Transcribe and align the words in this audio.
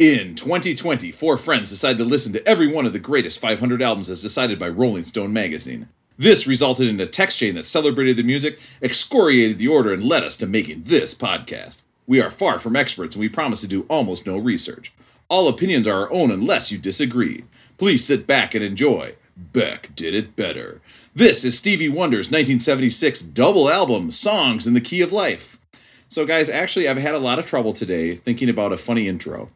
In 0.00 0.34
2020, 0.34 1.12
four 1.12 1.36
friends 1.36 1.68
decided 1.68 1.98
to 1.98 2.06
listen 2.06 2.32
to 2.32 2.48
every 2.48 2.66
one 2.66 2.86
of 2.86 2.94
the 2.94 2.98
greatest 2.98 3.38
500 3.38 3.82
albums 3.82 4.08
as 4.08 4.22
decided 4.22 4.58
by 4.58 4.70
Rolling 4.70 5.04
Stone 5.04 5.30
magazine. 5.30 5.90
This 6.16 6.46
resulted 6.46 6.88
in 6.88 6.98
a 7.02 7.06
text 7.06 7.38
chain 7.38 7.54
that 7.56 7.66
celebrated 7.66 8.16
the 8.16 8.22
music, 8.22 8.58
excoriated 8.80 9.58
the 9.58 9.68
order, 9.68 9.92
and 9.92 10.02
led 10.02 10.24
us 10.24 10.38
to 10.38 10.46
making 10.46 10.84
this 10.84 11.12
podcast. 11.12 11.82
We 12.06 12.18
are 12.18 12.30
far 12.30 12.58
from 12.58 12.76
experts 12.76 13.14
and 13.14 13.20
we 13.20 13.28
promise 13.28 13.60
to 13.60 13.68
do 13.68 13.84
almost 13.90 14.26
no 14.26 14.38
research. 14.38 14.90
All 15.28 15.48
opinions 15.48 15.86
are 15.86 16.06
our 16.06 16.12
own 16.14 16.30
unless 16.30 16.72
you 16.72 16.78
disagree. 16.78 17.44
Please 17.76 18.02
sit 18.02 18.26
back 18.26 18.54
and 18.54 18.64
enjoy. 18.64 19.16
Beck 19.36 19.94
did 19.94 20.14
it 20.14 20.34
better. 20.34 20.80
This 21.14 21.44
is 21.44 21.58
Stevie 21.58 21.90
Wonder's 21.90 22.30
1976 22.30 23.20
double 23.20 23.68
album, 23.68 24.10
Songs 24.10 24.66
in 24.66 24.72
the 24.72 24.80
Key 24.80 25.02
of 25.02 25.12
Life. 25.12 25.58
So, 26.08 26.24
guys, 26.24 26.48
actually, 26.48 26.88
I've 26.88 26.96
had 26.96 27.14
a 27.14 27.18
lot 27.18 27.38
of 27.38 27.44
trouble 27.44 27.74
today 27.74 28.14
thinking 28.14 28.48
about 28.48 28.72
a 28.72 28.78
funny 28.78 29.06
intro. 29.06 29.50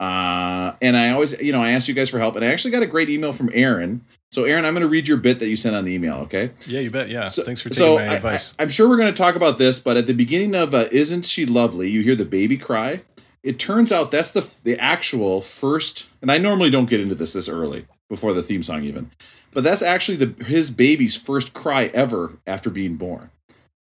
Uh, 0.00 0.72
and 0.82 0.96
I 0.96 1.10
always, 1.10 1.40
you 1.40 1.52
know, 1.52 1.62
I 1.62 1.70
asked 1.70 1.88
you 1.88 1.94
guys 1.94 2.10
for 2.10 2.18
help, 2.18 2.36
and 2.36 2.44
I 2.44 2.48
actually 2.48 2.72
got 2.72 2.82
a 2.82 2.86
great 2.86 3.10
email 3.10 3.32
from 3.32 3.50
Aaron. 3.52 4.04
So, 4.32 4.44
Aaron, 4.44 4.64
I'm 4.64 4.74
going 4.74 4.82
to 4.82 4.88
read 4.88 5.06
your 5.06 5.16
bit 5.16 5.38
that 5.38 5.48
you 5.48 5.54
sent 5.54 5.76
on 5.76 5.84
the 5.84 5.92
email, 5.92 6.16
okay? 6.22 6.50
Yeah, 6.66 6.80
you 6.80 6.90
bet. 6.90 7.08
Yeah. 7.08 7.28
So, 7.28 7.44
Thanks 7.44 7.60
for 7.60 7.68
taking 7.68 7.78
so 7.84 7.96
my 7.96 8.08
I- 8.08 8.14
advice. 8.14 8.54
I, 8.58 8.64
am 8.64 8.68
sure 8.68 8.88
we're 8.88 8.96
going 8.96 9.12
to 9.14 9.22
talk 9.22 9.36
about 9.36 9.58
this, 9.58 9.78
but 9.78 9.96
at 9.96 10.06
the 10.06 10.12
beginning 10.12 10.54
of 10.56 10.74
uh, 10.74 10.86
"Isn't 10.90 11.24
She 11.24 11.46
Lovely," 11.46 11.88
you 11.88 12.02
hear 12.02 12.16
the 12.16 12.24
baby 12.24 12.56
cry. 12.56 13.02
It 13.44 13.58
turns 13.58 13.92
out 13.92 14.10
that's 14.10 14.32
the 14.32 14.52
the 14.64 14.76
actual 14.78 15.40
first, 15.40 16.08
and 16.20 16.32
I 16.32 16.38
normally 16.38 16.70
don't 16.70 16.88
get 16.88 17.00
into 17.00 17.14
this 17.14 17.34
this 17.34 17.48
early 17.48 17.86
before 18.08 18.32
the 18.32 18.42
theme 18.42 18.62
song 18.62 18.82
even, 18.84 19.10
but 19.52 19.62
that's 19.62 19.82
actually 19.82 20.16
the 20.16 20.44
his 20.44 20.70
baby's 20.70 21.16
first 21.16 21.52
cry 21.54 21.90
ever 21.94 22.38
after 22.46 22.70
being 22.70 22.96
born. 22.96 23.30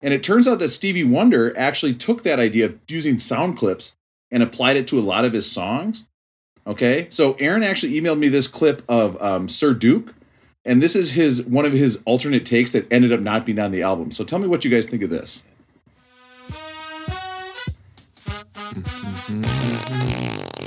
And 0.03 0.13
it 0.13 0.23
turns 0.23 0.49
out 0.49 0.59
that 0.59 0.69
Stevie 0.69 1.05
Wonder 1.05 1.57
actually 1.57 1.95
took 1.95 2.25
that 2.25 2.39
idea 2.39 2.67
of 2.67 2.79
using 2.89 3.19
sound 3.19 3.57
clips 3.57 3.97
and 4.35 4.43
applied 4.43 4.77
it 4.77 4.87
to 4.89 4.99
a 4.99 5.01
lot 5.01 5.25
of 5.25 5.33
his 5.33 5.51
songs. 5.51 6.07
Okay, 6.67 7.07
so 7.09 7.35
Aaron 7.35 7.63
actually 7.63 7.93
emailed 7.93 8.19
me 8.19 8.29
this 8.29 8.49
clip 8.49 8.83
of 8.89 9.21
um, 9.23 9.49
Sir 9.49 9.73
Duke, 9.73 10.13
and 10.65 10.83
this 10.83 10.97
is 10.97 11.13
his 11.13 11.45
one 11.45 11.65
of 11.65 11.73
his 11.73 12.03
alternate 12.05 12.45
takes 12.45 12.73
that 12.73 12.91
ended 12.93 13.13
up 13.13 13.21
not 13.21 13.47
being 13.47 13.61
on 13.61 13.71
the 13.71 13.83
album. 13.83 14.11
So 14.11 14.25
tell 14.25 14.41
me 14.41 14.49
what 14.49 14.65
you 14.65 14.71
guys 14.71 14.87
think 14.87 15.03
of 15.03 15.11
this. 15.11 15.43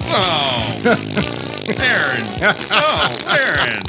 Oh, 0.09 0.81
Aaron. 1.79 2.23
Oh, 2.69 3.17
Aaron. 3.27 3.83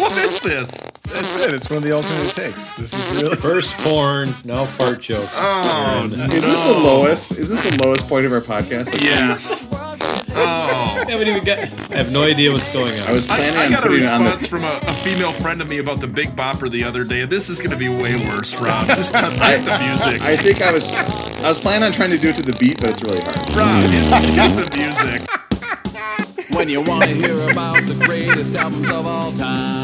What 0.00 0.12
is 0.16 0.40
this? 0.40 0.80
That's 1.02 1.46
it. 1.46 1.52
It's 1.52 1.68
one 1.68 1.78
of 1.78 1.82
the 1.82 1.92
alternate 1.92 2.34
takes. 2.34 2.74
This 2.74 2.94
is 2.94 3.22
really. 3.22 3.36
First 3.36 3.76
porn, 3.78 4.34
now 4.46 4.64
fart 4.64 5.00
jokes. 5.00 5.30
Oh, 5.34 6.08
no. 6.10 6.24
Is 6.24 6.42
this 6.42 6.64
the 6.64 6.72
lowest? 6.72 7.38
Is 7.38 7.48
this 7.50 7.62
the 7.68 7.84
lowest 7.84 8.08
point 8.08 8.24
of 8.24 8.32
our 8.32 8.40
podcast? 8.40 8.92
Like, 8.92 9.02
yes. 9.02 9.68
Oh. 9.70 11.04
I 11.06 11.10
haven't 11.10 11.28
even 11.28 11.44
got. 11.44 11.58
I 11.92 11.96
have 11.96 12.12
no 12.12 12.22
idea 12.22 12.50
what's 12.50 12.72
going 12.72 12.98
on. 13.00 13.08
I 13.08 13.12
was 13.12 13.28
I, 13.28 13.36
planning 13.36 13.58
I 13.58 13.66
on 13.66 13.72
got 13.72 13.80
a 13.80 13.88
putting 13.88 14.04
it 14.04 14.06
on 14.12 14.22
response 14.22 14.42
the. 14.42 14.48
from 14.48 14.64
a, 14.64 14.78
a 14.82 14.94
female 14.94 15.32
friend 15.32 15.60
of 15.60 15.68
me 15.68 15.78
about 15.78 16.00
the 16.00 16.06
Big 16.06 16.28
Bopper 16.28 16.70
the 16.70 16.84
other 16.84 17.04
day. 17.04 17.26
This 17.26 17.50
is 17.50 17.58
going 17.58 17.72
to 17.72 17.76
be 17.76 17.88
way 17.88 18.16
worse, 18.16 18.54
Rob. 18.60 18.86
Just 18.86 19.12
cut 19.12 19.38
back 19.38 19.64
the 19.64 19.78
music. 19.86 20.22
I 20.22 20.36
think 20.36 20.62
I 20.62 20.72
was, 20.72 20.90
I 20.92 21.48
was 21.48 21.60
planning 21.60 21.84
on 21.84 21.92
trying 21.92 22.10
to 22.10 22.18
do 22.18 22.30
it 22.30 22.36
to 22.36 22.42
the 22.42 22.56
beat, 22.58 22.80
but 22.80 22.90
it's 22.90 23.02
really 23.02 23.20
hard. 23.20 23.36
Rob, 23.54 23.90
get, 23.90 24.34
get 24.34 24.70
the 24.70 24.76
music. 24.76 26.56
when 26.56 26.68
you 26.68 26.80
want 26.80 27.04
to 27.04 27.10
hear 27.10 27.38
about 27.50 27.84
the 27.86 27.94
greatest 28.06 28.54
albums 28.56 28.90
of 28.90 29.06
all 29.06 29.32
time. 29.32 29.79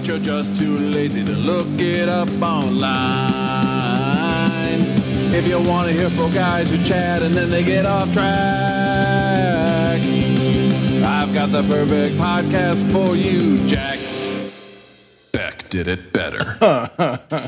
But 0.00 0.08
you're 0.08 0.18
just 0.18 0.56
too 0.56 0.78
lazy 0.78 1.22
to 1.22 1.32
look 1.32 1.66
it 1.78 2.08
up 2.08 2.30
online. 2.40 2.80
If 5.30 5.46
you 5.46 5.60
want 5.60 5.88
to 5.88 5.92
hear 5.94 6.08
four 6.08 6.30
guys 6.30 6.70
who 6.70 6.82
chat 6.86 7.22
and 7.22 7.34
then 7.34 7.50
they 7.50 7.62
get 7.62 7.84
off 7.84 8.10
track, 8.14 8.30
I've 11.04 11.34
got 11.34 11.50
the 11.50 11.62
perfect 11.68 12.14
podcast 12.14 12.90
for 12.90 13.14
you, 13.14 13.58
Jack. 13.68 13.98
Beck 15.32 15.68
did 15.68 15.86
it 15.86 16.14
better. 16.14 16.56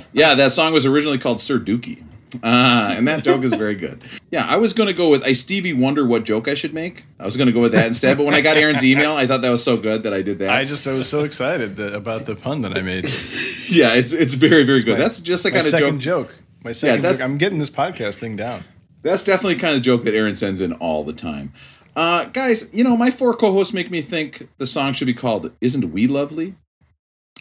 Yeah, 0.12 0.34
that 0.34 0.52
song 0.52 0.74
was 0.74 0.84
originally 0.84 1.16
called 1.16 1.40
Sir 1.40 1.58
Dookie. 1.58 2.04
Uh, 2.42 2.94
and 2.96 3.06
that 3.08 3.24
joke 3.24 3.42
is 3.44 3.52
very 3.52 3.74
good. 3.74 4.02
Yeah, 4.30 4.46
I 4.48 4.56
was 4.56 4.72
going 4.72 4.88
to 4.88 4.94
go 4.94 5.10
with 5.10 5.24
I 5.24 5.32
Stevie 5.32 5.72
wonder 5.72 6.04
what 6.06 6.24
joke 6.24 6.48
I 6.48 6.54
should 6.54 6.72
make. 6.72 7.04
I 7.18 7.24
was 7.24 7.36
going 7.36 7.46
to 7.46 7.52
go 7.52 7.60
with 7.60 7.72
that 7.72 7.86
instead, 7.86 8.16
but 8.16 8.24
when 8.24 8.34
I 8.34 8.40
got 8.40 8.56
Aaron's 8.56 8.82
email, 8.84 9.12
I 9.12 9.26
thought 9.26 9.42
that 9.42 9.50
was 9.50 9.62
so 9.62 9.76
good 9.76 10.02
that 10.04 10.14
I 10.14 10.22
did 10.22 10.38
that. 10.38 10.50
I 10.50 10.64
just 10.64 10.86
I 10.86 10.92
was 10.92 11.08
so 11.08 11.24
excited 11.24 11.76
that, 11.76 11.94
about 11.94 12.26
the 12.26 12.34
pun 12.36 12.62
that 12.62 12.76
I 12.76 12.80
made. 12.82 13.04
yeah, 13.70 13.94
it's 13.94 14.12
it's 14.12 14.34
very 14.34 14.62
very 14.64 14.82
good. 14.82 14.98
my- 14.98 15.04
That's 15.04 15.20
just 15.20 15.42
the 15.42 15.50
kind 15.50 15.66
of 15.66 15.72
joke. 15.78 15.98
joke. 16.00 16.36
My 16.64 16.72
second 16.72 17.02
that's- 17.02 17.18
joke. 17.18 17.24
I'm 17.28 17.38
getting 17.38 17.58
this 17.58 17.70
podcast 17.70 18.18
thing 18.18 18.36
down. 18.36 18.62
That's 19.02 19.24
definitely 19.24 19.56
kind 19.56 19.76
of 19.76 19.82
joke 19.82 20.04
that 20.04 20.14
Aaron 20.14 20.36
sends 20.36 20.60
in 20.60 20.72
all 20.74 21.02
the 21.02 21.12
time. 21.12 21.52
Uh, 21.96 22.24
guys, 22.26 22.70
you 22.72 22.84
know 22.84 22.96
my 22.96 23.10
four 23.10 23.34
co-hosts 23.36 23.74
make 23.74 23.90
me 23.90 24.00
think 24.00 24.48
the 24.58 24.66
song 24.66 24.92
should 24.94 25.06
be 25.06 25.14
called 25.14 25.50
"Isn't 25.60 25.92
We 25.92 26.06
Lovely." 26.06 26.54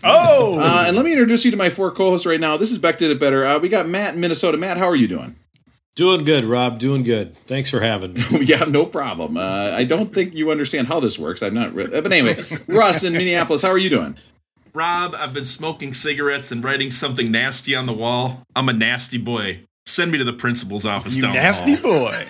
Oh, 0.03 0.57
Uh, 0.59 0.85
and 0.87 0.95
let 0.95 1.05
me 1.05 1.11
introduce 1.11 1.45
you 1.45 1.51
to 1.51 1.57
my 1.57 1.69
four 1.69 1.91
co-hosts 1.91 2.25
right 2.25 2.39
now. 2.39 2.57
This 2.57 2.71
is 2.71 2.77
Beck 2.79 2.97
did 2.97 3.11
it 3.11 3.19
better. 3.19 3.45
Uh, 3.45 3.59
we 3.59 3.69
got 3.69 3.87
Matt 3.87 4.15
in 4.15 4.19
Minnesota. 4.21 4.57
Matt, 4.57 4.77
how 4.77 4.85
are 4.87 4.95
you 4.95 5.07
doing? 5.07 5.35
doing 5.95 6.23
good, 6.23 6.45
Rob. 6.45 6.79
Doing 6.79 7.03
good. 7.03 7.37
Thanks 7.45 7.69
for 7.69 7.79
having 7.81 8.13
me. 8.13 8.21
yeah, 8.41 8.63
no 8.67 8.85
problem. 8.87 9.37
Uh, 9.37 9.71
I 9.75 9.83
don't 9.83 10.11
think 10.13 10.33
you 10.33 10.49
understand 10.49 10.87
how 10.87 10.99
this 10.99 11.19
works. 11.19 11.43
I'm 11.43 11.53
not. 11.53 11.75
Re- 11.75 11.87
but 12.01 12.11
anyway, 12.11 12.41
Russ 12.67 13.03
in 13.03 13.13
Minneapolis, 13.13 13.61
how 13.61 13.69
are 13.69 13.77
you 13.77 13.89
doing? 13.91 14.17
Rob, 14.73 15.13
I've 15.15 15.33
been 15.33 15.45
smoking 15.45 15.91
cigarettes 15.93 16.51
and 16.51 16.63
writing 16.63 16.89
something 16.89 17.29
nasty 17.29 17.75
on 17.75 17.85
the 17.85 17.93
wall. 17.93 18.43
I'm 18.55 18.69
a 18.69 18.73
nasty 18.73 19.17
boy. 19.19 19.65
Send 19.85 20.11
me 20.11 20.17
to 20.17 20.23
the 20.23 20.33
principal's 20.33 20.85
office 20.85 21.17
you 21.17 21.23
down 21.23 21.33
the 21.33 21.41
nasty 21.41 21.75
hall. 21.75 21.81
boy. 22.09 22.25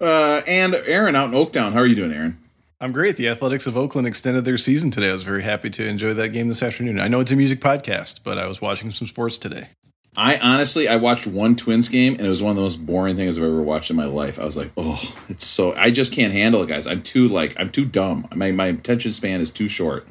Uh, 0.00 0.40
and 0.48 0.74
Aaron 0.86 1.14
out 1.14 1.26
in 1.28 1.34
Oaktown, 1.34 1.74
how 1.74 1.78
are 1.80 1.86
you 1.86 1.94
doing, 1.94 2.12
Aaron? 2.12 2.38
I'm 2.82 2.90
great. 2.90 3.14
The 3.14 3.28
Athletics 3.28 3.68
of 3.68 3.76
Oakland 3.76 4.08
extended 4.08 4.44
their 4.44 4.58
season 4.58 4.90
today. 4.90 5.10
I 5.10 5.12
was 5.12 5.22
very 5.22 5.44
happy 5.44 5.70
to 5.70 5.86
enjoy 5.86 6.14
that 6.14 6.30
game 6.30 6.48
this 6.48 6.64
afternoon. 6.64 6.98
I 6.98 7.06
know 7.06 7.20
it's 7.20 7.30
a 7.30 7.36
music 7.36 7.60
podcast, 7.60 8.24
but 8.24 8.38
I 8.38 8.46
was 8.46 8.60
watching 8.60 8.90
some 8.90 9.06
sports 9.06 9.38
today. 9.38 9.68
I 10.16 10.36
honestly, 10.38 10.88
I 10.88 10.96
watched 10.96 11.28
one 11.28 11.54
Twins 11.54 11.88
game, 11.88 12.14
and 12.14 12.26
it 12.26 12.28
was 12.28 12.42
one 12.42 12.50
of 12.50 12.56
the 12.56 12.62
most 12.62 12.84
boring 12.84 13.14
things 13.14 13.38
I've 13.38 13.44
ever 13.44 13.62
watched 13.62 13.90
in 13.90 13.96
my 13.96 14.06
life. 14.06 14.40
I 14.40 14.44
was 14.44 14.56
like, 14.56 14.72
oh, 14.76 15.00
it's 15.28 15.46
so. 15.46 15.76
I 15.76 15.92
just 15.92 16.12
can't 16.12 16.32
handle 16.32 16.60
it, 16.60 16.68
guys. 16.68 16.88
I'm 16.88 17.02
too 17.02 17.28
like, 17.28 17.54
I'm 17.56 17.70
too 17.70 17.84
dumb. 17.84 18.26
My 18.34 18.50
my 18.50 18.66
attention 18.66 19.12
span 19.12 19.40
is 19.40 19.52
too 19.52 19.68
short. 19.68 20.04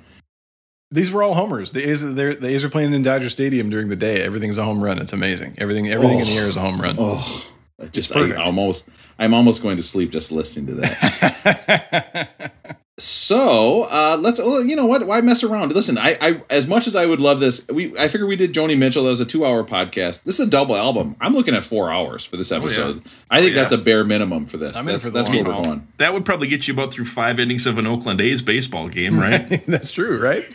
These 0.92 1.12
were 1.12 1.24
all 1.24 1.34
homers. 1.34 1.74
The 1.74 1.90
A's, 1.90 2.16
they're- 2.16 2.36
the 2.36 2.48
A's 2.48 2.64
are 2.64 2.70
playing 2.70 2.94
in 2.94 3.04
Dodger 3.04 3.30
Stadium 3.30 3.70
during 3.70 3.90
the 3.90 3.96
day. 3.98 4.22
Everything's 4.22 4.58
a 4.58 4.64
home 4.64 4.82
run. 4.82 4.98
It's 4.98 5.14
amazing. 5.14 5.56
Everything, 5.58 5.90
everything 5.90 6.20
in 6.20 6.26
the 6.26 6.36
oh, 6.36 6.38
air 6.38 6.48
is 6.48 6.56
a 6.56 6.62
home 6.62 6.82
run. 6.82 6.96
Oh, 6.98 7.46
just. 7.88 8.16
I 8.16 8.36
almost, 8.36 8.90
I'm 9.20 9.34
almost 9.34 9.62
going 9.62 9.78
to 9.78 9.84
sleep 9.84 10.12
just 10.12 10.32
listening 10.32 10.68
to 10.68 10.74
that. 10.82 12.52
So 13.02 13.88
uh, 13.90 14.18
let's. 14.20 14.40
Well, 14.40 14.64
you 14.64 14.76
know 14.76 14.86
what? 14.86 15.08
Why 15.08 15.22
mess 15.22 15.44
around? 15.44 15.74
Listen, 15.74 15.98
I, 15.98 16.16
I 16.22 16.42
as 16.52 16.68
much 16.68 16.86
as 16.86 16.96
I 16.96 17.08
would 17.08 17.20
love 17.20 17.40
this, 17.40 17.68
we 17.68 17.98
I 17.98 18.08
figured 18.08 18.28
we 18.28 18.36
did 18.36 18.54
Joni 18.54 18.78
Mitchell. 18.78 19.06
That 19.06 19.10
was 19.10 19.20
a 19.20 19.26
two-hour 19.26 19.64
podcast. 19.64 20.22
This 20.24 20.40
is 20.40 20.46
a 20.46 20.50
double 20.50 20.76
album. 20.76 21.16
I'm 21.20 21.34
looking 21.34 21.56
at 21.56 21.64
four 21.64 21.92
hours 21.92 22.24
for 22.24 22.38
this 22.38 22.52
episode. 22.52 23.02
I 23.32 23.42
think 23.42 23.54
Oh, 23.54 23.56
yeah. 23.56 23.62
that's 23.62 23.72
a 23.72 23.80
bare 23.80 24.04
minimum 24.04 24.46
for 24.46 24.58
this. 24.58 24.78
I'm 24.78 24.86
that's 24.86 25.06
for 25.06 25.10
that's 25.10 25.32
where 25.32 25.44
we're 25.44 25.52
going. 25.64 25.88
That 25.98 26.14
would 26.14 26.26
probably 26.26 26.48
get 26.48 26.68
you 26.68 26.76
about 26.76 26.94
through 26.94 27.06
five 27.06 27.40
innings 27.40 27.66
of 27.66 27.80
an 27.80 27.88
Oakland 27.88 28.22
A's 28.22 28.44
baseball 28.44 28.88
game, 28.88 29.18
right? 29.18 29.42
That's 29.68 29.92
true, 29.92 30.22
right? 30.22 30.46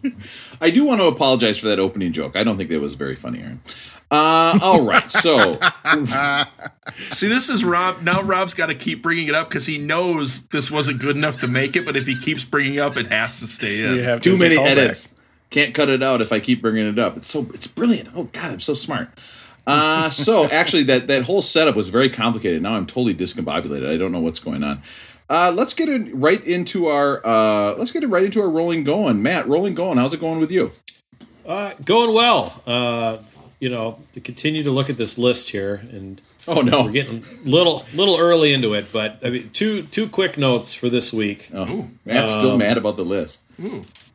I 0.60 0.70
do 0.70 0.84
want 0.84 1.00
to 1.00 1.06
apologize 1.06 1.58
for 1.58 1.68
that 1.68 1.78
opening 1.78 2.12
joke. 2.12 2.34
I 2.36 2.42
don't 2.42 2.56
think 2.56 2.70
that 2.70 2.80
was 2.80 2.94
very 2.94 3.14
funny, 3.14 3.40
Aaron. 3.40 3.60
Uh, 4.14 4.58
all 4.62 4.84
right, 4.84 5.10
so 5.10 5.58
See, 7.10 7.26
this 7.26 7.48
is 7.48 7.64
Rob. 7.64 8.02
Now 8.02 8.22
Rob's 8.22 8.54
got 8.54 8.66
to 8.66 8.74
keep 8.74 9.02
bringing 9.02 9.26
it 9.26 9.34
up 9.34 9.48
because 9.48 9.66
he 9.66 9.76
knows 9.76 10.46
this 10.48 10.70
wasn't 10.70 11.00
good 11.00 11.16
enough 11.16 11.38
to 11.38 11.48
make 11.48 11.74
it. 11.74 11.84
But 11.84 11.96
if 11.96 12.06
he 12.06 12.16
keeps 12.16 12.44
bringing 12.44 12.74
it 12.74 12.78
up, 12.78 12.96
it 12.96 13.08
has 13.08 13.40
to 13.40 13.48
stay 13.48 13.82
in. 13.84 13.96
You 13.96 14.02
have 14.02 14.20
too 14.20 14.34
it's 14.34 14.42
many 14.42 14.56
callback. 14.56 14.66
edits. 14.66 15.14
Can't 15.50 15.74
cut 15.74 15.88
it 15.88 16.02
out 16.02 16.20
if 16.20 16.32
I 16.32 16.38
keep 16.38 16.62
bringing 16.62 16.86
it 16.86 16.98
up. 16.98 17.16
It's 17.16 17.26
so 17.26 17.48
it's 17.54 17.66
brilliant. 17.66 18.10
Oh 18.14 18.24
God, 18.32 18.52
I'm 18.52 18.60
so 18.60 18.74
smart. 18.74 19.08
Uh, 19.66 20.10
so 20.10 20.46
actually, 20.50 20.84
that 20.84 21.08
that 21.08 21.22
whole 21.22 21.42
setup 21.42 21.74
was 21.74 21.88
very 21.88 22.08
complicated. 22.08 22.62
Now 22.62 22.74
I'm 22.74 22.86
totally 22.86 23.14
discombobulated. 23.14 23.88
I 23.88 23.96
don't 23.96 24.12
know 24.12 24.20
what's 24.20 24.40
going 24.40 24.62
on. 24.62 24.82
Uh, 25.28 25.52
let's 25.54 25.74
get 25.74 25.88
it 25.88 26.14
right 26.14 26.44
into 26.46 26.86
our 26.86 27.20
uh, 27.24 27.74
let's 27.78 27.90
get 27.90 28.04
it 28.04 28.08
right 28.08 28.24
into 28.24 28.40
our 28.42 28.48
rolling 28.48 28.84
going. 28.84 29.22
Matt, 29.22 29.48
rolling 29.48 29.74
going. 29.74 29.98
How's 29.98 30.14
it 30.14 30.20
going 30.20 30.38
with 30.38 30.52
you? 30.52 30.70
Uh, 31.46 31.72
going 31.84 32.14
well. 32.14 32.62
Uh, 32.66 33.18
you 33.64 33.70
know, 33.70 33.98
to 34.12 34.20
continue 34.20 34.62
to 34.62 34.70
look 34.70 34.90
at 34.90 34.96
this 34.98 35.16
list 35.16 35.48
here, 35.50 35.74
and 35.90 36.20
Oh 36.46 36.60
no. 36.60 36.82
we're 36.84 36.92
getting 36.92 37.24
little 37.44 37.84
little 37.94 38.18
early 38.18 38.52
into 38.52 38.74
it. 38.74 38.86
But 38.92 39.18
I 39.24 39.30
mean, 39.30 39.50
two 39.52 39.82
two 39.84 40.06
quick 40.08 40.36
notes 40.36 40.74
for 40.74 40.88
this 40.90 41.12
week. 41.12 41.48
Oh, 41.54 41.88
Matt's 42.04 42.32
still 42.32 42.56
mad 42.58 42.76
about 42.76 42.96
the 42.98 43.04
list. 43.04 43.42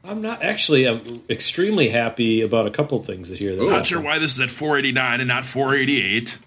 I'm 0.04 0.22
not 0.22 0.44
actually. 0.44 0.86
I'm 0.88 1.24
extremely 1.30 1.90
happy 1.90 2.42
about 2.42 2.68
a 2.68 2.72
couple 2.72 3.01
things 3.04 3.30
that 3.30 3.42
here. 3.42 3.56
That 3.56 3.63
Not 3.69 3.88
sure 3.88 4.01
why 4.01 4.19
this 4.19 4.34
is 4.34 4.40
at 4.40 4.50
489 4.51 5.19
and 5.22 5.28
not 5.28 5.44
488. 5.46 6.38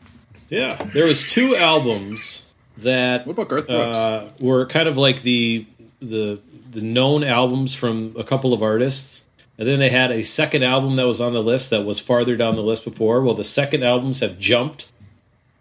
Yeah, 0.49 0.77
there 0.95 1.07
was 1.07 1.25
two 1.27 1.57
albums 1.57 2.47
that 2.79 3.27
What 3.27 3.33
about 3.33 3.49
Garth 3.49 3.67
Brooks? 3.67 3.99
uh, 3.99 4.31
were 4.41 4.67
kind 4.67 4.87
of 4.89 4.97
like 4.97 5.23
the 5.23 5.67
the 6.01 6.39
the 6.71 6.81
known 6.81 7.25
albums 7.25 7.75
from 7.75 8.15
a 8.17 8.25
couple 8.25 8.55
of 8.55 8.63
artists, 8.63 9.27
and 9.59 9.69
then 9.69 9.79
they 9.79 9.91
had 9.91 10.11
a 10.11 10.23
second 10.23 10.63
album 10.63 10.97
that 10.97 11.07
was 11.07 11.21
on 11.21 11.33
the 11.33 11.43
list 11.43 11.71
that 11.71 11.85
was 11.85 12.01
farther 12.01 12.37
down 12.37 12.57
the 12.57 12.63
list 12.63 12.85
before. 12.85 13.21
Well, 13.23 13.35
the 13.35 13.45
second 13.45 13.83
albums 13.85 14.21
have 14.21 14.39
jumped 14.39 14.89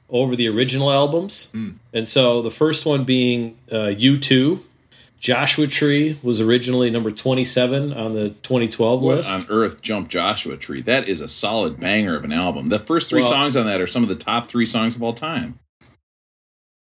over 0.10 0.36
the 0.36 0.48
original 0.48 0.92
albums. 0.92 1.52
And 1.94 2.08
so 2.08 2.42
the 2.42 2.52
first 2.52 2.86
one 2.86 3.04
being 3.06 3.58
uh, 3.72 3.94
U2. 3.96 4.60
Joshua 5.20 5.68
Tree 5.68 6.18
was 6.24 6.42
originally 6.42 6.90
number 6.90 7.12
27 7.12 7.94
on 7.94 8.14
the 8.14 8.30
2012 8.42 9.02
What 9.04 9.18
list. 9.18 9.30
on 9.30 9.46
earth 9.50 9.82
jumped 9.82 10.10
Joshua 10.12 10.58
Tree? 10.58 10.82
That 10.82 11.08
is 11.08 11.22
a 11.22 11.28
solid 11.28 11.80
banger 11.80 12.16
of 12.16 12.24
an 12.24 12.32
album. 12.34 12.70
The 12.70 12.80
first 12.80 13.08
three 13.08 13.22
Well- 13.22 13.30
songs 13.30 13.56
on 13.56 13.68
that 13.68 13.80
are 13.80 13.86
some 13.88 14.02
of 14.02 14.10
the 14.10 14.16
top 14.16 14.48
three 14.48 14.66
songs 14.66 14.96
of 14.96 15.04
all 15.04 15.14
time. 15.14 15.60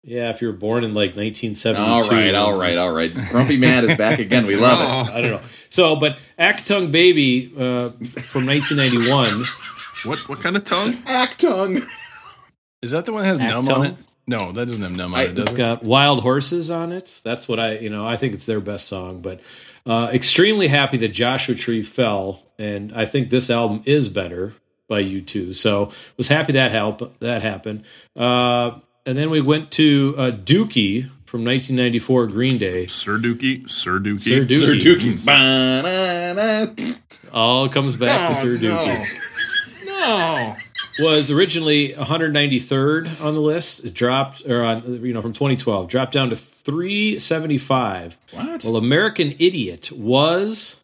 Yeah, 0.06 0.28
if 0.30 0.42
you 0.42 0.48
were 0.48 0.52
born 0.54 0.84
in 0.84 0.92
like 0.92 1.16
1972. 1.16 1.80
All 1.80 2.08
right, 2.10 2.34
all 2.34 2.56
right, 2.58 2.76
all 2.76 2.92
right. 2.92 3.12
Grumpy 3.30 3.56
Matt 3.56 3.84
is 3.84 3.94
back 3.96 4.18
again. 4.18 4.46
We 4.46 4.54
love 4.56 4.80
it. 4.80 5.12
Oh, 5.12 5.14
I 5.18 5.20
don't 5.22 5.30
know. 5.30 5.40
So, 5.70 5.96
but 5.96 6.18
Achtung 6.38 6.92
Baby 6.92 7.46
uh, 7.56 7.88
from 8.28 8.44
1991. 8.46 9.42
what 10.04 10.28
what 10.28 10.40
kind 10.40 10.56
of 10.56 10.64
tongue? 10.64 10.92
Achtung. 11.04 11.82
Is 12.82 12.90
that 12.90 13.06
the 13.06 13.12
one 13.14 13.22
that 13.22 13.28
has 13.28 13.40
numb 13.40 13.66
on 13.68 13.86
it? 13.86 13.94
No, 14.26 14.52
that 14.52 14.66
doesn't 14.66 14.82
have 14.82 14.92
numb 14.92 15.14
on 15.14 15.20
I- 15.20 15.24
it, 15.24 15.34
does 15.34 15.44
It's 15.44 15.52
it? 15.54 15.56
got 15.56 15.82
Wild 15.84 16.20
Horses 16.22 16.70
on 16.70 16.92
it. 16.92 17.20
That's 17.24 17.48
what 17.48 17.58
I, 17.58 17.78
you 17.78 17.88
know, 17.90 18.06
I 18.06 18.16
think 18.16 18.34
it's 18.34 18.46
their 18.46 18.60
best 18.60 18.86
song. 18.88 19.20
But 19.22 19.40
uh, 19.86 20.10
extremely 20.12 20.68
happy 20.68 20.96
that 20.98 21.08
Joshua 21.08 21.54
Tree 21.54 21.82
fell, 21.82 22.42
and 22.58 22.92
I 22.94 23.04
think 23.06 23.30
this 23.30 23.48
album 23.50 23.82
is 23.86 24.08
better 24.10 24.52
by 24.88 25.02
U2. 25.02 25.54
So 25.56 25.92
was 26.18 26.28
happy 26.28 26.52
that 26.52 26.72
help 26.72 27.18
that 27.20 27.40
happened. 27.42 27.84
Uh, 28.14 28.80
and 29.06 29.16
then 29.18 29.30
we 29.30 29.40
went 29.40 29.70
to 29.72 30.14
uh, 30.16 30.30
Dookie 30.30 31.08
from 31.26 31.44
1994, 31.44 32.26
Green 32.28 32.58
Day. 32.58 32.86
Sir 32.86 33.18
Dookie, 33.18 33.68
Sir 33.68 33.98
Dookie. 33.98 34.20
Sir 34.20 34.40
Dookie. 34.44 34.54
Sir 34.54 34.74
Dookie. 36.74 37.30
All 37.32 37.68
comes 37.68 37.96
back 37.96 38.30
to 38.30 38.34
Sir 38.36 38.56
Dookie. 38.56 39.04
No. 39.86 40.56
was 41.00 41.30
originally 41.30 41.92
193rd 41.94 43.20
on 43.20 43.34
the 43.34 43.40
list. 43.40 43.84
It 43.84 43.94
dropped, 43.94 44.44
or 44.46 44.62
on 44.62 45.04
you 45.04 45.12
know 45.12 45.22
from 45.22 45.32
2012, 45.32 45.88
dropped 45.88 46.12
down 46.12 46.30
to 46.30 46.36
375. 46.36 48.16
What? 48.32 48.64
Well, 48.64 48.76
American 48.76 49.34
Idiot 49.38 49.90
was 49.92 50.76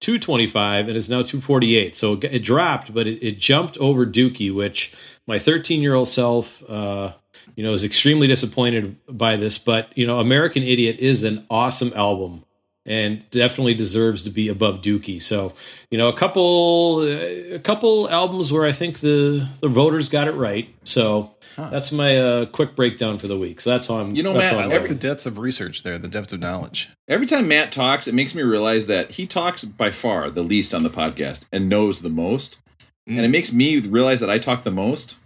225 0.00 0.88
and 0.88 0.96
is 0.96 1.08
now 1.08 1.22
248. 1.22 1.94
So 1.94 2.14
it- 2.14 2.24
it 2.24 2.38
dropped, 2.42 2.92
but 2.92 3.06
it, 3.06 3.22
it 3.24 3.38
jumped 3.38 3.76
over 3.78 4.04
Dookie, 4.06 4.52
which 4.52 4.92
my 5.28 5.38
13 5.38 5.80
year 5.82 5.94
old 5.94 6.08
self, 6.08 6.68
uh, 6.68 7.12
you 7.56 7.64
know, 7.64 7.72
is 7.72 7.84
extremely 7.84 8.26
disappointed 8.26 8.96
by 9.08 9.36
this. 9.36 9.58
But 9.58 9.96
you 9.96 10.06
know, 10.06 10.18
American 10.18 10.62
Idiot 10.62 10.98
is 10.98 11.24
an 11.24 11.46
awesome 11.50 11.92
album 11.94 12.44
and 12.86 13.28
definitely 13.30 13.74
deserves 13.74 14.22
to 14.24 14.30
be 14.30 14.48
above 14.48 14.80
Dookie. 14.80 15.20
So, 15.20 15.54
you 15.90 15.98
know, 15.98 16.08
a 16.08 16.16
couple 16.16 17.02
a 17.02 17.58
couple 17.58 18.08
albums 18.10 18.52
where 18.52 18.64
I 18.64 18.72
think 18.72 19.00
the 19.00 19.46
the 19.60 19.68
voters 19.68 20.08
got 20.08 20.28
it 20.28 20.32
right. 20.32 20.68
So 20.84 21.34
that's 21.56 21.92
my 21.92 22.16
uh, 22.16 22.46
quick 22.46 22.74
breakdown 22.74 23.18
for 23.18 23.26
the 23.26 23.38
week. 23.38 23.60
So 23.60 23.70
that's 23.70 23.86
how 23.86 23.96
I'm. 23.96 24.14
You 24.14 24.22
know, 24.22 24.32
that's 24.32 24.54
Matt, 24.54 24.60
I 24.60 24.64
I'm 24.64 24.70
like 24.70 24.88
the 24.88 24.94
depth 24.94 25.26
of 25.26 25.38
research 25.38 25.82
there, 25.82 25.98
the 25.98 26.08
depth 26.08 26.32
of 26.32 26.40
knowledge. 26.40 26.88
Every 27.08 27.26
time 27.26 27.48
Matt 27.48 27.72
talks, 27.72 28.08
it 28.08 28.14
makes 28.14 28.34
me 28.34 28.42
realize 28.42 28.86
that 28.86 29.12
he 29.12 29.26
talks 29.26 29.64
by 29.64 29.90
far 29.90 30.30
the 30.30 30.42
least 30.42 30.74
on 30.74 30.82
the 30.82 30.90
podcast 30.90 31.46
and 31.52 31.68
knows 31.68 32.00
the 32.00 32.10
most. 32.10 32.58
And 33.06 33.20
it 33.20 33.28
makes 33.28 33.52
me 33.52 33.78
realize 33.80 34.20
that 34.20 34.30
I 34.30 34.38
talk 34.38 34.62
the 34.62 34.70
most. 34.70 35.18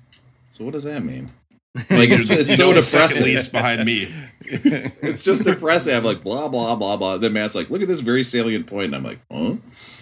So 0.51 0.65
what 0.65 0.73
does 0.73 0.85
that 0.85 1.05
mean? 1.05 1.33
Like 1.75 2.11
it's, 2.11 2.31
it's 2.31 2.57
so 2.57 2.73
depressing. 2.73 3.27
least 3.27 3.53
behind 3.53 3.85
me. 3.85 4.07
It's 4.47 5.23
just 5.23 5.45
depressing. 5.45 5.95
I'm 5.95 6.05
like 6.05 6.23
blah 6.23 6.49
blah 6.49 6.77
blah 6.77 6.99
blah. 6.99 7.17
Then 7.17 7.33
Matt's 7.33 7.57
like, 7.57 7.71
look 7.71 7.81
at 7.81 7.89
this 7.89 8.01
very 8.01 8.23
salient 8.23 8.67
point, 8.67 8.87
and 8.87 8.97
I'm 8.97 9.03
like, 9.03 9.19
huh? 9.33 9.55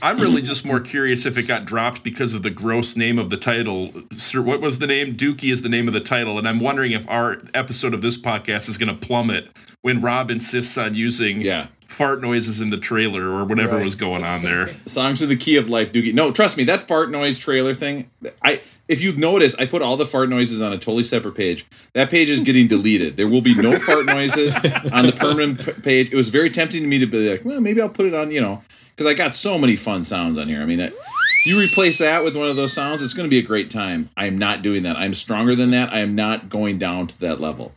I'm 0.03 0.19
really 0.19 0.43
just 0.43 0.67
more 0.67 0.81
curious 0.81 1.27
if 1.27 1.39
it 1.39 1.47
got 1.47 1.65
dropped 1.65 2.03
because 2.03 2.35
of 2.35 2.43
the 2.43 2.51
gross 2.51 2.97
name 2.97 3.21
of 3.21 3.31
the 3.31 3.37
title. 3.37 3.93
Sir, 4.11 4.43
what 4.43 4.61
was 4.61 4.81
the 4.81 4.89
name? 4.89 5.15
Dookie 5.15 5.53
is 5.53 5.63
the 5.63 5.69
name 5.69 5.87
of 5.87 5.95
the 5.95 6.01
title, 6.01 6.39
and 6.39 6.49
I'm 6.49 6.59
wondering 6.59 6.91
if 6.91 7.09
our 7.09 7.41
episode 7.55 7.95
of 7.95 8.03
this 8.03 8.19
podcast 8.21 8.69
is 8.69 8.79
going 8.79 8.89
to 8.99 9.07
plummet 9.07 9.49
when 9.83 10.01
Rob 10.03 10.29
insists 10.29 10.77
on 10.77 10.97
using 10.97 11.41
Yeah. 11.41 11.69
Fart 11.93 12.21
noises 12.23 12.61
in 12.61 12.71
the 12.71 12.79
trailer 12.79 13.29
or 13.31 13.45
whatever 13.45 13.77
Right. 13.77 13.85
was 13.85 13.95
going 13.95 14.25
on 14.25 14.41
there. 14.43 14.75
Songs 14.87 15.23
in 15.23 15.29
the 15.29 15.37
key 15.37 15.57
of 15.57 15.69
life, 15.69 15.93
Doogie. 15.93 16.15
No, 16.15 16.31
trust 16.33 16.57
me, 16.57 16.65
that 16.65 16.89
fart 16.89 17.11
noise 17.11 17.39
trailer 17.39 17.75
thing. 17.75 18.09
I 18.43 18.61
if 18.89 19.01
you 19.01 19.15
notice, 19.17 19.55
I 19.57 19.67
put 19.67 19.81
all 19.83 19.97
the 19.97 20.05
fart 20.05 20.29
noises 20.29 20.61
on 20.61 20.73
a 20.73 20.77
totally 20.77 21.05
separate 21.05 21.35
page. 21.35 21.65
That 21.95 22.11
page 22.11 22.29
is 22.29 22.41
getting 22.41 22.67
deleted. 22.67 23.17
There 23.17 23.29
will 23.29 23.41
be 23.41 23.55
no 23.55 23.79
fart 23.79 24.07
noises 24.07 24.55
on 24.57 25.07
the 25.07 25.15
permanent 25.17 25.65
p- 25.65 25.73
page. 25.83 26.13
It 26.13 26.17
was 26.17 26.29
very 26.31 26.51
tempting 26.51 26.83
to 26.83 26.89
me 26.89 26.99
to 26.99 27.07
be 27.07 27.31
like, 27.31 27.45
well, 27.45 27.61
maybe 27.61 27.81
I'll 27.81 27.89
put 27.89 28.07
it 28.07 28.15
on, 28.15 28.31
you 28.33 28.41
know, 28.41 28.63
because 28.97 29.11
I 29.11 29.15
got 29.15 29.35
so 29.35 29.57
many 29.57 29.77
fun 29.77 30.05
sounds 30.05 30.37
on 30.37 30.49
here. 30.49 30.61
I 30.61 30.67
mean, 30.67 30.81
I, 30.81 30.91
you 31.47 31.61
replace 31.61 31.99
that 31.99 32.23
with 32.25 32.37
one 32.37 32.49
of 32.49 32.57
those 32.57 32.73
sounds, 32.73 33.03
it's 33.03 33.15
going 33.15 33.27
to 33.27 33.31
be 33.31 33.39
a 33.39 33.43
great 33.47 33.71
time. 33.71 34.11
I 34.17 34.27
am 34.27 34.37
not 34.37 34.63
doing 34.63 34.83
that. 34.83 34.97
I'm 34.97 35.15
stronger 35.15 35.55
than 35.55 35.71
that. 35.71 35.93
I 35.93 36.01
am 36.01 36.15
not 36.15 36.49
going 36.49 36.79
down 36.79 37.07
to 37.07 37.21
that 37.21 37.41
level. 37.41 37.73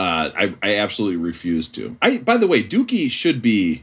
Uh, 0.00 0.30
I, 0.34 0.54
I 0.62 0.76
absolutely 0.76 1.18
refuse 1.18 1.68
to. 1.68 1.94
I 2.00 2.16
by 2.16 2.38
the 2.38 2.46
way, 2.46 2.64
Dookie 2.64 3.10
should 3.10 3.42
be 3.42 3.82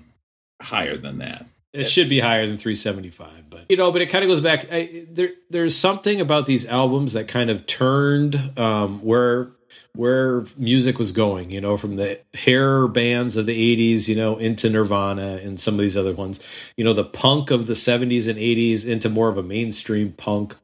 higher 0.60 0.98
than 0.98 1.20
that. 1.20 1.46
It 1.74 1.84
should 1.84 2.10
be 2.10 2.20
higher 2.20 2.48
than 2.48 2.58
375, 2.58 3.52
but 3.52 3.66
you 3.70 3.78
know, 3.78 3.92
but 3.92 4.02
it 4.02 4.08
kind 4.08 4.24
of 4.24 4.30
goes 4.30 4.42
back. 4.42 4.68
I, 4.72 5.06
there, 5.12 5.30
there's 5.52 5.76
something 5.76 6.20
about 6.20 6.48
these 6.48 6.66
albums 6.66 7.14
that 7.14 7.28
kind 7.28 7.52
of 7.52 7.68
turned 7.68 8.58
um, 8.58 9.04
where 9.04 9.52
where 9.94 10.44
music 10.58 10.98
was 10.98 11.12
going. 11.12 11.52
You 11.52 11.62
know, 11.62 11.78
from 11.78 11.98
the 11.98 12.20
hair 12.34 12.88
bands 12.88 13.38
of 13.38 13.46
the 13.46 13.78
80s, 13.78 14.08
you 14.08 14.16
know, 14.16 14.38
into 14.38 14.72
Nirvana 14.72 15.40
and 15.44 15.60
some 15.60 15.76
of 15.76 15.82
these 15.82 15.96
other 15.96 16.14
ones. 16.14 16.40
You 16.78 16.84
know, 16.84 16.94
the 16.94 17.06
punk 17.06 17.52
of 17.52 17.68
the 17.68 17.74
70s 17.74 18.28
and 18.28 18.40
80s 18.40 18.88
into 18.88 19.08
more 19.08 19.30
of 19.30 19.38
a 19.38 19.44
mainstream 19.44 20.14
punk. 20.14 20.56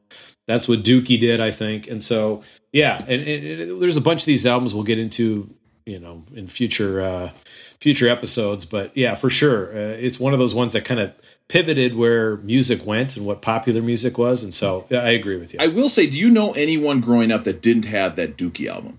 That's 0.48 0.66
what 0.66 0.82
Dookie 0.82 1.20
did, 1.20 1.40
I 1.40 1.52
think. 1.52 1.86
And 1.86 2.02
so, 2.02 2.42
yeah, 2.74 2.98
and, 3.06 3.22
and, 3.22 3.60
and 3.60 3.80
there's 3.80 3.96
a 3.96 4.00
bunch 4.00 4.22
of 4.22 4.26
these 4.26 4.44
albums 4.44 4.74
we'll 4.74 4.82
get 4.82 4.98
into, 4.98 5.48
you 5.86 6.00
know, 6.00 6.24
in 6.34 6.48
future 6.48 7.00
uh, 7.00 7.30
future 7.78 8.08
episodes. 8.08 8.64
But 8.64 8.94
yeah, 8.96 9.14
for 9.14 9.30
sure, 9.30 9.68
uh, 9.68 9.78
it's 9.96 10.18
one 10.18 10.32
of 10.32 10.40
those 10.40 10.54
ones 10.56 10.72
that 10.72 10.84
kind 10.84 10.98
of 10.98 11.12
pivoted 11.46 11.94
where 11.94 12.38
music 12.38 12.84
went 12.84 13.16
and 13.16 13.24
what 13.24 13.40
popular 13.42 13.80
music 13.80 14.18
was. 14.18 14.42
And 14.42 14.52
so, 14.52 14.86
yeah, 14.90 14.98
I 15.02 15.10
agree 15.10 15.36
with 15.36 15.54
you. 15.54 15.60
I 15.62 15.68
will 15.68 15.88
say, 15.88 16.08
do 16.08 16.18
you 16.18 16.30
know 16.30 16.52
anyone 16.52 17.00
growing 17.00 17.30
up 17.30 17.44
that 17.44 17.62
didn't 17.62 17.84
have 17.84 18.16
that 18.16 18.36
Dookie 18.36 18.66
album? 18.66 18.98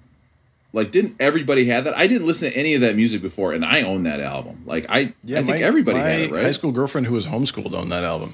Like, 0.72 0.92
didn't 0.92 1.16
everybody 1.20 1.66
have 1.66 1.84
that? 1.86 1.98
I 1.98 2.08
didn't 2.08 2.28
listen 2.28 2.52
to 2.52 2.58
any 2.58 2.76
of 2.76 2.82
that 2.82 2.96
music 2.96 3.22
before, 3.22 3.52
and 3.54 3.66
I 3.66 3.82
own 3.82 4.04
that 4.04 4.20
album. 4.22 4.64
Like, 4.66 4.86
I, 4.90 5.00
I 5.00 5.06
think 5.26 5.48
my- 5.48 5.58
everybody 5.60 5.98
my 6.00 6.04
had 6.04 6.22
it, 6.22 6.32
right? 6.32 6.40
My 6.40 6.44
high 6.44 6.52
school 6.52 6.72
girlfriend 6.72 7.08
who 7.08 7.14
was 7.14 7.28
homeschooled 7.28 7.74
owned 7.74 7.92
that 7.92 8.04
album. 8.04 8.34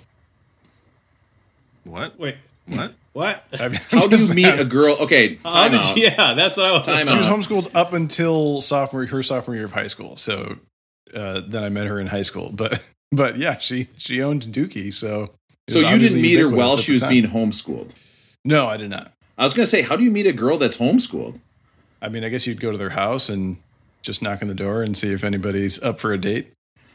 What? 1.84 2.20
Wait, 2.20 2.36
What? 2.68 2.94
What? 3.14 3.44
How 3.54 3.68
do 4.08 4.18
you 4.18 4.34
meet 4.34 4.60
a 4.60 4.66
girl? 4.66 4.96
Okay, 5.02 5.36
time 5.36 5.72
did 5.72 5.82
out. 5.82 5.98
yeah, 5.98 6.34
that's 6.34 6.58
what 6.58 6.66
I 6.66 6.72
want. 6.72 6.86
Time 6.86 7.08
She 7.08 7.18
was 7.18 7.28
homeschooled 7.28 7.76
up 7.76 7.94
until 7.94 8.62
sophomore 8.62 9.06
her 9.06 9.24
sophomore 9.24 9.56
year 9.56 9.66
of 9.66 9.74
high 9.74 9.88
school. 9.88 10.18
So 10.18 10.58
uh, 11.14 11.42
then 11.48 11.64
I 11.64 11.70
met 11.70 11.88
her 11.88 12.00
in 12.00 12.08
high 12.08 12.22
school. 12.22 12.52
But 12.54 12.90
but 13.12 13.38
yeah, 13.38 13.58
she 13.58 13.88
she 13.98 14.22
owned 14.22 14.44
Dookie. 14.44 14.94
So 14.94 15.28
So 15.70 15.80
you 15.80 16.00
didn't 16.00 16.22
meet 16.22 16.40
her 16.40 16.50
while 16.50 16.78
she 16.78 16.94
was 16.94 17.02
time. 17.02 17.10
being 17.10 17.26
homeschooled. 17.26 17.94
No, 18.46 18.68
I 18.68 18.78
did 18.78 18.90
not. 18.90 19.14
I 19.38 19.44
was 19.46 19.54
going 19.54 19.64
to 19.64 19.70
say, 19.70 19.82
how 19.82 19.96
do 19.96 20.04
you 20.04 20.12
meet 20.12 20.28
a 20.28 20.34
girl 20.34 20.58
that's 20.58 20.78
homeschooled? 20.78 21.40
I 22.02 22.10
mean, 22.10 22.24
I 22.26 22.30
guess 22.30 22.48
you'd 22.48 22.60
go 22.60 22.72
to 22.72 22.78
their 22.78 22.92
house 22.92 23.30
and 23.30 23.58
just 24.02 24.22
knock 24.22 24.42
on 24.42 24.48
the 24.48 24.56
door 24.56 24.82
and 24.82 24.98
see 24.98 25.12
if 25.12 25.24
anybody's 25.24 25.82
up 25.82 26.00
for 26.00 26.12
a 26.12 26.18
date. 26.18 26.52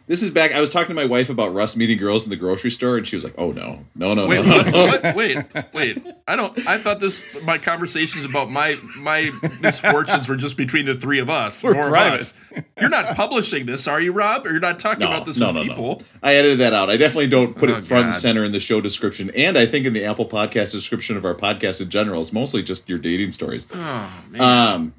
This 0.08 0.22
is 0.22 0.30
back. 0.30 0.52
I 0.54 0.60
was 0.60 0.68
talking 0.68 0.90
to 0.90 0.94
my 0.94 1.04
wife 1.04 1.30
about 1.30 1.52
Russ 1.52 1.76
meeting 1.76 1.98
girls 1.98 2.22
in 2.22 2.30
the 2.30 2.36
grocery 2.36 2.70
store, 2.70 2.96
and 2.96 3.04
she 3.04 3.16
was 3.16 3.24
like, 3.24 3.34
"Oh 3.36 3.50
no, 3.50 3.84
no, 3.96 4.14
no, 4.14 4.28
Wait, 4.28 4.46
no, 4.46 4.56
what, 4.56 4.66
no." 4.72 4.86
what? 4.86 5.16
Wait, 5.16 5.44
wait. 5.74 6.06
I 6.28 6.36
don't. 6.36 6.56
I 6.64 6.78
thought 6.78 7.00
this. 7.00 7.24
My 7.42 7.58
conversations 7.58 8.24
about 8.24 8.48
my 8.48 8.76
my 8.96 9.32
misfortunes 9.60 10.28
were 10.28 10.36
just 10.36 10.56
between 10.56 10.84
the 10.84 10.94
three 10.94 11.18
of 11.18 11.28
us. 11.28 11.60
We're 11.64 11.74
more 11.74 11.88
private. 11.88 12.14
of 12.14 12.20
us. 12.20 12.62
You're 12.80 12.88
not 12.88 13.16
publishing 13.16 13.66
this, 13.66 13.88
are 13.88 14.00
you, 14.00 14.12
Rob? 14.12 14.46
Or 14.46 14.52
you're 14.52 14.60
not 14.60 14.78
talking 14.78 15.00
No, 15.00 15.08
about 15.08 15.24
this 15.26 15.40
no, 15.40 15.46
with 15.46 15.54
no, 15.56 15.62
no. 15.64 15.68
people? 15.70 16.02
I 16.22 16.34
edited 16.36 16.58
that 16.60 16.72
out. 16.72 16.88
I 16.88 16.96
definitely 16.96 17.26
don't 17.26 17.56
put 17.56 17.68
Oh, 17.70 17.76
it 17.78 17.84
front 17.84 18.04
and 18.06 18.14
center 18.14 18.44
in 18.44 18.52
the 18.52 18.60
show 18.60 18.80
description, 18.80 19.32
and 19.34 19.58
I 19.58 19.66
think 19.66 19.86
in 19.86 19.92
the 19.92 20.04
Apple 20.04 20.28
Podcast 20.28 20.70
description 20.70 21.16
of 21.16 21.24
our 21.24 21.34
podcast 21.34 21.80
in 21.80 21.90
general, 21.90 22.20
it's 22.20 22.32
mostly 22.32 22.62
just 22.62 22.88
your 22.88 22.98
dating 23.00 23.32
stories. 23.32 23.66
Oh 23.74 24.24
man. 24.30 24.40
Um, 24.40 24.94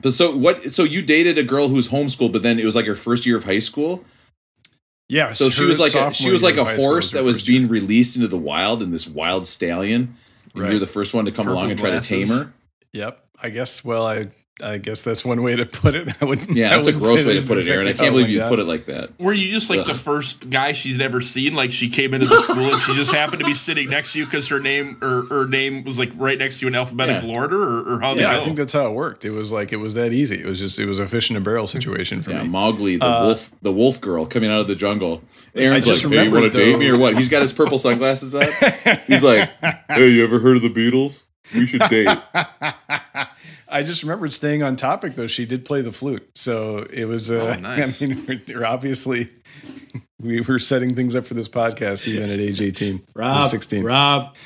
but 0.00 0.12
so 0.12 0.36
what? 0.36 0.70
So 0.70 0.84
you 0.84 1.02
dated 1.02 1.38
a 1.38 1.42
girl 1.42 1.66
who 1.66 1.74
who's 1.74 1.88
homeschooled, 1.88 2.32
but 2.32 2.44
then 2.44 2.60
it 2.60 2.64
was 2.64 2.76
like 2.76 2.86
her 2.86 2.94
first 2.94 3.26
year 3.26 3.36
of 3.36 3.42
high 3.42 3.58
school. 3.58 4.04
Yeah. 5.08 5.32
So 5.32 5.48
she 5.50 5.64
was 5.64 5.80
like 5.80 5.94
a, 5.94 6.12
she 6.12 6.30
was 6.30 6.42
like 6.42 6.56
a 6.56 6.60
of 6.62 6.66
high 6.66 6.74
school 6.76 6.86
horse 6.90 7.10
that 7.12 7.24
was 7.24 7.36
first 7.38 7.48
year. 7.48 7.60
being 7.60 7.70
released 7.70 8.16
into 8.16 8.28
the 8.28 8.38
wild 8.38 8.82
in 8.82 8.90
this 8.90 9.08
wild 9.08 9.46
stallion. 9.46 10.14
And 10.54 10.62
Right. 10.62 10.70
you're 10.72 10.80
the 10.80 10.86
first 10.86 11.14
one 11.14 11.24
to 11.26 11.30
come 11.32 11.44
Purple 11.44 11.60
along 11.60 11.70
and 11.70 11.78
try 11.78 11.90
to 11.90 12.00
tame 12.00 12.26
her. 12.28 12.52
Yep. 12.92 13.24
I 13.42 13.50
guess. 13.50 13.84
Well, 13.84 14.06
I 14.06 14.26
I 14.62 14.78
guess 14.78 15.02
that's 15.04 15.24
one 15.24 15.42
way 15.42 15.54
to 15.56 15.64
put 15.66 15.94
it. 15.94 16.08
I 16.20 16.24
would. 16.24 16.54
Yeah, 16.54 16.72
I 16.72 16.76
that's 16.76 16.88
a 16.88 16.92
gross 16.92 17.24
way 17.24 17.34
to 17.34 17.38
this 17.40 17.48
put 17.48 17.58
it, 17.58 17.60
is 17.60 17.68
Aaron. 17.68 17.86
I 17.86 17.90
can't 17.92 18.00
how 18.06 18.10
believe 18.10 18.28
you 18.28 18.38
went 18.38 18.50
put 18.50 18.58
it 18.58 18.64
like 18.64 18.86
that. 18.86 19.10
Were 19.18 19.32
you 19.32 19.50
just 19.52 19.70
like 19.70 19.84
the 19.86 19.94
first 19.94 20.50
guy 20.50 20.72
she's 20.72 20.98
ever 21.00 21.20
seen? 21.20 21.54
Like 21.54 21.70
she 21.70 21.88
came 21.88 22.12
into 22.14 22.26
the 22.26 22.36
school 22.40 22.64
and 22.64 22.80
she 22.82 22.94
just 22.94 23.14
happened 23.14 23.40
to 23.40 23.44
be 23.46 23.54
sitting 23.54 23.88
next 23.88 24.12
to 24.12 24.18
you 24.18 24.24
because 24.24 24.48
her 24.48 24.58
name 24.60 24.98
or 25.02 25.22
her 25.26 25.46
name 25.46 25.84
was 25.84 25.98
like 25.98 26.10
right 26.16 26.38
next 26.38 26.56
to 26.56 26.62
you 26.62 26.68
in 26.68 26.74
alphabetical 26.74 27.28
Yeah. 27.30 27.36
order, 27.38 27.62
or, 27.62 27.94
or 27.94 28.00
how 28.00 28.14
Yeah, 28.14 28.32
they 28.32 28.40
I 28.40 28.44
think 28.44 28.56
that's 28.56 28.72
how 28.72 28.86
it 28.86 28.92
worked. 28.92 29.24
It 29.24 29.30
was 29.30 29.52
like 29.52 29.72
it 29.72 29.76
was 29.76 29.94
that 29.94 30.12
easy. 30.12 30.40
It 30.40 30.46
was 30.46 30.58
just 30.58 30.78
it 30.78 30.86
was 30.86 30.98
a 30.98 31.06
fish 31.06 31.30
in 31.30 31.36
a 31.36 31.40
barrel 31.40 31.66
situation 31.66 32.22
for 32.22 32.30
Yeah, 32.32 32.42
me. 32.42 32.48
Mowgli, 32.48 32.96
the 32.96 33.04
Uh, 33.06 33.24
wolf, 33.26 33.50
the 33.62 33.72
wolf 33.72 34.00
girl 34.00 34.26
coming 34.26 34.50
out 34.50 34.60
of 34.60 34.68
the 34.68 34.74
jungle. 34.74 35.22
Aaron's 35.54 35.86
just 35.86 36.04
like, 36.04 36.12
"Hey, 36.14 36.24
you 36.24 36.30
want 36.32 36.50
to 36.52 36.56
date 36.58 36.78
me 36.78 36.88
or 36.88 36.98
what?" 36.98 37.16
He's 37.16 37.28
got 37.28 37.42
his 37.42 37.52
purple 37.52 37.78
sunglasses 37.78 38.34
on. 38.34 38.42
He's 39.06 39.22
like, 39.22 39.50
"Hey, 39.88 40.08
you 40.08 40.24
ever 40.24 40.38
heard 40.40 40.56
of 40.56 40.62
the 40.62 40.68
Beatles?" 40.70 41.24
We 41.54 41.66
should 41.66 41.80
date. 41.82 42.08
I 42.34 43.82
just 43.82 44.02
remembered 44.02 44.32
staying 44.32 44.62
on 44.62 44.76
topic 44.76 45.14
though. 45.14 45.26
She 45.26 45.46
did 45.46 45.64
play 45.64 45.80
the 45.80 45.92
flute, 45.92 46.28
so 46.36 46.86
it 46.92 47.06
was. 47.06 47.30
Uh, 47.30 47.54
Oh, 47.56 47.60
nice. 47.60 48.02
I 48.02 48.06
mean, 48.06 48.24
we're, 48.28 48.40
we're 48.60 48.66
obviously 48.66 49.28
we 50.20 50.40
were 50.42 50.58
setting 50.58 50.94
things 50.94 51.14
up 51.16 51.24
for 51.24 51.34
this 51.34 51.48
podcast 51.48 52.06
even 52.08 52.30
at 52.30 52.38
age 52.40 52.60
eighteen, 52.60 53.00
Rob, 53.14 53.44
sixteen. 53.44 53.84
Rob, 53.84 54.36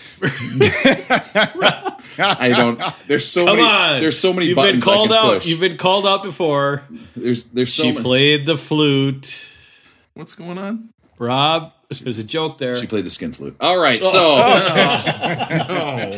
I 2.19 2.49
don't. 2.57 2.81
There's 3.09 3.27
so 3.27 3.47
come 3.47 3.57
many. 3.57 3.69
on. 3.69 4.01
There's 4.01 4.19
so 4.19 4.33
many 4.33 4.47
You've 4.47 4.57
buttons 4.57 4.85
been 4.85 4.95
called 4.95 5.13
I 5.13 5.17
can 5.17 5.27
out. 5.27 5.33
push. 5.35 5.47
You've 5.47 5.61
been 5.61 5.77
called 5.77 6.07
out 6.07 6.23
before. 6.23 6.83
there's 7.17 7.45
there's 7.45 7.73
so 7.73 7.85
she 7.85 7.93
many. 7.93 8.03
played 8.05 8.47
the 8.47 8.57
flute. 8.59 9.49
What's 10.15 10.35
going 10.35 10.59
on? 10.59 10.91
Rob, 11.19 11.73
there's 12.03 12.19
a 12.19 12.25
joke 12.25 12.59
there. 12.59 12.75
She 12.75 12.87
played 12.87 13.05
the 13.05 13.11
skin 13.11 13.33
flute. 13.33 13.57
All 13.61 13.81
right, 13.81 14.05
so 14.05 14.37
No. 15.69 16.13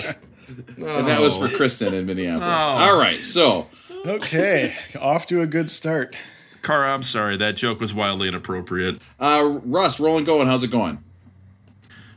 And 0.49 1.07
that 1.07 1.21
was 1.21 1.37
for 1.37 1.49
Kristen 1.49 1.95
in 1.95 2.07
Minneapolis. 2.07 2.65
Oh. 2.67 2.73
All 2.73 2.99
right, 2.99 3.25
so 3.25 3.69
Okay, 4.07 4.75
off 5.01 5.27
to 5.27 5.41
a 5.41 5.47
good 5.47 5.71
start. 5.71 6.17
Cara, 6.63 6.93
I'm 6.93 7.03
sorry. 7.03 7.37
That 7.37 7.57
joke 7.57 7.81
was 7.81 7.95
wildly 7.95 8.29
inappropriate. 8.29 8.99
uh, 9.19 9.61
Russ, 9.65 9.99
rolling, 9.99 10.25
going. 10.25 10.47
How's 10.47 10.63
it 10.65 10.71
going? 10.71 11.03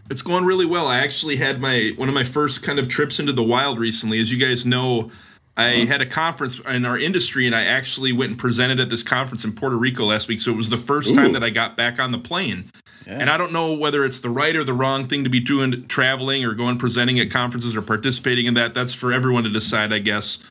It's 0.10 0.22
going 0.22 0.46
really 0.46 0.66
well. 0.66 0.88
I 0.88 1.00
actually 1.00 1.38
had 1.38 1.60
my 1.62 1.92
one 1.98 2.08
of 2.08 2.16
my 2.16 2.24
first 2.24 2.64
kind 2.64 2.80
of 2.80 2.88
trips 2.88 3.20
into 3.20 3.34
the 3.34 3.44
wild 3.44 3.78
recently. 3.78 4.20
As 4.20 4.32
you 4.32 4.40
guys 4.40 4.66
know, 4.66 5.12
I 5.58 5.86
had 5.86 6.02
a 6.02 6.06
conference 6.06 6.60
in 6.60 6.86
our 6.86 6.98
industry, 6.98 7.46
and 7.46 7.56
I 7.56 7.64
actually 7.64 8.14
went 8.14 8.32
and 8.32 8.40
presented 8.40 8.80
at 8.80 8.90
this 8.90 9.04
conference 9.04 9.44
in 9.44 9.54
Puerto 9.54 9.76
Rico 9.76 10.06
last 10.06 10.30
week. 10.30 10.40
So 10.40 10.52
it 10.52 10.58
was 10.58 10.70
the 10.70 10.78
first 10.78 11.12
Ooh. 11.12 11.16
time 11.16 11.34
that 11.34 11.44
I 11.44 11.50
got 11.50 11.76
back 11.76 12.00
on 12.00 12.12
the 12.12 12.20
plane. 12.20 12.66
And 13.08 13.30
I 13.30 13.38
don't 13.38 13.54
know 13.54 13.74
whether 13.74 14.04
it's 14.04 14.20
the 14.20 14.30
right 14.30 14.56
or 14.56 14.66
the 14.66 14.74
wrong 14.74 15.08
thing 15.08 15.24
to 15.24 15.30
be 15.30 15.40
doing, 15.40 15.86
traveling 15.88 16.44
or 16.44 16.54
going 16.54 16.78
presenting 16.78 17.18
at 17.20 17.32
conferences 17.32 17.76
or 17.76 17.82
participating 17.82 18.46
in 18.46 18.54
that. 18.56 18.74
That's 18.74 18.94
for 18.94 19.14
everyone 19.14 19.44
to 19.46 19.50
decide, 19.50 19.94
I 19.94 20.00
guess. 20.00 20.44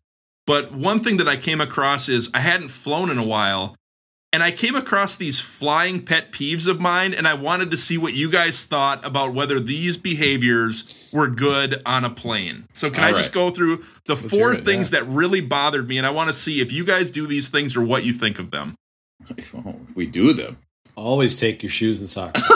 But 0.47 0.73
one 0.73 1.01
thing 1.01 1.19
that 1.19 1.29
I 1.29 1.37
came 1.37 1.61
across 1.61 2.09
is 2.09 2.31
I 2.33 2.39
hadn't 2.39 2.69
flown 2.69 3.11
in 3.11 3.19
a 3.19 3.25
while, 3.25 3.77
and 4.33 4.43
I 4.43 4.53
came 4.53 4.75
across 4.75 5.17
these 5.17 5.39
flying 5.41 6.03
pet 6.03 6.33
peeves 6.33 6.67
of 6.67 6.81
mine, 6.81 7.13
and 7.13 7.29
I 7.29 7.35
wanted 7.35 7.71
to 7.73 7.77
see 7.77 7.99
what 7.99 8.15
you 8.15 8.31
guys 8.31 8.65
thought 8.65 9.05
about 9.05 9.35
whether 9.35 9.61
these 9.61 9.99
behaviors 9.99 11.11
were 11.13 11.29
good 11.29 11.83
on 11.85 12.05
a 12.05 12.11
plane. 12.11 12.69
So, 12.73 12.91
can 12.91 13.05
All 13.05 13.11
I 13.11 13.13
just 13.13 13.35
go 13.35 13.51
through 13.51 13.85
the 14.07 14.17
hear 14.17 14.29
four 14.29 14.53
it, 14.53 14.65
things 14.65 14.93
yeah. 14.93 15.01
that 15.01 15.09
really 15.09 15.41
bothered 15.41 15.89
me, 15.89 15.99
and 15.99 16.07
I 16.07 16.11
want 16.11 16.29
to 16.29 16.33
see 16.33 16.61
if 16.61 16.73
you 16.73 16.85
guys 16.85 17.11
do 17.11 17.27
these 17.27 17.49
things 17.49 17.77
or 17.77 17.85
what 17.85 18.05
you 18.05 18.13
think 18.13 18.39
of 18.39 18.51
them? 18.51 18.77
We 19.95 20.07
do 20.07 20.33
them. 20.33 20.59
Always 20.97 21.37
take 21.37 21.63
your 21.63 21.71
shoes 21.71 22.01
and 22.01 22.09
socks. 22.09 22.41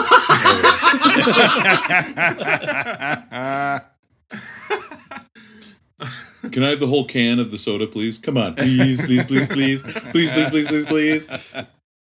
Can 6.51 6.63
I 6.63 6.69
have 6.71 6.79
the 6.79 6.87
whole 6.87 7.05
can 7.05 7.39
of 7.39 7.51
the 7.51 7.57
soda, 7.57 7.85
please? 7.85 8.17
Come 8.17 8.37
on, 8.37 8.55
please, 8.55 8.99
please, 8.99 9.23
please, 9.25 9.47
please, 9.47 9.81
please, 9.83 10.31
please, 10.31 10.49
please, 10.49 10.65
please, 10.67 10.85
please. 10.85 11.27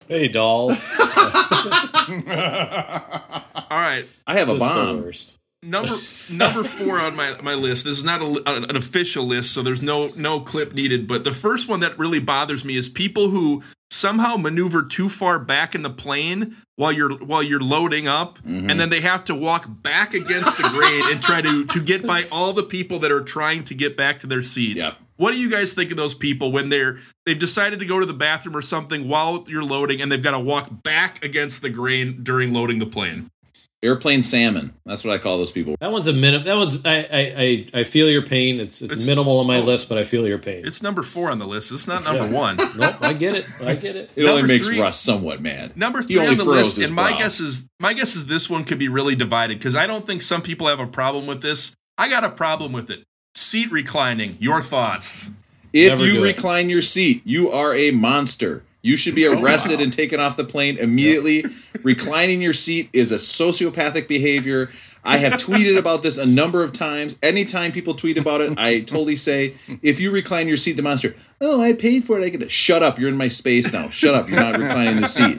hey, 0.08 0.26
dolls. 0.28 0.92
All 0.98 1.12
right. 3.70 4.04
I 4.26 4.34
have 4.34 4.48
a 4.48 4.58
Just 4.58 4.74
the 4.74 4.82
bomb. 4.84 5.02
worst. 5.02 5.34
number 5.62 5.98
number 6.28 6.64
four 6.64 6.98
on 6.98 7.14
my, 7.14 7.40
my 7.40 7.54
list. 7.54 7.84
This 7.84 7.98
is 7.98 8.04
not 8.04 8.20
a, 8.20 8.42
an 8.50 8.64
an 8.68 8.76
official 8.76 9.24
list, 9.24 9.52
so 9.54 9.62
there's 9.62 9.82
no 9.82 10.08
no 10.16 10.40
clip 10.40 10.74
needed. 10.74 11.06
But 11.06 11.22
the 11.22 11.32
first 11.32 11.68
one 11.68 11.78
that 11.80 11.96
really 11.98 12.18
bothers 12.20 12.64
me 12.64 12.76
is 12.76 12.88
people 12.88 13.28
who 13.30 13.62
somehow 13.96 14.36
maneuver 14.36 14.82
too 14.82 15.08
far 15.08 15.38
back 15.38 15.74
in 15.74 15.82
the 15.82 15.90
plane 15.90 16.56
while 16.76 16.92
you're 16.92 17.14
while 17.16 17.42
you're 17.42 17.60
loading 17.60 18.06
up, 18.06 18.38
Mm-hmm. 18.38 18.70
and 18.70 18.78
then 18.78 18.90
they 18.90 19.00
have 19.00 19.24
to 19.24 19.34
walk 19.34 19.66
back 19.82 20.14
against 20.14 20.56
the 20.56 20.62
grain 20.64 21.02
and 21.12 21.22
try 21.22 21.40
to 21.42 21.64
to 21.66 21.80
get 21.82 22.06
by 22.06 22.24
all 22.30 22.52
the 22.52 22.62
people 22.62 22.98
that 23.00 23.10
are 23.10 23.22
trying 23.22 23.64
to 23.64 23.74
get 23.74 23.96
back 23.96 24.18
to 24.20 24.26
their 24.26 24.42
seats. 24.42 24.84
Yep. 24.84 24.94
What 25.18 25.32
do 25.32 25.38
you 25.40 25.48
guys 25.50 25.72
think 25.72 25.90
of 25.90 25.96
those 25.96 26.14
people 26.14 26.52
when 26.52 26.68
they're 26.68 26.98
they've 27.24 27.38
decided 27.38 27.78
to 27.78 27.86
go 27.86 27.98
to 27.98 28.04
the 28.06 28.12
bathroom 28.12 28.54
or 28.54 28.60
something 28.62 29.08
while 29.08 29.44
you're 29.48 29.64
loading 29.64 30.02
and 30.02 30.12
they've 30.12 30.22
got 30.22 30.32
to 30.32 30.38
walk 30.38 30.82
back 30.82 31.24
against 31.24 31.62
the 31.62 31.70
grain 31.70 32.22
during 32.22 32.52
loading 32.52 32.78
the 32.78 32.86
plane? 32.86 33.30
Airplane 33.84 34.22
salmon. 34.22 34.72
That's 34.86 35.04
what 35.04 35.14
I 35.14 35.18
call 35.18 35.36
those 35.36 35.52
people. 35.52 35.76
That 35.80 35.92
one's 35.92 36.08
a 36.08 36.12
minute. 36.12 36.44
That 36.46 36.56
one's. 36.56 36.84
I, 36.84 36.96
I. 37.00 37.34
I. 37.74 37.80
I 37.80 37.84
feel 37.84 38.08
your 38.08 38.22
pain. 38.22 38.58
It's. 38.58 38.80
It's, 38.80 38.90
It's- 38.92 39.06
minimal 39.06 39.38
on 39.38 39.46
my 39.46 39.58
oh. 39.58 39.64
list, 39.64 39.88
but 39.88 39.98
I 39.98 40.04
feel 40.04 40.26
your 40.26 40.38
pain. 40.38 40.66
It's 40.66 40.82
number 40.82 41.02
four 41.02 41.30
on 41.30 41.38
the 41.38 41.46
list. 41.46 41.70
It's 41.72 41.86
not 41.86 42.02
number 42.02 42.26
one. 42.26 42.56
nope. 42.76 42.96
I 43.02 43.12
get 43.12 43.34
it. 43.34 43.46
I 43.64 43.74
get 43.74 43.94
it. 43.94 44.10
It 44.16 44.24
only 44.24 44.42
makes 44.44 44.68
three- 44.68 44.80
Russ 44.80 44.98
somewhat 44.98 45.42
mad. 45.42 45.76
Number 45.76 46.02
three 46.02 46.26
on 46.26 46.34
the 46.36 46.44
list, 46.44 46.78
and 46.78 46.94
my 46.94 47.10
brow. 47.10 47.18
guess 47.18 47.38
is 47.38 47.68
my 47.78 47.92
guess 47.92 48.16
is 48.16 48.26
this 48.26 48.48
one 48.48 48.64
could 48.64 48.78
be 48.78 48.88
really 48.88 49.14
divided 49.14 49.58
because 49.58 49.76
I 49.76 49.86
don't 49.86 50.06
think 50.06 50.22
some 50.22 50.40
people 50.42 50.66
have 50.68 50.80
a 50.80 50.86
problem 50.86 51.26
with 51.26 51.42
this. 51.42 51.74
I 51.98 52.08
got 52.08 52.24
a 52.24 52.30
problem 52.30 52.72
with 52.72 52.90
it. 52.90 53.04
Seat 53.34 53.70
reclining. 53.70 54.36
Your 54.40 54.62
thoughts? 54.62 55.30
If 55.72 55.90
Never 55.90 56.06
you 56.06 56.12
do 56.14 56.24
it. 56.24 56.28
recline 56.34 56.70
your 56.70 56.80
seat, 56.80 57.20
you 57.26 57.50
are 57.50 57.74
a 57.74 57.90
monster. 57.90 58.62
You 58.86 58.96
should 58.96 59.16
be 59.16 59.26
oh, 59.26 59.42
arrested 59.42 59.80
and 59.80 59.92
taken 59.92 60.20
off 60.20 60.36
the 60.36 60.44
plane 60.44 60.78
immediately. 60.78 61.44
Reclining 61.82 62.40
your 62.40 62.52
seat 62.52 62.88
is 62.92 63.10
a 63.10 63.16
sociopathic 63.16 64.06
behavior. 64.06 64.70
I 65.02 65.16
have 65.16 65.32
tweeted 65.32 65.76
about 65.76 66.04
this 66.04 66.18
a 66.18 66.24
number 66.24 66.62
of 66.62 66.72
times. 66.72 67.18
Anytime 67.20 67.72
people 67.72 67.94
tweet 67.94 68.16
about 68.16 68.42
it, 68.42 68.56
I 68.56 68.80
totally 68.80 69.16
say, 69.16 69.56
if 69.82 69.98
you 69.98 70.12
recline 70.12 70.46
your 70.46 70.56
seat, 70.56 70.74
the 70.74 70.82
monster, 70.82 71.16
oh, 71.40 71.60
I 71.60 71.72
paid 71.72 72.04
for 72.04 72.16
it. 72.16 72.24
I 72.24 72.28
get 72.28 72.42
it. 72.42 72.50
Shut 72.52 72.84
up. 72.84 72.96
You're 72.96 73.08
in 73.08 73.16
my 73.16 73.26
space 73.26 73.72
now. 73.72 73.88
Shut 73.88 74.14
up. 74.14 74.28
You're 74.28 74.38
not 74.38 74.56
reclining 74.56 75.00
the 75.00 75.08
seat. 75.08 75.36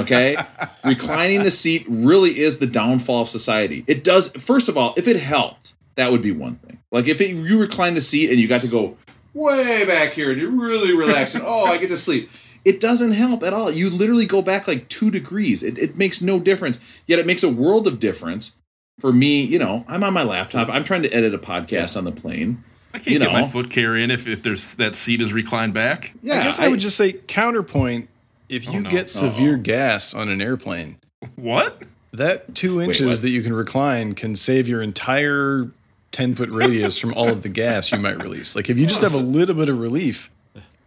Okay? 0.00 0.36
Reclining 0.84 1.44
the 1.44 1.52
seat 1.52 1.86
really 1.88 2.36
is 2.36 2.58
the 2.58 2.66
downfall 2.66 3.22
of 3.22 3.28
society. 3.28 3.84
It 3.86 4.02
does, 4.02 4.28
first 4.30 4.68
of 4.68 4.76
all, 4.76 4.92
if 4.96 5.06
it 5.06 5.20
helped, 5.20 5.74
that 5.94 6.10
would 6.10 6.22
be 6.22 6.32
one 6.32 6.56
thing. 6.56 6.80
Like 6.90 7.06
if 7.06 7.20
it, 7.20 7.30
you 7.30 7.60
recline 7.60 7.94
the 7.94 8.00
seat 8.00 8.30
and 8.30 8.40
you 8.40 8.48
got 8.48 8.62
to 8.62 8.68
go 8.68 8.96
way 9.34 9.84
back 9.86 10.14
here 10.14 10.32
and 10.32 10.40
you're 10.40 10.50
really 10.50 10.96
relaxed 10.96 11.36
and 11.36 11.44
oh, 11.46 11.66
I 11.66 11.78
get 11.78 11.90
to 11.90 11.96
sleep. 11.96 12.28
It 12.66 12.80
doesn't 12.80 13.12
help 13.12 13.44
at 13.44 13.52
all. 13.52 13.70
You 13.70 13.88
literally 13.88 14.26
go 14.26 14.42
back 14.42 14.66
like 14.66 14.88
two 14.88 15.10
degrees. 15.10 15.62
It, 15.62 15.78
it 15.78 15.96
makes 15.96 16.20
no 16.20 16.40
difference. 16.40 16.80
Yet 17.06 17.20
it 17.20 17.24
makes 17.26 17.42
a 17.44 17.48
world 17.48 17.86
of 17.86 18.00
difference 18.00 18.56
for 18.98 19.12
me. 19.12 19.44
You 19.44 19.60
know, 19.60 19.84
I'm 19.86 20.02
on 20.02 20.12
my 20.12 20.24
laptop. 20.24 20.68
I'm 20.68 20.82
trying 20.82 21.02
to 21.02 21.12
edit 21.12 21.32
a 21.32 21.38
podcast 21.38 21.96
on 21.96 22.04
the 22.04 22.10
plane. 22.12 22.64
I 22.92 22.98
can't 22.98 23.06
You 23.08 23.18
get 23.20 23.32
my 23.32 23.42
know. 23.42 23.46
foot 23.46 23.70
carry 23.70 24.02
in 24.02 24.10
if, 24.10 24.26
if 24.26 24.42
there's 24.42 24.74
that 24.74 24.96
seat 24.96 25.20
is 25.20 25.32
reclined 25.32 25.74
back. 25.74 26.12
Yeah, 26.24 26.40
I 26.40 26.42
guess 26.42 26.58
I, 26.58 26.68
would 26.68 26.80
just 26.80 26.96
say 26.96 27.12
counterpoint. 27.12 28.08
If 28.48 28.68
oh, 28.68 28.72
you 28.72 28.80
no. 28.80 28.90
get 28.90 29.10
severe 29.10 29.56
gas 29.56 30.12
on 30.12 30.28
an 30.28 30.40
airplane, 30.42 30.96
What? 31.36 31.82
that 32.12 32.54
two 32.54 32.80
inches 32.80 33.06
what? 33.06 33.22
that 33.22 33.30
you 33.30 33.42
can 33.42 33.52
recline 33.52 34.14
can 34.14 34.34
save 34.34 34.66
your 34.66 34.82
entire 34.82 35.70
10 36.12 36.34
foot 36.34 36.48
radius 36.48 36.98
from 36.98 37.12
all 37.14 37.28
of 37.28 37.42
the 37.42 37.48
gas 37.48 37.92
you 37.92 37.98
might 37.98 38.22
release. 38.22 38.56
Like 38.56 38.70
if 38.70 38.78
you 38.78 38.86
just 38.86 39.02
have 39.02 39.14
a 39.14 39.18
little 39.18 39.54
bit 39.54 39.68
of 39.68 39.78
relief, 39.80 40.30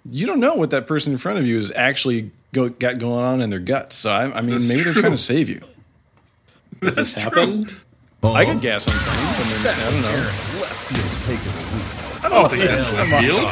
you 0.10 0.26
don't 0.26 0.40
know 0.40 0.56
what 0.56 0.70
that 0.72 0.88
person 0.88 1.12
in 1.14 1.18
front 1.18 1.40
of 1.40 1.46
you 1.46 1.58
is 1.58 1.72
actually 1.76 2.32
go, 2.54 2.70
got 2.70 3.00
going 3.00 3.24
on 3.24 3.42
in 3.42 3.50
their 3.50 3.60
guts. 3.60 3.96
So 3.96 4.12
I, 4.12 4.38
I 4.38 4.42
mean, 4.42 4.52
That's 4.52 4.68
maybe 4.68 4.84
they're 4.84 4.94
trying 4.94 5.12
to 5.12 5.18
save 5.18 5.50
you. 5.50 5.62
This 6.82 7.14
happened. 7.14 7.74
I 8.24 8.46
get 8.46 8.62
gas 8.62 8.88
on 8.88 8.94
planes. 8.96 9.40
I 9.40 9.44
mean, 9.48 9.62
I 9.66 9.92
don't 9.92 10.02
know. 10.02 10.20
Left 10.60 10.76
field 10.92 11.22
take 11.24 11.40
I 12.22 12.28
don't 12.28 12.46
oh, 12.46 12.48
think 12.48 12.64
that's 12.64 12.92
left 12.94 13.10
field. 13.24 13.44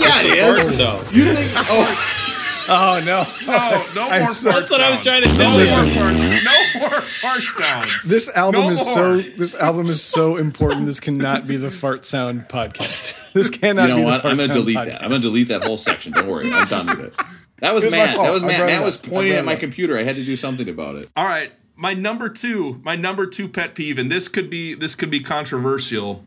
yeah, 0.00 0.20
it 0.22 0.66
is. 0.66 0.76
So 0.80 0.98
You 1.12 1.34
think? 1.34 1.66
Oh, 1.70 2.29
Oh 2.72 3.02
no! 3.04 3.24
No, 3.46 3.84
no 4.08 4.18
more 4.24 4.32
fart 4.34 4.68
That's 4.68 4.70
what 4.70 4.80
I 4.80 4.90
was 4.90 5.02
sounds. 5.02 5.04
trying 5.04 5.22
to 5.22 5.36
tell 5.36 5.50
no 5.58 5.58
you. 5.58 5.70
More 5.70 5.84
farts, 5.84 6.44
no 6.44 6.80
more 6.80 7.00
fart 7.00 7.42
sounds. 7.42 8.04
This 8.04 8.28
album 8.36 8.60
No 8.62 8.70
is 8.70 8.78
more. 8.78 8.94
so. 8.94 9.20
This 9.20 9.54
album 9.56 9.90
is 9.90 10.02
so 10.02 10.36
important. 10.36 10.86
This 10.86 11.00
cannot 11.00 11.46
be 11.48 11.56
the 11.56 11.70
fart 11.70 12.04
sound 12.04 12.42
podcast. 12.42 13.32
This 13.32 13.48
cannot 13.50 13.82
you 13.82 13.88
know 13.88 13.96
be 13.98 14.04
what? 14.04 14.16
the 14.16 14.22
fart 14.22 14.30
I'm 14.32 14.36
going 14.38 14.48
to 14.50 14.54
sound 14.54 14.66
delete 14.66 14.76
podcast. 14.78 14.84
that. 14.92 15.02
I'm 15.02 15.08
going 15.10 15.20
to 15.20 15.26
delete 15.28 15.48
that 15.48 15.64
whole 15.64 15.76
section. 15.76 16.12
Don't 16.12 16.26
worry. 16.26 16.50
I'm 16.52 16.66
done 16.68 16.86
with 16.86 17.00
it. 17.00 17.14
That 17.58 17.72
was 17.74 17.84
It 17.84 17.88
was 17.88 17.92
Matt. 17.92 18.16
That 18.16 18.32
was 18.32 18.42
I 18.42 18.46
Matt. 18.46 18.66
Matt 18.66 18.82
was 18.82 18.96
pointing 18.96 19.32
at 19.34 19.44
my 19.44 19.54
up. 19.54 19.60
computer. 19.60 19.96
I 19.98 20.02
had 20.02 20.16
to 20.16 20.24
do 20.24 20.34
something 20.36 20.68
about 20.68 20.96
it. 20.96 21.08
All 21.16 21.24
right, 21.26 21.52
my 21.76 21.94
number 21.94 22.28
two, 22.28 22.80
my 22.84 22.96
number 22.96 23.26
two 23.26 23.48
pet 23.48 23.74
peeve, 23.74 23.98
and 23.98 24.10
this 24.10 24.28
could 24.28 24.48
be 24.50 24.74
this 24.74 24.94
could 24.96 25.10
be 25.10 25.20
controversial. 25.20 26.26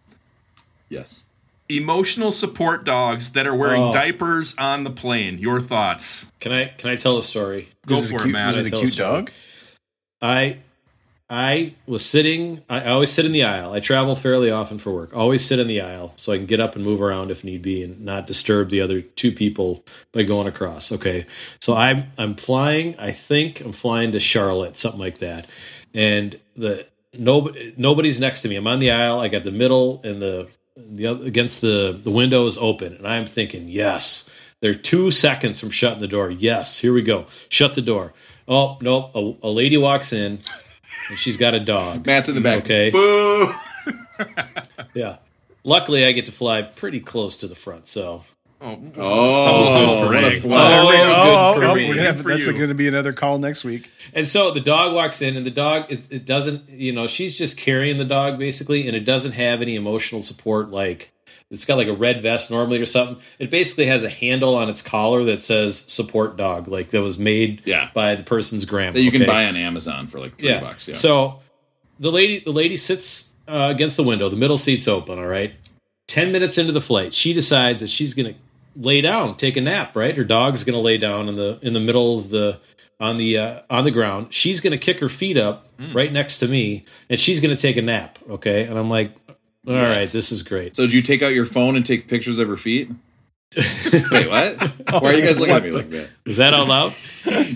Yes. 0.90 1.24
Emotional 1.78 2.32
support 2.32 2.84
dogs 2.86 3.32
that 3.32 3.48
are 3.48 3.56
wearing 3.56 3.84
Oh. 3.84 3.92
diapers 3.92 4.56
on 4.58 4.84
the 4.84 4.90
plane. 4.92 5.38
Your 5.40 5.60
thoughts? 5.60 6.28
can 6.40 6.54
I? 6.54 6.66
Can 6.78 6.90
I 6.90 6.96
tell 6.96 7.18
a 7.18 7.24
story? 7.24 7.70
Go 7.86 7.96
Was 7.96 8.10
for 8.10 8.18
it, 8.18 8.22
cute- 8.24 8.34
Matt. 8.34 8.56
Was 8.56 8.68
it 8.68 8.68
a 8.68 8.70
cute 8.76 8.84
us 8.90 8.96
about 8.96 9.12
dog? 9.26 9.32
I 10.22 10.58
I 11.30 11.74
was 11.88 12.06
sitting. 12.06 12.62
I, 12.70 12.82
I 12.82 12.88
always 12.90 13.10
sit 13.12 13.26
in 13.26 13.32
the 13.32 13.44
aisle. 13.44 13.74
I 13.74 13.80
travel 13.80 14.16
fairly 14.16 14.52
often 14.52 14.78
for 14.78 14.92
work. 14.92 15.16
Always 15.16 15.44
sit 15.44 15.58
in 15.58 15.68
the 15.68 15.82
aisle 15.82 16.14
so 16.16 16.32
I 16.32 16.38
can 16.38 16.46
get 16.46 16.60
up 16.60 16.76
and 16.76 16.84
move 16.84 17.02
around 17.02 17.32
if 17.32 17.44
need 17.44 17.62
be, 17.62 17.82
and 17.82 18.02
not 18.02 18.28
disturb 18.28 18.70
the 18.70 18.82
other 18.82 19.02
two 19.02 19.32
people 19.32 19.84
by 20.12 20.24
going 20.24 20.48
across. 20.48 20.92
Okay, 20.92 21.26
so 21.60 21.76
I'm 21.76 22.12
I'm 22.18 22.36
flying. 22.36 22.96
I 23.00 23.12
think 23.12 23.62
I'm 23.62 23.72
flying 23.72 24.12
to 24.12 24.20
Charlotte, 24.20 24.78
something 24.78 25.00
like 25.00 25.20
that, 25.20 25.48
and 25.94 26.40
the 26.56 26.86
nobody 27.18 27.74
nobody's 27.78 28.20
next 28.20 28.42
to 28.42 28.50
me. 28.50 28.56
I'm 28.58 28.68
on 28.68 28.80
the 28.80 28.92
aisle. 28.92 29.20
I 29.20 29.28
got 29.30 29.44
the 29.44 29.52
middle 29.52 30.02
and 30.04 30.22
the 30.22 30.50
the 30.76 31.08
other, 31.08 31.26
against 31.26 31.62
the 31.62 31.98
the 32.02 32.12
windows 32.12 32.58
open, 32.58 32.96
and 32.96 33.08
I'm 33.08 33.26
thinking, 33.26 33.68
yes, 33.68 34.30
they're 34.60 34.74
two 34.74 35.12
seconds 35.12 35.60
from 35.60 35.70
shutting 35.70 36.00
the 36.00 36.08
door. 36.08 36.32
Yes, 36.32 36.78
here 36.78 36.94
we 36.94 37.02
go. 37.02 37.26
Shut 37.50 37.74
the 37.76 37.82
door. 37.82 38.14
Oh 38.48 38.78
nope, 38.82 39.12
a, 39.16 39.48
a 39.48 39.50
lady 39.50 39.78
walks 39.78 40.12
in, 40.14 40.40
and 41.10 41.18
she's 41.18 41.38
got 41.38 41.54
a 41.54 41.60
dog. 41.60 42.06
Matt's 42.06 42.30
in 42.30 42.36
the 42.36 42.42
back. 42.42 42.64
Okay. 42.64 42.90
Boo. 42.90 43.52
Yeah. 44.96 45.18
luckily, 45.64 46.06
I 46.06 46.12
get 46.12 46.26
to 46.28 46.32
fly 46.32 46.62
pretty 46.62 47.00
close 47.00 47.36
to 47.38 47.48
the 47.48 47.56
front. 47.56 47.88
So 47.88 48.24
Oh, 48.64 48.80
Oh, 48.98 50.10
good 50.10 50.24
what 50.24 50.34
a 50.34 50.40
flag. 50.40 50.86
Oh, 50.86 50.92
oh, 50.94 51.54
oh, 51.56 51.60
for 51.72 51.76
me. 51.76 51.88
we're 51.88 51.96
gonna 51.96 52.08
have, 52.08 52.24
Good 52.24 52.40
that's 52.40 52.46
going 52.52 52.70
to 52.70 52.74
be 52.74 52.88
another 52.88 53.12
call 53.12 53.38
next 53.38 53.64
week. 53.66 53.92
And 54.14 54.28
so 54.28 54.52
the 54.52 54.60
dog 54.62 54.94
walks 54.94 55.22
in, 55.22 55.36
and 55.36 55.46
the 55.46 55.52
dog 55.52 55.92
it, 55.92 56.00
it 56.10 56.26
doesn't, 56.26 56.70
you 56.70 56.94
know, 56.94 57.06
she's 57.08 57.38
just 57.38 57.58
carrying 57.58 57.98
the 57.98 58.06
dog 58.06 58.40
basically, 58.40 58.88
and 58.88 58.96
it 58.96 59.02
doesn't 59.06 59.34
have 59.34 59.62
any 59.62 59.76
emotional 59.76 60.22
support. 60.24 60.70
Like 60.70 61.12
it's 61.52 61.66
got 61.66 61.76
like 61.78 61.88
a 61.88 61.94
red 61.94 62.22
vest 62.22 62.50
normally 62.52 62.80
or 62.80 62.86
something. 62.86 63.18
It 63.38 63.50
basically 63.52 63.88
has 63.88 64.04
a 64.06 64.10
handle 64.10 64.56
on 64.56 64.70
its 64.70 64.82
collar 64.82 65.24
that 65.26 65.42
says 65.42 65.84
"support 65.88 66.38
dog," 66.38 66.68
like 66.70 66.90
that 66.92 67.02
was 67.02 67.18
made 67.20 67.62
Yeah. 67.66 67.90
by 67.94 68.16
the 68.16 68.24
person's 68.24 68.64
grandma. 68.66 68.94
That 68.94 69.02
you 69.02 69.12
can 69.12 69.26
buy 69.26 69.46
on 69.48 69.58
Amazon 69.58 70.08
for 70.08 70.20
like 70.20 70.38
three 70.38 70.58
bucks. 70.58 70.88
Yeah. 70.88 70.96
So 70.96 71.42
the 72.00 72.12
lady, 72.12 72.40
the 72.40 72.52
lady 72.54 72.78
sits 72.78 73.34
uh, 73.48 73.68
against 73.72 73.98
the 73.98 74.04
window. 74.04 74.30
The 74.30 74.38
middle 74.38 74.58
seat's 74.58 74.88
open. 74.88 75.20
All 75.20 75.28
right. 75.28 75.54
Ten 76.08 76.32
minutes 76.32 76.58
into 76.58 76.72
the 76.72 76.82
flight, 76.82 77.14
she 77.14 77.34
decides 77.34 77.82
that 77.82 77.90
she's 77.90 78.14
going 78.14 78.34
to 78.34 78.40
lay 78.76 79.02
down, 79.02 79.36
take 79.38 79.58
a 79.58 79.62
nap. 79.62 79.96
Right. 79.96 80.16
Her 80.16 80.24
dog's 80.24 80.64
going 80.64 80.74
to 80.76 80.80
lay 80.82 80.98
down 80.98 81.30
in 81.30 81.36
the 81.36 81.60
in 81.62 81.74
the 81.74 81.80
middle 81.80 82.18
of 82.20 82.30
the 82.30 82.60
on 83.00 83.18
the 83.18 83.38
uh, 83.38 83.60
on 83.70 83.84
the 83.84 83.92
ground. 83.92 84.34
She's 84.34 84.62
going 84.62 84.72
to 84.72 84.78
kick 84.78 85.00
her 85.00 85.10
feet 85.10 85.38
up 85.38 85.68
right 85.94 86.12
next 86.14 86.38
to 86.40 86.48
me, 86.48 86.86
and 87.10 87.20
she's 87.20 87.40
going 87.40 87.56
to 87.56 87.62
take 87.62 87.78
a 87.78 87.82
nap. 87.82 88.20
Okay. 88.30 88.64
And 88.64 88.78
I'm 88.80 88.90
like, 88.90 89.12
all 89.68 89.74
right, 89.74 90.00
Yes. 90.02 90.12
this 90.12 90.32
is 90.32 90.44
great. 90.44 90.76
So 90.76 90.84
did 90.84 90.94
you 90.94 91.02
take 91.02 91.22
out 91.22 91.34
your 91.34 91.46
phone 91.46 91.76
and 91.76 91.86
take 91.86 92.08
pictures 92.08 92.40
of 92.40 92.48
her 92.48 92.58
feet? 92.58 92.90
Wait, 93.56 94.30
what? 94.30 94.72
Why 95.02 95.10
are 95.10 95.14
you 95.14 95.24
guys 95.24 95.38
looking 95.38 95.56
at 95.56 95.64
me 95.64 95.72
like 95.72 95.90
that? 95.90 96.10
Is 96.26 96.38
that 96.38 96.54
out 96.54 96.68
loud? 96.68 96.94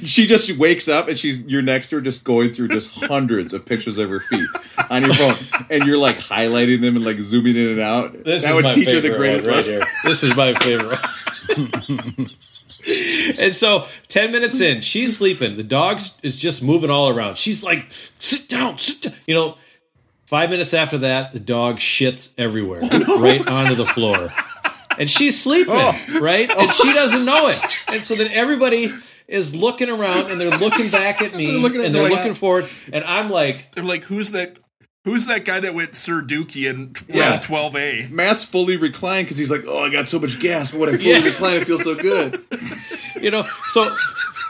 She 0.03 0.27
just 0.27 0.57
wakes 0.57 0.87
up 0.87 1.09
and 1.09 1.19
she's 1.19 1.41
you're 1.41 1.61
next 1.61 1.89
to 1.89 1.97
her, 1.97 2.01
just 2.01 2.23
going 2.23 2.53
through 2.53 2.69
just 2.69 3.03
hundreds 3.03 3.53
of 3.53 3.65
pictures 3.65 3.97
of 3.97 4.09
her 4.09 4.21
feet 4.21 4.47
on 4.89 5.03
your 5.03 5.13
phone, 5.13 5.35
and 5.69 5.85
you're 5.85 5.97
like 5.97 6.15
highlighting 6.17 6.79
them 6.81 6.95
and 6.95 7.03
like 7.03 7.19
zooming 7.19 7.57
in 7.57 7.67
and 7.71 7.79
out. 7.81 8.13
This 8.23 8.43
that 8.43 8.51
is 8.51 8.55
would 8.55 8.63
my 8.63 8.73
teach 8.73 8.89
her 8.89 9.01
favorite 9.01 9.11
the 9.11 9.17
greatest 9.17 9.45
right 9.45 9.55
lesson. 9.57 9.73
here. 9.73 9.83
This 10.05 10.23
is 10.23 10.37
my 10.37 10.53
favorite. 10.53 10.99
and 13.39 13.53
so, 13.53 13.87
ten 14.07 14.31
minutes 14.31 14.61
in, 14.61 14.79
she's 14.81 15.17
sleeping. 15.17 15.57
The 15.57 15.63
dog 15.63 15.99
is 16.23 16.37
just 16.37 16.63
moving 16.63 16.89
all 16.89 17.09
around. 17.09 17.37
She's 17.37 17.61
like, 17.63 17.87
"Sit 18.19 18.47
down, 18.47 18.77
sit 18.77 19.01
down." 19.01 19.13
You 19.27 19.35
know. 19.35 19.55
Five 20.27 20.49
minutes 20.49 20.73
after 20.73 20.97
that, 20.97 21.31
the 21.31 21.39
dog 21.39 21.77
shits 21.77 22.33
everywhere, 22.37 22.81
oh, 22.83 23.21
right 23.21 23.39
onto 23.47 23.75
the 23.75 23.85
floor, 23.85 24.27
and 24.97 25.09
she's 25.09 25.41
sleeping, 25.41 25.73
oh. 25.75 26.19
right, 26.21 26.49
and 26.49 26.71
she 26.71 26.93
doesn't 26.93 27.25
know 27.25 27.47
it. 27.47 27.59
And 27.91 28.03
so 28.03 28.15
then 28.15 28.31
everybody 28.31 28.91
is 29.27 29.53
looking 29.55 29.89
around 29.89 30.31
and 30.31 30.39
they're 30.39 30.57
looking 30.57 30.89
back 30.89 31.21
at 31.21 31.35
me 31.37 31.47
They're 31.47 31.57
looking 31.59 31.79
at 31.81 31.87
and 31.87 31.95
they're 31.95 32.03
like 32.03 32.13
looking 32.13 32.33
forward, 32.33 32.65
and 32.93 33.03
I'm 33.03 33.29
like, 33.29 33.71
They're 33.73 33.83
like, 33.83 34.03
who's 34.03 34.31
that? 34.31 34.57
Who's 35.05 35.27
that 35.27 35.45
guy 35.45 35.61
that 35.61 35.73
went 35.73 35.95
Sir 35.95 36.21
Dookie 36.21 36.69
in 36.69 36.91
Yeah. 37.07 37.39
twelve 37.39 37.75
A? 37.77 38.07
Matt's 38.11 38.43
fully 38.43 38.75
reclined 38.75 39.25
because 39.27 39.37
he's 39.37 39.49
like, 39.49 39.63
oh, 39.65 39.79
I 39.85 39.89
got 39.89 40.07
so 40.09 40.19
much 40.19 40.37
gas, 40.39 40.71
but 40.71 40.81
when 40.81 40.89
I 40.89 40.97
fully 40.97 41.11
Yeah. 41.11 41.23
recline, 41.23 41.55
it 41.57 41.65
feels 41.65 41.83
so 41.83 41.95
good. 41.95 42.41
you 43.21 43.31
know 43.31 43.43
so 43.69 43.95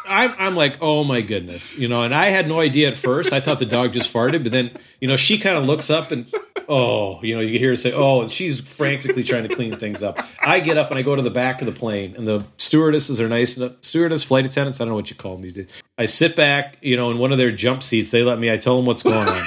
I'm, 0.09 0.33
I'm 0.37 0.55
like 0.55 0.77
oh 0.81 1.05
my 1.05 1.21
goodness 1.21 1.79
you 1.79 1.87
know 1.87 2.03
and 2.03 2.13
i 2.13 2.25
had 2.27 2.49
no 2.49 2.59
idea 2.59 2.89
at 2.89 2.97
first 2.97 3.31
i 3.31 3.39
thought 3.39 3.59
the 3.59 3.65
dog 3.65 3.93
just 3.93 4.11
farted 4.13 4.43
but 4.43 4.51
then 4.51 4.71
you 4.99 5.07
know 5.07 5.15
she 5.15 5.37
kind 5.37 5.57
of 5.57 5.65
looks 5.65 5.89
up 5.89 6.11
and 6.11 6.29
oh 6.69 7.21
you 7.23 7.33
know 7.35 7.41
you 7.41 7.57
hear 7.59 7.69
her 7.69 7.75
say 7.75 7.91
oh 7.93 8.21
and 8.21 8.31
she's 8.31 8.59
frantically 8.59 9.23
trying 9.23 9.47
to 9.47 9.53
clean 9.53 9.75
things 9.75 10.03
up 10.03 10.19
i 10.41 10.59
get 10.59 10.77
up 10.77 10.89
and 10.89 10.99
i 10.99 11.01
go 11.01 11.15
to 11.15 11.21
the 11.21 11.29
back 11.29 11.61
of 11.61 11.65
the 11.65 11.71
plane 11.71 12.13
and 12.17 12.27
the 12.27 12.43
stewardesses 12.57 13.21
are 13.21 13.29
nice 13.29 13.57
enough 13.57 13.73
stewardess 13.81 14.23
flight 14.23 14.45
attendants 14.45 14.81
i 14.81 14.83
don't 14.83 14.89
know 14.89 14.95
what 14.95 15.09
you 15.09 15.15
call 15.15 15.37
them 15.37 15.67
i 15.97 16.05
sit 16.05 16.35
back 16.35 16.77
you 16.81 16.97
know 16.97 17.09
in 17.11 17.17
one 17.17 17.31
of 17.31 17.37
their 17.37 17.51
jump 17.51 17.81
seats 17.81 18.11
they 18.11 18.23
let 18.23 18.39
me 18.39 18.51
i 18.51 18.57
tell 18.57 18.75
them 18.75 18.85
what's 18.85 19.03
going 19.03 19.15
on 19.15 19.43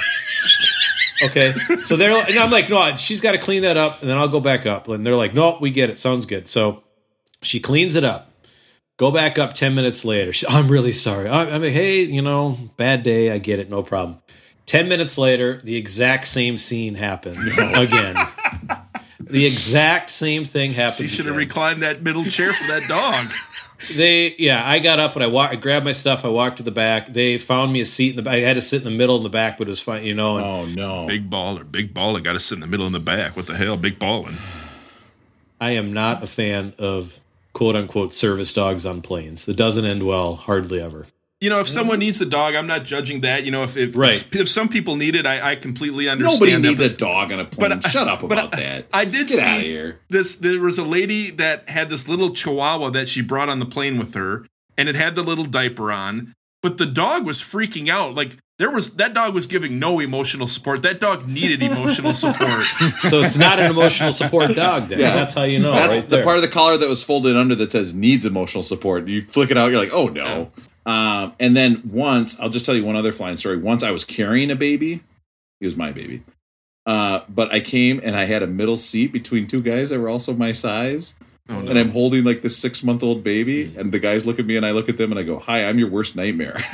Okay, 1.23 1.51
so 1.51 1.95
they're 1.95 2.11
and 2.11 2.37
I'm 2.37 2.49
like, 2.49 2.69
no, 2.69 2.95
she's 2.95 3.21
got 3.21 3.33
to 3.33 3.37
clean 3.37 3.61
that 3.61 3.77
up, 3.77 4.01
and 4.01 4.09
then 4.09 4.17
I'll 4.17 4.27
go 4.27 4.39
back 4.39 4.65
up. 4.65 4.87
And 4.87 5.05
they're 5.05 5.15
like, 5.15 5.33
no, 5.33 5.57
we 5.61 5.69
get 5.69 5.89
it, 5.89 5.99
sounds 5.99 6.25
good. 6.25 6.47
So 6.47 6.83
she 7.41 7.59
cleans 7.59 7.95
it 7.95 8.03
up. 8.03 8.31
Go 8.97 9.11
back 9.11 9.37
up 9.37 9.53
ten 9.53 9.75
minutes 9.75 10.03
later. 10.03 10.33
She, 10.33 10.47
I'm 10.47 10.67
really 10.67 10.91
sorry. 10.91 11.29
I, 11.29 11.55
I 11.55 11.59
mean, 11.59 11.73
hey, 11.73 12.01
you 12.01 12.21
know, 12.21 12.57
bad 12.77 13.03
day. 13.03 13.31
I 13.31 13.37
get 13.37 13.59
it, 13.59 13.69
no 13.69 13.83
problem. 13.83 14.19
Ten 14.71 14.87
minutes 14.87 15.17
later, 15.17 15.59
the 15.65 15.75
exact 15.75 16.29
same 16.29 16.57
scene 16.57 16.95
happens 16.95 17.37
again. 17.57 18.15
The 19.19 19.45
exact 19.45 20.11
same 20.11 20.45
thing 20.45 20.71
happens. 20.71 21.01
You 21.01 21.07
should 21.09 21.25
have 21.25 21.35
reclined 21.35 21.81
that 21.81 22.01
middle 22.01 22.23
chair 22.23 22.53
for 22.53 22.67
that 22.67 22.83
dog. 22.87 23.25
they 23.97 24.33
yeah 24.37 24.61
i 24.65 24.77
got 24.77 24.99
up 24.99 25.15
and 25.15 25.23
i 25.23 25.27
walked 25.27 25.51
i 25.51 25.55
grabbed 25.55 25.83
my 25.83 25.91
stuff 25.91 26.23
i 26.23 26.27
walked 26.27 26.57
to 26.57 26.63
the 26.63 26.69
back 26.69 27.11
they 27.13 27.39
found 27.39 27.73
me 27.73 27.81
a 27.81 27.85
seat 27.85 28.11
in 28.11 28.15
the 28.15 28.21
back 28.21 28.35
i 28.35 28.39
had 28.41 28.53
to 28.53 28.61
sit 28.61 28.77
in 28.77 28.83
the 28.83 28.95
middle 28.95 29.17
in 29.17 29.23
the 29.23 29.29
back 29.29 29.57
but 29.57 29.67
it 29.67 29.71
was 29.71 29.81
fine 29.81 30.05
you 30.05 30.13
know 30.13 30.37
and 30.37 30.45
Oh 30.45 30.65
no! 30.67 31.07
Big 31.07 31.31
baller, 31.31 31.69
big 31.69 31.91
baller. 31.91 32.23
Got 32.23 32.33
to 32.33 32.39
sit 32.39 32.55
in 32.55 32.61
the 32.61 32.67
middle 32.67 32.85
in 32.85 32.93
the 32.93 32.99
back. 32.99 33.35
What 33.35 33.47
the 33.47 33.55
hell, 33.57 33.75
big 33.77 33.97
balling? 33.97 34.37
i 35.59 35.71
am 35.71 35.91
not 35.91 36.21
a 36.23 36.27
fan 36.27 36.73
of 36.77 37.19
quote 37.53 37.75
unquote 37.75 38.13
service 38.13 38.53
dogs 38.53 38.85
on 38.85 39.01
planes 39.01 39.49
it 39.49 39.57
doesn't 39.57 39.85
end 39.85 40.03
well 40.03 40.35
hardly 40.35 40.79
ever 40.79 41.07
You 41.41 41.49
know, 41.49 41.59
if 41.59 41.65
mm-hmm. 41.65 41.73
someone 41.73 41.99
needs 41.99 42.19
the 42.19 42.27
dog, 42.27 42.53
I'm 42.53 42.67
not 42.67 42.83
judging 42.85 43.21
that. 43.21 43.43
You 43.43 43.51
know, 43.51 43.63
if 43.63 43.75
if, 43.75 43.97
Right. 43.97 44.13
if, 44.13 44.35
if 44.35 44.47
some 44.47 44.69
people 44.69 44.95
need 44.95 45.15
it, 45.15 45.25
I, 45.25 45.51
I 45.51 45.55
completely 45.55 46.07
understand. 46.07 46.39
Nobody 46.39 46.51
that, 46.51 46.59
needs 46.61 46.81
a 46.81 46.95
dog 46.95 47.31
on 47.31 47.39
a 47.39 47.45
plane. 47.45 47.69
but 47.71 47.85
I- 47.85 47.89
Shut 47.89 48.07
up 48.07 48.21
but 48.21 48.31
about 48.31 48.53
I- 48.53 48.59
that. 48.59 48.85
I 48.93 49.05
did 49.05 49.27
Get 49.27 49.39
see 49.39 49.41
out 49.41 49.57
of 49.57 49.63
here. 49.63 49.99
this. 50.09 50.35
There 50.35 50.59
was 50.61 50.77
a 50.77 50.85
lady 50.85 51.31
that 51.31 51.67
had 51.67 51.89
this 51.89 52.07
little 52.07 52.29
Chihuahua 52.29 52.91
that 52.91 53.09
she 53.09 53.21
brought 53.21 53.49
on 53.49 53.57
the 53.59 53.65
plane 53.65 53.97
with 53.97 54.13
her, 54.13 54.45
and 54.77 54.87
it 54.87 54.95
had 54.95 55.15
the 55.15 55.23
little 55.23 55.45
diaper 55.45 55.91
on. 55.91 56.33
But 56.61 56.77
the 56.77 56.85
dog 56.85 57.25
was 57.25 57.41
freaking 57.41 57.89
out. 57.89 58.13
Like 58.13 58.37
there 58.59 58.69
was 58.69 58.95
that 58.97 59.15
dog 59.15 59.33
was 59.33 59.47
giving 59.47 59.79
no 59.79 59.99
emotional 59.99 60.45
support. 60.45 60.83
That 60.83 60.99
dog 60.99 61.27
needed 61.27 61.63
emotional 61.71 62.13
support. 62.13 62.61
so 63.09 63.21
it's 63.21 63.35
not 63.35 63.57
an 63.59 63.71
emotional 63.71 64.11
support 64.11 64.51
dog 64.53 64.89
then 64.89 64.99
Yeah. 64.99 65.15
that's 65.15 65.33
how 65.33 65.41
you 65.41 65.57
know 65.57 65.71
That's 65.71 65.89
right 65.89 66.01
the 66.07 66.17
there 66.17 66.23
part 66.23 66.35
of 66.35 66.43
the 66.43 66.47
collar 66.49 66.77
that 66.77 66.87
was 66.87 67.03
folded 67.03 67.35
under 67.35 67.55
that 67.55 67.71
says 67.71 67.95
needs 67.95 68.27
emotional 68.27 68.61
support. 68.61 69.07
You 69.07 69.25
flick 69.27 69.49
it 69.49 69.57
out, 69.57 69.71
you're 69.71 69.79
like, 69.81 69.91
oh 69.91 70.05
no. 70.09 70.51
Um, 70.85 71.33
and 71.39 71.55
then 71.55 71.81
once, 71.85 72.39
I'll 72.39 72.49
just 72.49 72.65
tell 72.65 72.75
you 72.75 72.83
one 72.85 72.95
other 72.95 73.11
flying 73.11 73.37
story. 73.37 73.57
Once 73.57 73.83
I 73.83 73.91
was 73.91 74.03
carrying 74.03 74.51
a 74.51 74.55
baby, 74.55 75.03
he 75.59 75.65
was 75.65 75.75
my 75.75 75.91
baby. 75.91 76.23
Uh, 76.85 77.21
but 77.29 77.53
I 77.53 77.59
came 77.59 78.01
and 78.03 78.15
I 78.15 78.25
had 78.25 78.41
a 78.41 78.47
middle 78.47 78.77
seat 78.77 79.11
between 79.11 79.45
two 79.47 79.61
guys 79.61 79.91
that 79.91 79.99
were 79.99 80.09
also 80.09 80.33
my 80.33 80.51
size. 80.51 81.15
Oh, 81.49 81.61
no. 81.61 81.69
And 81.69 81.77
I'm 81.77 81.91
holding 81.91 82.23
like 82.23 82.41
this 82.41 82.57
six 82.57 82.83
month 82.83 83.03
old 83.03 83.23
baby, 83.23 83.73
and 83.77 83.91
the 83.91 83.99
guys 83.99 84.25
look 84.25 84.39
at 84.39 84.45
me 84.45 84.55
and 84.57 84.65
I 84.65 84.71
look 84.71 84.89
at 84.89 84.97
them 84.97 85.11
and 85.11 85.19
I 85.19 85.23
go, 85.23 85.37
Hi, 85.39 85.65
I'm 85.65 85.77
your 85.79 85.89
worst 85.89 86.15
nightmare. 86.15 86.57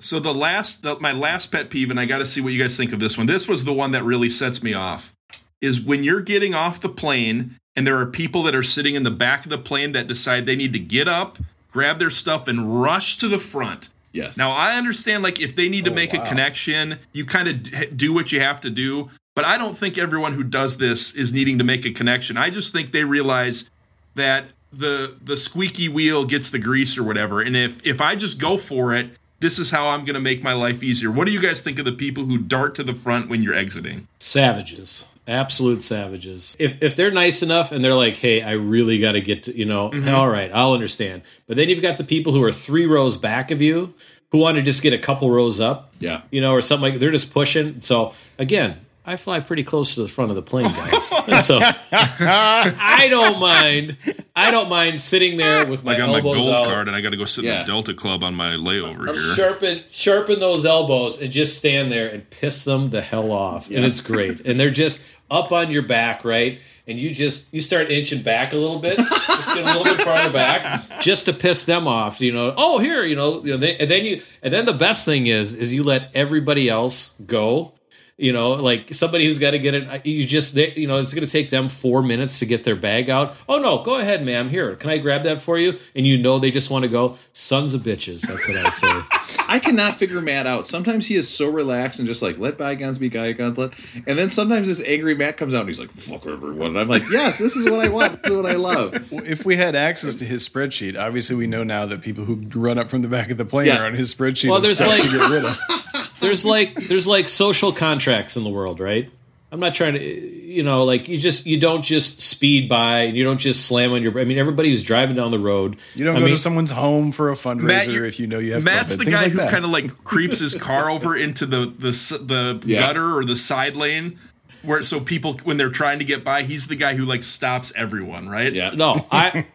So 0.00 0.18
the 0.18 0.32
last, 0.32 0.82
the, 0.82 0.98
my 0.98 1.12
last 1.12 1.52
pet 1.52 1.68
peeve, 1.68 1.90
and 1.90 2.00
I 2.00 2.06
got 2.06 2.18
to 2.18 2.26
see 2.26 2.40
what 2.40 2.54
you 2.54 2.60
guys 2.60 2.76
think 2.76 2.92
of 2.92 3.00
this 3.00 3.18
one. 3.18 3.26
This 3.26 3.46
was 3.46 3.66
the 3.66 3.72
one 3.72 3.92
that 3.92 4.02
really 4.02 4.30
sets 4.30 4.62
me 4.62 4.72
off. 4.72 5.14
Is 5.60 5.80
when 5.80 6.02
you're 6.02 6.22
getting 6.22 6.54
off 6.54 6.80
the 6.80 6.88
plane 6.88 7.56
and 7.76 7.86
there 7.86 7.98
are 7.98 8.06
people 8.06 8.42
that 8.44 8.54
are 8.54 8.62
sitting 8.62 8.94
in 8.94 9.02
the 9.02 9.10
back 9.10 9.44
of 9.44 9.50
the 9.50 9.58
plane 9.58 9.92
that 9.92 10.06
decide 10.06 10.46
they 10.46 10.56
need 10.56 10.72
to 10.72 10.78
get 10.78 11.06
up, 11.06 11.38
grab 11.70 11.98
their 11.98 12.10
stuff, 12.10 12.48
and 12.48 12.82
rush 12.82 13.16
to 13.18 13.28
the 13.28 13.38
front. 13.38 13.90
yes. 14.12 14.36
Now 14.36 14.50
I 14.50 14.76
understand, 14.76 15.22
like 15.22 15.40
if 15.40 15.54
they 15.54 15.68
need 15.68 15.84
to 15.84 15.90
oh, 15.90 15.94
make 15.94 16.12
a 16.14 16.18
connection, 16.26 16.98
you 17.12 17.24
kind 17.24 17.48
of 17.48 17.62
d- 17.62 17.86
do 17.94 18.12
what 18.12 18.32
you 18.32 18.40
have 18.40 18.60
to 18.60 18.70
do. 18.70 19.10
But 19.34 19.44
I 19.44 19.56
don't 19.56 19.76
think 19.76 19.96
everyone 19.96 20.32
who 20.32 20.42
does 20.42 20.78
this 20.78 21.14
is 21.14 21.32
needing 21.32 21.56
to 21.58 21.64
make 21.64 21.84
a 21.84 21.92
connection. 21.92 22.36
I 22.36 22.50
just 22.50 22.72
think 22.72 22.92
they 22.92 23.04
realize 23.04 23.70
that 24.14 24.52
the 24.72 25.16
the 25.22 25.36
squeaky 25.36 25.88
wheel 25.88 26.24
gets 26.24 26.50
the 26.50 26.58
grease 26.58 26.98
or 26.98 27.04
whatever. 27.04 27.40
And 27.40 27.56
if 27.56 27.84
if 27.86 28.00
I 28.00 28.16
just 28.16 28.40
go 28.40 28.56
for 28.56 28.94
it, 28.94 29.10
this 29.38 29.58
is 29.58 29.70
how 29.70 29.88
I'm 29.88 30.04
going 30.04 30.14
to 30.14 30.20
make 30.20 30.42
my 30.42 30.52
life 30.52 30.82
easier. 30.82 31.10
What 31.10 31.26
do 31.26 31.32
you 31.32 31.40
guys 31.40 31.62
think 31.62 31.78
of 31.78 31.84
the 31.84 31.92
people 31.92 32.24
who 32.24 32.38
dart 32.38 32.74
to 32.74 32.82
the 32.82 32.94
front 32.94 33.28
when 33.28 33.42
you're 33.42 33.54
exiting? 33.54 34.08
savages 34.18 35.06
absolute 35.30 35.80
savages. 35.82 36.56
If 36.58 36.82
if 36.82 36.96
they're 36.96 37.10
nice 37.10 37.42
enough 37.42 37.72
and 37.72 37.84
they're 37.84 37.94
like 37.94 38.16
hey 38.16 38.42
i 38.42 38.52
really 38.52 38.98
got 38.98 39.12
to 39.12 39.20
get 39.20 39.44
to 39.44 39.56
you 39.56 39.64
know 39.64 39.90
mm-hmm. 39.90 40.08
all 40.08 40.28
right 40.28 40.50
i'll 40.52 40.72
understand. 40.72 41.22
But 41.46 41.56
then 41.56 41.68
you've 41.68 41.82
got 41.82 41.96
the 41.96 42.04
people 42.04 42.32
who 42.32 42.42
are 42.42 42.52
three 42.52 42.86
rows 42.86 43.16
back 43.16 43.50
of 43.50 43.62
you 43.62 43.94
who 44.32 44.38
want 44.38 44.56
to 44.56 44.62
just 44.62 44.82
get 44.82 44.92
a 44.92 44.98
couple 44.98 45.30
rows 45.30 45.60
up 45.60 45.94
yeah. 45.98 46.22
you 46.30 46.40
know 46.40 46.52
or 46.52 46.60
something 46.60 46.90
like 46.90 47.00
they're 47.00 47.10
just 47.10 47.32
pushing. 47.32 47.80
So 47.80 48.12
again 48.38 48.78
I 49.06 49.16
fly 49.16 49.40
pretty 49.40 49.64
close 49.64 49.94
to 49.94 50.02
the 50.02 50.08
front 50.08 50.30
of 50.30 50.36
the 50.36 50.42
plane, 50.42 50.66
guys. 50.66 51.46
So 51.46 51.58
I 51.92 53.08
don't 53.10 53.40
mind. 53.40 53.96
I 54.36 54.50
don't 54.50 54.68
mind 54.68 55.00
sitting 55.00 55.36
there 55.36 55.66
with 55.66 55.82
my 55.84 55.94
I 55.94 55.98
got 55.98 56.10
my 56.10 56.20
gold 56.20 56.48
out. 56.48 56.66
card 56.66 56.86
and 56.86 56.96
I 56.96 57.00
got 57.00 57.10
to 57.10 57.16
go 57.16 57.24
sit 57.24 57.44
in 57.44 57.58
the 57.58 57.64
Delta 57.64 57.94
Club 57.94 58.22
on 58.22 58.34
my 58.34 58.52
layover 58.52 59.06
here. 59.12 59.34
sharpen 59.34 59.82
sharpen 59.90 60.38
those 60.40 60.64
elbows 60.64 61.20
and 61.20 61.32
just 61.32 61.56
stand 61.56 61.90
there 61.90 62.08
and 62.08 62.28
piss 62.30 62.64
them 62.64 62.90
the 62.90 63.00
hell 63.00 63.32
off 63.32 63.68
and 63.70 63.84
it's 63.84 64.00
great 64.00 64.40
and 64.46 64.58
they're 64.60 64.70
just 64.70 65.00
up 65.30 65.52
on 65.52 65.70
your 65.70 65.82
back 65.82 66.24
right 66.24 66.60
and 66.86 66.98
you 66.98 67.10
just 67.10 67.52
you 67.52 67.60
start 67.60 67.90
inching 67.90 68.22
back 68.22 68.52
a 68.52 68.56
little 68.56 68.78
bit 68.80 68.96
just 68.98 69.54
get 69.54 69.58
a 69.58 69.78
little 69.78 69.84
bit 69.84 70.00
farther 70.02 70.32
back 70.32 71.00
just 71.00 71.24
to 71.26 71.32
piss 71.32 71.64
them 71.64 71.86
off 71.88 72.20
you 72.20 72.32
know 72.32 72.54
oh 72.56 72.78
here 72.78 73.04
you 73.04 73.16
know, 73.16 73.44
you 73.44 73.52
know 73.52 73.56
they, 73.56 73.76
and 73.76 73.90
then 73.90 74.04
you 74.04 74.22
and 74.42 74.52
then 74.52 74.64
the 74.64 74.72
best 74.72 75.04
thing 75.04 75.26
is 75.26 75.54
is 75.54 75.72
you 75.74 75.82
let 75.82 76.10
everybody 76.14 76.68
else 76.68 77.14
go 77.26 77.72
You 78.20 78.32
know, 78.34 78.50
like 78.50 78.94
somebody 78.94 79.24
who's 79.24 79.38
got 79.38 79.52
to 79.52 79.58
get 79.58 79.72
it. 79.74 80.04
You 80.06 80.26
just, 80.26 80.54
they, 80.54 80.72
you 80.74 80.86
know, 80.86 80.98
it's 80.98 81.14
going 81.14 81.26
to 81.26 81.32
take 81.32 81.48
them 81.48 81.68
four 81.70 82.02
minutes 82.02 82.38
to 82.40 82.46
get 82.46 82.64
their 82.64 82.76
bag 82.76 83.08
out. 83.08 83.34
Oh 83.48 83.58
no, 83.58 83.82
go 83.82 83.96
ahead, 83.96 84.24
ma'am. 84.24 84.50
Here, 84.50 84.76
can 84.76 84.90
I 84.90 84.98
grab 84.98 85.22
that 85.22 85.40
for 85.40 85.58
you? 85.58 85.78
And 85.94 86.06
you 86.06 86.18
know, 86.18 86.38
they 86.38 86.50
just 86.50 86.70
want 86.70 86.82
to 86.82 86.88
go. 86.90 87.16
Sons 87.32 87.72
of 87.72 87.80
bitches. 87.80 88.20
That's 88.20 88.46
what 88.46 88.66
I 88.66 88.70
say. 88.70 89.44
I 89.48 89.58
cannot 89.58 89.94
figure 89.94 90.20
Matt 90.20 90.46
out. 90.46 90.68
Sometimes 90.68 91.06
he 91.06 91.14
is 91.14 91.28
so 91.28 91.50
relaxed 91.50 91.98
and 91.98 92.06
just 92.06 92.22
like 92.22 92.38
let 92.38 92.58
bygones 92.58 92.98
be 92.98 93.08
bygones. 93.08 93.56
Let, 93.58 93.72
and 94.06 94.18
then 94.18 94.28
sometimes 94.30 94.68
this 94.68 94.86
angry 94.86 95.14
Matt 95.14 95.36
comes 95.38 95.54
out 95.54 95.60
and 95.60 95.68
he's 95.68 95.80
like, 95.80 95.90
"Fuck 95.92 96.26
everyone." 96.26 96.68
And 96.68 96.80
I'm 96.80 96.88
like, 96.88 97.02
"Yes, 97.10 97.38
this 97.38 97.56
is 97.56 97.68
what 97.68 97.80
I 97.80 97.88
want. 97.92 98.22
This 98.22 98.30
is 98.32 98.36
what 98.36 98.46
I 98.46 98.56
love." 98.56 98.94
If 99.30 99.46
we 99.46 99.56
had 99.56 99.74
access 99.76 100.14
to 100.16 100.24
his 100.24 100.46
spreadsheet, 100.48 100.98
obviously 100.98 101.36
we 101.36 101.46
know 101.46 101.62
now 101.62 101.86
that 101.86 102.00
people 102.00 102.24
who 102.24 102.42
run 102.54 102.78
up 102.78 102.88
from 102.90 103.02
the 103.02 103.08
back 103.08 103.30
of 103.30 103.36
the 103.38 103.44
plane 103.44 103.66
Yeah. 103.68 103.82
are 103.82 103.86
on 103.86 103.94
his 103.94 104.12
spreadsheet. 104.14 104.50
Well, 104.50 104.60
there's 104.60 104.80
like- 104.80 105.02
to 105.02 105.08
get 105.08 105.30
rid 105.30 105.44
of. 105.44 105.56
there's 106.20 106.44
like 106.44 106.74
there's 106.74 107.06
like 107.06 107.28
social 107.28 107.72
contracts 107.72 108.36
in 108.36 108.44
the 108.44 108.50
world, 108.50 108.80
right? 108.80 109.10
I'm 109.52 109.58
not 109.58 109.74
trying 109.74 109.94
to, 109.94 110.00
you 110.00 110.62
know, 110.62 110.84
like 110.84 111.08
you 111.08 111.18
just 111.18 111.44
you 111.44 111.58
don't 111.58 111.82
just 111.82 112.20
speed 112.20 112.68
by 112.68 113.00
and 113.00 113.16
you 113.16 113.24
don't 113.24 113.38
just 113.38 113.66
slam 113.66 113.92
on 113.92 114.00
your. 114.02 114.16
I 114.20 114.24
mean, 114.24 114.38
everybody 114.38 114.70
who's 114.70 114.84
driving 114.84 115.16
down 115.16 115.32
the 115.32 115.40
road. 115.40 115.76
You 115.96 116.04
don't 116.04 116.14
I 116.14 116.20
go 116.20 116.26
mean, 116.26 116.36
to 116.36 116.40
someone's 116.40 116.70
home 116.70 117.10
for 117.10 117.30
a 117.30 117.32
fundraiser 117.32 117.64
Matt, 117.64 117.88
if 117.88 118.20
you 118.20 118.28
know 118.28 118.38
you 118.38 118.52
have. 118.52 118.64
Matt's 118.64 118.94
COVID, 118.94 119.04
the 119.06 119.10
guy 119.10 119.22
like 119.24 119.32
who 119.32 119.38
kind 119.48 119.64
of 119.64 119.72
like 119.72 120.04
creeps 120.04 120.38
his 120.38 120.54
car 120.54 120.88
over 120.94 121.16
into 121.16 121.46
the 121.46 121.66
the 121.66 121.90
the 122.22 122.62
Yeah. 122.64 122.78
gutter 122.78 123.16
or 123.18 123.24
the 123.24 123.34
side 123.34 123.74
lane, 123.74 124.20
where 124.62 124.84
so 124.84 125.00
people 125.00 125.34
when 125.42 125.56
they're 125.56 125.68
trying 125.68 125.98
to 125.98 126.04
get 126.04 126.22
by, 126.22 126.44
he's 126.44 126.68
the 126.68 126.76
guy 126.76 126.94
who 126.94 127.04
like 127.04 127.24
stops 127.24 127.72
everyone, 127.74 128.28
right? 128.28 128.52
Yeah. 128.52 128.70
No, 128.70 129.04
I 129.10 129.46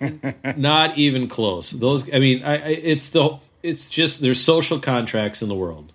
not 0.57 0.97
even 0.97 1.29
close. 1.29 1.71
Those, 1.71 2.13
I 2.13 2.19
mean, 2.19 2.43
I, 2.43 2.55
I 2.55 2.67
it's 2.67 3.11
the 3.11 3.37
it's 3.63 3.89
just 3.89 4.19
there's 4.21 4.41
social 4.41 4.77
contracts 4.79 5.41
in 5.41 5.47
the 5.47 5.55
world, 5.55 5.93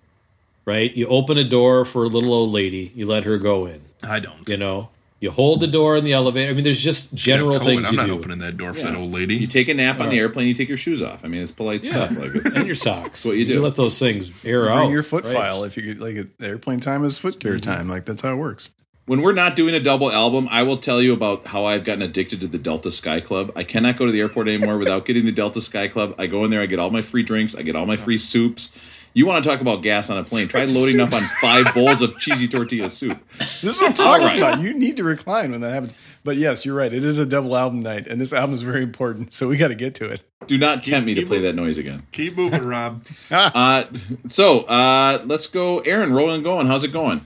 right? 0.71 0.95
You 0.95 1.09
open 1.09 1.37
a 1.37 1.45
door 1.45 1.85
for 1.85 2.05
a 2.05 2.09
little 2.09 2.33
old 2.33 2.51
lady, 2.51 2.93
you 2.95 3.07
let 3.07 3.25
her 3.25 3.39
go 3.39 3.67
in. 3.67 3.83
I 4.05 4.21
don't. 4.21 4.49
You 4.49 4.57
know, 4.57 4.89
you 5.19 5.31
hold 5.31 5.61
the 5.61 5.67
door 5.67 5.97
in 5.97 6.05
the 6.05 6.13
elevator. 6.13 6.51
I 6.51 6.55
mean, 6.55 6.65
there's 6.65 6.83
just 6.83 7.13
general 7.13 7.55
COVID, 7.55 7.65
things 7.65 7.87
I'm 7.89 7.93
you 7.95 7.97
not 7.99 8.07
do. 8.07 8.15
opening 8.15 8.39
that 8.39 8.57
door 8.57 8.73
for 8.73 8.79
Yeah. 8.81 8.93
that 8.93 8.97
old 8.97 9.13
lady. 9.13 9.35
You 9.37 9.47
take 9.47 9.69
a 9.69 9.75
nap 9.75 10.01
on 10.01 10.09
the 10.09 10.19
airplane. 10.19 10.47
You 10.47 10.55
take 10.55 10.69
your 10.69 10.79
shoes 10.79 11.03
off. 11.03 11.25
I 11.25 11.29
mean, 11.29 11.43
it's 11.43 11.51
polite 11.51 11.85
stuff. 11.85 12.17
Like 12.17 12.35
it's, 12.35 12.55
and 12.55 12.67
your 12.67 12.77
socks. 12.77 13.25
what 13.25 13.37
you 13.37 13.45
do. 13.45 13.61
let 13.61 13.75
those 13.75 13.99
things 13.99 14.45
air 14.47 14.71
out. 14.71 14.77
Bring 14.77 14.91
your 14.91 15.03
foot 15.03 15.25
right? 15.25 15.35
file 15.35 15.65
if 15.65 15.77
you 15.77 15.83
could, 15.83 16.01
like 16.01 16.29
airplane 16.41 16.81
time 16.81 17.05
is 17.05 17.19
foot 17.19 17.41
care 17.41 17.57
mm-hmm. 17.59 17.71
time. 17.71 17.89
Like 17.89 18.05
that's 18.07 18.23
how 18.23 18.33
it 18.33 18.37
works. 18.37 18.71
when 19.07 19.21
we're 19.23 19.33
not 19.33 19.57
doing 19.57 19.75
a 19.75 19.81
double 19.81 20.11
album, 20.11 20.47
I 20.51 20.63
will 20.63 20.77
tell 20.79 21.03
you 21.03 21.13
about 21.13 21.47
how 21.49 21.65
I've 21.65 21.85
gotten 21.85 22.03
addicted 22.03 22.41
to 22.43 22.47
the 22.47 22.59
Delta 22.59 22.91
Sky 22.93 23.21
Club. 23.21 23.53
I 23.57 23.65
cannot 23.65 23.97
go 23.99 24.07
to 24.07 24.13
the 24.13 24.21
airport 24.21 24.47
anymore 24.49 24.79
without 24.83 25.05
getting 25.05 25.27
the 25.27 25.33
Delta 25.33 25.61
Sky 25.61 25.89
Club. 25.89 26.15
I 26.17 26.29
go 26.29 26.45
in 26.45 26.51
there, 26.51 26.61
I 26.61 26.67
get 26.67 26.79
all 26.79 26.91
my 26.91 27.03
free 27.03 27.25
drinks, 27.25 27.55
I 27.57 27.63
get 27.63 27.77
all 27.77 27.87
my 27.87 27.97
free 27.97 28.19
soups. 28.19 28.79
You 29.13 29.27
want 29.27 29.43
to 29.43 29.51
talk 29.51 29.61
about 29.61 29.83
gas 29.83 30.09
on 30.09 30.19
a 30.19 30.25
plane? 30.25 30.47
Try 30.47 30.65
loading 30.67 31.01
up 31.01 31.13
on 31.13 31.21
five 31.21 31.75
bowls 31.75 32.01
of 32.01 32.19
cheesy 32.21 32.47
tortilla 32.47 32.89
soup. 32.89 33.19
This 33.39 33.63
is 33.63 33.81
what 33.81 33.89
I'm 33.89 33.95
talking 33.95 34.27
right. 34.27 34.39
about. 34.39 34.61
You 34.61 34.73
need 34.73 34.97
to 34.99 35.05
recline 35.05 35.51
when 35.51 35.61
that 35.63 35.73
happens. 35.73 36.21
But 36.23 36.37
yes, 36.37 36.65
you're 36.65 36.77
right. 36.77 36.93
It 36.93 37.03
is 37.03 37.19
a 37.19 37.27
double 37.27 37.57
album 37.57 37.81
night, 37.81 38.07
and 38.07 38.21
this 38.21 38.33
album 38.33 38.55
is 38.55 38.63
very 38.63 38.85
important. 38.85 39.33
So 39.33 39.49
we 39.49 39.57
got 39.57 39.69
to 39.69 39.75
get 39.75 39.97
to 39.97 40.11
it. 40.11 40.23
Do 40.47 40.59
not 40.59 40.85
tempt 40.85 41.07
me 41.07 41.15
to 41.15 41.27
play 41.27 41.41
that 41.41 41.55
noise 41.55 41.77
again. 41.77 42.07
Keep 42.13 42.37
moving, 42.37 42.63
Rob. 42.63 43.05
Uh, 43.31 43.85
so 44.27 44.61
uh, 44.65 45.23
let's 45.27 45.47
go, 45.47 45.79
Aaron. 45.81 46.13
Rolling 46.13 46.43
going. 46.43 46.67
How's 46.67 46.85
it 46.85 46.93
going? 46.93 47.25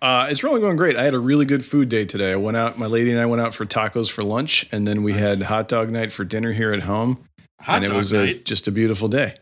Uh, 0.00 0.26
it's 0.30 0.42
really 0.42 0.60
going 0.60 0.76
great. 0.76 0.96
I 0.96 1.04
had 1.04 1.14
a 1.14 1.18
really 1.18 1.44
good 1.44 1.64
food 1.64 1.88
day 1.88 2.04
today. 2.04 2.32
I 2.32 2.36
went 2.36 2.56
out. 2.56 2.78
My 2.78 2.86
lady 2.86 3.10
and 3.10 3.20
I 3.20 3.26
went 3.26 3.40
out 3.42 3.54
for 3.54 3.64
tacos 3.64 4.10
for 4.10 4.22
lunch, 4.22 4.66
and 4.72 4.86
then 4.86 5.02
we 5.02 5.12
had 5.12 5.42
hot 5.42 5.68
dog 5.68 5.90
night 5.90 6.12
for 6.12 6.24
dinner 6.24 6.52
here 6.52 6.72
at 6.72 6.82
home. 6.82 7.24
Hot 7.60 7.76
and 7.76 7.84
it 7.84 7.88
dog 7.88 7.96
was 7.96 8.12
a, 8.12 8.24
night. 8.24 8.44
just 8.44 8.68
a 8.68 8.72
beautiful 8.72 9.08
day. 9.08 9.34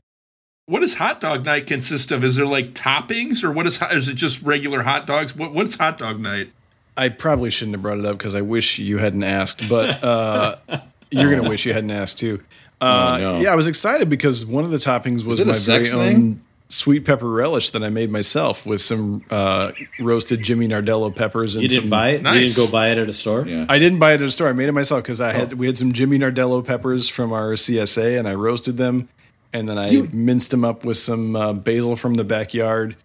What 0.72 0.80
does 0.80 0.94
hot 0.94 1.20
dog 1.20 1.44
night 1.44 1.66
consist 1.66 2.10
of? 2.10 2.24
Is 2.24 2.36
there 2.36 2.46
like 2.46 2.70
toppings, 2.72 3.44
or 3.44 3.52
what 3.52 3.66
is? 3.66 3.82
Is 3.92 4.08
it 4.08 4.14
just 4.14 4.40
regular 4.42 4.82
hot 4.84 5.06
dogs? 5.06 5.36
What, 5.36 5.52
what's 5.52 5.76
hot 5.76 5.98
dog 5.98 6.18
night? 6.18 6.50
I 6.96 7.10
probably 7.10 7.50
shouldn't 7.50 7.74
have 7.74 7.82
brought 7.82 7.98
it 7.98 8.06
up 8.06 8.16
because 8.16 8.34
I 8.34 8.40
wish 8.40 8.78
you 8.78 8.96
hadn't 8.96 9.22
asked, 9.22 9.68
but 9.68 10.02
uh, 10.02 10.56
you're 11.10 11.34
gonna 11.34 11.46
wish 11.46 11.66
you 11.66 11.74
hadn't 11.74 11.90
asked 11.90 12.18
too. 12.18 12.42
Uh, 12.80 13.14
Oh, 13.16 13.20
no. 13.20 13.40
Yeah, 13.40 13.52
I 13.52 13.54
was 13.54 13.66
excited 13.66 14.08
because 14.08 14.46
one 14.46 14.64
of 14.64 14.70
the 14.70 14.78
toppings 14.78 15.24
was 15.26 15.40
my 15.40 15.44
very 15.52 15.84
sex 15.84 15.94
own 15.94 16.40
sweet 16.70 17.04
pepper 17.04 17.28
relish 17.28 17.68
that 17.70 17.84
I 17.84 17.90
made 17.90 18.10
myself 18.10 18.64
with 18.64 18.80
some 18.80 19.22
uh, 19.30 19.72
roasted 20.00 20.42
Jimmy 20.42 20.68
Nardello 20.68 21.14
peppers 21.14 21.54
and 21.54 21.62
You 21.64 21.68
didn't 21.68 21.82
some. 21.82 21.90
buy 21.90 22.08
it. 22.12 22.22
You 22.22 22.32
didn't 22.46 22.56
go 22.56 22.70
buy 22.70 22.88
it 22.92 22.96
at 22.98 23.10
a 23.10 23.12
store. 23.12 23.46
Yeah. 23.46 23.66
I 23.68 23.78
didn't 23.78 23.98
buy 23.98 24.12
it 24.12 24.22
at 24.22 24.26
a 24.26 24.30
store. 24.30 24.48
I 24.48 24.52
made 24.54 24.70
it 24.70 24.72
myself 24.72 25.02
because 25.02 25.20
I 25.20 25.32
Oh. 25.32 25.34
had 25.34 25.52
we 25.54 25.66
had 25.66 25.76
some 25.76 25.92
Jimmy 25.92 26.18
Nardello 26.18 26.66
peppers 26.66 27.10
from 27.10 27.30
our 27.30 27.52
CSA 27.56 28.18
and 28.18 28.26
I 28.26 28.32
roasted 28.34 28.78
them, 28.78 29.10
and 29.52 29.68
then 29.68 29.78
I 29.78 29.90
You- 29.90 30.08
minced 30.12 30.50
them 30.50 30.64
up 30.64 30.84
with 30.84 30.96
some 30.96 31.36
uh, 31.36 31.52
basil 31.52 31.96
from 31.96 32.14
the 32.14 32.24
backyard 32.24 32.96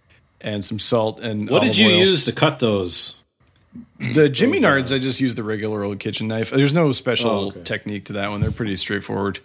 and 0.41 0.63
some 0.63 0.79
salt 0.79 1.19
and 1.19 1.49
What 1.49 1.63
did 1.63 1.77
you 1.77 1.87
oil. 1.89 1.97
use 1.99 2.25
to 2.25 2.31
cut 2.31 2.59
those? 2.59 3.15
The 4.13 4.29
Jimmy 4.29 4.59
Nards, 4.59 4.93
I 4.95 4.99
just 4.99 5.19
used 5.19 5.37
the 5.37 5.43
regular 5.43 5.83
old 5.83 5.99
kitchen 5.99 6.27
knife. 6.27 6.49
There's 6.51 6.73
no 6.73 6.91
special 6.91 7.29
Oh, 7.31 7.47
okay. 7.47 7.61
technique 7.63 8.05
to 8.05 8.13
that 8.13 8.29
one. 8.29 8.41
They're 8.41 8.51
pretty 8.51 8.75
straightforward. 8.75 9.39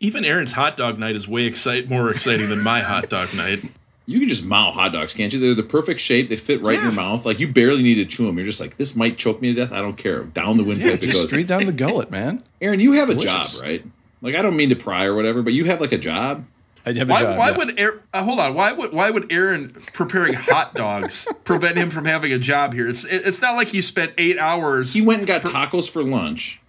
Even 0.00 0.24
Aaron's 0.24 0.52
hot 0.52 0.76
dog 0.76 0.98
night 0.98 1.16
is 1.16 1.28
way 1.28 1.44
excite 1.44 1.88
more 1.90 2.10
exciting 2.10 2.48
than 2.48 2.62
my 2.62 2.80
hot 2.80 3.08
dog 3.10 3.28
night. 3.36 3.62
You 4.06 4.18
can 4.18 4.28
just 4.28 4.44
mow 4.46 4.70
hot 4.72 4.92
dogs, 4.92 5.14
can't 5.14 5.32
you? 5.32 5.38
They're 5.38 5.54
the 5.54 5.62
perfect 5.62 6.00
shape. 6.00 6.28
They 6.28 6.36
fit 6.36 6.62
right 6.62 6.76
in 6.78 6.82
your 6.84 6.92
mouth. 6.92 7.24
Like 7.26 7.38
you 7.38 7.48
barely 7.48 7.82
need 7.82 7.96
to 7.96 8.04
chew 8.06 8.26
them. 8.26 8.36
You're 8.38 8.46
just 8.46 8.60
like, 8.60 8.76
this 8.76 8.96
might 8.96 9.18
choke 9.18 9.40
me 9.42 9.54
to 9.54 9.60
death. 9.60 9.72
I 9.72 9.80
don't 9.80 9.96
care. 9.96 10.24
Down 10.24 10.56
the 10.56 10.62
Yeah, 10.64 10.68
windpipe 10.68 11.02
it 11.02 11.12
goes. 11.12 11.26
straight 11.28 11.46
down 11.46 11.66
the 11.66 11.72
gullet, 11.72 12.10
man. 12.10 12.42
Aaron, 12.60 12.80
you 12.80 12.92
have 12.92 13.10
a 13.10 13.14
Delicious. 13.14 13.58
job, 13.58 13.66
right? 13.66 13.84
Like 14.22 14.34
I 14.34 14.42
don't 14.42 14.56
mean 14.56 14.68
to 14.70 14.76
pry 14.76 15.04
or 15.04 15.14
whatever, 15.14 15.42
but 15.42 15.52
you 15.52 15.64
have 15.64 15.80
like 15.80 15.92
a 15.92 15.98
job. 15.98 16.44
I 16.86 16.92
have 16.94 17.10
a 17.10 17.12
Why, 17.12 17.20
job. 17.20 17.38
why 17.38 17.50
yeah. 17.50 17.56
would 17.58 17.78
Aaron, 17.80 18.00
uh, 18.14 18.24
hold 18.24 18.40
on? 18.40 18.54
Why 18.54 18.72
would 18.72 18.92
why 18.92 19.10
would 19.10 19.30
Aaron 19.30 19.70
preparing 19.92 20.32
hot 20.34 20.74
dogs 20.84 21.28
prevent 21.44 21.76
him 21.76 21.90
from 21.90 22.06
having 22.06 22.32
a 22.32 22.38
job 22.38 22.72
here? 22.72 22.88
It's 22.88 23.04
it- 23.04 23.22
it's 23.26 23.42
not 23.42 23.54
like 23.56 23.68
he 23.68 23.80
spent 23.82 24.12
eight 24.18 24.38
hours. 24.38 24.94
He 24.94 25.04
went 25.04 25.18
and 25.20 25.28
got 25.28 25.42
tacos 25.42 25.90
for 25.90 26.02
lunch, 26.02 26.60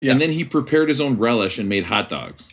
Yeah. 0.00 0.12
and 0.12 0.20
then 0.20 0.32
he 0.32 0.44
prepared 0.44 0.88
his 0.88 1.00
own 1.00 1.16
relish 1.16 1.58
and 1.58 1.68
made 1.68 1.84
hot 1.84 2.08
dogs. 2.08 2.50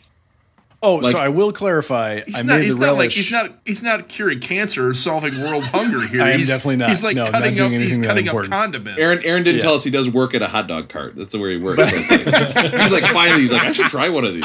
Oh, 0.84 0.96
like- 0.96 1.12
so 1.12 1.18
I 1.18 1.28
will 1.30 1.50
clarify. 1.52 2.20
He's 2.20 2.38
I 2.38 2.42
not. 2.42 2.56
made 2.58 2.64
He's 2.64 2.78
the 2.78 2.86
not 2.86 2.96
like 2.96 3.10
he's 3.10 3.30
not. 3.32 3.52
He's 3.64 3.82
not 3.82 4.08
curing 4.08 4.38
cancer 4.40 4.88
or 4.88 4.94
solving 4.94 5.40
world 5.40 5.64
hunger 5.64 6.00
here. 6.06 6.22
I 6.22 6.32
am 6.32 6.38
he's, 6.38 6.48
definitely 6.48 6.76
not. 6.76 6.90
He's 6.90 7.02
like 7.02 7.16
No, 7.16 7.30
cutting 7.30 7.58
up. 7.58 7.70
He's 7.70 7.82
anything 7.82 8.00
that 8.02 8.06
cutting 8.08 8.28
up 8.28 8.42
condiments. 8.44 9.00
Aaron, 9.00 9.18
Aaron 9.24 9.42
didn't 9.44 9.56
Yeah. 9.60 9.62
tell 9.62 9.74
us 9.74 9.84
he 9.84 9.90
does 9.90 10.10
work 10.10 10.34
at 10.34 10.42
a 10.42 10.46
hot 10.46 10.68
dog 10.68 10.88
cart. 10.90 11.16
That's 11.16 11.34
where 11.36 11.50
he 11.50 11.56
works. 11.56 11.78
So 12.06 12.16
he's 12.18 12.92
like, 12.92 13.10
finally, 13.10 13.40
he's 13.40 13.52
like, 13.52 13.62
I 13.62 13.72
should 13.72 13.88
try 13.88 14.08
one 14.10 14.24
of 14.24 14.34
these. 14.34 14.44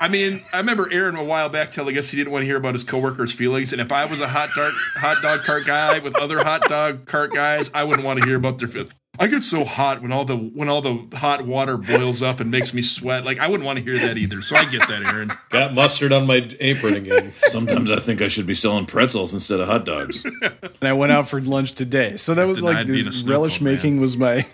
I 0.00 0.08
mean, 0.08 0.42
I 0.52 0.58
remember 0.58 0.88
Aaron 0.92 1.16
a 1.16 1.24
while 1.24 1.48
back 1.48 1.70
telling 1.70 1.96
us 1.96 2.10
he 2.10 2.16
didn't 2.18 2.32
want 2.32 2.42
to 2.42 2.46
hear 2.46 2.56
about 2.56 2.74
his 2.74 2.84
coworkers' 2.84 3.32
feelings, 3.32 3.72
and 3.72 3.80
if 3.80 3.90
I 3.90 4.04
was 4.04 4.20
a 4.20 4.28
hot 4.28 4.50
dog 4.54 4.72
hot 4.96 5.22
dog 5.22 5.42
cart 5.42 5.64
guy 5.66 5.98
with 6.00 6.14
other 6.20 6.38
hot 6.44 6.62
dog 6.68 7.06
cart 7.06 7.32
guys, 7.32 7.70
I 7.72 7.84
wouldn't 7.84 8.04
want 8.04 8.20
to 8.20 8.26
hear 8.26 8.36
about 8.36 8.58
their 8.58 8.68
feelings. 8.68 8.92
I 9.20 9.26
get 9.26 9.42
so 9.42 9.64
hot 9.64 10.00
when 10.00 10.12
all 10.12 10.24
the 10.24 10.36
when 10.36 10.68
all 10.68 10.80
the 10.80 11.16
hot 11.16 11.44
water 11.44 11.76
boils 11.76 12.22
up 12.22 12.38
and 12.40 12.50
makes 12.50 12.72
me 12.72 12.82
sweat. 12.82 13.24
Like 13.24 13.38
I 13.38 13.48
wouldn't 13.48 13.66
want 13.66 13.78
to 13.78 13.84
hear 13.84 13.98
that 14.06 14.16
either. 14.16 14.40
So 14.42 14.56
I 14.56 14.64
get 14.64 14.86
that, 14.88 15.02
Aaron. 15.02 15.32
Got 15.50 15.74
mustard 15.74 16.12
on 16.12 16.26
my 16.26 16.48
apron 16.60 16.94
again. 16.94 17.30
Sometimes 17.48 17.90
I 17.90 17.98
think 17.98 18.22
I 18.22 18.28
should 18.28 18.46
be 18.46 18.54
selling 18.54 18.86
pretzels 18.86 19.34
instead 19.34 19.58
of 19.60 19.66
hot 19.66 19.84
dogs. 19.84 20.24
and 20.24 20.82
I 20.82 20.92
went 20.92 21.10
out 21.12 21.28
for 21.28 21.40
lunch 21.40 21.72
today. 21.72 22.16
So 22.16 22.34
that 22.34 22.46
was 22.46 22.62
like 22.62 22.86
the 22.86 23.24
relish 23.26 23.58
cone 23.58 23.64
man. 23.64 23.74
making 23.74 24.00
was 24.00 24.16
my 24.16 24.44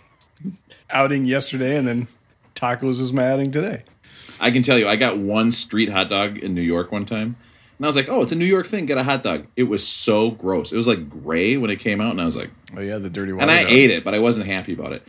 outing 0.91 1.27
yesterday, 1.27 1.77
and 1.77 1.87
then 1.87 2.09
tacos 2.55 3.01
is 3.01 3.13
my 3.13 3.31
outing 3.31 3.51
today. 3.51 3.85
I 4.41 4.51
can 4.51 4.63
tell 4.63 4.79
you, 4.79 4.89
I 4.89 4.97
got 4.97 5.19
one 5.19 5.53
street 5.53 5.91
hot 5.91 6.09
dog 6.09 6.39
in 6.39 6.55
New 6.55 6.63
York 6.63 6.91
one 6.91 7.05
time. 7.05 7.37
And 7.79 7.85
I 7.85 7.89
was 7.89 7.97
like, 7.97 8.09
oh, 8.09 8.23
it's 8.23 8.33
a 8.33 8.37
New 8.37 8.45
York 8.45 8.67
thing. 8.67 8.87
Get 8.87 8.99
a 8.99 9.03
hot 9.03 9.23
dog. 9.25 9.47
It 9.57 9.65
was 9.65 9.87
so 9.87 10.31
gross. 10.31 10.73
It 10.73 10.77
was 10.77 10.87
like 10.89 11.09
gray 11.11 11.57
when 11.57 11.71
it 11.71 11.81
came 11.81 12.01
out. 12.01 12.13
And 12.13 12.21
I 12.21 12.25
was 12.25 12.37
like, 12.37 12.51
Oh 12.77 12.81
yeah, 12.81 12.99
the 12.99 13.11
dirty 13.11 13.33
water. 13.33 13.43
and 13.43 13.51
I 13.51 13.63
dog. 13.65 13.73
ate 13.73 13.91
it, 13.91 14.05
but 14.05 14.15
I 14.15 14.19
wasn't 14.21 14.47
happy 14.47 14.73
about 14.75 14.93
it. 14.93 15.03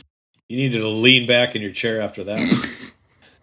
You 0.49 0.58
needed 0.58 0.80
to 0.80 0.88
lean 0.88 1.28
back 1.28 1.56
in 1.56 1.62
your 1.62 1.71
chair 1.71 2.01
after 2.01 2.23
that. 2.25 2.91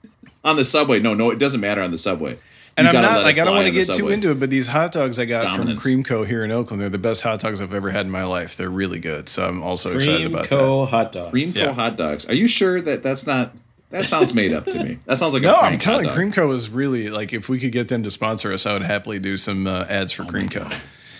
On 0.44 0.56
the 0.56 0.64
subway, 0.64 0.98
no, 1.00 1.14
no, 1.14 1.30
it 1.30 1.38
doesn't 1.38 1.60
matter 1.60 1.82
on 1.82 1.92
the 1.92 1.98
subway. 1.98 2.36
And 2.76 2.84
You 2.84 2.88
I'm 2.92 3.02
not 3.02 3.22
like 3.22 3.38
I 3.38 3.44
don't 3.44 3.54
want 3.54 3.66
to 3.66 3.70
get 3.72 3.86
too 3.86 4.08
into 4.08 4.30
it, 4.32 4.40
but 4.40 4.50
these 4.50 4.66
hot 4.66 4.90
dogs 4.90 5.18
I 5.20 5.24
got 5.24 5.44
Dominance. 5.44 5.82
from 5.82 6.02
Creamco 6.02 6.26
here 6.26 6.42
in 6.42 6.50
Oakland, 6.50 6.82
they're 6.82 6.88
the 6.88 6.98
best 6.98 7.22
hot 7.22 7.38
dogs 7.38 7.60
I've 7.60 7.72
ever 7.74 7.90
had 7.90 8.06
in 8.06 8.10
my 8.10 8.24
life. 8.24 8.56
They're 8.56 8.68
really 8.70 8.98
good, 8.98 9.28
so 9.28 9.46
I'm 9.46 9.62
also 9.62 9.94
excited 9.94 10.16
Cream 10.16 10.26
about 10.28 10.42
that. 10.44 10.48
Co. 10.50 10.84
hot 10.86 11.12
dog. 11.12 11.30
Cream 11.30 11.52
Co 11.52 11.60
Yeah. 11.60 11.72
hot 11.72 11.96
dogs. 11.96 12.26
Are 12.28 12.34
you 12.34 12.48
sure 12.48 12.80
that 12.80 13.02
that's 13.04 13.24
not? 13.26 13.54
That 13.92 14.06
sounds 14.06 14.32
made 14.32 14.54
up 14.54 14.64
to 14.66 14.82
me. 14.82 14.98
That 15.04 15.18
sounds 15.18 15.34
like 15.34 15.42
a 15.42 15.46
No, 15.46 15.58
prank 15.58 15.64
I'm 15.64 15.72
hot 15.74 15.80
telling 15.80 16.06
dog. 16.06 16.16
Creamco 16.16 16.52
is 16.54 16.70
really 16.70 17.10
like 17.10 17.34
if 17.34 17.50
we 17.50 17.60
could 17.60 17.72
get 17.72 17.88
them 17.88 18.02
to 18.02 18.10
sponsor 18.10 18.50
us, 18.52 18.64
I 18.64 18.72
would 18.72 18.82
happily 18.82 19.18
do 19.18 19.36
some 19.36 19.66
uh, 19.66 19.84
ads 19.88 20.18
Oh 20.18 20.24
for 20.24 20.32
Creamco. 20.32 20.66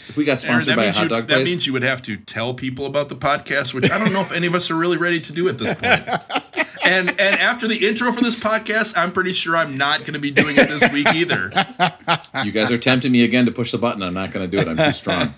If 0.09 0.17
we 0.17 0.25
got 0.25 0.41
sponsored 0.41 0.73
that 0.73 0.77
by 0.77 0.85
a 0.85 0.87
means, 0.87 0.97
hot 0.97 1.03
you, 1.05 1.09
dog 1.11 1.29
that 1.29 1.35
place, 1.35 1.45
means 1.47 1.67
you 1.67 1.75
would 1.75 1.83
have 1.83 2.01
to 2.03 2.17
tell 2.17 2.55
people 2.55 2.87
about 2.87 3.11
the 3.11 3.15
podcast, 3.15 3.75
which 3.75 3.91
I 3.91 3.99
don't 3.99 4.13
know 4.13 4.23
if 4.23 4.35
any 4.35 4.47
of 4.47 4.55
us 4.55 4.71
are 4.71 4.75
really 4.75 4.97
ready 4.97 5.21
to 5.21 5.33
do 5.33 5.49
at 5.49 5.59
this 5.59 5.75
point. 5.75 6.05
And 6.85 7.11
and 7.11 7.21
after 7.21 7.69
the 7.69 7.87
intro 7.87 8.11
for 8.11 8.21
this 8.21 8.43
podcast, 8.43 8.97
I'm 8.97 9.13
pretty 9.13 9.33
sure 9.33 9.57
I'm 9.57 9.79
not 9.79 10.01
going 10.01 10.15
to 10.15 10.19
be 10.19 10.33
doing 10.33 10.57
it 10.59 10.67
this 10.67 10.93
week 10.93 11.07
either. 11.15 11.53
you 12.45 12.51
guys 12.51 12.73
are 12.73 12.77
tempting 12.77 13.13
me 13.13 13.23
again 13.23 13.47
to 13.47 13.53
push 13.53 13.71
the 13.71 13.79
button. 13.79 14.03
I'm 14.03 14.15
not 14.15 14.33
going 14.33 14.51
to 14.51 14.57
do 14.57 14.61
it. 14.61 14.67
I'm 14.67 14.77
too 14.77 14.93
strong. 14.93 15.33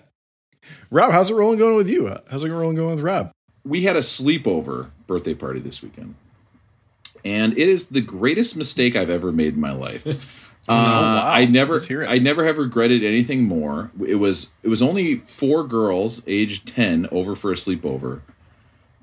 Rob, 0.90 1.12
how's 1.12 1.30
it 1.30 1.34
rolling 1.34 1.58
going 1.58 1.76
with 1.76 1.90
you? 1.90 2.16
How's 2.30 2.44
it 2.44 2.50
rolling 2.50 2.76
going 2.76 2.94
with 2.94 3.04
Rob? 3.04 3.30
we 3.64 3.82
had 3.82 3.96
a 3.96 4.00
sleepover 4.00 4.90
birthday 5.06 5.34
party 5.34 5.60
this 5.60 5.82
weekend. 5.82 6.14
And 7.24 7.52
it 7.54 7.68
is 7.68 7.86
the 7.86 8.00
greatest 8.00 8.56
mistake 8.56 8.96
I've 8.96 9.10
ever 9.10 9.32
made 9.32 9.54
in 9.54 9.60
my 9.60 9.72
life. 9.72 10.06
Uh, 10.66 10.72
wow. 10.72 11.30
I 11.30 11.44
never, 11.44 11.74
Let's 11.74 11.86
hear 11.88 12.00
it. 12.00 12.06
I 12.06 12.16
never 12.16 12.42
have 12.46 12.56
regretted 12.56 13.04
anything 13.04 13.42
more. 13.42 13.90
It 14.06 14.14
was, 14.14 14.54
it 14.62 14.68
was 14.68 14.80
only 14.80 15.16
four 15.16 15.62
girls, 15.62 16.22
aged 16.26 16.66
ten, 16.66 17.06
over 17.12 17.34
for 17.34 17.52
a 17.52 17.54
sleepover. 17.54 18.22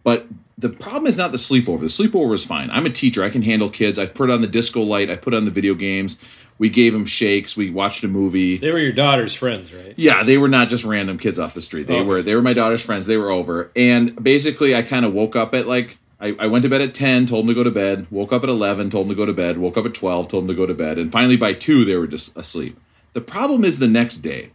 But 0.03 0.25
the 0.57 0.69
problem 0.69 1.05
is 1.05 1.17
not 1.17 1.31
the 1.31 1.37
sleepover. 1.37 1.81
The 1.81 1.85
sleepover 1.85 2.27
was 2.29 2.43
fine. 2.43 2.71
I'm 2.71 2.87
a 2.87 2.89
teacher. 2.89 3.23
I 3.23 3.29
can 3.29 3.43
handle 3.43 3.69
kids. 3.69 3.99
I 3.99 4.07
put 4.07 4.31
on 4.31 4.41
the 4.41 4.47
disco 4.47 4.81
light. 4.81 5.11
I 5.11 5.15
put 5.15 5.35
on 5.35 5.45
the 5.45 5.51
video 5.51 5.75
games. 5.75 6.17
We 6.57 6.67
gave 6.67 6.93
them 6.93 7.05
shakes. 7.05 7.55
We 7.55 7.69
watched 7.69 8.03
a 8.03 8.07
movie. 8.07 8.57
They 8.57 8.71
were 8.71 8.79
your 8.79 8.91
daughter's 8.91 9.35
friends, 9.35 9.71
right? 9.71 9.93
Yeah, 9.97 10.23
they 10.23 10.39
were 10.39 10.49
not 10.49 10.67
just 10.69 10.83
random 10.83 11.19
kids 11.19 11.37
off 11.37 11.53
the 11.53 11.61
street. 11.61 11.85
They 11.85 11.97
Okay. 11.99 12.07
were 12.07 12.23
they 12.23 12.33
were 12.33 12.41
my 12.41 12.53
daughter's 12.53 12.83
friends. 12.83 13.05
They 13.05 13.17
were 13.17 13.29
over, 13.29 13.69
and 13.75 14.15
basically, 14.23 14.73
I 14.75 14.81
kind 14.81 15.05
of 15.05 15.13
woke 15.13 15.35
up 15.35 15.53
at 15.53 15.67
like 15.67 15.99
I, 16.21 16.35
I 16.39 16.47
went 16.47 16.63
to 16.63 16.69
bed 16.69 16.81
at 16.81 16.93
ten, 16.93 17.25
told 17.25 17.43
them 17.45 17.47
to 17.49 17.53
go 17.55 17.63
to 17.63 17.71
bed. 17.71 18.05
Woke 18.11 18.31
up 18.31 18.43
at 18.43 18.49
eleven, 18.49 18.89
told 18.89 19.05
them 19.07 19.09
to 19.09 19.15
go 19.15 19.25
to 19.25 19.33
bed. 19.33 19.57
Woke 19.57 19.77
up 19.77 19.85
at 19.85 19.93
twelve, 19.95 20.27
told 20.27 20.43
them 20.43 20.49
to 20.49 20.53
go 20.53 20.65
to 20.67 20.73
bed, 20.73 20.97
and 20.99 21.11
finally 21.11 21.35
by 21.37 21.53
two 21.53 21.83
they 21.83 21.97
were 21.97 22.07
just 22.07 22.37
asleep. 22.37 22.79
The 23.13 23.21
problem 23.21 23.63
is 23.65 23.79
the 23.79 23.87
next 23.87 24.17
day. 24.17 24.51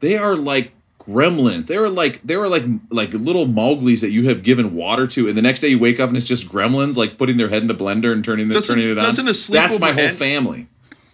They 0.00 0.16
are 0.16 0.36
like 0.36 0.72
gremlins. 0.98 1.66
They 1.66 1.78
were 1.78 1.88
like 1.88 2.20
they 2.22 2.36
were 2.36 2.48
like 2.48 2.64
like 2.90 3.12
little 3.12 3.46
Mogwais 3.46 4.00
that 4.02 4.10
you 4.10 4.28
have 4.28 4.42
given 4.42 4.74
water 4.74 5.06
to, 5.08 5.28
and 5.28 5.36
the 5.36 5.42
next 5.42 5.60
day 5.60 5.68
you 5.68 5.78
wake 5.78 5.98
up 5.98 6.08
and 6.08 6.16
it's 6.16 6.26
just 6.26 6.48
gremlins 6.48 6.96
like 6.96 7.18
putting 7.18 7.36
their 7.38 7.48
head 7.48 7.62
in 7.62 7.68
the 7.68 7.74
blender 7.74 8.12
and 8.12 8.24
turning 8.24 8.48
the, 8.48 8.54
Doesn't- 8.54 8.76
turning 8.76 8.90
it 8.90 8.98
on. 8.98 9.04
doesn't 9.04 9.24
a 9.26 9.52
That's 9.52 9.80
my 9.80 9.92
whole 9.92 10.04
end- 10.04 10.16
family. 10.16 10.68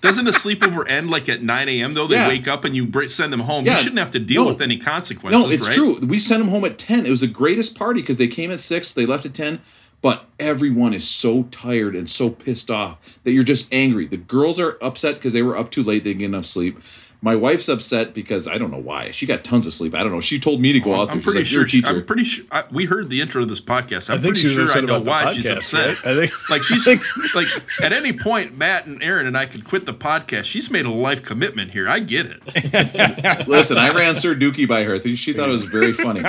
Doesn't 0.06 0.28
a 0.28 0.30
sleepover 0.30 0.88
end 0.88 1.10
like 1.10 1.28
at 1.28 1.42
9 1.42 1.68
a.m. 1.68 1.94
though? 1.94 2.06
They 2.06 2.14
Yeah. 2.14 2.28
wake 2.28 2.46
up 2.46 2.64
and 2.64 2.76
you 2.76 2.90
send 3.08 3.32
them 3.32 3.40
home. 3.40 3.64
Yeah. 3.66 3.72
You 3.72 3.78
shouldn't 3.78 3.98
have 3.98 4.12
to 4.12 4.18
deal 4.20 4.44
No. 4.44 4.48
with 4.52 4.60
any 4.62 4.76
consequences. 4.76 5.42
No, 5.42 5.50
it's 5.50 5.66
right? 5.66 5.74
true. 5.74 5.98
We 6.00 6.18
sent 6.18 6.40
them 6.42 6.48
home 6.50 6.64
at 6.64 6.78
10. 6.78 7.04
It 7.06 7.10
was 7.10 7.20
the 7.22 7.26
greatest 7.26 7.76
party 7.76 8.00
because 8.00 8.16
they 8.16 8.28
came 8.28 8.50
at 8.52 8.60
6, 8.60 8.90
they 8.92 9.04
left 9.04 9.26
at 9.26 9.34
10, 9.34 9.58
but 10.02 10.28
everyone 10.38 10.94
is 10.94 11.08
so 11.08 11.44
tired 11.50 11.96
and 11.96 12.08
so 12.08 12.30
pissed 12.30 12.70
off 12.70 12.98
that 13.24 13.32
you're 13.32 13.42
just 13.42 13.66
angry. 13.72 14.06
The 14.06 14.16
girls 14.18 14.60
are 14.60 14.78
upset 14.80 15.16
because 15.16 15.32
they 15.32 15.42
were 15.42 15.56
up 15.56 15.70
too 15.70 15.82
late, 15.82 16.04
they 16.04 16.10
didn't 16.10 16.20
get 16.20 16.24
enough 16.26 16.44
sleep. 16.46 16.78
My 17.22 17.34
wife's 17.34 17.68
upset 17.68 18.14
because 18.14 18.46
I 18.46 18.58
don't 18.58 18.70
know 18.70 18.80
why. 18.80 19.10
She 19.10 19.26
got 19.26 19.42
tons 19.42 19.66
of 19.66 19.72
sleep. 19.74 19.94
I 19.94 20.02
don't 20.02 20.12
know. 20.12 20.20
She 20.20 20.38
told 20.38 20.60
me 20.60 20.72
to 20.72 20.80
go 20.80 20.94
out 20.94 21.06
there. 21.06 21.14
I'm 21.14 21.18
She's 21.18 21.24
pretty 21.24 21.38
like, 21.40 21.46
sure. 21.46 21.66
She- 21.66 21.82
I'm 21.84 22.04
pretty 22.04 22.24
sure. 22.24 22.44
I, 22.52 22.64
we 22.70 22.84
heard 22.84 23.08
the 23.08 23.20
intro 23.20 23.40
to 23.40 23.46
this 23.46 23.60
podcast. 23.60 24.10
I'm 24.10 24.18
I 24.18 24.20
think 24.20 24.34
pretty 24.34 24.48
sure 24.48 24.62
I 24.62 24.64
upset 24.66 24.84
know 24.84 24.96
about 24.96 25.04
the 25.04 25.10
why 25.10 25.32
she's 25.32 25.48
upset. 25.50 26.04
right? 26.04 26.12
I 26.12 26.26
think- 26.26 26.50
like 26.50 26.62
she's 26.62 26.84
think- 26.86 27.02
like 27.34 27.48
at 27.82 27.92
any 27.92 28.12
point, 28.12 28.56
Matt 28.56 28.86
and 28.86 29.02
Aaron 29.02 29.26
and 29.26 29.36
I 29.36 29.46
could 29.46 29.64
quit 29.64 29.86
the 29.86 29.94
podcast. 29.94 30.44
She's 30.44 30.70
made 30.70 30.86
a 30.86 30.90
life 30.90 31.22
commitment 31.24 31.72
here. 31.72 31.88
I 31.88 32.00
get 32.00 32.26
it. 32.26 33.46
Listen, 33.48 33.78
I 33.78 33.90
ran 33.94 34.14
Sir 34.14 34.34
Dookie 34.34 34.68
by 34.68 34.84
her. 34.84 35.00
She 35.00 35.32
thought 35.32 35.48
it 35.48 35.52
was 35.52 35.64
very 35.64 35.92
funny. 35.92 36.22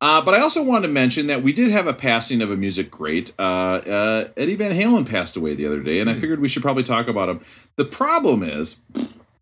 Uh, 0.00 0.20
but 0.20 0.34
I 0.34 0.40
also 0.40 0.64
wanted 0.64 0.88
to 0.88 0.92
mention 0.92 1.28
that 1.28 1.44
we 1.44 1.52
did 1.52 1.70
have 1.70 1.86
a 1.86 1.94
passing 1.94 2.42
of 2.42 2.50
a 2.50 2.56
music 2.56 2.90
great. 2.90 3.32
Uh, 3.38 3.42
uh, 3.42 4.28
Eddie 4.36 4.56
Van 4.56 4.72
Halen 4.72 5.08
passed 5.08 5.36
away 5.36 5.54
the 5.54 5.64
other 5.64 5.80
day, 5.80 6.00
and 6.00 6.10
I 6.10 6.14
figured 6.14 6.40
we 6.40 6.48
should 6.48 6.62
probably 6.62 6.82
talk 6.82 7.06
about 7.06 7.28
him. 7.28 7.40
The 7.76 7.84
problem 7.84 8.42
is, 8.42 8.78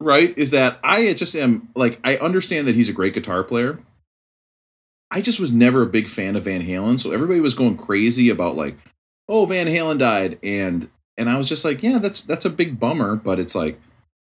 right, 0.01 0.37
is 0.39 0.51
that 0.51 0.79
I 0.83 1.13
just 1.15 1.35
am 1.37 1.69
like, 1.75 2.01
I 2.05 2.17
understand 2.17 2.67
that 2.67 2.75
he's 2.75 2.89
a 2.89 2.95
great 2.95 3.15
guitar 3.15 3.45
player. 3.45 3.79
I 5.11 5.21
just 5.21 5.41
was 5.41 5.53
never 5.53 5.83
a 5.83 5.87
big 5.87 6.09
fan 6.09 6.37
of 6.37 6.45
Van 6.45 6.63
Halen, 6.63 7.01
so 7.01 7.11
everybody 7.11 7.41
was 7.41 7.55
going 7.55 7.77
crazy 7.77 8.31
about 8.31 8.57
like, 8.57 8.77
oh, 9.29 9.45
Van 9.47 9.67
Halen 9.67 9.99
died, 9.99 10.39
and 10.43 10.89
and 11.17 11.29
I 11.29 11.37
was 11.37 11.49
just 11.49 11.65
like, 11.65 11.83
yeah, 11.83 11.99
that's 11.99 12.21
that's 12.23 12.45
a 12.45 12.51
big 12.51 12.79
bummer, 12.79 13.17
but 13.17 13.39
it's 13.39 13.55
like, 13.55 13.81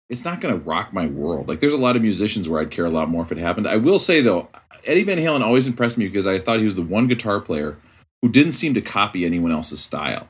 it's 0.10 0.24
not 0.24 0.40
going 0.40 0.54
to 0.54 0.64
rock 0.64 0.94
my 0.94 1.08
world. 1.08 1.50
Like, 1.50 1.60
there's 1.60 1.74
a 1.74 1.78
lot 1.78 1.96
of 1.96 2.02
musicians 2.02 2.48
where 2.48 2.62
I'd 2.62 2.72
care 2.72 2.86
a 2.86 2.90
lot 2.90 3.10
more 3.10 3.24
if 3.24 3.32
it 3.32 3.38
happened. 3.38 3.68
I 3.68 3.78
will 3.78 4.00
say 4.00 4.22
though, 4.22 4.48
Eddie 4.86 5.04
Van 5.04 5.18
Halen 5.18 5.42
always 5.42 5.68
impressed 5.68 5.98
me 5.98 6.08
because 6.08 6.28
I 6.28 6.40
thought 6.40 6.60
he 6.60 6.66
was 6.66 6.76
the 6.76 6.82
one 6.82 7.08
guitar 7.08 7.42
player 7.42 7.78
who 8.22 8.30
didn't 8.30 8.54
seem 8.54 8.74
to 8.74 8.82
copy 8.82 9.26
anyone 9.26 9.52
else's 9.52 9.82
style. 9.82 10.28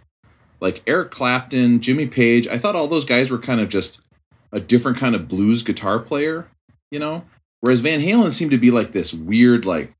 Like 0.60 0.82
Eric 0.88 1.12
Clapton, 1.12 1.82
Jimmy 1.82 2.08
Page, 2.08 2.47
I 2.47 2.58
thought 2.58 2.76
all 2.76 2.88
those 2.88 3.06
guys 3.06 3.30
were 3.30 3.38
kind 3.38 3.62
of 3.62 3.69
just 3.69 4.02
a 4.51 4.60
different 4.60 4.97
kind 4.97 5.15
of 5.15 5.27
blues 5.27 5.63
guitar 5.63 5.99
player, 5.99 6.47
you 6.91 6.99
know? 6.99 7.25
Whereas 7.62 7.81
Van 7.81 7.99
Halen 7.99 8.31
seemed 8.31 8.51
to 8.51 8.57
be 8.57 8.71
like 8.71 8.91
this 8.91 9.13
weird, 9.13 9.65
like, 9.65 9.93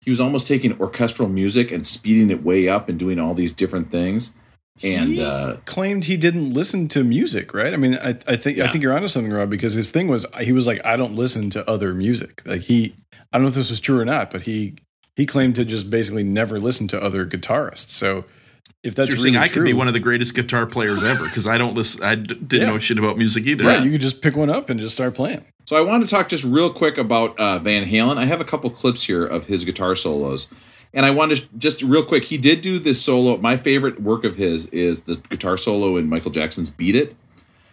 he 0.00 0.10
was 0.10 0.20
almost 0.20 0.46
taking 0.46 0.78
orchestral 0.80 1.28
music 1.28 1.70
and 1.70 1.84
speeding 1.84 2.30
it 2.30 2.42
way 2.42 2.68
up 2.68 2.88
and 2.88 2.98
doing 2.98 3.18
all 3.18 3.34
these 3.34 3.52
different 3.52 3.90
things. 3.90 4.32
And 4.82 5.08
He 5.08 5.24
uh, 5.24 5.56
claimed 5.64 6.04
he 6.04 6.16
didn't 6.16 6.54
listen 6.54 6.88
to 6.88 7.02
music, 7.02 7.52
right? 7.52 7.72
I 7.72 7.76
mean, 7.76 7.96
I, 7.96 8.10
I 8.10 8.36
think 8.36 8.58
I 8.60 8.68
think 8.68 8.84
you're 8.84 8.94
onto 8.94 9.08
something, 9.08 9.32
Rob, 9.32 9.50
because 9.50 9.74
his 9.74 9.90
thing 9.90 10.06
was 10.08 10.24
he 10.40 10.52
was 10.52 10.66
like, 10.66 10.84
I 10.86 10.96
don't 10.96 11.14
listen 11.14 11.50
to 11.50 11.68
other 11.68 11.92
music. 11.92 12.42
Like 12.46 12.62
he, 12.62 12.94
I 13.32 13.38
don't 13.38 13.42
know 13.42 13.48
if 13.48 13.54
this 13.54 13.70
was 13.70 13.80
true 13.80 13.98
or 13.98 14.04
not, 14.04 14.30
but 14.30 14.42
he 14.42 14.76
he 15.16 15.26
claimed 15.26 15.56
to 15.56 15.64
just 15.64 15.90
basically 15.90 16.22
never 16.22 16.60
listen 16.60 16.86
to 16.88 17.02
other 17.02 17.26
guitarists. 17.26 17.90
So 17.90 18.24
if 18.82 18.94
that's 18.94 19.08
You're 19.08 19.16
really 19.16 19.32
saying 19.32 19.36
I 19.36 19.46
true, 19.46 19.62
could 19.62 19.64
be 19.68 19.72
one 19.72 19.88
of 19.88 19.94
the 19.94 20.00
greatest 20.00 20.34
guitar 20.34 20.66
players 20.66 21.02
ever 21.02 21.24
because 21.24 21.46
I 21.46 21.58
don't 21.58 21.74
listen. 21.74 22.02
I 22.04 22.14
d- 22.14 22.34
didn't 22.34 22.66
Yeah. 22.68 22.72
know 22.72 22.78
shit 22.78 22.98
about 22.98 23.18
music 23.18 23.46
either. 23.46 23.64
right, 23.64 23.82
you 23.84 23.90
could 23.90 24.00
just 24.00 24.22
pick 24.22 24.36
one 24.36 24.50
up 24.50 24.70
and 24.70 24.78
just 24.78 24.94
start 24.94 25.14
playing. 25.14 25.44
So 25.66 25.76
I 25.76 25.80
wanted 25.80 26.08
to 26.08 26.14
talk 26.14 26.28
just 26.28 26.44
real 26.44 26.70
quick 26.72 26.96
about 26.96 27.38
uh, 27.38 27.58
Van 27.58 27.84
Halen. 27.84 28.16
I 28.16 28.24
have 28.24 28.40
a 28.40 28.44
couple 28.44 28.70
clips 28.70 29.02
here 29.02 29.24
of 29.24 29.46
his 29.46 29.64
guitar 29.64 29.94
solos, 29.96 30.48
and 30.94 31.04
I 31.04 31.10
wanted 31.10 31.38
to 31.38 31.48
just 31.58 31.82
real 31.82 32.04
quick. 32.04 32.24
He 32.24 32.38
did 32.38 32.60
do 32.60 32.78
this 32.78 33.02
solo. 33.02 33.36
My 33.38 33.56
favorite 33.56 34.00
work 34.00 34.24
of 34.24 34.36
his 34.36 34.66
is 34.66 35.00
the 35.00 35.16
guitar 35.28 35.56
solo 35.56 35.96
in 35.96 36.08
Michael 36.08 36.30
Jackson's 36.30 36.70
"Beat 36.70 36.94
It." 36.96 37.16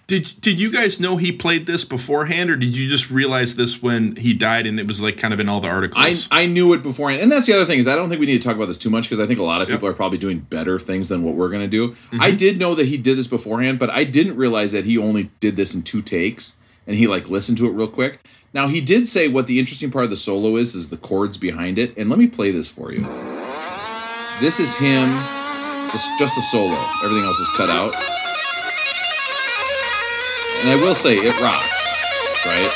Did 0.07 0.27
Did 0.39 0.59
you 0.59 0.71
guys 0.71 0.99
know 0.99 1.17
he 1.17 1.31
played 1.31 1.65
this 1.65 1.83
beforehand, 1.83 2.49
or 2.51 2.55
did 2.55 2.77
you 2.77 2.87
just 2.87 3.09
realize 3.09 3.55
this 3.55 3.81
when 3.81 4.15
he 4.17 4.33
died 4.33 4.67
and 4.67 4.79
it 4.79 4.87
was 4.87 5.01
like 5.01 5.17
kind 5.17 5.33
of 5.33 5.39
in 5.39 5.49
all 5.49 5.59
the 5.59 5.67
articles? 5.67 6.27
I 6.31 6.43
I 6.43 6.45
knew 6.45 6.73
it 6.73 6.83
beforehand, 6.83 7.23
and 7.23 7.31
that's 7.31 7.47
the 7.47 7.53
other 7.53 7.65
thing 7.65 7.79
is 7.79 7.87
I 7.87 7.95
don't 7.95 8.09
think 8.09 8.19
we 8.19 8.27
need 8.27 8.39
to 8.41 8.47
talk 8.47 8.55
about 8.55 8.67
this 8.67 8.77
too 8.77 8.91
much 8.91 9.05
because 9.05 9.19
I 9.19 9.25
think 9.25 9.39
a 9.39 9.43
lot 9.43 9.61
of 9.61 9.69
Yep. 9.69 9.77
people 9.77 9.89
are 9.89 9.93
probably 9.93 10.19
doing 10.19 10.39
better 10.39 10.77
things 10.77 11.09
than 11.09 11.23
what 11.23 11.33
we're 11.35 11.49
going 11.49 11.63
to 11.63 11.67
do. 11.67 11.89
Mm-hmm. 11.89 12.21
I 12.21 12.31
did 12.31 12.59
know 12.59 12.75
that 12.75 12.85
he 12.85 12.97
did 12.97 13.17
this 13.17 13.25
beforehand, 13.27 13.79
but 13.79 13.89
I 13.89 14.03
didn't 14.03 14.35
realize 14.35 14.73
that 14.73 14.85
he 14.85 14.95
only 14.97 15.31
did 15.39 15.55
this 15.55 15.73
in 15.73 15.81
two 15.81 16.01
takes 16.03 16.57
and 16.85 16.95
he 16.95 17.07
like 17.07 17.29
listened 17.29 17.57
to 17.57 17.65
it 17.65 17.71
real 17.71 17.87
quick. 17.87 18.19
Now 18.53 18.67
he 18.67 18.81
did 18.81 19.07
say 19.07 19.27
what 19.27 19.47
the 19.47 19.57
interesting 19.57 19.89
part 19.89 20.03
of 20.03 20.11
the 20.11 20.17
solo 20.17 20.55
is 20.55 20.75
is 20.75 20.91
the 20.91 20.97
chords 20.97 21.37
behind 21.37 21.79
it, 21.79 21.97
and 21.97 22.11
let 22.11 22.19
me 22.19 22.27
play 22.27 22.51
this 22.51 22.69
for 22.69 22.91
you. 22.93 23.01
This 24.39 24.59
is 24.59 24.75
him, 24.75 25.09
It's 25.93 26.07
just 26.19 26.35
the 26.35 26.41
solo. 26.41 26.77
Everything 27.03 27.25
else 27.25 27.39
is 27.39 27.49
cut 27.57 27.69
out. 27.69 27.95
And 30.65 30.73
I 30.73 30.81
will 30.81 30.97
say 30.97 31.13
it 31.21 31.37
rocks, 31.37 31.85
right? 32.41 32.73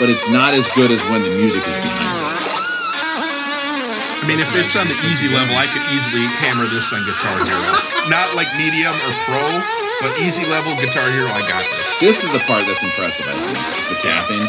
But 0.00 0.08
it's 0.08 0.24
not 0.32 0.56
as 0.56 0.64
good 0.72 0.88
as 0.88 1.04
when 1.12 1.20
the 1.20 1.28
music 1.28 1.60
is 1.60 1.76
behind 1.76 2.16
it. 2.16 2.56
I 4.16 4.24
mean, 4.24 4.40
if 4.40 4.48
it's 4.56 4.72
on 4.80 4.88
the 4.88 4.96
easy 5.04 5.28
level, 5.28 5.60
I 5.60 5.68
could 5.68 5.84
easily 5.92 6.24
hammer 6.40 6.64
this 6.72 6.88
on 6.96 7.04
Guitar 7.04 7.36
Hero. 7.44 7.68
Not 8.08 8.32
like 8.32 8.48
medium 8.56 8.96
or 8.96 9.12
pro, 9.28 9.44
but 10.00 10.16
easy 10.24 10.48
level 10.48 10.72
Guitar 10.80 11.04
Hero, 11.12 11.28
I 11.28 11.44
got 11.44 11.68
this. 11.68 12.00
This 12.00 12.24
is 12.24 12.32
the 12.32 12.40
part 12.48 12.64
that's 12.64 12.80
impressive, 12.80 13.28
I 13.28 13.36
think. 13.36 13.60
It's 13.76 13.92
the 13.92 14.00
tapping. 14.00 14.40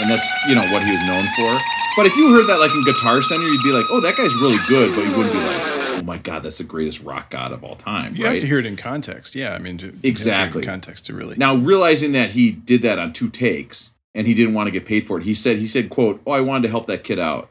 And 0.00 0.08
that's, 0.08 0.24
you 0.48 0.56
know, 0.56 0.64
what 0.72 0.80
he 0.80 0.96
was 0.96 1.04
known 1.04 1.28
for. 1.36 1.60
But 2.00 2.08
if 2.08 2.16
you 2.16 2.32
heard 2.32 2.48
that 2.48 2.56
like 2.56 2.72
in 2.72 2.88
Guitar 2.88 3.20
Center, 3.20 3.44
you'd 3.44 3.60
be 3.60 3.76
like, 3.76 3.92
oh, 3.92 4.00
that 4.00 4.16
guy's 4.16 4.32
really 4.32 4.64
good, 4.64 4.96
but 4.96 5.04
you 5.04 5.12
wouldn't 5.12 5.36
be 5.36 5.44
like, 5.44 5.75
my 6.16 6.22
God, 6.22 6.42
that's 6.42 6.58
the 6.58 6.64
greatest 6.64 7.02
rock 7.04 7.30
god 7.30 7.52
of 7.52 7.62
all 7.64 7.76
time. 7.76 8.16
You 8.16 8.24
right? 8.24 8.32
have 8.32 8.40
to 8.40 8.46
hear 8.46 8.58
it 8.58 8.66
in 8.66 8.76
context. 8.76 9.34
Yeah, 9.34 9.54
I 9.54 9.58
mean, 9.58 9.78
to, 9.78 9.86
you 9.86 9.92
to 9.92 9.96
hear 9.98 10.04
it 10.04 10.08
Exactly. 10.08 10.62
in 10.62 10.68
context 10.68 11.06
to 11.06 11.14
really. 11.14 11.36
Now, 11.36 11.54
realizing 11.54 12.12
that 12.12 12.30
he 12.30 12.50
did 12.52 12.82
that 12.82 12.98
on 12.98 13.12
two 13.12 13.28
takes 13.30 13.92
and 14.14 14.26
he 14.26 14.34
didn't 14.34 14.54
want 14.54 14.66
to 14.66 14.70
get 14.70 14.84
paid 14.86 15.06
for 15.06 15.18
it, 15.18 15.24
he 15.24 15.34
said, 15.34 15.58
he 15.58 15.66
said, 15.66 15.90
quote, 15.90 16.20
oh, 16.26 16.32
I 16.32 16.40
wanted 16.40 16.62
to 16.62 16.68
help 16.70 16.86
that 16.86 17.04
kid 17.04 17.18
out. 17.18 17.48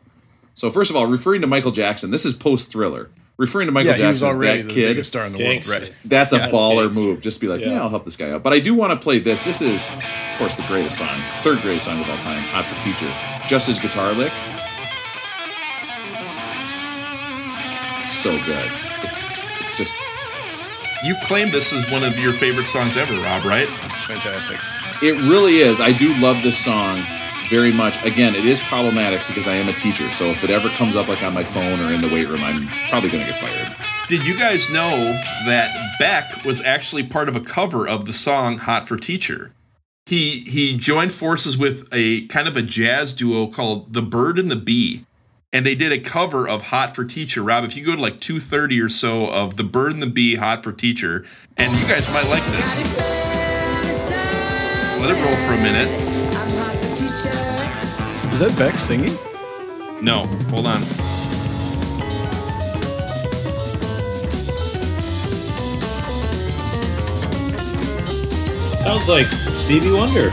So 0.54 0.71
first 0.71 0.89
of 0.89 0.95
all, 0.95 1.06
referring 1.08 1.41
to 1.41 1.47
Michael 1.47 1.71
Jackson, 1.71 2.12
this 2.12 2.25
is 2.25 2.34
post 2.34 2.71
thriller. 2.71 3.10
Referring 3.38 3.65
to 3.65 3.73
Michael 3.73 3.91
yeah, 3.91 3.97
Jackson 3.97 4.30
already 4.30 4.62
that 4.62 4.69
the 4.69 4.73
kid, 4.73 4.88
biggest 4.88 5.10
star 5.10 5.25
in 5.25 5.34
the 5.34 5.39
Gangster. 5.39 5.73
world, 5.73 5.89
right? 5.89 5.95
That's 6.06 6.32
a 6.32 6.39
baller 6.39 6.84
gangster. 6.84 7.01
move. 7.01 7.19
Just 7.19 7.41
be 7.41 7.47
like, 7.47 7.60
yeah. 7.60 7.71
Yeah. 7.71 7.82
I'll 7.82 7.89
help 7.89 8.06
this 8.06 8.15
guy 8.15 8.32
out. 8.32 8.43
But 8.43 8.54
I 8.54 8.62
do 8.62 8.73
want 8.73 8.93
to 8.93 8.97
play 8.97 9.19
this. 9.19 9.43
This 9.43 9.62
is, 9.62 9.91
of 9.93 10.38
course, 10.38 10.56
the 10.56 10.63
greatest 10.67 10.97
song, 10.97 11.19
third 11.41 11.60
greatest 11.62 11.84
song 11.84 11.99
of 11.99 12.10
all 12.10 12.15
time, 12.17 12.41
Hot 12.54 12.63
for 12.63 12.82
Teacher. 12.82 13.12
Just 13.49 13.67
his 13.67 13.78
guitar 13.78 14.13
lick. 14.13 14.32
So 18.12 18.32
good. 18.46 18.72
It's 19.04 19.46
it's 19.62 19.78
just 19.78 19.94
You've 21.04 21.20
claimed 21.22 21.52
this 21.52 21.72
as 21.72 21.89
one 21.91 22.04
of 22.04 22.18
your 22.18 22.34
favorite 22.34 22.65
songs 22.65 22.98
ever, 22.98 23.13
Rob, 23.13 23.46
right? 23.46 23.68
It's 23.84 24.04
fantastic. 24.06 24.60
it 25.04 25.13
really 25.30 25.58
is. 25.58 25.80
I 25.80 25.91
do 25.91 26.15
love 26.15 26.41
this 26.41 26.58
song 26.58 27.00
very 27.48 27.72
much. 27.72 28.04
Again, 28.04 28.34
it 28.34 28.46
is 28.46 28.60
problematic 28.63 29.22
because 29.28 29.48
I 29.48 29.54
am 29.54 29.70
a 29.70 29.74
teacher. 29.74 30.12
So 30.12 30.26
if 30.28 30.44
it 30.44 30.50
ever 30.50 30.68
comes 30.70 30.96
up 30.96 31.08
like 31.08 31.22
on 31.22 31.34
my 31.34 31.44
phone 31.44 31.80
or 31.80 31.94
in 31.94 32.02
the 32.02 32.08
weight 32.08 32.28
room, 32.28 32.41
I'm 32.41 32.68
probably 32.89 33.10
going 33.12 33.24
to 33.24 33.32
get 33.32 33.39
fired. 33.39 33.76
Did 34.08 34.26
you 34.26 34.36
guys 34.38 34.70
know 34.72 34.89
that 35.46 35.96
Beck 36.00 36.44
was 36.44 36.62
actually 36.62 37.04
part 37.04 37.30
of 37.30 37.36
a 37.36 37.39
cover 37.41 37.88
of 37.88 38.06
the 38.06 38.13
song 38.13 38.58
Hot 38.58 38.88
for 38.88 38.98
Teacher? 38.98 39.54
He 40.08 40.41
he 40.41 40.78
joined 40.78 41.12
forces 41.12 41.58
with 41.58 41.88
a 41.91 42.26
kind 42.28 42.48
of 42.48 42.56
a 42.58 42.62
jazz 42.62 43.13
duo 43.13 43.48
called 43.48 43.94
The 43.94 44.02
Bird 44.04 44.39
and 44.39 44.50
the 44.50 44.56
Bee. 44.56 45.06
And 45.56 45.65
they 45.65 45.74
did 45.74 45.94
a 45.94 46.00
cover 46.00 46.50
of 46.50 46.63
Hot 46.63 46.94
for 46.94 47.06
Teacher. 47.06 47.41
Rob, 47.41 47.63
if 47.63 47.78
you 47.78 47.86
go 47.86 47.96
to 47.96 48.02
like 48.02 48.20
230 48.20 48.82
or 48.82 48.89
so 48.89 49.28
of 49.28 49.56
The 49.56 49.63
Bird 49.63 49.94
and 49.94 50.04
the 50.04 50.10
Bee 50.10 50.36
Hot 50.36 50.62
for 50.62 50.74
Teacher, 50.74 51.26
and 51.56 51.72
you 51.72 51.88
guys 51.88 52.12
might 52.12 52.28
like 52.28 52.44
this. 52.44 53.32
Let 55.00 55.12
it 55.12 55.24
roll 55.24 55.34
for 55.48 55.54
a 55.54 55.62
minute. 55.63 55.88
Is 58.34 58.39
that 58.39 58.54
Beck 58.60 58.74
singing? 58.74 59.13
No, 60.04 60.26
hold 60.50 60.68
on. 60.68 60.82
Sounds 68.76 69.08
like 69.08 69.26
Stevie 69.26 69.94
Wonder. 69.94 70.32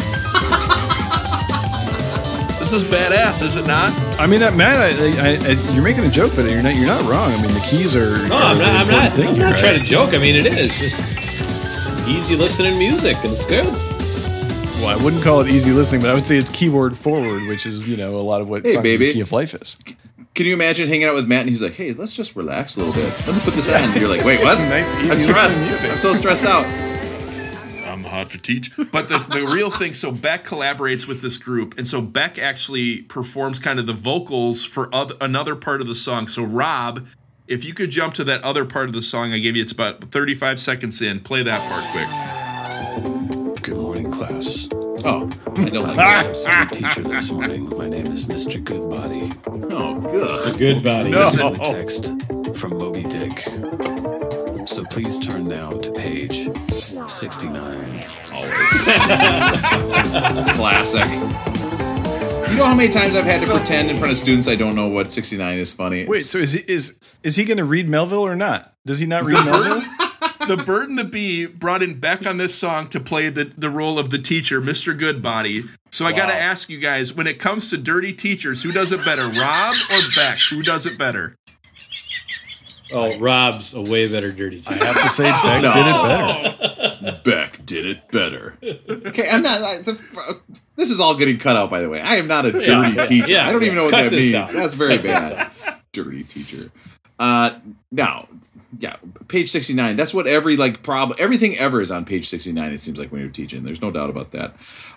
This 2.63 2.73
is 2.73 2.85
badass, 2.85 3.43
is 3.43 3.57
it 3.57 3.67
not? 3.67 3.91
I 4.21 4.29
mean, 4.29 4.41
uh, 4.41 4.53
Matt, 4.53 4.77
I, 4.77 4.87
I, 5.19 5.31
I, 5.51 5.75
you're 5.75 5.83
making 5.83 6.05
a 6.05 6.09
joke, 6.09 6.31
but 6.37 6.49
you're 6.49 6.63
not. 6.63 6.77
You're 6.77 6.87
not 6.87 7.03
wrong. 7.11 7.29
I 7.29 7.43
mean, 7.43 7.53
the 7.53 7.67
keys 7.69 7.97
are. 7.97 8.29
No, 8.29 8.37
are 8.37 8.53
I'm 8.55 8.59
not. 8.59 8.77
I'm 8.77 8.87
not, 8.89 9.13
thing 9.15 9.27
I'm 9.27 9.37
not 9.37 9.51
right? 9.51 9.59
trying 9.59 9.81
to 9.81 9.85
joke. 9.85 10.15
I 10.15 10.19
mean, 10.19 10.37
it 10.37 10.47
is 10.47 10.79
just 10.79 12.09
easy 12.09 12.37
listening 12.37 12.79
music, 12.79 13.17
and 13.25 13.33
it's 13.33 13.45
good. 13.47 13.67
Well, 14.79 14.97
I 14.97 15.03
wouldn't 15.03 15.25
call 15.25 15.41
it 15.41 15.49
easy 15.49 15.73
listening, 15.73 16.03
but 16.03 16.11
I 16.11 16.15
would 16.15 16.25
say 16.25 16.37
it's 16.37 16.51
keyboard 16.51 16.97
forward, 16.97 17.49
which 17.49 17.67
is 17.67 17.89
you 17.89 17.97
know 17.97 18.21
a 18.21 18.23
lot 18.23 18.41
of 18.41 18.49
what 18.49 18.65
Hey, 18.65 18.81
baby. 18.81 19.13
Key 19.13 19.23
of 19.23 19.33
Life 19.33 19.55
is. 19.55 19.77
Can 20.37 20.47
you 20.47 20.55
imagine 20.55 20.87
hanging 20.87 21.09
out 21.09 21.17
with 21.17 21.27
Matt 21.27 21.41
and 21.41 21.49
he's 21.49 21.63
like, 21.63 21.75
"Hey, 21.75 21.95
let's 21.95 22.15
just 22.15 22.37
relax 22.37 22.77
a 22.77 22.85
little 22.85 22.95
bit. 22.95 23.13
Let 23.27 23.35
me 23.35 23.43
put 23.43 23.55
this 23.55 23.69
on." 23.71 23.83
And 23.83 23.97
you're 24.01 24.09
like, 24.09 24.25
"Wait, 24.25 24.39
what? 24.39 24.57
Nice, 24.69 24.95
easy 25.01 25.11
I'm 25.11 25.17
stressed. 25.19 25.59
listening 25.59 25.67
music. 25.67 25.91
I'm 25.91 25.99
so 25.99 26.15
stressed 26.15 26.45
out." 26.45 26.65
I'm 28.13 28.29
to 28.29 28.41
teach. 28.41 28.77
But 28.77 29.09
the, 29.09 29.19
the 29.31 29.47
real 29.47 29.71
thing, 29.71 29.95
so 29.95 30.13
Beck 30.13 30.45
collaborates 30.45 31.09
with 31.09 31.23
this 31.23 31.39
group, 31.39 31.77
and 31.79 31.87
so 31.87 32.03
Beck 32.03 32.39
actually 32.39 33.03
performs 33.03 33.59
kind 33.59 33.79
of 33.79 33.87
the 33.87 33.93
vocals 33.93 34.65
for 34.65 34.95
other, 34.95 35.15
another 35.21 35.57
part 35.57 35.81
of 35.81 35.87
the 35.87 35.95
song. 35.95 36.27
So 36.29 36.43
Rob, 36.45 37.07
if 37.47 37.65
you 37.65 37.75
could 37.75 37.91
jump 37.91 38.15
to 38.15 38.25
that 38.25 38.43
other 38.43 38.65
part 38.65 38.87
of 38.87 38.93
the 38.93 39.03
song 39.03 39.33
I 39.33 39.39
gave 39.39 39.57
you, 39.57 39.63
it's 39.63 39.73
about 39.73 40.05
35 40.05 40.61
seconds 40.61 41.03
in. 41.03 41.21
Play 41.21 41.43
that 41.43 41.69
part 41.71 41.85
quick. 41.93 43.63
Good 43.63 43.77
morning, 43.77 44.11
class. 44.11 44.69
Oh, 45.05 45.29
I 45.57 45.69
don't 45.69 45.87
like 45.89 45.99
I'm 45.99 46.29
this. 46.29 46.45
teacher 46.71 47.03
this 47.03 47.31
morning. 47.33 47.69
My 47.77 47.89
name 47.89 48.07
is 48.07 48.27
Mr. 48.27 48.63
Goodbody. 48.63 49.33
Oh, 49.47 50.01
good. 50.01 50.59
Good 50.59 50.83
body. 50.83 51.11
This 51.11 51.35
is 51.35 51.41
a 51.41 51.55
text 51.57 52.15
from 52.57 52.79
Moby 52.79 53.03
Dick. 53.03 54.22
So 54.67 54.85
please 54.85 55.19
turn 55.19 55.49
now 55.49 55.71
to 55.71 55.93
page 55.93 56.49
69. 56.71 58.01
Classic. 60.55 61.05
You 62.51 62.59
know 62.59 62.67
how 62.67 62.75
many 62.75 62.93
times 62.93 63.17
I've 63.17 63.25
had 63.25 63.41
to 63.41 63.55
pretend 63.55 63.91
in 63.91 63.97
front 63.99 64.13
of 64.13 64.19
students 64.19 64.47
I 64.47 64.55
don't 64.55 64.77
know 64.77 64.89
what 64.89 65.13
69 65.13 65.59
is 65.59 65.73
funny? 65.73 66.07
Wait, 66.07 66.21
so 66.21 66.39
is 66.39 66.53
he 66.53 66.61
is 66.73 67.01
is 67.23 67.37
he 67.37 67.45
going 67.45 67.59
to 67.59 67.65
read 67.65 67.89
Melville 67.89 68.21
or 68.21 68.37
not? 68.37 68.75
Does 68.87 68.99
he 68.99 69.07
not 69.07 69.25
read 69.25 69.45
Melville? 69.45 69.83
The 70.49 70.57
Bird 70.57 70.89
and 70.89 70.99
the 70.99 71.05
Bee 71.05 71.47
brought 71.47 71.85
in 71.85 72.01
Beck 72.01 72.27
on 72.27 72.37
this 72.37 72.53
song 72.53 72.89
to 72.89 72.99
play 72.99 73.29
the, 73.29 73.45
the 73.45 73.71
role 73.71 73.97
of 73.97 74.11
the 74.11 74.19
teacher, 74.19 74.61
Mr. 74.61 74.99
Goodbody. 74.99 75.63
So 75.93 76.05
I 76.05 76.11
got 76.11 76.27
to 76.27 76.35
ask 76.35 76.69
you 76.69 76.81
guys, 76.81 77.15
when 77.15 77.29
it 77.29 77.39
comes 77.39 77.71
to 77.71 77.77
dirty 77.77 78.13
teachers, 78.13 78.65
who 78.65 78.73
does 78.73 78.91
it 78.91 79.05
better, 79.05 79.23
Rob 79.23 79.77
or 79.89 80.01
Beck? 80.17 80.41
Who 80.51 80.65
does 80.65 80.85
it 80.85 80.99
better? 80.99 81.37
Oh, 82.95 83.19
Rob's 83.19 83.75
a 83.75 83.81
way 83.81 84.09
better 84.11 84.33
dirty. 84.33 84.63
I 84.67 84.75
have 84.75 85.03
to 85.03 85.09
say, 85.09 85.25
Beck 85.25 85.63
did 85.63 85.87
it 85.87 86.03
better. 86.03 87.21
Beck 87.25 87.67
did 87.67 87.87
it 87.87 88.09
better. 88.11 88.57
Okay, 89.09 89.25
I'm 89.31 89.43
not. 89.43 89.59
It's 89.79 89.89
a- 89.91 90.35
This 90.77 90.91
is 90.91 91.01
all 91.01 91.17
getting 91.17 91.39
cut 91.39 91.57
out, 91.57 91.71
by 91.71 91.81
the 91.81 91.89
way. 91.89 92.01
I 92.01 92.17
am 92.17 92.27
not 92.27 92.45
a 92.47 92.53
dirty 92.53 92.67
yeah, 92.95 93.03
teacher. 93.03 93.33
yeah, 93.33 93.49
I 93.49 93.53
don't 93.53 93.63
even 93.63 93.77
know 93.77 93.85
what 93.85 93.93
cut 93.93 94.11
that 94.11 94.13
means. 94.13 94.35
out. 94.35 94.51
That's 94.51 94.75
very 94.75 94.97
Cut 94.99 95.05
bad. 95.65 95.77
Dirty 95.93 96.23
teacher. 96.25 96.71
Uh, 97.19 97.59
now, 97.91 98.27
yeah, 98.79 98.97
page 99.29 99.51
69. 99.51 99.97
That's 99.97 100.15
what 100.15 100.27
every 100.27 100.57
like 100.57 100.83
problem, 100.83 101.17
everything 101.21 101.57
ever 101.59 101.81
is 101.81 101.91
on 101.91 102.05
page 102.05 102.29
69. 102.29 102.73
It 102.73 102.79
seems 102.79 102.99
like 102.99 103.13
when 103.13 103.21
you're 103.21 103.31
teaching. 103.31 103.65
There's 103.65 103.83
no 103.83 103.91
doubt 103.91 104.11
about 104.11 104.31
that. 104.33 104.55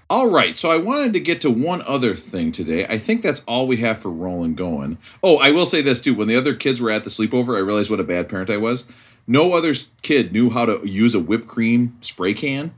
All 0.10 0.30
right, 0.30 0.58
so 0.58 0.70
I 0.70 0.78
wanted 0.78 1.14
to 1.14 1.20
get 1.20 1.42
to 1.42 1.50
one 1.52 1.82
other 1.88 2.14
thing 2.14 2.52
today. 2.52 2.86
I 2.88 2.98
think 3.00 3.22
that's 3.22 3.42
all 3.48 3.68
we 3.68 3.78
have 3.78 3.98
for 3.98 4.12
rolling 4.12 4.54
going. 4.54 4.98
Oh, 5.24 5.38
I 5.38 5.52
will 5.52 5.66
say 5.66 5.82
this 5.82 6.00
too. 6.00 6.14
When 6.14 6.28
the 6.28 6.36
other 6.36 6.54
kids 6.54 6.80
were 6.82 6.92
at 6.92 7.04
the 7.04 7.10
sleepover, 7.10 7.56
I 7.56 7.60
realized 7.60 7.90
what 7.90 8.00
a 8.00 8.04
bad 8.04 8.30
parent 8.30 8.50
I 8.50 8.58
was. 8.58 8.88
No 9.28 9.54
other 9.54 9.74
kid 10.04 10.32
knew 10.32 10.52
how 10.52 10.66
to 10.66 10.88
use 10.88 11.16
a 11.16 11.20
whipped 11.20 11.48
cream 11.48 11.98
spray 12.02 12.34
can. 12.36 12.74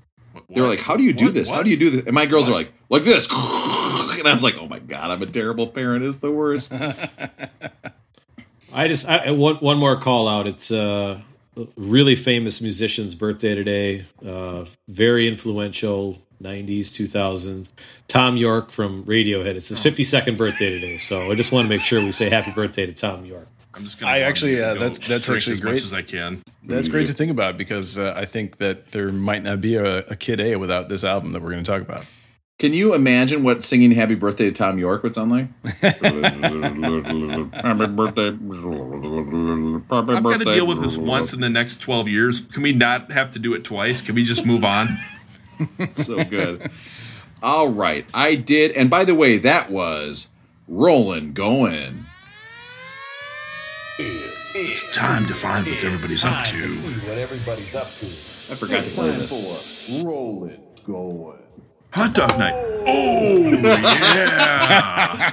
They 0.50 0.62
were 0.62 0.68
like, 0.68 0.80
"How 0.80 0.96
do 0.96 1.04
you 1.04 1.12
do 1.14 1.26
What? 1.26 1.34
this? 1.34 1.50
How 1.50 1.64
do 1.64 1.70
you 1.70 1.76
do 1.78 1.90
this?" 1.90 2.04
And 2.06 2.14
my 2.14 2.26
girls 2.26 2.48
are 2.48 2.54
like, 2.54 2.72
"Like 2.90 3.04
this." 3.04 3.28
And 4.18 4.28
I 4.28 4.34
was 4.34 4.42
like, 4.42 4.56
"Oh 4.58 4.68
my 4.68 4.80
god, 4.80 5.12
I'm 5.12 5.22
a 5.22 5.28
terrible 5.28 5.68
parent. 5.68 6.04
It's 6.04 6.18
the 6.18 6.32
worst." 6.32 6.74
I 8.74 8.88
just 8.88 9.08
I, 9.08 9.18
I- 9.28 9.32
one 9.32 9.56
one 9.56 9.78
more 9.78 9.96
call 9.98 10.28
out. 10.28 10.48
It's 10.48 10.72
a 10.72 11.22
really 11.76 12.16
famous 12.16 12.62
musician's 12.62 13.16
birthday 13.16 13.56
today. 13.56 14.06
Uh, 14.26 14.66
very 14.88 15.28
influential. 15.28 16.22
90s, 16.40 16.90
2000s. 16.90 17.68
Thom 18.08 18.38
Yorke 18.38 18.70
from 18.70 19.04
Radiohead. 19.06 19.56
It's 19.56 19.70
his 19.70 19.80
52nd 19.80 20.38
birthday 20.38 20.70
today, 20.70 21.00
so 21.00 21.32
I 21.32 21.34
just 21.34 21.52
want 21.52 21.66
to 21.66 21.70
make 21.70 21.82
sure 21.82 22.00
we 22.00 22.12
say 22.12 22.30
happy 22.30 22.52
birthday 22.52 22.86
to 22.86 22.94
Thom 22.94 23.26
Yorke. 23.26 23.48
I'm 23.74 23.84
just 23.84 24.00
gonna 24.00 24.12
I 24.12 24.20
actually, 24.20 24.58
and 24.62 24.64
uh, 24.66 24.74
go 24.76 24.80
that's- 24.82 25.00
that's 25.08 25.28
actually 25.28 25.54
as 25.54 25.62
great. 25.62 25.72
much 25.74 25.84
as 25.84 25.94
I 25.94 26.04
can. 26.04 26.44
That's 26.64 26.90
great 26.90 27.08
to 27.08 27.14
think 27.14 27.32
about 27.32 27.58
because 27.58 27.98
uh, 27.98 28.14
I 28.16 28.26
think 28.26 28.58
that 28.58 28.92
there 28.92 29.12
might 29.12 29.42
not 29.42 29.62
be 29.62 29.78
a, 29.78 30.00
a 30.06 30.16
Kid 30.16 30.40
A 30.40 30.58
without 30.58 30.90
this 30.90 31.04
album 31.04 31.32
that 31.32 31.42
we're 31.42 31.54
going 31.54 31.64
to 31.64 31.72
talk 31.72 31.82
about. 31.82 32.06
Can 32.60 32.74
you 32.74 32.96
imagine 32.96 33.44
what 33.44 33.62
singing 33.62 33.92
"Happy 33.92 34.16
Birthday" 34.16 34.46
to 34.46 34.52
Thom 34.52 34.80
Yorke 34.80 35.04
would 35.04 35.14
sound 35.14 35.30
like? 35.30 35.48
Happy 35.82 37.86
birthday! 37.86 38.30
I'm 38.30 39.84
gonna 40.24 40.44
deal 40.44 40.66
with 40.66 40.82
this 40.82 40.98
once 40.98 41.34
in 41.34 41.42
the 41.42 41.52
next 41.52 41.80
12 41.82 42.10
years. 42.10 42.48
Can 42.48 42.64
we 42.64 42.74
not 42.74 43.12
have 43.12 43.30
to 43.32 43.40
do 43.40 43.54
it 43.54 43.64
twice? 43.64 44.02
Can 44.02 44.16
we 44.16 44.24
just 44.24 44.44
move 44.44 44.66
on? 44.66 44.98
so 45.94 46.24
good. 46.24 46.72
All 47.44 47.72
right, 47.72 48.08
I 48.12 48.34
did, 48.34 48.72
and 48.72 48.90
by 48.90 49.04
the 49.04 49.14
way, 49.14 49.38
that 49.38 49.70
was 49.70 50.30
rolling 50.68 51.34
going. 51.34 52.06
It's 54.00 54.96
time 54.96 55.28
to 55.28 55.36
find 55.36 55.68
what 55.68 55.84
everybody's 55.84 56.26
up 56.26 56.44
to. 56.46 56.72
see 56.72 56.90
what 57.08 57.20
everybody's 57.20 57.76
up 57.76 57.92
to. 57.94 58.06
I 58.08 58.56
forgot 58.56 58.84
to 58.84 58.90
play 58.90 59.12
this. 59.12 60.00
for 60.02 60.08
rolling 60.08 60.60
going. 60.84 61.38
Hot 61.98 62.14
dog 62.14 62.38
night. 62.38 62.54
Oh 62.90 63.50
yeah! 63.64 65.28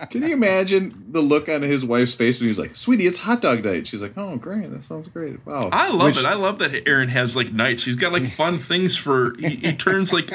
Can 0.10 0.22
you 0.22 0.32
imagine 0.32 1.04
the 1.10 1.20
look 1.20 1.48
on 1.48 1.62
his 1.62 1.84
wife's 1.84 2.14
face 2.14 2.38
when 2.40 2.46
he's 2.48 2.58
like, 2.58 2.74
"Sweetie, 2.76 3.06
it's 3.06 3.18
hot 3.18 3.42
dog 3.42 3.64
night"? 3.64 3.86
She's 3.86 4.00
like, 4.00 4.12
"Oh, 4.16 4.36
great, 4.36 4.70
that 4.70 4.84
sounds 4.84 5.08
great. 5.08 5.44
Wow." 5.44 5.68
I 5.72 5.88
love 5.90 6.06
Which- 6.14 6.18
it. 6.20 6.24
I 6.24 6.34
love 6.34 6.58
that 6.60 6.88
Aaron 6.88 7.08
has 7.08 7.34
like 7.36 7.52
nights. 7.52 7.84
He's 7.84 7.96
got 7.96 8.12
like 8.12 8.24
fun 8.24 8.56
things 8.56 8.96
for. 8.96 9.34
He, 9.38 9.56
he 9.56 9.72
turns 9.74 10.12
like 10.12 10.30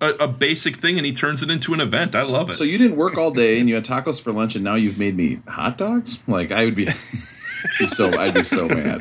a, 0.00 0.10
a 0.20 0.28
basic 0.28 0.76
thing 0.76 0.96
and 0.98 1.06
he 1.06 1.12
turns 1.12 1.42
it 1.42 1.50
into 1.50 1.72
an 1.72 1.80
event. 1.80 2.14
I 2.14 2.22
love 2.22 2.50
it. 2.50 2.54
So 2.54 2.64
you 2.64 2.76
didn't 2.76 2.96
work 2.96 3.16
all 3.16 3.30
day 3.30 3.58
and 3.60 3.68
you 3.68 3.76
had 3.76 3.84
tacos 3.84 4.20
for 4.20 4.32
lunch, 4.32 4.54
and 4.56 4.64
now 4.64 4.74
you've 4.74 4.98
made 4.98 5.16
me 5.16 5.40
hot 5.48 5.78
dogs. 5.78 6.20
Like 6.26 6.50
I 6.50 6.64
would 6.66 6.74
be, 6.74 6.84
be 7.78 7.86
so 7.86 8.10
I'd 8.18 8.34
be 8.34 8.42
so 8.42 8.68
mad. 8.68 9.00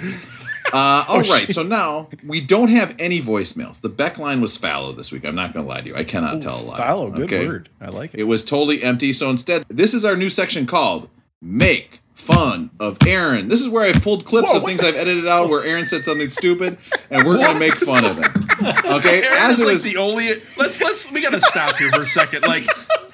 Uh, 0.74 1.06
all 1.10 1.22
right, 1.22 1.48
so 1.50 1.64
now 1.64 2.10
we 2.28 2.42
don't 2.42 2.70
have 2.70 2.96
any 3.00 3.20
voicemails. 3.20 3.82
The 3.82 3.90
Beck 3.90 4.18
line 4.20 4.42
was 4.42 4.58
fallow 4.58 4.92
this 4.92 5.12
week. 5.12 5.26
I'm 5.26 5.36
not 5.36 5.54
going 5.54 5.66
to 5.66 5.70
lie 5.70 5.82
to 5.82 5.88
you. 5.88 5.96
I 5.96 6.04
cannot 6.04 6.42
tell 6.42 6.60
a 6.60 6.64
lie. 6.64 6.78
Fallow, 6.78 7.10
good 7.10 7.26
okay? 7.32 7.48
word. 7.48 7.70
I 7.82 7.90
like 7.90 8.14
it. 8.14 8.20
It 8.22 8.24
was 8.24 8.44
totally 8.44 8.84
empty. 8.84 9.14
So 9.14 9.30
instead, 9.30 9.66
this 9.70 9.94
is 9.94 10.06
our 10.06 10.16
new 10.16 10.30
section 10.30 10.66
called 10.66 11.10
"Make 11.42 12.02
Fun 12.14 12.70
of 12.80 12.98
Aaron." 13.08 13.48
This 13.48 13.62
is 13.62 13.70
where 13.70 13.84
I 13.84 13.98
pulled 13.98 14.26
clips 14.26 14.54
of 14.54 14.64
things 14.64 14.84
I've 14.84 14.96
edited 14.96 15.28
out 15.28 15.50
where 15.50 15.64
Aaron 15.64 15.86
said 15.86 16.06
something 16.06 16.30
stupid, 16.30 16.78
and 17.10 17.26
we're 17.26 17.38
going 17.38 17.54
to 17.54 17.60
make 17.60 17.76
fun 17.76 18.06
of 18.06 18.18
him. 18.18 18.32
Okay, 18.86 19.24
Aaron 19.24 19.38
as 19.40 19.60
is 19.60 19.62
it 19.62 19.66
like 19.66 19.74
was. 19.74 19.84
the 19.84 19.98
only. 19.98 20.28
Let's 20.58 20.82
let's 20.82 21.12
we 21.12 21.22
gotta 21.22 21.42
stop 21.42 21.78
here 21.78 21.92
for 21.92 22.02
a 22.02 22.06
second. 22.06 22.44
Like 22.44 22.64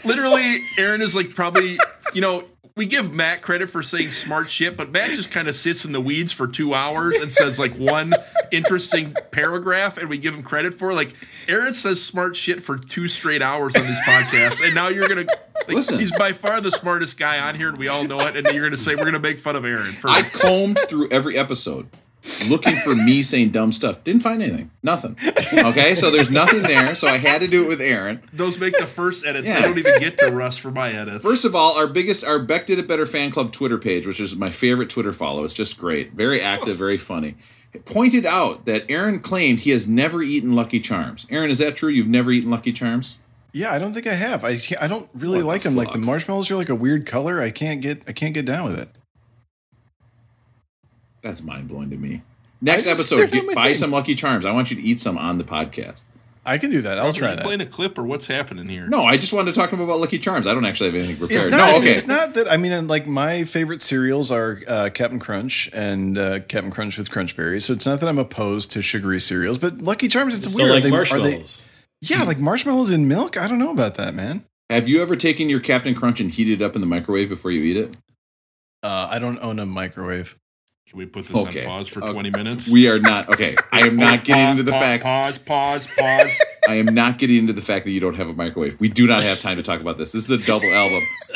literally, 0.03 0.59
Aaron 0.77 1.01
is 1.01 1.15
like 1.15 1.33
probably 1.33 1.77
you 2.13 2.21
know. 2.21 2.43
We 2.77 2.85
give 2.85 3.13
Matt 3.13 3.41
credit 3.41 3.69
for 3.69 3.81
saying 3.81 4.09
smart 4.09 4.49
shit, 4.49 4.75
but 4.75 4.91
Matt 4.91 5.11
just 5.11 5.31
kind 5.31 5.47
of 5.47 5.55
sits 5.55 5.85
in 5.85 5.93
the 5.93 6.01
weeds 6.01 6.33
for 6.33 6.45
two 6.45 6.73
hours 6.73 7.17
and 7.21 7.31
says 7.31 7.57
like 7.57 7.71
one 7.77 8.13
interesting 8.51 9.15
paragraph, 9.31 9.97
and 9.97 10.09
we 10.09 10.17
give 10.17 10.35
him 10.35 10.43
credit 10.43 10.73
for. 10.73 10.93
Like 10.93 11.13
Aaron 11.47 11.73
says 11.73 12.03
smart 12.03 12.35
shit 12.35 12.61
for 12.61 12.77
two 12.77 13.07
straight 13.07 13.41
hours 13.41 13.77
on 13.77 13.83
this 13.83 14.01
podcast, 14.01 14.61
and 14.61 14.75
now 14.75 14.89
you're 14.89 15.07
gonna. 15.07 15.25
Like, 15.67 15.77
Listen. 15.77 15.99
he's 15.99 16.11
by 16.17 16.33
far 16.33 16.59
the 16.59 16.69
smartest 16.69 17.17
guy 17.17 17.39
on 17.39 17.55
here, 17.55 17.69
and 17.69 17.77
we 17.77 17.87
all 17.87 18.03
know 18.03 18.19
it. 18.19 18.35
And 18.35 18.45
you're 18.47 18.65
gonna 18.65 18.75
say 18.75 18.95
we're 18.95 19.05
gonna 19.05 19.19
make 19.19 19.39
fun 19.39 19.55
of 19.55 19.63
Aaron 19.63 19.93
for 19.93 20.09
I 20.09 20.23
combed 20.23 20.77
through 20.89 21.07
every 21.11 21.37
episode 21.37 21.87
looking 22.49 22.75
for 22.75 22.95
me 22.95 23.23
saying 23.23 23.49
dumb 23.49 23.71
stuff. 23.71 24.03
Didn't 24.03 24.23
find 24.23 24.41
anything. 24.41 24.71
Nothing. 24.83 25.17
Okay, 25.53 25.95
so 25.95 26.11
there's 26.11 26.29
nothing 26.29 26.63
there. 26.63 26.95
So 26.95 27.07
I 27.07 27.17
had 27.17 27.39
to 27.41 27.47
do 27.47 27.63
it 27.63 27.67
with 27.67 27.81
Aaron. 27.81 28.21
those 28.33 28.59
make 28.59 28.77
the 28.77 28.85
first 28.85 29.25
edits. 29.25 29.47
Yeah. 29.47 29.57
I 29.57 29.61
don't 29.61 29.77
even 29.77 29.99
get 29.99 30.17
to 30.19 30.31
Russ 30.31 30.57
for 30.57 30.71
my 30.71 30.91
edits. 30.91 31.23
First 31.23 31.45
of 31.45 31.55
all, 31.55 31.77
our 31.77 31.87
biggest, 31.87 32.23
our 32.23 32.39
Beck 32.39 32.65
Did 32.65 32.79
It 32.79 32.87
Better 32.87 33.05
fan 33.05 33.31
club 33.31 33.51
Twitter 33.51 33.77
page, 33.77 34.07
which 34.07 34.19
is 34.19 34.35
my 34.35 34.51
favorite 34.51 34.89
Twitter 34.89 35.13
follow. 35.13 35.43
It's 35.43 35.53
just 35.53 35.77
great. 35.77 36.13
Very 36.13 36.41
active, 36.41 36.77
very 36.77 36.97
funny. 36.97 37.35
Pointed 37.85 38.25
out 38.25 38.65
that 38.65 38.85
Aaron 38.89 39.19
claimed 39.19 39.61
he 39.61 39.71
has 39.71 39.87
never 39.87 40.21
eaten 40.21 40.53
Lucky 40.53 40.79
Charms. 40.79 41.27
Aaron, 41.29 41.49
is 41.49 41.57
that 41.59 41.75
true? 41.75 41.89
You've 41.89 42.07
never 42.07 42.31
eaten 42.31 42.49
Lucky 42.49 42.71
Charms? 42.71 43.17
Yeah, 43.51 43.71
I 43.71 43.79
don't 43.79 43.93
think 43.93 44.07
I 44.07 44.13
have. 44.13 44.43
I 44.43 44.57
I 44.81 44.87
don't 44.87 45.09
really 45.13 45.37
What 45.39 45.47
like 45.47 45.61
the 45.61 45.69
them. 45.69 45.77
Like 45.77 45.93
the 45.93 45.99
marshmallows 45.99 46.51
are 46.51 46.57
like 46.57 46.69
a 46.69 46.75
weird 46.75 47.05
color. 47.05 47.41
I 47.41 47.51
can't 47.51 47.81
get 47.81 48.03
I 48.07 48.11
can't 48.11 48.33
get 48.33 48.45
down 48.45 48.65
with 48.65 48.79
it. 48.79 48.89
That's 51.25 51.41
mind 51.43 51.67
blowing 51.67 51.89
to 51.89 51.97
me. 51.97 52.21
Next 52.61 52.83
just- 52.83 52.99
episode, 52.99 53.31
get, 53.31 53.55
buy 53.55 53.65
thing. 53.65 53.73
some 53.75 53.89
Lucky 53.91 54.13
Charms. 54.13 54.45
I 54.45 54.51
want 54.51 54.69
you 54.69 54.77
to 54.77 54.83
eat 54.83 54.99
some 54.99 55.17
on 55.17 55.39
the 55.39 55.43
podcast. 55.43 56.03
I 56.45 56.59
can 56.59 56.69
do 56.69 56.83
that. 56.83 56.99
I'll 56.99 57.07
Are 57.07 57.11
try 57.11 57.31
you 57.31 57.35
that. 57.37 57.43
playing 57.43 57.61
a 57.61 57.65
clip 57.65 57.97
or 57.97 58.03
what's 58.03 58.27
happening 58.27 58.69
here? 58.69 58.85
No, 58.85 59.03
I 59.03 59.17
just 59.17 59.33
wanted 59.33 59.51
to 59.55 59.59
talk 59.59 59.71
to 59.71 59.75
him 59.75 59.81
about 59.81 59.99
Lucky 59.99 60.19
Charms. 60.19 60.45
I 60.45 60.53
don't 60.53 60.63
actually 60.63 60.91
have 60.91 60.95
anything 60.95 61.17
prepared. 61.17 61.41
It's 61.41 61.49
not, 61.49 61.71
no, 61.71 61.77
okay. 61.79 61.93
it's 61.95 62.05
not 62.07 62.35
that. 62.35 62.47
I 62.51 62.57
mean, 62.57 62.85
like 62.87 63.07
my 63.07 63.43
favorite 63.45 63.81
cereals 63.81 64.31
are 64.31 64.61
uh, 64.67 64.89
Captain 64.93 65.17
Crunch 65.19 65.67
and 65.73 66.15
uh, 66.15 66.41
Captain 66.41 66.69
Crunch 66.69 66.99
with 66.99 67.09
Crunch 67.09 67.35
Berries. 67.35 67.65
So 67.65 67.73
it's 67.73 67.87
not 67.87 67.99
that 68.01 68.07
I'm 68.07 68.19
opposed 68.19 68.71
to 68.73 68.83
sugary 68.83 69.19
cereals, 69.19 69.57
but 69.57 69.79
Lucky 69.79 70.07
Charms, 70.07 70.37
it's 70.37 70.47
Still 70.47 70.67
weird. 70.67 70.69
like 70.75 70.79
are 70.81 70.83
they, 70.83 70.89
are 70.89 70.91
marshmallows. 70.91 71.67
they? 72.01 72.15
Yeah, 72.15 72.23
like 72.25 72.37
marshmallows 72.37 72.91
in 72.91 73.07
milk. 73.07 73.37
I 73.37 73.47
don't 73.47 73.57
know 73.57 73.71
about 73.71 73.95
that, 73.95 74.13
man. 74.13 74.43
Have 74.69 74.87
you 74.87 75.01
ever 75.01 75.15
taken 75.15 75.49
your 75.49 75.59
Captain 75.61 75.95
Crunch 75.95 76.19
and 76.19 76.29
heated 76.29 76.61
it 76.61 76.63
up 76.63 76.75
in 76.75 76.81
the 76.81 76.87
microwave 76.87 77.27
before 77.29 77.49
you 77.49 77.63
eat 77.63 77.77
it? 77.77 77.97
Uh, 78.83 79.07
I 79.09 79.17
don't 79.17 79.39
own 79.39 79.57
a 79.57 79.65
microwave. 79.65 80.37
Can 80.87 80.99
we 80.99 81.07
put 81.07 81.25
this 81.25 81.35
Okay. 81.35 81.65
on 81.65 81.77
pause 81.79 81.87
for 81.87 82.03
Okay. 82.03 82.13
20 82.13 82.29
minutes? 82.29 82.69
We 82.71 82.87
are 82.89 82.99
not. 82.99 83.27
Okay, 83.29 83.55
I 83.73 83.87
am 83.87 83.95
not 83.95 84.23
getting 84.23 84.49
into 84.49 84.61
the 84.61 84.71
Pa- 84.71 84.79
fact. 84.79 85.03
Pause, 85.03 85.39
pause, 85.39 85.87
pause. 85.97 86.39
I 86.69 86.75
am 86.75 86.85
not 86.85 87.17
getting 87.17 87.37
into 87.37 87.53
the 87.53 87.61
fact 87.61 87.85
that 87.85 87.91
you 87.91 87.99
don't 87.99 88.13
have 88.13 88.29
a 88.29 88.33
microwave. 88.33 88.79
We 88.79 88.87
do 88.89 89.07
not 89.07 89.23
have 89.23 89.39
time 89.39 89.57
to 89.57 89.63
talk 89.63 89.81
about 89.81 89.97
this. 89.97 90.11
This 90.11 90.29
is 90.29 90.43
a 90.43 90.45
double 90.45 90.67
album. 90.71 91.01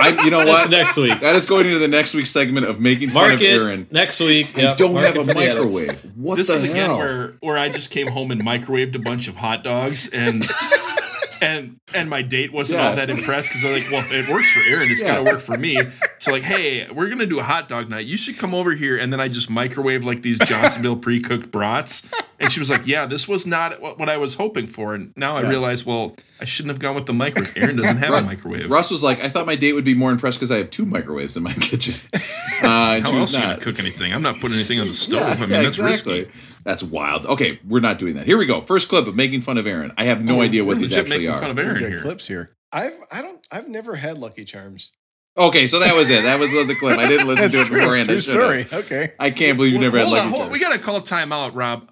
I, 0.00 0.20
you 0.24 0.32
know 0.32 0.44
That's 0.44 0.62
what? 0.64 0.70
next 0.72 0.96
week. 0.96 1.20
That 1.20 1.36
is 1.36 1.46
going 1.46 1.66
into 1.66 1.78
the 1.78 1.86
next 1.86 2.12
week's 2.14 2.30
segment 2.30 2.66
of 2.66 2.80
making 2.80 3.10
fun 3.10 3.28
Mark 3.28 3.34
of 3.34 3.42
Aaron. 3.42 3.86
next 3.92 4.18
week. 4.18 4.58
I 4.58 4.62
Yep, 4.62 4.76
don't 4.78 4.94
mark 4.94 5.06
have 5.06 5.16
a 5.16 5.24
for 5.26 5.32
the 5.32 5.38
edits. 5.40 5.64
microwave. 5.74 6.06
What 6.16 6.36
this 6.36 6.48
the 6.48 6.54
is 6.54 6.64
again 6.72 6.86
hell? 6.86 6.98
where 6.98 7.34
where 7.40 7.56
I 7.56 7.68
just 7.68 7.92
came 7.92 8.08
home 8.08 8.32
and 8.32 8.42
microwaved 8.42 8.96
a 8.96 8.98
bunch 8.98 9.28
of 9.28 9.36
hot 9.36 9.62
dogs 9.62 10.08
and 10.08 10.42
and 11.40 11.78
and 11.94 12.10
my 12.10 12.22
date 12.22 12.52
wasn't 12.52 12.80
Yeah. 12.80 12.88
all 12.88 12.96
that 12.96 13.10
impressed 13.10 13.48
because 13.50 13.62
they're 13.62 13.72
like, 13.74 13.90
well, 13.90 14.04
it 14.10 14.28
works 14.28 14.50
for 14.52 14.60
Aaron, 14.70 14.90
it's 14.90 15.02
Yeah. 15.02 15.16
gotta 15.18 15.32
work 15.32 15.40
for 15.40 15.56
me. 15.58 15.78
So 16.18 16.32
like, 16.32 16.42
hey, 16.42 16.86
we're 16.92 17.08
gonna 17.08 17.26
do 17.26 17.38
a 17.38 17.42
hot 17.44 17.68
dog 17.68 17.88
night. 17.88 18.06
You 18.06 18.16
should 18.16 18.38
come 18.38 18.54
over 18.54 18.72
here. 18.74 18.96
And 18.96 19.12
then 19.12 19.20
I 19.20 19.28
just 19.28 19.48
microwave 19.50 20.04
like 20.04 20.22
these 20.22 20.38
Johnsonville 20.40 20.96
pre-cooked 21.06 21.50
brats. 21.50 22.10
And 22.40 22.52
she 22.52 22.60
was 22.60 22.70
like, 22.70 22.86
yeah, 22.86 23.06
this 23.06 23.26
was 23.26 23.46
not 23.46 23.80
what, 23.80 24.08
I 24.08 24.16
was 24.16 24.34
hoping 24.34 24.66
for. 24.68 24.94
And 24.94 25.12
now 25.16 25.36
I 25.36 25.42
realize, 25.48 25.84
well, 25.84 26.14
I 26.40 26.44
shouldn't 26.44 26.70
have 26.70 26.78
gone 26.78 26.94
with 26.94 27.06
the 27.06 27.12
microwave. 27.12 27.56
Aaron 27.56 27.76
doesn't 27.76 27.96
have 27.96 28.14
a 28.14 28.22
microwave. 28.22 28.70
Russ 28.70 28.90
was 28.92 29.02
like, 29.02 29.24
I 29.24 29.28
thought 29.28 29.44
my 29.46 29.56
date 29.56 29.72
would 29.72 29.84
be 29.84 29.94
more 29.94 30.12
impressed 30.12 30.38
because 30.38 30.52
I 30.52 30.58
have 30.58 30.70
two 30.70 30.86
microwaves 30.86 31.36
in 31.36 31.42
my 31.42 31.52
kitchen. 31.60 31.94
Uh, 32.60 32.96
and 32.96 33.04
How 33.04 33.10
she 33.12 33.16
else 33.18 33.32
was 33.32 33.34
are 33.36 33.38
you 33.38 33.44
gonna 33.46 33.60
cook 33.60 33.78
anything? 33.78 34.12
I'm 34.12 34.20
not 34.20 34.34
putting 34.34 34.54
anything 34.56 34.80
on 34.80 34.86
the 34.88 34.92
stove. 34.92 35.20
Yeah, 35.20 35.26
I 35.28 35.40
mean, 35.42 35.50
yeah, 35.50 35.62
that's 35.62 35.78
exactly. 35.78 36.24
risky. 36.24 36.32
That's 36.68 36.82
wild. 36.82 37.24
Okay, 37.24 37.58
we're 37.66 37.80
not 37.80 37.98
doing 37.98 38.16
that. 38.16 38.26
Here 38.26 38.36
we 38.36 38.44
go. 38.44 38.60
First 38.60 38.90
clip 38.90 39.06
of 39.06 39.16
making 39.16 39.40
fun 39.40 39.56
of 39.56 39.66
Aaron. 39.66 39.90
I 39.96 40.04
have 40.04 40.22
no 40.22 40.40
Oh, 40.40 40.42
idea 40.42 40.66
what 40.66 40.76
we're 40.76 40.82
these 40.82 40.92
actually 40.98 41.16
making 41.20 41.30
are. 41.30 41.40
fun 41.40 41.50
of 41.50 41.58
Aaron 41.58 41.80
got 41.80 41.88
here. 41.88 42.02
clips 42.02 42.28
here. 42.28 42.50
I've 42.70 42.92
I 43.10 43.22
don't 43.22 43.40
I've 43.50 43.68
never 43.68 43.96
had 43.96 44.18
Lucky 44.18 44.44
Charms. 44.44 44.92
Okay, 45.38 45.64
so 45.66 45.78
that 45.78 45.94
was 45.96 46.10
it. 46.10 46.24
That 46.24 46.38
was 46.38 46.50
the 46.52 46.76
clip. 46.78 46.98
I 46.98 47.08
didn't 47.08 47.26
listen 47.26 47.50
to 47.50 47.60
it 47.62 47.70
beforehand. 47.70 48.10
I 48.10 48.12
True 48.12 48.20
should've. 48.20 48.66
story. 48.66 48.80
Okay. 48.82 49.14
I 49.18 49.30
can't 49.30 49.56
believe 49.56 49.72
you 49.72 49.78
Well, 49.78 49.86
never 49.86 49.96
had 49.98 50.04
hold 50.08 50.16
Lucky 50.18 50.26
on. 50.28 50.32
Charms. 50.40 50.52
We 50.52 50.58
got 50.60 50.72
to 50.74 50.78
call 50.78 51.00
time 51.00 51.32
out, 51.32 51.54
Rob. 51.54 51.90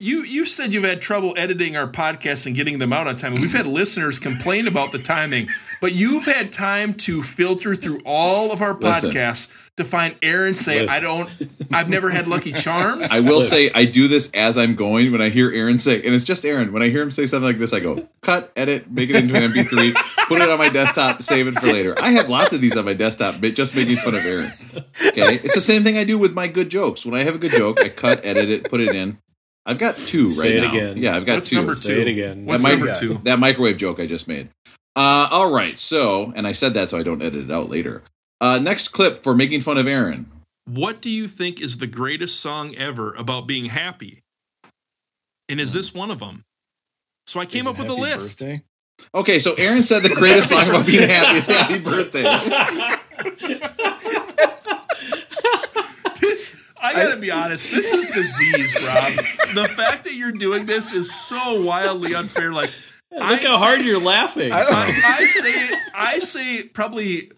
You 0.00 0.24
you 0.24 0.44
said 0.44 0.72
you've 0.72 0.82
had 0.82 1.00
trouble 1.00 1.34
editing 1.36 1.76
our 1.76 1.86
podcasts 1.86 2.46
and 2.46 2.56
getting 2.56 2.78
them 2.78 2.92
out 2.92 3.06
on 3.06 3.16
time. 3.16 3.34
We've 3.34 3.52
had 3.52 3.68
listeners 3.68 4.18
complain 4.18 4.66
about 4.66 4.90
the 4.90 4.98
timing, 4.98 5.46
but 5.80 5.94
you've 5.94 6.24
had 6.24 6.50
time 6.50 6.94
to 6.94 7.22
filter 7.22 7.76
through 7.76 7.98
all 8.04 8.50
of 8.52 8.60
our 8.60 8.74
Listen. 8.74 9.12
podcasts 9.12 9.70
to 9.76 9.84
find 9.84 10.16
Aaron 10.20 10.52
say, 10.52 10.82
Listen. 10.82 10.96
"I 10.96 10.98
don't, 10.98 11.30
I've 11.72 11.88
never 11.88 12.10
had 12.10 12.26
Lucky 12.26 12.52
Charms." 12.52 13.12
I 13.12 13.20
will 13.20 13.40
say 13.40 13.70
I 13.72 13.84
do 13.84 14.08
this 14.08 14.32
as 14.34 14.58
I'm 14.58 14.74
going 14.74 15.12
when 15.12 15.22
I 15.22 15.28
hear 15.28 15.52
Aaron 15.52 15.78
say, 15.78 16.02
and 16.02 16.12
it's 16.12 16.24
just 16.24 16.44
Aaron. 16.44 16.72
When 16.72 16.82
I 16.82 16.88
hear 16.88 17.00
him 17.02 17.12
say 17.12 17.26
something 17.26 17.46
like 17.46 17.58
this, 17.58 17.72
I 17.72 17.78
go, 17.78 18.08
cut, 18.20 18.50
edit, 18.56 18.90
make 18.90 19.10
it 19.10 19.16
into 19.16 19.36
an 19.36 19.42
MP3, 19.42 19.94
put 20.26 20.42
it 20.42 20.48
on 20.50 20.58
my 20.58 20.70
desktop, 20.70 21.22
save 21.22 21.46
it 21.46 21.54
for 21.54 21.68
later. 21.68 21.94
I 22.02 22.10
have 22.10 22.28
lots 22.28 22.52
of 22.52 22.60
these 22.60 22.76
on 22.76 22.84
my 22.84 22.94
desktop, 22.94 23.36
but 23.40 23.54
just 23.54 23.76
making 23.76 23.96
fun 23.96 24.16
of 24.16 24.26
Aaron. 24.26 24.50
Okay. 25.06 25.34
It's 25.34 25.54
the 25.54 25.60
same 25.60 25.84
thing 25.84 25.96
I 25.98 26.04
do 26.04 26.18
with 26.18 26.34
my 26.34 26.48
good 26.48 26.68
jokes. 26.68 27.06
When 27.06 27.14
I 27.14 27.22
have 27.22 27.36
a 27.36 27.38
good 27.38 27.52
joke, 27.52 27.80
I 27.80 27.88
cut, 27.88 28.24
edit 28.24 28.48
it, 28.50 28.68
put 28.68 28.80
it 28.80 28.94
in. 28.94 29.18
I've 29.66 29.78
got 29.78 29.94
two 29.96 30.26
right 30.28 30.34
Say 30.36 30.56
it 30.58 30.62
now. 30.62 30.70
again. 30.72 30.96
Yeah, 30.98 31.16
I've 31.16 31.24
got 31.24 31.36
What's 31.36 31.50
two. 31.50 31.56
number 31.56 31.74
two? 31.74 31.80
Say 31.80 32.00
it 32.02 32.06
again. 32.08 32.44
What's 32.44 32.62
That 32.62 32.70
number 32.70 32.86
Yeah. 32.86 32.94
two? 32.94 33.20
That 33.24 33.38
microwave 33.38 33.76
joke 33.78 33.98
I 34.00 34.06
just 34.06 34.28
made. 34.28 34.48
Uh, 34.96 35.28
all 35.30 35.50
right. 35.50 35.78
So, 35.78 36.32
and 36.36 36.46
I 36.46 36.52
said 36.52 36.74
that 36.74 36.88
so 36.90 36.98
I 36.98 37.02
don't 37.02 37.22
edit 37.22 37.44
it 37.44 37.50
out 37.50 37.70
later. 37.70 38.02
Uh, 38.40 38.58
next 38.58 38.88
clip 38.88 39.22
for 39.22 39.34
making 39.34 39.62
fun 39.62 39.78
of 39.78 39.86
Aaron. 39.86 40.30
What 40.66 41.00
do 41.00 41.10
you 41.10 41.26
think 41.28 41.60
is 41.60 41.78
the 41.78 41.86
greatest 41.86 42.40
song 42.40 42.74
ever 42.76 43.12
about 43.14 43.46
being 43.46 43.66
happy? 43.66 44.20
And 45.48 45.60
is 45.60 45.72
this 45.72 45.94
one 45.94 46.10
of 46.10 46.18
them? 46.20 46.42
So 47.26 47.40
I 47.40 47.46
came 47.46 47.62
Is 47.62 47.68
up 47.68 47.78
with 47.78 47.88
a 47.88 47.94
list. 47.94 48.38
Birthday? 48.40 48.62
Okay, 49.14 49.38
so 49.38 49.54
Aaron 49.54 49.82
said 49.82 50.02
the 50.02 50.08
greatest 50.10 50.48
song 50.50 50.68
about 50.68 50.86
being 50.86 51.08
happy 51.08 51.38
is 51.38 51.46
Happy 51.46 51.78
Birthday. 51.80 52.22
This, 56.20 56.72
I 56.84 56.92
gotta 56.92 57.20
be 57.20 57.30
honest. 57.30 57.72
This 57.74 57.92
is 57.92 58.06
disease, 58.10 58.86
Rob. 58.88 59.12
The 59.54 59.68
fact 59.74 60.04
that 60.04 60.14
you're 60.14 60.32
doing 60.32 60.66
this 60.66 60.92
is 60.92 61.12
so 61.14 61.62
wildly 61.62 62.14
unfair. 62.14 62.52
Like, 62.52 62.70
Look 63.12 63.42
how 63.42 63.58
hard 63.58 63.82
you're 63.82 64.00
laughing. 64.00 64.52
I, 64.52 64.64
I 65.04 65.24
say, 65.24 65.70
I 65.94 66.18
say 66.18 66.62
probably. 66.64 67.30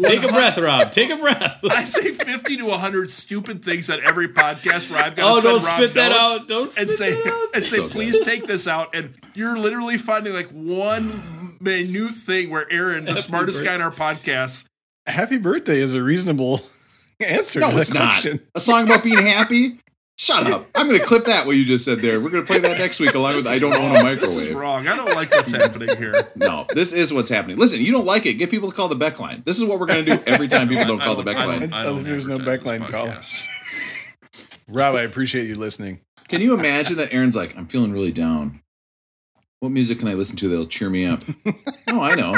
Take 0.00 0.22
a 0.22 0.28
breath, 0.28 0.56
Rob. 0.56 0.92
Take 0.92 1.10
a 1.10 1.16
breath. 1.16 1.60
I 1.68 1.84
say 1.84 2.12
fifty 2.12 2.56
to 2.56 2.70
hundred 2.70 3.10
stupid 3.10 3.62
things 3.64 3.90
on 3.90 4.00
every 4.06 4.28
podcast 4.28 4.90
where 4.90 5.00
I've 5.04 5.14
got 5.16 5.30
Oh, 5.30 5.36
to 5.40 5.42
don't 5.42 5.60
send 5.60 5.66
Rob 5.66 5.90
spit 5.90 5.94
that 5.94 6.12
out. 6.12 6.48
Don't 6.48 6.78
and 6.78 6.88
say 6.88 7.20
out. 7.22 7.48
and 7.54 7.64
say 7.64 7.76
So 7.78 7.88
please 7.88 8.18
take 8.20 8.46
this 8.46 8.66
out. 8.68 8.94
And 8.94 9.14
you're 9.34 9.58
literally 9.58 9.98
finding 9.98 10.32
like 10.32 10.48
one 10.50 11.56
minute 11.60 12.14
thing 12.14 12.48
where 12.50 12.66
Aaron, 12.72 13.04
the 13.04 13.10
Happy 13.10 13.20
smartest 13.22 13.62
guy 13.64 13.74
in 13.74 13.82
our 13.82 13.90
podcast, 13.90 14.66
Happy 15.06 15.36
birthday 15.36 15.80
is 15.80 15.92
a 15.94 16.02
reasonable 16.02 16.60
answer 17.20 17.60
No, 17.60 17.70
to 17.72 17.78
it's 17.78 17.88
that 17.90 17.94
not. 17.98 18.04
question. 18.12 18.40
A 18.54 18.60
song 18.60 18.84
about 18.84 19.02
being 19.04 19.18
happy? 19.18 19.78
Shut 20.20 20.50
up. 20.50 20.64
I'm 20.74 20.88
going 20.88 20.98
to 20.98 21.06
clip 21.06 21.26
that 21.26 21.46
what 21.46 21.54
you 21.56 21.64
just 21.64 21.84
said 21.84 22.00
there. 22.00 22.20
We're 22.20 22.30
going 22.30 22.42
to 22.44 22.46
play 22.46 22.58
that 22.58 22.76
next 22.78 22.98
week 22.98 23.14
along 23.14 23.36
with 23.36 23.46
I 23.46 23.60
Don't 23.60 23.72
Own 23.72 23.94
a 24.04 24.16
this 24.16 24.30
is 24.30 24.36
Microwave. 24.36 24.56
wrong. 24.56 24.88
I 24.88 24.96
don't 24.96 25.14
like 25.14 25.30
what's 25.30 25.52
happening 25.54 25.96
here. 25.96 26.12
No, 26.34 26.66
this 26.74 26.92
is 26.92 27.12
what's 27.14 27.30
happening. 27.30 27.56
Listen, 27.56 27.80
you 27.84 27.92
don't 27.92 28.04
like 28.04 28.26
it. 28.26 28.34
Get 28.34 28.50
people 28.50 28.68
to 28.68 28.74
call 28.74 28.88
the 28.88 28.96
Beck 28.96 29.20
line. 29.20 29.44
This 29.46 29.58
is 29.60 29.64
what 29.64 29.78
we're 29.78 29.86
going 29.86 30.04
to 30.04 30.16
do 30.16 30.22
every 30.26 30.48
time 30.48 30.68
people 30.68 30.86
don't 30.86 31.00
I 31.00 31.04
call 31.04 31.14
the 31.14 31.22
Beck 31.22 31.36
I 31.36 31.44
line. 31.44 31.60
don't- 31.60 31.72
I 31.72 31.84
don't 31.84 32.02
there's 32.02 32.26
no 32.26 32.34
advertise 32.34 32.62
this 32.64 32.72
backline 32.72 32.88
call. 32.88 33.06
podcast. 33.06 34.08
Rob, 34.66 34.96
I 34.96 35.02
appreciate 35.02 35.46
you 35.46 35.54
listening. 35.54 36.00
Can 36.26 36.40
you 36.40 36.52
imagine 36.58 36.96
that 36.96 37.12
Aaron's 37.14 37.36
like, 37.36 37.56
I'm 37.56 37.66
feeling 37.68 37.92
really 37.92 38.12
down. 38.12 38.60
What 39.60 39.70
music 39.70 40.00
can 40.00 40.08
I 40.08 40.14
listen 40.14 40.36
to 40.38 40.48
that'll 40.48 40.66
cheer 40.66 40.90
me 40.90 41.06
up? 41.06 41.20
oh, 41.90 42.00
I 42.00 42.16
know. 42.16 42.34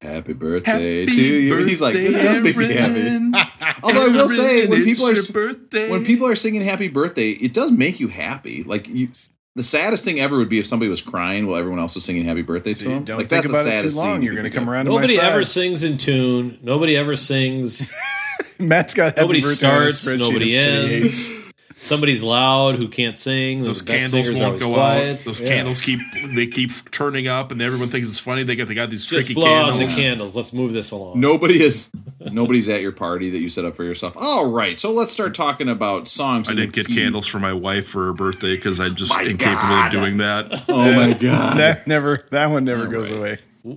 Happy 0.00 0.32
birthday 0.32 1.06
to 1.06 1.12
you. 1.12 1.56
He's 1.66 1.80
like, 1.80 1.94
this 1.94 2.14
does 2.14 2.40
make 2.42 2.56
me 2.56 2.72
happy. 2.72 3.00
Aaron. 3.00 3.34
Although 3.82 4.04
I 4.04 4.08
will 4.08 4.28
say, 4.28 4.66
when 4.68 4.84
people 4.84 5.06
are 5.06 5.14
birthday. 5.32 5.90
when 5.90 6.04
people 6.04 6.26
are 6.28 6.36
singing 6.36 6.62
happy 6.62 6.86
birthday, 6.88 7.30
it 7.30 7.52
does 7.52 7.72
make 7.72 7.98
you 7.98 8.06
happy. 8.06 8.62
Like 8.62 8.88
you, 8.88 9.08
the 9.56 9.62
saddest 9.64 10.04
thing 10.04 10.20
ever 10.20 10.36
would 10.36 10.48
be 10.48 10.60
if 10.60 10.66
somebody 10.66 10.88
was 10.88 11.02
crying 11.02 11.48
while 11.48 11.56
everyone 11.56 11.80
else 11.80 11.96
was 11.96 12.04
singing 12.04 12.24
happy 12.24 12.42
birthday 12.42 12.70
to 12.70 12.76
See, 12.76 12.84
them. 12.88 13.02
don't 13.02 13.18
like 13.18 13.28
think 13.28 13.42
that's 13.42 13.50
about 13.52 13.64
the 13.64 13.70
it 13.70 13.72
too 13.72 13.76
saddest 13.78 13.96
long. 13.96 14.14
scene 14.16 14.22
You're 14.22 14.34
going 14.34 14.46
to 14.48 14.56
come 14.56 14.70
around 14.70 14.86
Nobody 14.86 15.16
to 15.16 15.22
my 15.22 15.28
ever 15.30 15.42
side. 15.42 15.52
sings 15.62 15.82
in 15.82 15.98
tune. 15.98 16.58
Nobody 16.62 16.96
ever 16.96 17.16
sings. 17.16 17.92
Matt's 18.60 18.94
got 18.94 19.16
happy 19.16 19.20
Nobody 19.22 19.40
birthday 19.40 19.54
starts, 19.56 20.06
nobody 20.06 20.56
of 20.56 20.62
ends. 20.64 21.32
Hates. 21.78 21.86
Somebody's 21.88 22.22
loud 22.22 22.76
who 22.76 22.88
can't 22.88 23.16
sing. 23.18 23.62
those 23.64 23.82
candles 23.82 24.30
won't 24.32 24.58
go 24.58 24.74
quiet. 24.74 25.18
out. 25.20 25.24
Those 25.24 25.40
Yeah. 25.40 25.46
candles 25.48 25.80
keep 25.80 26.00
they 26.34 26.46
keep 26.46 26.70
turning 26.90 27.28
up, 27.28 27.52
and 27.52 27.62
everyone 27.62 27.88
thinks 27.88 28.08
it's 28.08 28.18
funny. 28.20 28.42
They 28.42 28.56
got 28.56 28.68
they 28.68 28.74
got 28.74 28.90
these 28.90 29.06
Just 29.06 29.26
tricky 29.28 29.34
blow 29.34 29.46
out 29.54 29.68
candles. 29.70 29.96
the 29.96 30.02
candles. 30.02 30.36
Let's 30.36 30.52
move 30.52 30.72
this 30.72 30.90
along. 30.90 31.20
Nobody 31.20 31.62
is 31.62 31.90
nobody's 32.20 32.68
at 32.68 32.82
your 32.82 32.92
party 32.92 33.30
that 33.30 33.38
you 33.38 33.48
set 33.48 33.64
up 33.64 33.74
for 33.74 33.84
yourself. 33.84 34.14
All 34.18 34.50
right, 34.50 34.78
so 34.78 34.92
let's 34.92 35.12
start 35.12 35.34
talking 35.34 35.68
about 35.68 36.08
songs. 36.08 36.50
I 36.50 36.54
didn't 36.54 36.72
get 36.72 36.86
key. 36.88 36.96
candles 36.96 37.26
for 37.26 37.38
my 37.38 37.52
wife 37.52 37.86
for 37.86 38.06
her 38.06 38.12
birthday 38.12 38.56
because 38.56 38.80
I'm 38.80 38.94
just 38.96 39.14
My 39.16 39.22
incapable 39.22 39.68
God. 39.68 39.86
of 39.86 39.92
doing 39.92 40.16
that. 40.18 40.64
Oh 40.68 40.94
my 40.94 41.12
god. 41.14 41.56
That 41.58 41.86
never. 41.86 42.18
That 42.30 42.50
one 42.50 42.64
never 42.64 42.86
goes 42.86 43.10
right. 43.10 43.18
away. 43.18 43.36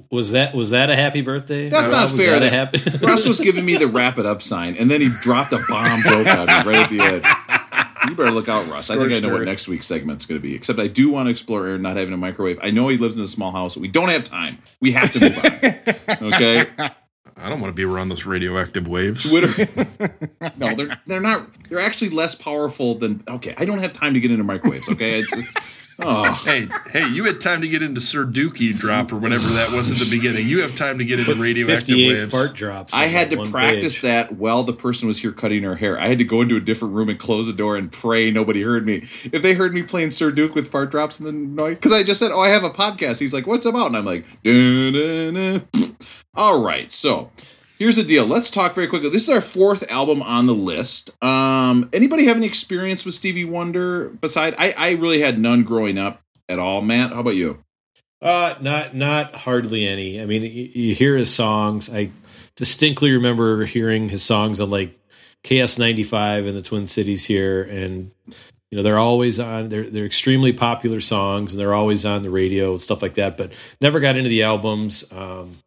Was 0.10 0.32
that 0.32 0.54
was 0.56 0.70
that 0.70 0.90
a 0.90 0.96
happy 0.96 1.22
birthday? 1.22 1.68
That's 1.70 1.88
Rob? 1.88 1.92
not 1.92 2.12
Was 2.12 2.20
fair. 2.20 2.40
That 2.40 2.48
a 2.48 2.50
That 2.50 2.82
happy. 2.92 3.06
Russ 3.06 3.26
was 3.28 3.40
giving 3.40 3.66
me 3.66 3.76
the 3.78 3.88
wrap 3.88 4.18
it 4.20 4.26
up 4.26 4.42
sign, 4.42 4.76
and 4.78 4.90
then 4.90 5.02
he 5.02 5.10
dropped 5.22 5.52
a 5.52 5.60
bomb 5.70 6.02
joke 6.04 6.28
on 6.28 6.46
me 6.48 6.54
right 6.72 6.76
at 6.84 6.90
the 6.90 7.02
end. 7.02 7.26
You 8.08 8.16
better 8.16 8.32
look 8.32 8.50
out, 8.50 8.68
Russ. 8.68 8.90
I 8.90 8.96
think 8.96 9.08
I 9.08 9.10
Scorched 9.10 9.28
know 9.28 9.34
what 9.34 9.46
next 9.46 9.68
week's 9.68 9.86
segment's 9.86 10.26
going 10.26 10.40
to 10.40 10.46
be. 10.46 10.56
Except 10.56 10.80
I 10.80 10.88
do 10.88 11.12
want 11.12 11.28
to 11.28 11.32
explore 11.32 11.68
Aaron 11.68 11.82
not 11.82 11.98
having 11.98 12.14
a 12.14 12.18
microwave. 12.18 12.60
I 12.62 12.72
know 12.72 12.88
he 12.88 12.98
lives 12.98 13.18
in 13.18 13.24
a 13.24 13.28
small 13.28 13.52
house. 13.52 13.78
We 13.78 13.88
don't 13.88 14.10
have 14.10 14.24
time. 14.24 14.58
We 14.80 14.92
have 14.92 15.14
to 15.14 15.20
move 15.20 15.38
on. 15.38 16.32
Okay. 16.34 16.66
I 17.38 17.50
don't 17.50 17.60
want 17.60 17.72
to 17.72 17.76
be 17.76 17.84
around 17.84 18.10
those 18.10 18.26
radioactive 18.26 18.88
waves. 18.88 19.28
Twitter. 19.30 19.48
no, 20.58 20.76
they're 20.76 20.98
they're 21.08 21.22
not. 21.22 21.48
They're 21.70 21.80
actually 21.80 22.10
less 22.10 22.36
powerful 22.36 22.96
than. 22.96 23.24
Okay, 23.28 23.56
I 23.58 23.66
don't 23.66 23.80
have 23.80 23.94
time 23.94 24.14
to 24.14 24.20
get 24.20 24.32
into 24.32 24.44
microwaves. 24.44 24.88
Okay, 24.90 25.20
it's. 25.20 25.36
Oh, 26.04 26.42
Hey, 26.46 26.68
hey, 26.92 27.08
you 27.10 27.26
had 27.26 27.40
time 27.42 27.62
to 27.62 27.68
get 27.68 27.82
into 27.84 28.02
Sir 28.02 28.26
Dookie 28.26 28.78
drop 28.78 29.12
or 29.12 29.18
whatever 29.18 29.48
that 29.50 29.72
was 29.72 29.92
at 29.92 29.98
the 30.08 30.16
beginning. 30.16 30.48
You 30.48 30.62
have 30.62 30.76
time 30.76 30.98
to 30.98 31.06
get 31.06 31.20
into 31.20 31.36
radioactive 31.36 31.96
waves. 31.96 32.32
fart 32.32 32.56
drops. 32.56 32.94
I 32.94 33.06
had 33.06 33.30
to 33.32 33.46
practice 33.46 33.98
page. 34.00 34.02
that 34.04 34.34
while 34.34 34.64
the 34.64 34.74
person 34.74 35.08
was 35.08 35.20
here 35.20 35.32
cutting 35.32 35.64
her 35.64 35.76
hair. 35.76 36.00
I 36.00 36.08
had 36.08 36.18
to 36.18 36.24
go 36.24 36.42
into 36.42 36.56
a 36.56 36.60
different 36.60 36.94
room 36.96 37.10
and 37.10 37.20
close 37.20 37.48
the 37.48 37.54
door 37.54 37.76
and 37.76 37.92
pray 37.92 38.32
nobody 38.32 38.62
heard 38.64 38.86
me. 38.86 39.08
If 39.32 39.42
they 39.42 39.54
heard 39.54 39.74
me 39.74 39.84
playing 39.84 40.12
Sir 40.12 40.32
Duke 40.32 40.56
with 40.56 40.72
fart 40.72 40.92
drops 40.92 41.20
in 41.20 41.26
the 41.26 41.32
noise, 41.32 41.76
because 41.76 41.94
I 41.94 42.04
just 42.04 42.20
said, 42.20 42.32
"Oh, 42.32 42.40
I 42.40 42.50
have 42.50 42.64
a 42.64 42.70
podcast." 42.70 43.20
He's 43.20 43.34
like, 43.34 43.46
"What's 43.46 43.66
about?" 43.66 43.88
And 43.88 43.98
I'm 43.98 44.06
like, 44.06 44.26
"All 46.36 46.62
right." 46.62 46.92
So 46.92 47.32
here's 47.82 47.96
the 47.96 48.04
deal. 48.04 48.28
Let's 48.28 48.52
talk 48.52 48.76
very 48.76 48.86
quickly. 48.86 49.10
This 49.10 49.28
is 49.28 49.34
our 49.34 49.42
fourth 49.42 49.92
album 49.92 50.22
on 50.22 50.46
the 50.46 50.54
list. 50.54 51.10
Um, 51.24 51.90
anybody 51.92 52.26
have 52.28 52.38
any 52.38 52.46
experience 52.46 53.06
with 53.06 53.16
Stevie 53.16 53.44
Wonder? 53.44 54.10
Beside, 54.10 54.54
I, 54.60 54.72
I 54.78 54.92
really 54.92 55.20
had 55.20 55.40
none 55.40 55.64
growing 55.64 55.98
up. 55.98 56.22
at 56.48 56.60
all, 56.60 56.84
Matt? 56.84 57.12
How 57.12 57.22
about 57.22 57.36
you? 57.36 57.64
Uh, 58.22 58.54
not 58.62 58.96
not 58.96 59.34
hardly 59.34 59.88
any. 59.88 60.22
I 60.22 60.28
mean, 60.28 60.44
you, 60.44 60.70
you 60.74 60.94
hear 60.94 61.18
his 61.18 61.34
songs. 61.34 61.92
I 61.92 62.12
distinctly 62.56 63.14
remember 63.14 63.66
hearing 63.66 64.10
his 64.10 64.22
songs 64.22 64.62
on 64.62 64.70
like 64.70 64.96
KS 65.44 65.80
ninety 65.80 66.04
five 66.04 66.46
in 66.46 66.54
the 66.54 66.62
Twin 66.62 66.86
Cities 66.86 67.26
here, 67.26 67.64
and 67.64 68.12
you 68.70 68.78
know 68.78 68.84
they're 68.84 69.00
always 69.00 69.40
on. 69.40 69.70
They're 69.70 69.90
they're 69.90 70.06
extremely 70.06 70.54
popular 70.54 71.02
songs, 71.02 71.54
and 71.54 71.60
they're 71.60 71.74
always 71.74 72.06
on 72.06 72.22
the 72.22 72.30
radio 72.30 72.72
and 72.72 72.82
stuff 72.82 73.02
like 73.02 73.16
that. 73.16 73.38
But 73.38 73.54
never 73.82 74.00
got 74.00 74.18
into 74.18 74.30
the 74.30 74.44
albums. 74.44 75.12
Um, 75.12 75.58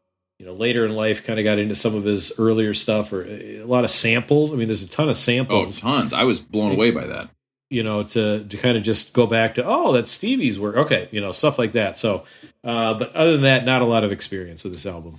you 0.45 0.51
know, 0.51 0.57
later 0.57 0.84
in 0.84 0.95
life, 0.95 1.24
kind 1.24 1.38
of 1.38 1.45
got 1.45 1.59
into 1.59 1.74
some 1.74 1.95
of 1.95 2.05
his 2.05 2.38
earlier 2.38 2.74
stuff 2.74 3.14
or 3.14 3.24
a 3.24 3.62
lot 3.62 3.82
of 3.82 3.88
samples. 3.88 4.53
I 4.53 4.57
mean, 4.57 4.68
there's 4.68 4.82
a 4.82 4.88
ton 4.88 5.09
of 5.09 5.16
samples. 5.16 5.68
Oh, 5.68 5.70
samples. 5.70 5.80
tons. 5.80 6.12
I 6.12 6.24
was 6.24 6.38
blown 6.38 6.72
away 6.72 6.90
by 6.90 7.07
that. 7.07 7.30
you 7.70 7.82
know, 7.82 8.03
to 8.03 8.45
to 8.45 8.57
kind 8.59 8.76
of 8.76 8.82
just 8.82 9.14
go 9.14 9.26
back 9.26 9.55
to 9.55 9.64
oh, 9.64 9.95
that's 9.95 10.12
Stevie's 10.12 10.61
work. 10.61 10.76
Okay, 10.76 11.09
you 11.12 11.22
know, 11.22 11.32
stuff 11.32 11.59
like 11.59 11.72
that. 11.72 11.97
So, 11.97 12.24
uh, 12.62 12.92
but 12.92 13.16
other 13.16 13.32
than 13.32 13.40
that, 13.40 13.64
not 13.64 13.80
a 13.80 13.86
lot 13.86 14.05
of 14.05 14.12
experience 14.12 14.64
with 14.64 14.74
this 14.74 14.84
album. 14.84 15.18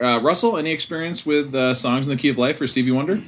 Uh, 0.00 0.20
Russell, 0.22 0.56
any 0.56 0.70
experience 0.70 1.26
with 1.26 1.52
uh, 1.52 1.74
songs 1.74 2.06
in 2.06 2.16
the 2.16 2.22
key 2.22 2.28
of 2.28 2.38
life 2.38 2.58
for 2.58 2.68
Stevie 2.68 2.92
Wonder? 2.92 3.22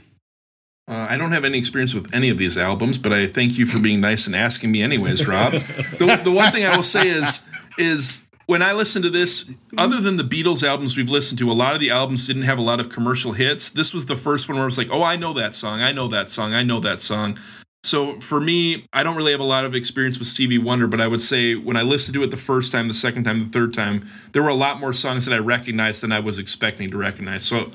Uh, 0.87 1.09
I 1.11 1.17
don't 1.17 1.33
have 1.33 1.45
any 1.45 1.59
experience 1.59 1.93
with 1.93 2.15
any 2.15 2.29
of 2.29 2.39
these 2.39 2.57
albums, 2.57 3.01
but 3.01 3.13
I 3.13 3.27
thank 3.27 3.59
you 3.59 3.67
for 3.67 3.81
being 3.81 4.01
nice 4.01 4.29
and 4.29 4.37
asking 4.37 4.71
me 4.71 4.81
anyways, 4.81 5.27
Rob. 5.27 5.53
the, 5.53 6.21
the 6.23 6.31
one 6.31 6.53
thing 6.53 6.65
I 6.65 6.77
will 6.77 6.85
say 6.85 7.09
is 7.09 7.45
is 7.79 8.29
when 8.53 8.61
I 8.61 8.75
listen 8.75 9.01
to 9.01 9.09
this, 9.09 9.51
other 9.79 9.99
than 9.99 10.19
the 10.19 10.23
Beatles 10.23 10.63
albums 10.63 10.95
we've 10.95 11.09
listened 11.09 11.39
to, 11.39 11.51
a 11.51 11.55
lot 11.55 11.73
of 11.73 11.81
the 11.81 11.91
albums 11.91 12.27
didn't 12.27 12.43
have 12.43 12.59
a 12.59 12.63
lot 12.63 12.81
of 12.81 12.91
commercial 12.91 13.33
hits. 13.33 13.71
This 13.71 13.95
was 13.95 14.05
the 14.05 14.15
first 14.15 14.47
one 14.47 14.57
where 14.57 14.65
I 14.65 14.67
was 14.67 14.77
like, 14.77 14.91
oh, 14.91 15.03
I 15.03 15.17
know 15.17 15.33
that 15.33 15.55
song, 15.55 15.81
I 15.81 15.91
know 15.91 16.07
that 16.09 16.29
song, 16.29 16.53
I 16.53 16.63
know 16.63 16.79
that 16.81 17.01
song. 17.01 17.39
So 17.83 18.21
for 18.21 18.43
me, 18.43 18.85
I 18.93 19.03
don't 19.05 19.17
really 19.17 19.33
have 19.33 19.41
a 19.41 19.45
lot 19.45 19.65
of 19.65 19.75
experience 19.75 20.19
with 20.19 20.29
Stevie 20.29 20.59
Wonder, 20.59 20.87
but 20.87 21.01
I 21.01 21.07
would 21.09 21.23
say 21.23 21.55
when 21.55 21.79
I 21.79 21.83
listened 21.83 22.13
to 22.13 22.23
it 22.25 22.31
the 22.31 22.37
first 22.37 22.73
time, 22.73 22.89
the 22.89 22.95
second 22.95 23.25
time, 23.25 23.39
the 23.43 23.51
third 23.51 23.73
time, 23.73 24.05
there 24.33 24.43
were 24.43 24.51
a 24.51 24.55
lot 24.55 24.79
more 24.79 24.93
songs 24.93 25.25
that 25.25 25.35
I 25.35 25.39
recognized 25.39 26.03
than 26.03 26.13
I 26.13 26.21
was 26.21 26.39
expecting 26.39 26.91
to 26.91 26.99
recognize. 26.99 27.47
So, 27.47 27.73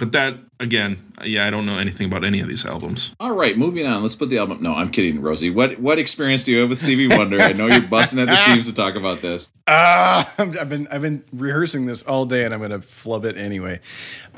but 0.00 0.12
that 0.12 0.38
again, 0.58 0.96
yeah, 1.22 1.46
I 1.46 1.50
don't 1.50 1.66
know 1.66 1.76
anything 1.76 2.06
about 2.06 2.24
any 2.24 2.40
of 2.40 2.48
these 2.48 2.64
albums. 2.64 3.14
All 3.20 3.34
right, 3.34 3.56
moving 3.56 3.86
on. 3.86 4.00
Let's 4.00 4.16
put 4.16 4.30
the 4.30 4.38
album. 4.38 4.62
No, 4.62 4.74
I'm 4.74 4.90
kidding, 4.90 5.20
Rosie. 5.20 5.50
What 5.50 5.78
what 5.78 5.98
experience 5.98 6.44
do 6.44 6.52
you 6.52 6.60
have 6.60 6.70
with 6.70 6.78
Stevie 6.78 7.14
Wonder? 7.14 7.38
I 7.38 7.52
know 7.52 7.66
you're 7.66 7.82
busting 7.82 8.18
at 8.18 8.26
the 8.26 8.36
seams 8.46 8.66
to 8.66 8.74
talk 8.74 8.96
about 8.96 9.18
this. 9.18 9.50
Ah, 9.68 10.32
I've 10.38 10.70
been 10.70 10.88
I've 10.88 11.02
been 11.02 11.22
rehearsing 11.34 11.84
this 11.84 12.02
all 12.02 12.24
day, 12.24 12.46
and 12.46 12.54
I'm 12.54 12.60
going 12.60 12.70
to 12.70 12.80
flub 12.80 13.26
it 13.26 13.36
anyway. 13.36 13.78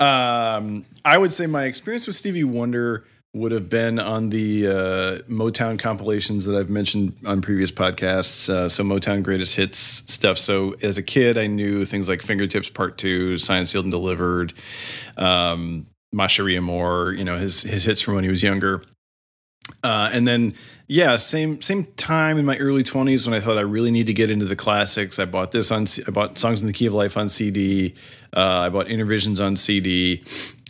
Um, 0.01 0.85
I 1.05 1.17
would 1.17 1.33
say 1.33 1.47
my 1.47 1.65
experience 1.65 2.09
with 2.09 2.17
Stevie 2.17 2.43
Wonder 2.43 3.05
would 3.35 3.53
have 3.53 3.71
been 3.71 3.99
on 3.99 4.29
the 4.29 4.67
uh, 4.67 5.19
Motown 5.29 5.79
compilations 5.79 6.45
that 6.45 6.55
I've 6.55 6.69
mentioned 6.69 7.15
on 7.27 7.41
previous 7.41 7.73
podcasts. 7.73 8.51
Uh, 8.51 8.69
so 8.69 8.85
Motown 8.85 9.23
Greatest 9.23 9.57
Hits 9.57 9.79
stuff. 9.79 10.37
So 10.37 10.75
as 10.83 10.99
a 10.99 11.03
kid, 11.03 11.39
I 11.39 11.47
knew 11.47 11.85
things 11.87 12.09
like 12.09 12.21
Fingertips 12.21 12.69
Part 12.69 12.99
Two, 12.99 13.39
Signed, 13.39 13.69
Sealed, 13.69 13.87
and 13.87 13.93
Delivered, 13.93 14.53
um, 15.17 15.87
Ma 16.13 16.27
Cherie 16.27 16.57
Amour, 16.57 17.15
you 17.15 17.25
know 17.25 17.37
his 17.37 17.63
his 17.63 17.85
hits 17.85 18.03
from 18.03 18.15
when 18.15 18.25
he 18.25 18.31
was 18.31 18.43
younger. 18.43 18.83
Uh, 19.83 20.11
and 20.13 20.27
then, 20.27 20.53
yeah, 20.89 21.17
same 21.17 21.61
same 21.61 21.85
time 21.97 22.37
in 22.37 22.45
my 22.45 22.59
early 22.59 22.83
twenties 22.83 23.27
when 23.27 23.35
I 23.35 23.41
thought 23.41 23.57
I 23.57 23.63
really 23.63 23.91
need 23.91 24.09
to 24.09 24.15
get 24.15 24.31
into 24.31 24.45
the 24.45 24.57
classics. 24.57 25.19
I 25.19 25.25
bought 25.25 25.53
this 25.53 25.71
on. 25.71 25.87
I 26.07 26.11
bought 26.11 26.37
Songs 26.37 26.61
in 26.61 26.67
the 26.67 26.73
Key 26.73 26.87
of 26.87 26.93
Life 26.93 27.17
on 27.17 27.31
CD. 27.31 27.95
Uh, 28.37 28.41
I 28.41 28.69
bought 28.69 28.87
Innervisions 28.87 29.45
on 29.45 29.57
CD. 29.57 30.23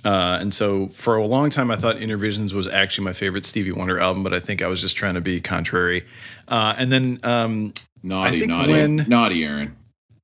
Uh, 0.04 0.38
and 0.40 0.52
so 0.52 0.88
for 0.88 1.16
a 1.16 1.26
long 1.26 1.48
time, 1.50 1.70
I 1.70 1.76
thought 1.76 1.96
Innervisions 1.96 2.52
was 2.52 2.66
actually 2.66 3.04
my 3.04 3.12
favorite 3.12 3.44
Stevie 3.44 3.72
Wonder 3.72 3.98
album, 4.00 4.22
but 4.22 4.34
I 4.34 4.40
think 4.40 4.60
I 4.62 4.66
was 4.66 4.80
just 4.80 4.96
trying 4.96 5.14
to 5.14 5.20
be 5.20 5.40
contrary. 5.40 6.02
Uh, 6.48 6.74
and 6.76 6.90
then 6.90 7.18
um, 7.22 7.72
Naughty, 8.02 8.46
naughty, 8.46 8.72
when- 8.72 8.96
naughty, 9.08 9.44
Aaron. 9.44 9.76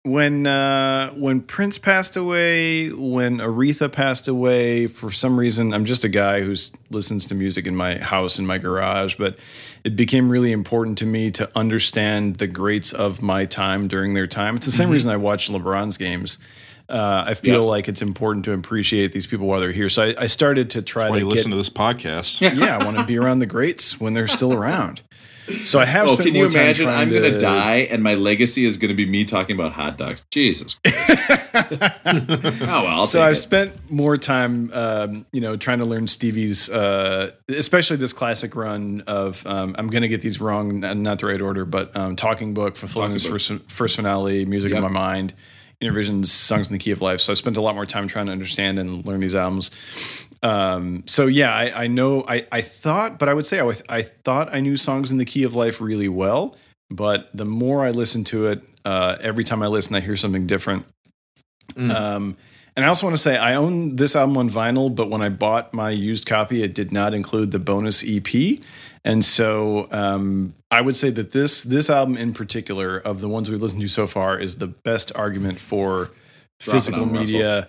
when 0.03 0.47
uh, 0.49 1.11
when 1.13 1.41
Prince 1.43 1.79
passed 1.79 2.17
away, 2.17 2.91
when 2.91 3.39
Aretha 3.39 3.91
passed 3.93 4.27
away, 4.27 4.87
for 4.89 5.13
some 5.13 5.39
reason, 5.39 5.73
I'm 5.73 5.85
just 5.85 6.03
a 6.03 6.09
guy 6.09 6.41
who 6.43 6.55
listens 6.91 7.27
to 7.27 7.35
music 7.37 7.67
in 7.67 7.77
my 7.77 7.99
house 7.99 8.39
in 8.41 8.47
my 8.47 8.59
garage, 8.59 9.15
but 9.15 9.39
it 9.85 9.95
became 9.95 10.29
really 10.29 10.51
important 10.51 10.99
to 10.99 11.07
me 11.07 11.31
to 11.33 11.49
understand 11.57 12.37
the 12.37 12.49
greats 12.49 12.93
of 12.93 13.23
my 13.23 13.45
time 13.45 13.87
during 13.87 14.15
their 14.15 14.27
time. 14.27 14.57
It's 14.57 14.67
the 14.67 14.73
same 14.73 14.91
reason 14.91 15.11
I 15.13 15.17
watch 15.17 15.49
LeBron's 15.49 15.97
games. 15.99 16.39
Uh, 16.89 17.25
I 17.27 17.35
feel 17.35 17.65
Yeah. 17.65 17.71
like 17.71 17.89
it's 17.89 18.01
important 18.03 18.45
to 18.47 18.53
appreciate 18.53 19.13
these 19.13 19.27
people 19.27 19.47
while 19.47 19.61
they're 19.61 19.73
here. 19.73 19.89
So 19.91 20.05
I, 20.05 20.15
I 20.19 20.27
started 20.27 20.71
to 20.71 20.83
try 20.83 21.11
Why 21.11 21.19
to 21.19 21.25
you 21.25 21.29
get. 21.29 21.35
listen 21.37 21.51
to 21.51 21.57
this 21.59 21.69
podcast? 21.71 22.41
yeah, 22.59 22.79
I 22.79 22.85
want 22.85 22.97
to 22.99 23.05
be 23.05 23.19
around 23.19 23.41
the 23.41 23.47
greats 23.47 24.01
when 24.01 24.15
they're 24.15 24.27
still 24.29 24.55
around. 24.55 25.03
So 25.65 25.79
I 25.81 25.87
have. 25.87 26.07
Oh, 26.09 26.13
spent 26.15 26.27
can 26.27 26.35
you 26.35 26.45
time 26.51 26.61
imagine? 26.61 26.89
I'm 26.89 27.09
going 27.09 27.23
to 27.23 27.31
to 27.31 27.39
die, 27.39 27.89
and 27.91 28.03
my 28.03 28.15
legacy 28.15 28.67
is 28.67 28.77
going 28.77 28.91
to 28.91 28.95
be 28.95 29.07
me 29.07 29.25
talking 29.25 29.57
about 29.57 29.73
hot 29.73 29.97
dogs. 29.97 30.23
Jesus. 30.31 30.75
Christ. 30.85 31.55
oh 32.05 32.83
well, 32.85 32.87
I'll 33.01 33.07
so 33.07 33.19
take 33.19 33.27
I've 33.29 33.33
it. 33.33 33.37
spent 33.37 33.91
more 33.91 34.17
time, 34.19 34.71
um, 34.75 35.25
you 35.33 35.41
know, 35.41 35.57
trying 35.57 35.79
to 35.79 35.85
learn 35.85 36.07
Stevie's, 36.07 36.69
uh, 36.71 37.31
especially 37.49 37.97
this 37.97 38.13
classic 38.13 38.57
run 38.57 39.03
of. 39.07 39.47
Um, 39.47 39.75
I'm 39.79 39.87
going 39.89 40.03
to 40.03 40.09
get 40.09 40.21
these 40.21 40.41
wrong, 40.41 40.81
not 40.81 41.19
the 41.19 41.27
right 41.27 41.41
order, 41.41 41.65
but 41.65 41.97
um, 41.97 42.17
Talking 42.17 42.55
Book, 42.55 42.77
Fulfillingness' 42.77 43.23
Talking 43.25 43.59
first, 43.59 43.71
first 43.73 43.97
finale, 43.97 44.45
Music 44.45 44.71
Yep. 44.73 44.79
in 44.79 44.93
My 44.93 45.01
Mind, 45.01 45.35
Innervisions, 45.81 46.27
Songs 46.27 46.69
in 46.69 46.73
the 46.73 46.79
Key 46.79 46.91
of 46.91 47.01
Life. 47.01 47.21
So 47.21 47.33
I 47.33 47.35
spent 47.35 47.57
a 47.57 47.61
lot 47.61 47.75
more 47.75 47.87
time 47.87 48.09
trying 48.09 48.27
to 48.27 48.33
understand 48.33 48.79
and 48.79 49.05
learn 49.07 49.21
these 49.21 49.35
albums. 49.35 50.29
Um, 50.43 51.05
so 51.07 51.27
yeah, 51.27 51.55
I, 51.55 51.85
I 51.85 51.87
know. 51.87 52.25
I, 52.27 52.47
I 52.51 52.63
thought, 52.63 53.19
but 53.19 53.29
I 53.29 53.35
would 53.35 53.47
say 53.47 53.61
I, 53.61 53.73
I 53.89 54.03
thought 54.03 54.53
I 54.53 54.61
knew 54.61 54.77
Songs 54.77 55.13
in 55.13 55.19
the 55.19 55.25
Key 55.25 55.45
of 55.45 55.55
Life 55.55 55.81
really 55.81 56.09
well. 56.09 56.57
But 56.91 57.29
the 57.37 57.45
more 57.45 57.85
I 57.85 57.91
listen 57.91 58.25
to 58.25 58.49
it, 58.49 58.63
uh, 58.85 59.17
every 59.21 59.45
time 59.45 59.63
I 59.63 59.67
listen, 59.67 59.95
I 59.95 60.01
hear 60.01 60.17
something 60.17 60.47
different. 60.47 60.87
Um, 61.91 62.37
and 62.75 62.85
I 62.85 62.89
also 62.89 63.07
want 63.07 63.17
to 63.17 63.23
say 63.23 63.37
I 63.37 63.57
own 63.57 63.97
this 63.97 64.17
album 64.17 64.37
on 64.37 64.49
vinyl, 64.49 64.95
but 64.95 65.11
when 65.11 65.21
I 65.21 65.29
bought 65.29 65.75
my 65.75 65.91
used 65.91 66.27
copy, 66.27 66.63
it 66.63 66.75
did 66.75 66.93
not 66.93 67.13
include 67.13 67.51
the 67.51 67.59
bonus 67.59 68.05
EP. 68.07 68.61
And 69.05 69.25
so 69.25 69.89
um, 69.93 70.55
I 70.71 70.81
would 70.81 70.97
say 70.97 71.11
that 71.11 71.33
this 71.33 71.63
this 71.63 71.89
album 71.91 72.17
in 72.17 72.33
particular, 72.33 72.99
of 72.99 73.21
the 73.21 73.29
ones 73.29 73.51
we've 73.51 73.63
listened 73.63 73.83
to 73.83 73.89
so 73.89 74.07
far, 74.07 74.39
is 74.39 74.57
the 74.57 74.67
best 74.69 75.13
argument 75.15 75.61
for 75.61 76.11
physical 76.61 77.03
on 77.03 77.13
Russell. 77.13 77.25
media. 77.25 77.69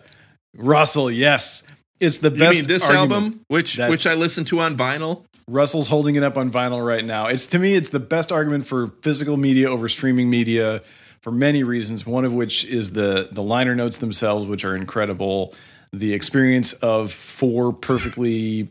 Russell, 0.56 1.12
yes, 1.12 1.68
it's 2.00 2.18
the 2.18 2.32
You 2.32 2.38
best. 2.40 2.56
mean 2.58 2.68
this 2.68 2.90
argument. 2.90 3.12
album, 3.12 3.40
which 3.48 3.76
That's- 3.78 3.92
which 3.92 4.08
I 4.08 4.16
listened 4.16 4.48
to 4.48 4.60
on 4.60 4.76
vinyl? 4.78 5.24
Russell's 5.48 5.88
holding 5.88 6.16
it 6.16 6.24
up 6.24 6.38
on 6.38 6.52
vinyl 6.52 6.86
right 6.86 7.04
now. 7.06 7.28
It's 7.28 7.48
to 7.48 7.60
me, 7.60 7.74
it's 7.76 7.90
the 7.90 8.00
best 8.00 8.32
argument 8.32 8.66
for 8.68 8.88
physical 9.02 9.36
media 9.38 9.70
over 9.70 9.88
streaming 9.88 10.30
media 10.30 10.82
for 11.22 11.32
many 11.32 11.64
reasons. 11.64 12.06
One 12.06 12.24
of 12.26 12.34
which 12.34 12.66
is 12.66 12.92
the 12.92 13.30
the 13.32 13.42
liner 13.44 13.76
notes 13.76 13.98
themselves, 14.00 14.46
which 14.48 14.64
are 14.66 14.76
incredible. 14.76 15.54
The 15.92 16.14
experience 16.14 16.74
of 16.74 17.12
four 17.12 17.74
perfectly 17.74 18.70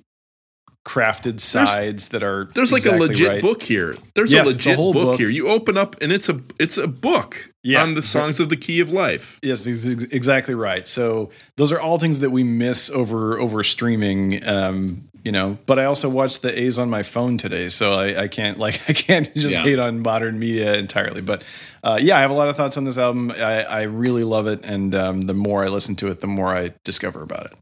crafted 0.88 1.38
sides 1.38 2.08
that 2.08 2.22
are 2.22 2.48
There's 2.54 2.72
like 2.72 2.86
a 2.86 2.92
legit 2.96 3.28
right. 3.28 3.42
book 3.42 3.62
here. 3.62 3.94
There's 4.14 4.32
Yes, 4.32 4.46
a 4.46 4.50
legit 4.52 4.76
whole 4.76 4.94
book, 4.94 5.02
book. 5.10 5.18
here. 5.18 5.28
You 5.28 5.48
open 5.48 5.76
up 5.76 5.96
and 6.00 6.10
it's 6.10 6.28
a 6.30 6.40
it's 6.58 6.78
a 6.78 6.86
book 6.88 7.50
Yeah. 7.62 7.82
on 7.82 7.92
the 7.94 8.00
songs 8.02 8.40
of 8.40 8.48
the 8.48 8.56
key 8.56 8.80
of 8.80 8.90
life. 8.90 9.38
Yes, 9.42 9.66
ex- 9.66 9.86
ex- 9.90 10.04
exactly 10.04 10.54
right. 10.54 10.86
So 10.86 11.28
those 11.56 11.72
are 11.72 11.80
all 11.80 11.98
things 11.98 12.20
that 12.20 12.30
we 12.30 12.42
miss 12.42 12.90
over 12.90 13.38
over 13.38 13.62
streaming. 13.62 14.42
Um, 14.48 15.04
you 15.24 15.32
know, 15.32 15.58
but 15.66 15.78
I 15.78 15.84
also 15.84 16.08
watched 16.08 16.40
the 16.40 16.58
A's 16.58 16.78
on 16.78 16.88
my 16.88 17.02
phone 17.02 17.36
today, 17.36 17.68
so 17.68 17.92
I, 17.92 18.22
I 18.22 18.28
can't 18.28 18.56
like 18.64 18.80
I 18.88 18.94
can't 18.94 19.26
just 19.34 19.50
Yeah. 19.56 19.62
hate 19.64 19.78
on 19.78 20.00
modern 20.00 20.38
media 20.38 20.74
entirely. 20.76 21.20
But 21.20 21.44
uh, 21.84 21.98
yeah, 22.00 22.16
I 22.16 22.20
have 22.22 22.30
a 22.30 22.34
lot 22.34 22.48
of 22.48 22.56
thoughts 22.56 22.78
on 22.78 22.84
this 22.84 22.96
album. 22.96 23.30
I, 23.32 23.62
I 23.64 23.82
really 23.82 24.24
love 24.24 24.46
it, 24.46 24.64
and 24.64 24.94
um, 24.94 25.20
the 25.22 25.34
more 25.34 25.64
I 25.64 25.68
listen 25.68 25.96
to 25.96 26.08
it, 26.10 26.20
the 26.22 26.26
more 26.28 26.54
I 26.56 26.72
discover 26.84 27.20
about 27.22 27.46
it. 27.46 27.52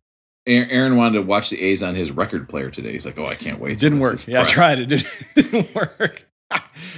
Aaron 0.47 0.97
wanted 0.97 1.15
to 1.17 1.23
watch 1.23 1.51
the 1.51 1.61
A's 1.61 1.83
on 1.83 1.95
his 1.95 2.13
record 2.13 2.49
player 2.49 2.71
today. 2.71 2.93
He's 2.93 3.05
like, 3.05 3.19
"Oh, 3.19 3.27
I 3.27 3.35
can't 3.35 3.59
wait." 3.61 3.73
It 3.77 3.81
didn't 3.81 4.01
work. 4.01 4.27
Yeah, 4.27 4.43
I 4.43 4.45
tried 4.45 4.79
it. 4.79 4.93
It 4.93 5.05
didn't 5.35 5.75
work. 5.75 6.27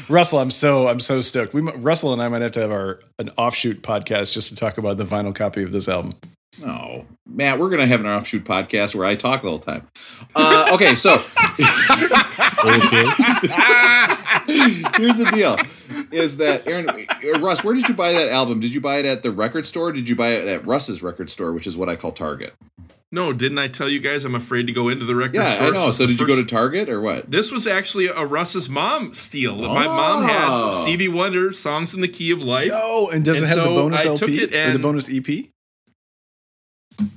Russell, 0.09 0.39
I'm 0.41 0.51
so 0.51 0.89
I'm 0.89 1.01
so 1.01 1.21
stoked. 1.21 1.55
We 1.55 1.63
Russell 1.63 2.13
and 2.13 2.21
I 2.21 2.29
might 2.29 2.43
have 2.43 2.53
to 2.53 2.61
have 2.61 2.71
our 2.71 3.01
an 3.19 3.31
offshoot 3.37 3.83
podcast 3.83 4.35
just 4.35 4.51
to 4.51 4.57
talk 4.57 4.77
about 4.79 4.99
the 4.99 5.05
vinyl 5.05 5.35
copy 5.35 5.63
of 5.63 5.73
this 5.73 5.89
album. 5.89 6.15
No, 6.61 7.07
Matt, 7.27 7.59
we're 7.59 7.71
gonna 7.71 7.87
have 7.87 8.01
an 8.01 8.07
offshoot 8.07 8.45
podcast 8.45 8.95
where 8.95 9.07
I 9.07 9.15
talk 9.15 9.43
the 9.43 9.49
whole 9.49 9.59
time. 9.59 9.87
Uh, 10.35 10.71
okay, 10.75 10.97
so 10.97 11.17
here's 14.99 15.19
the 15.19 15.31
deal: 15.33 15.57
is 16.13 16.37
that 16.39 16.67
Aaron 16.67 16.89
uh, 16.91 17.39
Russ? 17.39 17.63
Where 17.65 17.75
did 17.75 17.89
you 17.89 17.95
buy 17.95 18.13
that 18.13 18.29
album? 18.31 18.61
Did 18.61 18.75
you 18.75 18.81
buy 18.81 18.99
it 18.99 19.07
at 19.07 19.23
the 19.23 19.31
record 19.31 19.67
store? 19.67 19.89
Or 19.89 19.93
did 19.93 20.09
you 20.09 20.17
buy 20.17 20.31
it 20.31 20.49
at 20.49 20.67
Russ's 20.67 21.03
record 21.03 21.31
store, 21.31 21.53
which 21.53 21.67
is 21.67 21.77
what 21.77 21.89
I 21.89 21.97
call 21.97 22.13
Target? 22.13 22.55
No, 23.11 23.33
didn't 23.33 23.59
I 23.59 23.69
tell 23.69 23.89
you 23.89 24.01
guys 24.01 24.27
I'm 24.27 24.35
afraid 24.35 24.67
to 24.67 24.73
go 24.73 24.91
into 24.91 25.07
the 25.07 25.15
record 25.17 25.37
Yeah, 25.37 25.47
store? 25.47 25.67
I 25.69 25.71
know. 25.71 25.91
So 25.93 26.05
the 26.05 26.13
did 26.13 26.21
you 26.21 26.27
go 26.27 26.37
to 26.37 26.45
Target 26.45 26.91
or 26.91 27.01
what? 27.01 27.31
This 27.31 27.51
was 27.51 27.67
actually 27.67 28.07
a 28.07 28.25
Russ's 28.27 28.69
mom 28.69 29.15
steal. 29.15 29.57
My 29.57 29.87
mom 29.87 30.25
had 30.25 30.47
Oh. 30.49 30.73
Stevie 30.83 31.09
Wonder 31.09 31.53
songs 31.55 31.95
in 31.95 32.03
the 32.03 32.09
key 32.09 32.31
of 32.33 32.43
life. 32.43 32.71
Oh, 32.73 33.09
and 33.11 33.25
does 33.25 33.39
And 33.39 33.47
it 33.47 33.49
have 33.49 33.57
the 33.59 33.65
so 33.65 33.75
bonus 33.75 34.01
I 34.01 34.05
took 34.17 34.23
LP 34.29 34.45
or 34.45 34.71
the 34.73 34.79
bonus 34.79 35.09
EP? 35.11 35.47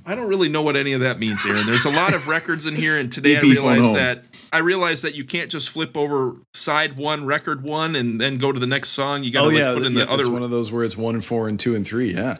I 0.06 0.14
don't 0.14 0.28
really 0.28 0.48
know 0.48 0.62
what 0.62 0.76
any 0.76 0.92
of 0.92 1.00
that 1.00 1.18
means, 1.18 1.44
Aaron. 1.44 1.66
There's 1.66 1.84
a 1.84 1.90
lot 1.90 2.14
of 2.14 2.28
records 2.28 2.66
in 2.66 2.74
here, 2.76 2.96
and 2.96 3.10
today 3.12 3.36
I 3.36 3.40
realized 3.40 3.94
that 3.94 4.24
I 4.52 4.58
realized 4.58 5.02
that 5.04 5.14
you 5.16 5.24
can't 5.24 5.50
just 5.50 5.68
flip 5.70 5.96
over 5.96 6.36
side 6.54 6.96
one, 6.96 7.26
record 7.26 7.62
one, 7.62 7.96
and 7.96 8.20
then 8.20 8.38
go 8.38 8.52
to 8.52 8.60
the 8.60 8.66
next 8.66 8.90
song. 8.90 9.24
You 9.24 9.32
got 9.32 9.40
to 9.42 9.46
Oh 9.46 9.50
like 9.50 9.58
yeah, 9.58 9.72
put 9.74 9.84
in 9.84 9.92
yeah, 9.92 10.04
the 10.04 10.10
other. 10.12 10.20
it's 10.22 10.30
one 10.30 10.42
of 10.42 10.50
those 10.50 10.70
where 10.72 10.84
it's 10.84 10.96
one 10.96 11.16
and 11.16 11.24
four 11.24 11.48
and 11.48 11.58
two 11.60 11.74
and 11.74 11.86
three. 11.86 12.14
Yeah. 12.14 12.38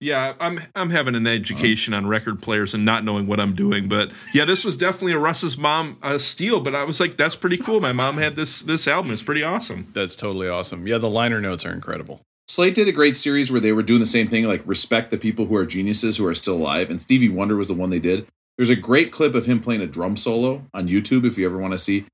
Yeah, 0.00 0.32
I'm 0.40 0.60
I'm 0.74 0.88
having 0.90 1.14
an 1.14 1.26
education 1.26 1.92
on 1.92 2.06
record 2.06 2.40
players 2.40 2.72
and 2.72 2.86
not 2.86 3.04
knowing 3.04 3.26
what 3.26 3.38
I'm 3.38 3.52
doing, 3.52 3.86
but 3.86 4.10
yeah, 4.32 4.46
this 4.46 4.64
was 4.64 4.78
definitely 4.78 5.12
a 5.12 5.18
Russ's 5.18 5.58
mom 5.58 5.98
uh, 6.02 6.16
steal. 6.16 6.60
But 6.60 6.74
I 6.74 6.84
was 6.84 7.00
like, 7.00 7.18
that's 7.18 7.36
pretty 7.36 7.58
cool. 7.58 7.80
My 7.80 7.92
mom 7.92 8.16
had 8.16 8.34
this 8.34 8.62
this 8.62 8.88
album. 8.88 9.10
It's 9.12 9.22
pretty 9.22 9.42
awesome. 9.42 9.88
That's 9.92 10.16
totally 10.16 10.48
awesome. 10.48 10.86
Yeah, 10.86 10.96
the 10.96 11.10
liner 11.10 11.38
notes 11.40 11.66
are 11.66 11.72
incredible. 11.72 12.22
Slate 12.48 12.74
did 12.74 12.88
a 12.88 12.92
great 12.92 13.14
series 13.14 13.52
where 13.52 13.60
they 13.60 13.72
were 13.72 13.82
doing 13.82 14.00
the 14.00 14.06
same 14.06 14.26
thing, 14.26 14.44
like 14.46 14.62
respect 14.64 15.10
the 15.10 15.18
people 15.18 15.44
who 15.44 15.54
are 15.54 15.66
geniuses 15.66 16.16
who 16.16 16.26
are 16.26 16.34
still 16.34 16.56
alive. 16.56 16.88
And 16.88 17.00
Stevie 17.00 17.28
Wonder 17.28 17.56
was 17.56 17.68
the 17.68 17.74
one 17.74 17.90
they 17.90 18.00
did. 18.00 18.26
There's 18.56 18.70
a 18.70 18.76
great 18.76 19.12
clip 19.12 19.34
of 19.34 19.44
him 19.44 19.60
playing 19.60 19.82
a 19.82 19.86
drum 19.86 20.16
solo 20.16 20.64
on 20.72 20.88
YouTube 20.88 21.26
if 21.26 21.36
you 21.36 21.44
ever 21.44 21.58
want 21.58 21.72
to 21.72 21.78
see. 21.78 22.06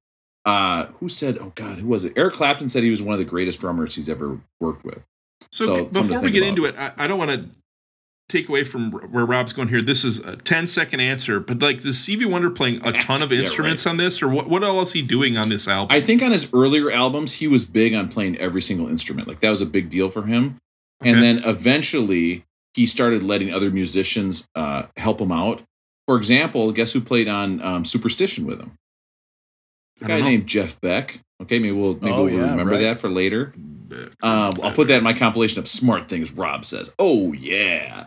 Uh, 0.45 0.87
who 0.99 1.09
said? 1.09 1.39
Oh 1.41 1.53
God, 1.55 1.79
who 1.79 1.87
was 1.87 2.05
it? 2.05 2.15
Eric 2.17 2.35
Clapton 2.35 2.69
said 2.69 2.83
he 2.83 2.91
was 2.91 3.01
one 3.01 3.13
of 3.13 3.21
the 3.21 3.25
greatest 3.25 3.61
drummers 3.61 3.95
he's 3.95 4.09
ever 4.09 4.41
worked 4.61 4.85
with. 4.85 5.05
So, 5.53 5.67
So, 5.67 5.75
c- 5.75 5.81
something 5.93 5.93
to 5.95 6.03
before 6.09 6.23
we 6.23 6.31
get 6.33 6.39
about. 6.41 6.49
into 6.49 6.65
it, 6.65 6.75
I, 6.77 6.93
I 6.99 7.07
don't 7.07 7.19
want 7.19 7.31
to 7.31 7.49
take 8.29 8.49
away 8.49 8.65
from 8.65 8.91
where 8.91 9.25
Rob's 9.25 9.53
going 9.53 9.69
here. 9.69 9.83
This 9.83 10.05
is 10.05 10.19
a 10.19 10.37
10 10.37 10.67
second 10.67 11.01
answer, 11.01 11.39
but 11.41 11.61
like, 11.61 11.81
does 11.83 11.99
Stevie 11.99 12.25
Wonder 12.25 12.51
playing 12.51 12.81
a 12.85 12.93
ton 12.93 13.23
of 13.23 13.31
Yeah, 13.33 13.41
instruments 13.41 13.87
on 13.87 13.97
this, 13.99 14.23
or 14.23 14.29
what? 14.29 14.49
What 14.49 14.65
else 14.65 14.89
is 14.89 14.93
he 14.95 15.03
doing 15.03 15.37
on 15.37 15.49
this 15.49 15.69
album? 15.69 15.95
I 15.97 16.01
think 16.01 16.23
on 16.23 16.33
his 16.33 16.53
earlier 16.53 16.91
albums, 16.91 17.35
he 17.35 17.47
was 17.49 17.65
big 17.65 17.95
on 17.95 18.09
playing 18.09 18.37
every 18.39 18.63
single 18.63 18.89
instrument. 18.89 19.29
Like 19.29 19.41
that 19.41 19.51
was 19.51 19.63
a 19.63 19.67
big 19.67 19.91
deal 19.91 20.11
for 20.11 20.23
him. 20.23 20.59
And 21.03 21.23
then 21.23 21.41
eventually 21.45 22.45
he 22.75 22.87
started 22.87 23.23
letting 23.23 23.53
other 23.53 23.71
musicians 23.71 24.49
uh, 24.55 24.85
help 24.97 25.21
him 25.21 25.31
out. 25.31 25.63
For 26.07 26.17
example, 26.17 26.73
guess 26.73 26.93
who 26.93 27.01
played 27.01 27.29
on 27.29 27.61
um, 27.63 27.85
Superstition 27.85 28.47
with 28.47 28.61
him? 28.61 28.73
A 30.03 30.05
I 30.07 30.09
guy 30.09 30.21
know. 30.21 30.27
named 30.29 30.47
Jeff 30.47 30.81
Beck. 30.81 31.21
Okay, 31.43 31.59
maybe 31.59 31.73
we'll 31.73 31.95
maybe 31.95 32.11
Oh, 32.13 32.25
we'll 32.25 32.35
yeah, 32.35 32.51
remember 32.51 32.73
right. 32.73 32.81
that 32.81 32.99
for 32.99 33.09
later. 33.11 33.53
Um, 34.23 34.55
I'll 34.63 34.73
put 34.73 34.89
that 34.89 34.99
in 34.99 35.05
my 35.05 35.13
compilation 35.13 35.59
of 35.61 35.69
smart 35.69 36.09
things 36.09 36.33
Rob 36.33 36.65
says. 36.65 36.95
Oh 36.99 37.33
yeah. 37.35 38.07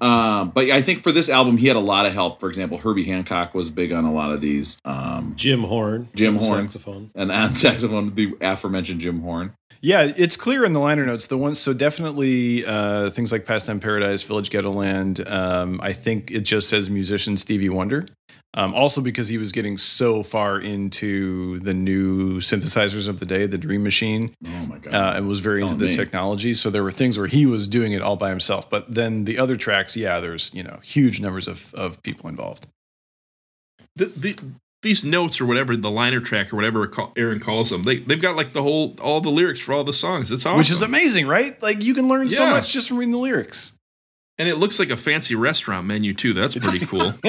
Um, 0.00 0.50
but 0.50 0.70
I 0.70 0.80
think 0.82 1.02
for 1.02 1.12
this 1.12 1.28
album 1.28 1.56
he 1.56 1.66
had 1.66 1.76
a 1.76 1.80
lot 1.80 2.06
of 2.06 2.12
help. 2.12 2.40
For 2.40 2.48
example, 2.48 2.78
Herbie 2.78 3.04
Hancock 3.04 3.54
was 3.54 3.70
big 3.70 3.92
on 3.92 4.04
a 4.04 4.12
lot 4.12 4.32
of 4.32 4.40
these. 4.40 4.78
Um, 4.84 5.34
Jim 5.36 5.62
Horn, 5.64 6.08
Jim 6.14 6.36
Horn. 6.36 6.62
saxophone. 6.64 7.10
and 7.14 7.30
on 7.30 7.54
saxophone, 7.54 8.14
the 8.14 8.34
aforementioned 8.40 9.00
Jim 9.00 9.20
Horn. 9.20 9.54
Yeah, 9.82 10.12
it's 10.14 10.36
clear 10.36 10.64
in 10.66 10.74
the 10.74 10.78
liner 10.80 11.06
notes. 11.06 11.26
The 11.26 11.38
ones, 11.38 11.58
so 11.58 11.72
definitely 11.72 12.66
uh, 12.66 13.08
things 13.10 13.32
like 13.32 13.46
Pastime 13.46 13.80
Paradise, 13.80 14.22
Village 14.22 14.50
Ghetto 14.50 14.70
Land. 14.70 15.26
Um, 15.26 15.80
I 15.82 15.94
think 15.94 16.30
it 16.30 16.40
just 16.40 16.68
says 16.68 16.90
musician 16.90 17.36
Stevie 17.38 17.70
Wonder. 17.70 18.04
Um, 18.52 18.74
also 18.74 19.00
because 19.00 19.28
he 19.28 19.38
was 19.38 19.52
getting 19.52 19.78
so 19.78 20.24
far 20.24 20.58
into 20.60 21.60
the 21.60 21.72
new 21.72 22.40
synthesizers 22.40 23.06
of 23.08 23.20
the 23.20 23.24
day, 23.26 23.46
the 23.46 23.56
Dream 23.56 23.84
Machine, 23.84 24.34
Oh 24.44 24.66
my 24.68 24.78
god! 24.78 24.92
uh, 24.92 25.12
and 25.16 25.28
was 25.28 25.38
very 25.38 25.60
into 25.62 25.74
Telling 25.74 25.86
the 25.86 25.90
me. 25.92 25.96
technology. 25.96 26.54
So 26.54 26.68
there 26.68 26.82
were 26.82 26.90
things 26.90 27.16
where 27.16 27.28
he 27.28 27.46
was 27.46 27.68
doing 27.68 27.92
it 27.92 28.02
all 28.02 28.16
by 28.16 28.28
himself. 28.28 28.68
But 28.68 28.92
then 28.92 29.24
the 29.24 29.38
other 29.38 29.56
tracks, 29.56 29.96
yeah, 29.96 30.18
there's 30.18 30.52
you 30.52 30.64
know 30.64 30.80
huge 30.82 31.20
numbers 31.20 31.46
of 31.46 31.72
of 31.74 32.02
people 32.02 32.28
involved. 32.28 32.66
the, 33.94 34.06
the, 34.06 34.36
these 34.82 35.04
notes 35.04 35.40
or 35.40 35.46
whatever 35.46 35.76
the 35.76 35.90
liner 35.90 36.20
track 36.20 36.52
or 36.52 36.56
whatever 36.56 36.90
Aaron 37.16 37.38
calls 37.40 37.70
them, 37.70 37.82
they 37.82 37.96
they've 37.98 38.20
got 38.20 38.36
like 38.36 38.52
the 38.52 38.62
whole 38.62 38.96
all 39.02 39.20
the 39.20 39.30
lyrics 39.30 39.60
for 39.60 39.72
all 39.74 39.84
the 39.84 39.92
songs. 39.92 40.32
It's 40.32 40.46
awesome, 40.46 40.58
Which 40.58 40.70
is 40.70 40.82
amazing, 40.82 41.26
right? 41.26 41.60
Like 41.62 41.82
you 41.84 41.94
can 41.94 42.08
learn 42.08 42.28
so 42.30 42.48
much 42.48 42.72
just 42.72 42.88
from 42.88 42.96
reading 42.98 43.12
the 43.12 43.18
lyrics. 43.18 43.74
and 44.38 44.48
it 44.48 44.56
looks 44.56 44.78
like 44.78 44.88
a 44.88 44.96
fancy 44.96 45.34
restaurant 45.34 45.86
menu 45.86 46.14
too. 46.14 46.32
That's 46.32 46.56
pretty 46.58 46.86
cool. 46.86 47.12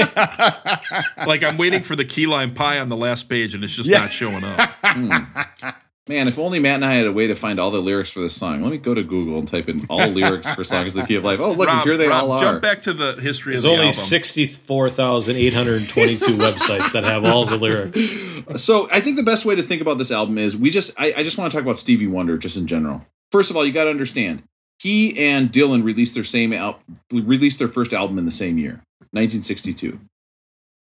like 1.27 1.43
I'm 1.43 1.57
waiting 1.57 1.83
for 1.83 1.95
the 1.97 2.05
key 2.05 2.25
lime 2.25 2.53
pie 2.53 2.79
on 2.79 2.87
the 2.89 2.95
last 2.97 3.29
page, 3.29 3.53
and 3.53 3.63
it's 3.63 3.75
just 3.75 3.89
Yeah. 3.89 3.99
not 3.99 4.11
showing 4.13 4.43
up. 4.43 4.69
Hmm. 4.83 5.69
Man, 6.07 6.27
if 6.27 6.39
only 6.39 6.59
Matt 6.59 6.75
and 6.75 6.85
I 6.85 6.95
had 6.95 7.05
a 7.05 7.11
way 7.11 7.27
to 7.27 7.35
find 7.35 7.59
all 7.59 7.69
the 7.69 7.79
lyrics 7.79 8.09
for 8.09 8.21
this 8.21 8.35
song. 8.35 8.63
Let 8.63 8.71
me 8.71 8.79
go 8.79 8.95
to 8.95 9.03
Google 9.03 9.37
and 9.37 9.47
type 9.47 9.69
in 9.69 9.85
all 9.87 10.07
lyrics 10.07 10.51
for 10.51 10.63
songs 10.63 10.95
the 10.95 11.03
key 11.03 11.13
of 11.15 11.23
life. 11.23 11.39
Oh, 11.39 11.51
look, 11.51 11.67
Rob, 11.67 11.85
here 11.85 11.95
they 11.95 12.07
Rob, 12.07 12.23
all 12.23 12.31
are. 12.31 12.39
Jump 12.39 12.61
back 12.61 12.81
to 12.81 12.93
the 12.93 13.13
history 13.21 13.53
There's 13.53 13.63
of 13.63 13.69
the 13.71 13.77
side. 13.77 13.77
There's 13.77 13.79
only 13.79 13.87
album. 13.87 13.93
64,822 13.93 16.25
websites 16.37 16.91
that 16.93 17.03
have 17.03 17.23
all 17.23 17.45
the 17.45 17.57
lyrics. 17.57 18.61
So 18.63 18.87
I 18.91 18.99
think 18.99 19.17
the 19.17 19.23
best 19.23 19.45
way 19.45 19.53
to 19.55 19.61
think 19.61 19.79
about 19.81 19.99
this 19.99 20.11
album 20.11 20.39
is 20.39 20.57
we 20.57 20.71
just 20.71 20.91
I, 20.99 21.13
I 21.17 21.23
just 21.23 21.37
want 21.37 21.51
to 21.51 21.55
talk 21.55 21.63
about 21.63 21.77
Stevie 21.77 22.07
Wonder 22.07 22.35
just 22.37 22.57
in 22.57 22.65
general. 22.65 23.05
First 23.31 23.51
of 23.51 23.55
all, 23.55 23.63
you 23.63 23.71
got 23.71 23.83
to 23.83 23.91
understand 23.91 24.41
he 24.79 25.15
and 25.23 25.51
Dylan 25.51 25.83
released 25.83 26.15
their 26.15 26.23
same 26.23 26.51
al- 26.51 26.79
released 27.13 27.59
their 27.59 27.67
first 27.67 27.93
album 27.93 28.17
in 28.17 28.25
the 28.25 28.31
same 28.31 28.57
year, 28.57 28.81
1962. 29.11 29.99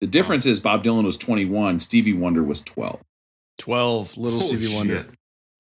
The 0.01 0.07
difference 0.07 0.47
is 0.47 0.61
Bob 0.61 0.85
Dylan 0.85 1.03
was 1.03 1.17
21, 1.17 1.81
Stevie 1.81 2.13
Wonder 2.13 2.45
was 2.45 2.63
12. 2.63 3.01
Twelve, 3.59 4.17
Little 4.17 4.41
Holy 4.41 4.57
Stevie 4.57 4.75
Wonder, 4.75 4.95
shit. 4.97 5.11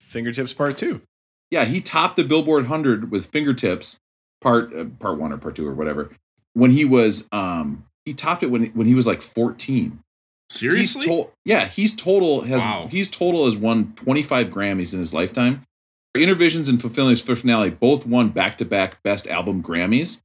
Fingertips 0.01 0.55
Part 0.55 0.77
Two. 0.79 1.03
Yeah, 1.51 1.65
he 1.65 1.81
topped 1.81 2.17
the 2.17 2.25
Billboard 2.25 2.65
100 2.65 3.11
with 3.11 3.27
Fingertips, 3.27 3.99
part 4.41 4.75
uh, 4.75 4.85
part 4.99 5.19
one 5.19 5.33
or 5.33 5.39
part 5.39 5.57
two 5.57 5.67
or 5.67 5.75
whatever. 5.75 6.11
When 6.55 6.71
he 6.71 6.85
was 6.85 7.29
um 7.33 7.85
he 8.05 8.15
topped 8.15 8.43
it 8.43 8.51
when 8.51 8.67
when 8.67 8.87
he 8.87 8.95
was 8.95 9.07
like 9.07 9.23
14. 9.23 9.99
Seriously? 10.51 11.03
He's 11.03 11.07
to- 11.07 11.31
yeah, 11.45 11.67
he's 11.67 11.95
total 11.95 12.41
has 12.43 12.61
Wow. 12.63 12.89
he's 12.91 13.11
total 13.11 13.45
has 13.45 13.57
won 13.57 13.93
25 13.97 14.49
Grammys 14.49 14.93
in 14.95 15.01
his 15.01 15.13
lifetime. 15.13 15.63
Innervisions 16.17 16.69
and 16.69 16.81
Fulfillingness' 16.81 17.21
Fifth 17.23 17.43
Finale 17.43 17.71
both 17.71 18.07
won 18.07 18.31
back-to-back 18.31 19.03
Best 19.05 19.27
Album 19.29 19.63
Grammys. 19.63 20.21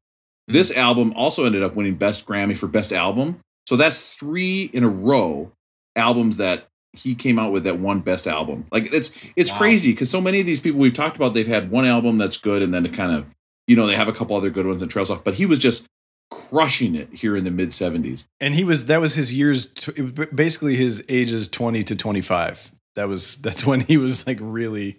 Hmm. 0.48 0.54
This 0.54 0.76
album 0.76 1.14
also 1.16 1.46
ended 1.46 1.62
up 1.62 1.76
winning 1.76 1.96
Best 1.96 2.26
Grammy 2.26 2.58
for 2.58 2.68
Best 2.68 2.92
Album. 2.94 3.40
So 3.68 3.76
that's 3.76 4.16
three 4.16 4.70
in 4.74 4.84
a 4.84 4.90
row 4.90 5.52
albums 5.96 6.38
that 6.38 6.68
he 6.94 7.16
came 7.16 7.40
out 7.40 7.52
with 7.52 7.64
that 7.64 7.80
one 7.80 8.00
Best 8.02 8.28
Album. 8.28 8.66
Like 8.72 8.94
it's 8.94 9.12
it's 9.36 9.52
Wow. 9.52 9.58
crazy 9.58 9.92
because 9.92 10.10
so 10.10 10.22
many 10.22 10.40
of 10.40 10.46
these 10.46 10.60
people 10.60 10.80
we've 10.80 10.94
talked 10.94 11.16
about, 11.16 11.34
they've 11.34 11.48
had 11.48 11.72
one 11.72 11.86
album 11.86 12.18
that's 12.18 12.38
good 12.38 12.62
and 12.62 12.74
then 12.74 12.86
it 12.86 12.94
kind 12.94 13.12
of, 13.12 13.26
you 13.68 13.76
know, 13.76 13.88
they 13.88 13.96
have 13.96 14.08
a 14.08 14.14
couple 14.14 14.36
other 14.36 14.50
good 14.50 14.66
ones 14.68 14.82
and 14.82 14.90
trails 14.92 15.10
off. 15.10 15.24
But 15.24 15.34
he 15.36 15.46
was 15.46 15.60
just 15.60 15.86
crushing 16.32 16.96
it 16.96 17.10
here 17.14 17.36
in 17.36 17.44
the 17.44 17.52
mid 17.52 17.70
70s. 17.70 18.26
And 18.40 18.56
he 18.56 18.64
was 18.64 18.86
that 18.88 19.02
was 19.02 19.16
his 19.16 19.34
years. 19.34 19.72
It 19.96 20.02
was 20.02 20.12
basically 20.34 20.76
his 20.76 21.04
ages 21.10 21.48
twenty 21.48 21.84
to 21.84 21.96
twenty 21.96 22.22
five. 22.22 22.72
That 22.96 23.08
was 23.08 23.38
that's 23.42 23.66
when 23.66 23.82
he 23.82 23.98
was 23.98 24.26
like 24.28 24.38
really 24.42 24.98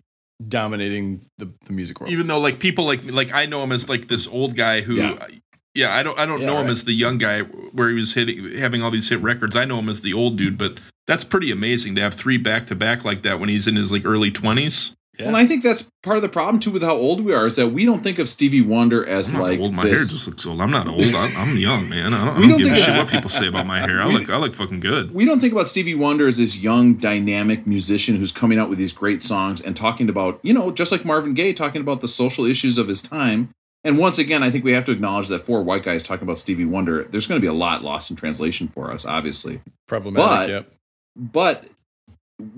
dominating 0.49 1.25
the, 1.39 1.53
the 1.65 1.73
music 1.73 2.01
world. 2.01 2.13
Even 2.13 2.27
though 2.27 2.41
like 2.41 2.59
people 2.61 2.85
like 2.85 3.01
like 3.11 3.33
I 3.33 3.47
know 3.47 3.63
him 3.63 3.73
as 3.73 3.89
like 3.89 4.09
this 4.09 4.27
old 4.29 4.57
guy 4.57 4.81
who 4.81 4.97
Yeah. 4.97 5.27
yeah, 5.75 5.95
I 5.95 6.03
don't 6.03 6.19
I 6.19 6.27
don't 6.27 6.41
Yeah, 6.41 6.47
know 6.47 6.57
him 6.59 6.65
right. 6.65 6.71
as 6.71 6.85
the 6.85 6.93
young 6.93 7.19
guy 7.19 7.41
where 7.41 7.89
he 7.89 7.95
was 7.95 8.15
hitting 8.15 8.57
having 8.59 8.83
all 8.83 8.91
these 8.91 9.09
hit 9.09 9.21
records. 9.21 9.57
I 9.57 9.65
know 9.65 9.79
him 9.79 9.89
as 9.89 10.01
the 10.01 10.13
old 10.13 10.37
dude, 10.37 10.59
but 10.59 10.79
that's 11.07 11.25
pretty 11.25 11.51
amazing 11.51 11.95
to 11.97 12.01
have 12.01 12.15
three 12.15 12.37
back 12.39 12.67
to 12.67 12.75
back 12.75 13.05
like 13.05 13.23
that 13.23 13.39
when 13.41 13.49
he's 13.49 13.67
in 13.67 13.77
his 13.77 13.93
like 13.93 14.05
early 14.05 14.31
20s. 14.31 14.95
Yeah. 15.19 15.27
Well, 15.27 15.37
and 15.37 15.45
I 15.45 15.47
think 15.47 15.63
that's 15.63 15.89
part 16.03 16.17
of 16.17 16.23
the 16.25 16.29
problem 16.29 16.59
too 16.59 16.73
with 16.73 16.83
how 16.83 16.95
old 16.95 17.21
we 17.25 17.33
are 17.33 17.47
is 17.47 17.55
that 17.55 17.69
we 17.69 17.85
don't 17.85 18.03
think 18.03 18.19
of 18.19 18.29
Stevie 18.29 18.63
Wonder 18.63 19.07
as 19.07 19.29
I'm 19.29 19.35
not 19.35 19.43
like 19.43 19.61
old. 19.61 19.73
My 19.73 19.83
hair 19.87 19.99
just 19.99 20.27
looks 20.27 20.45
old. 20.45 20.61
I'm 20.61 20.73
not 20.73 20.89
old. 20.89 21.03
I'm, 21.03 21.37
I'm 21.37 21.57
young, 21.57 21.89
man. 21.89 22.13
I 22.13 22.25
don't, 22.25 22.29
I 22.37 22.41
We 22.41 22.49
don't 22.49 22.51
don't 22.51 22.59
give 22.59 22.67
a 22.73 22.75
think 22.75 22.85
shit 22.89 22.97
what 22.97 23.09
people 23.09 23.31
say 23.31 23.47
about 23.47 23.65
my 23.65 23.79
hair. 23.79 24.03
I 24.03 24.07
look 24.09 24.29
I 24.29 24.39
look 24.39 24.55
fucking 24.55 24.81
good. 24.81 25.15
we 25.15 25.25
don't 25.25 25.39
think 25.39 25.53
about 25.53 25.69
Stevie 25.69 25.95
Wonder 25.95 26.27
as 26.27 26.39
this 26.39 26.59
young, 26.59 26.95
dynamic 26.95 27.65
musician 27.65 28.17
who's 28.17 28.33
coming 28.33 28.59
out 28.59 28.69
with 28.69 28.79
these 28.79 28.93
great 28.93 29.23
songs 29.23 29.61
and 29.61 29.77
talking 29.77 30.09
about, 30.09 30.41
you 30.43 30.53
know, 30.53 30.73
just 30.73 30.91
like 30.91 31.05
Marvin 31.05 31.33
Gaye, 31.35 31.53
talking 31.53 31.81
about 31.81 32.01
the 32.01 32.09
social 32.09 32.45
issues 32.45 32.77
of 32.77 32.89
his 32.89 33.01
time. 33.01 33.51
And 33.85 33.99
once 33.99 34.19
again, 34.19 34.43
I 34.43 34.51
think 34.51 34.65
we 34.65 34.73
have 34.73 34.85
to 34.87 34.93
acknowledge 34.93 35.29
that 35.29 35.41
for 35.43 35.63
white 35.63 35.85
guys 35.85 36.03
talking 36.03 36.25
about 36.25 36.39
Stevie 36.39 36.65
Wonder, 36.65 37.05
there's 37.05 37.29
going 37.29 37.39
to 37.41 37.43
be 37.45 37.47
a 37.49 37.53
lot 37.53 37.85
lost 37.85 38.11
in 38.11 38.17
translation 38.17 38.67
for 38.67 38.91
us, 38.91 39.05
obviously. 39.07 39.61
Problematic. 39.87 40.27
but- 40.29 40.49
yep. 40.49 40.73
But 41.17 41.65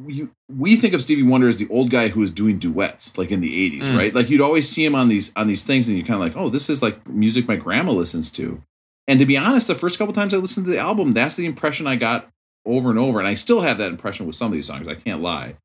we 0.05 0.29
we 0.51 0.77
think 0.77 0.95
of 0.95 1.03
Stevie 1.03 1.23
Wonder 1.23 1.49
as 1.49 1.59
the 1.59 1.69
old 1.69 1.91
guy 1.91 2.09
who 2.09 2.21
was 2.21 2.31
doing 2.31 2.59
duets, 2.59 3.19
like 3.19 3.31
in 3.31 3.41
the 3.41 3.71
'80s, 3.71 3.89
Mm. 3.89 3.97
right? 3.97 4.15
Like 4.15 4.31
you'd 4.31 4.41
always 4.41 4.69
see 4.69 4.85
him 4.85 4.95
on 4.95 5.09
these 5.09 5.33
on 5.37 5.47
these 5.47 5.63
things, 5.65 5.89
and 5.89 5.97
you're 5.97 6.07
kind 6.07 6.15
of 6.15 6.21
like, 6.21 6.37
oh, 6.37 6.49
this 6.49 6.71
is 6.71 6.83
like 6.83 7.07
music 7.09 7.47
my 7.47 7.57
grandma 7.57 7.93
listens 7.93 8.31
to. 8.33 8.63
And 9.09 9.21
to 9.21 9.27
be 9.27 9.37
honest, 9.37 9.69
the 9.69 9.75
first 9.75 9.99
couple 9.99 10.15
times 10.15 10.33
I 10.35 10.39
listened 10.39 10.67
to 10.67 10.73
the 10.73 10.79
album, 10.79 11.13
that's 11.13 11.37
the 11.37 11.47
impression 11.47 11.87
I 11.87 11.97
got 11.97 12.29
over 12.65 12.91
and 12.91 12.99
over, 12.99 13.19
and 13.19 13.29
I 13.29 13.35
still 13.35 13.61
have 13.61 13.79
that 13.79 13.91
impression 13.93 14.27
with 14.27 14.35
some 14.35 14.49
of 14.49 14.55
these 14.55 14.67
songs. 14.67 14.89
I 14.89 14.95
can't 14.95 15.21
lie. 15.21 15.57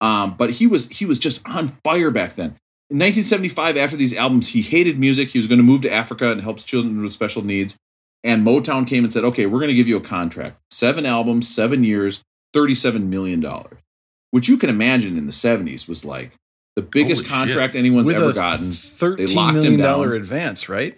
Um, 0.00 0.34
but 0.36 0.50
he 0.50 0.66
was 0.66 0.88
he 0.88 1.06
was 1.06 1.18
just 1.20 1.46
on 1.48 1.68
fire 1.84 2.10
back 2.10 2.34
then. 2.34 2.56
In 2.90 2.98
1975, 2.98 3.76
after 3.78 3.96
these 3.96 4.14
albums, 4.14 4.48
he 4.48 4.60
hated 4.60 4.98
music. 4.98 5.28
He 5.30 5.38
was 5.38 5.46
going 5.46 5.60
to 5.60 5.62
move 5.62 5.82
to 5.82 5.92
Africa 5.92 6.30
and 6.32 6.40
help 6.42 6.58
children 6.58 7.00
with 7.00 7.12
special 7.12 7.42
needs. 7.42 7.78
And 8.24 8.44
Motown 8.46 8.86
came 8.86 9.04
and 9.04 9.12
said, 9.12 9.24
"Okay, 9.24 9.46
we're 9.46 9.60
going 9.60 9.68
to 9.70 9.74
give 9.74 9.88
you 9.88 9.96
a 9.96 10.00
contract. 10.00 10.58
Seven 10.70 11.06
albums, 11.06 11.48
seven 11.48 11.84
years, 11.84 12.22
thirty-seven 12.52 13.08
million 13.10 13.40
dollars." 13.40 13.78
Which 14.30 14.48
you 14.48 14.56
can 14.56 14.70
imagine 14.70 15.18
in 15.18 15.26
the 15.26 15.32
70s 15.32 15.86
was 15.86 16.06
like 16.06 16.32
the 16.74 16.80
biggest 16.80 17.26
Holy 17.28 17.28
shit. 17.28 17.54
contract 17.54 17.74
anyone's 17.76 18.06
With 18.06 18.16
ever 18.16 18.30
a 18.30 18.32
gotten. 18.32 18.70
thirteen 18.70 19.36
locked 19.36 19.56
him 19.56 19.62
million 19.62 19.80
down. 19.80 19.88
dollar 19.92 20.14
advance, 20.14 20.68
right? 20.70 20.94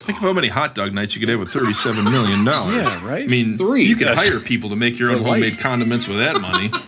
Think 0.00 0.18
of 0.18 0.22
how 0.24 0.32
many 0.32 0.48
hot 0.48 0.74
dog 0.74 0.92
nights 0.92 1.14
you 1.14 1.20
could 1.20 1.28
have 1.28 1.38
with 1.40 1.50
thirty-seven 1.52 2.04
million 2.04 2.44
dollars. 2.44 2.74
Yeah, 2.74 3.06
right. 3.06 3.22
I 3.24 3.26
mean, 3.28 3.58
Three. 3.58 3.82
you 3.84 3.94
could 3.96 4.08
hire 4.08 4.40
people 4.40 4.70
to 4.70 4.76
make 4.76 4.98
your 4.98 5.10
own 5.10 5.18
For 5.18 5.22
life. 5.24 5.34
homemade 5.42 5.58
condiments 5.60 6.08
with 6.08 6.18
that 6.18 6.40
money. 6.40 6.70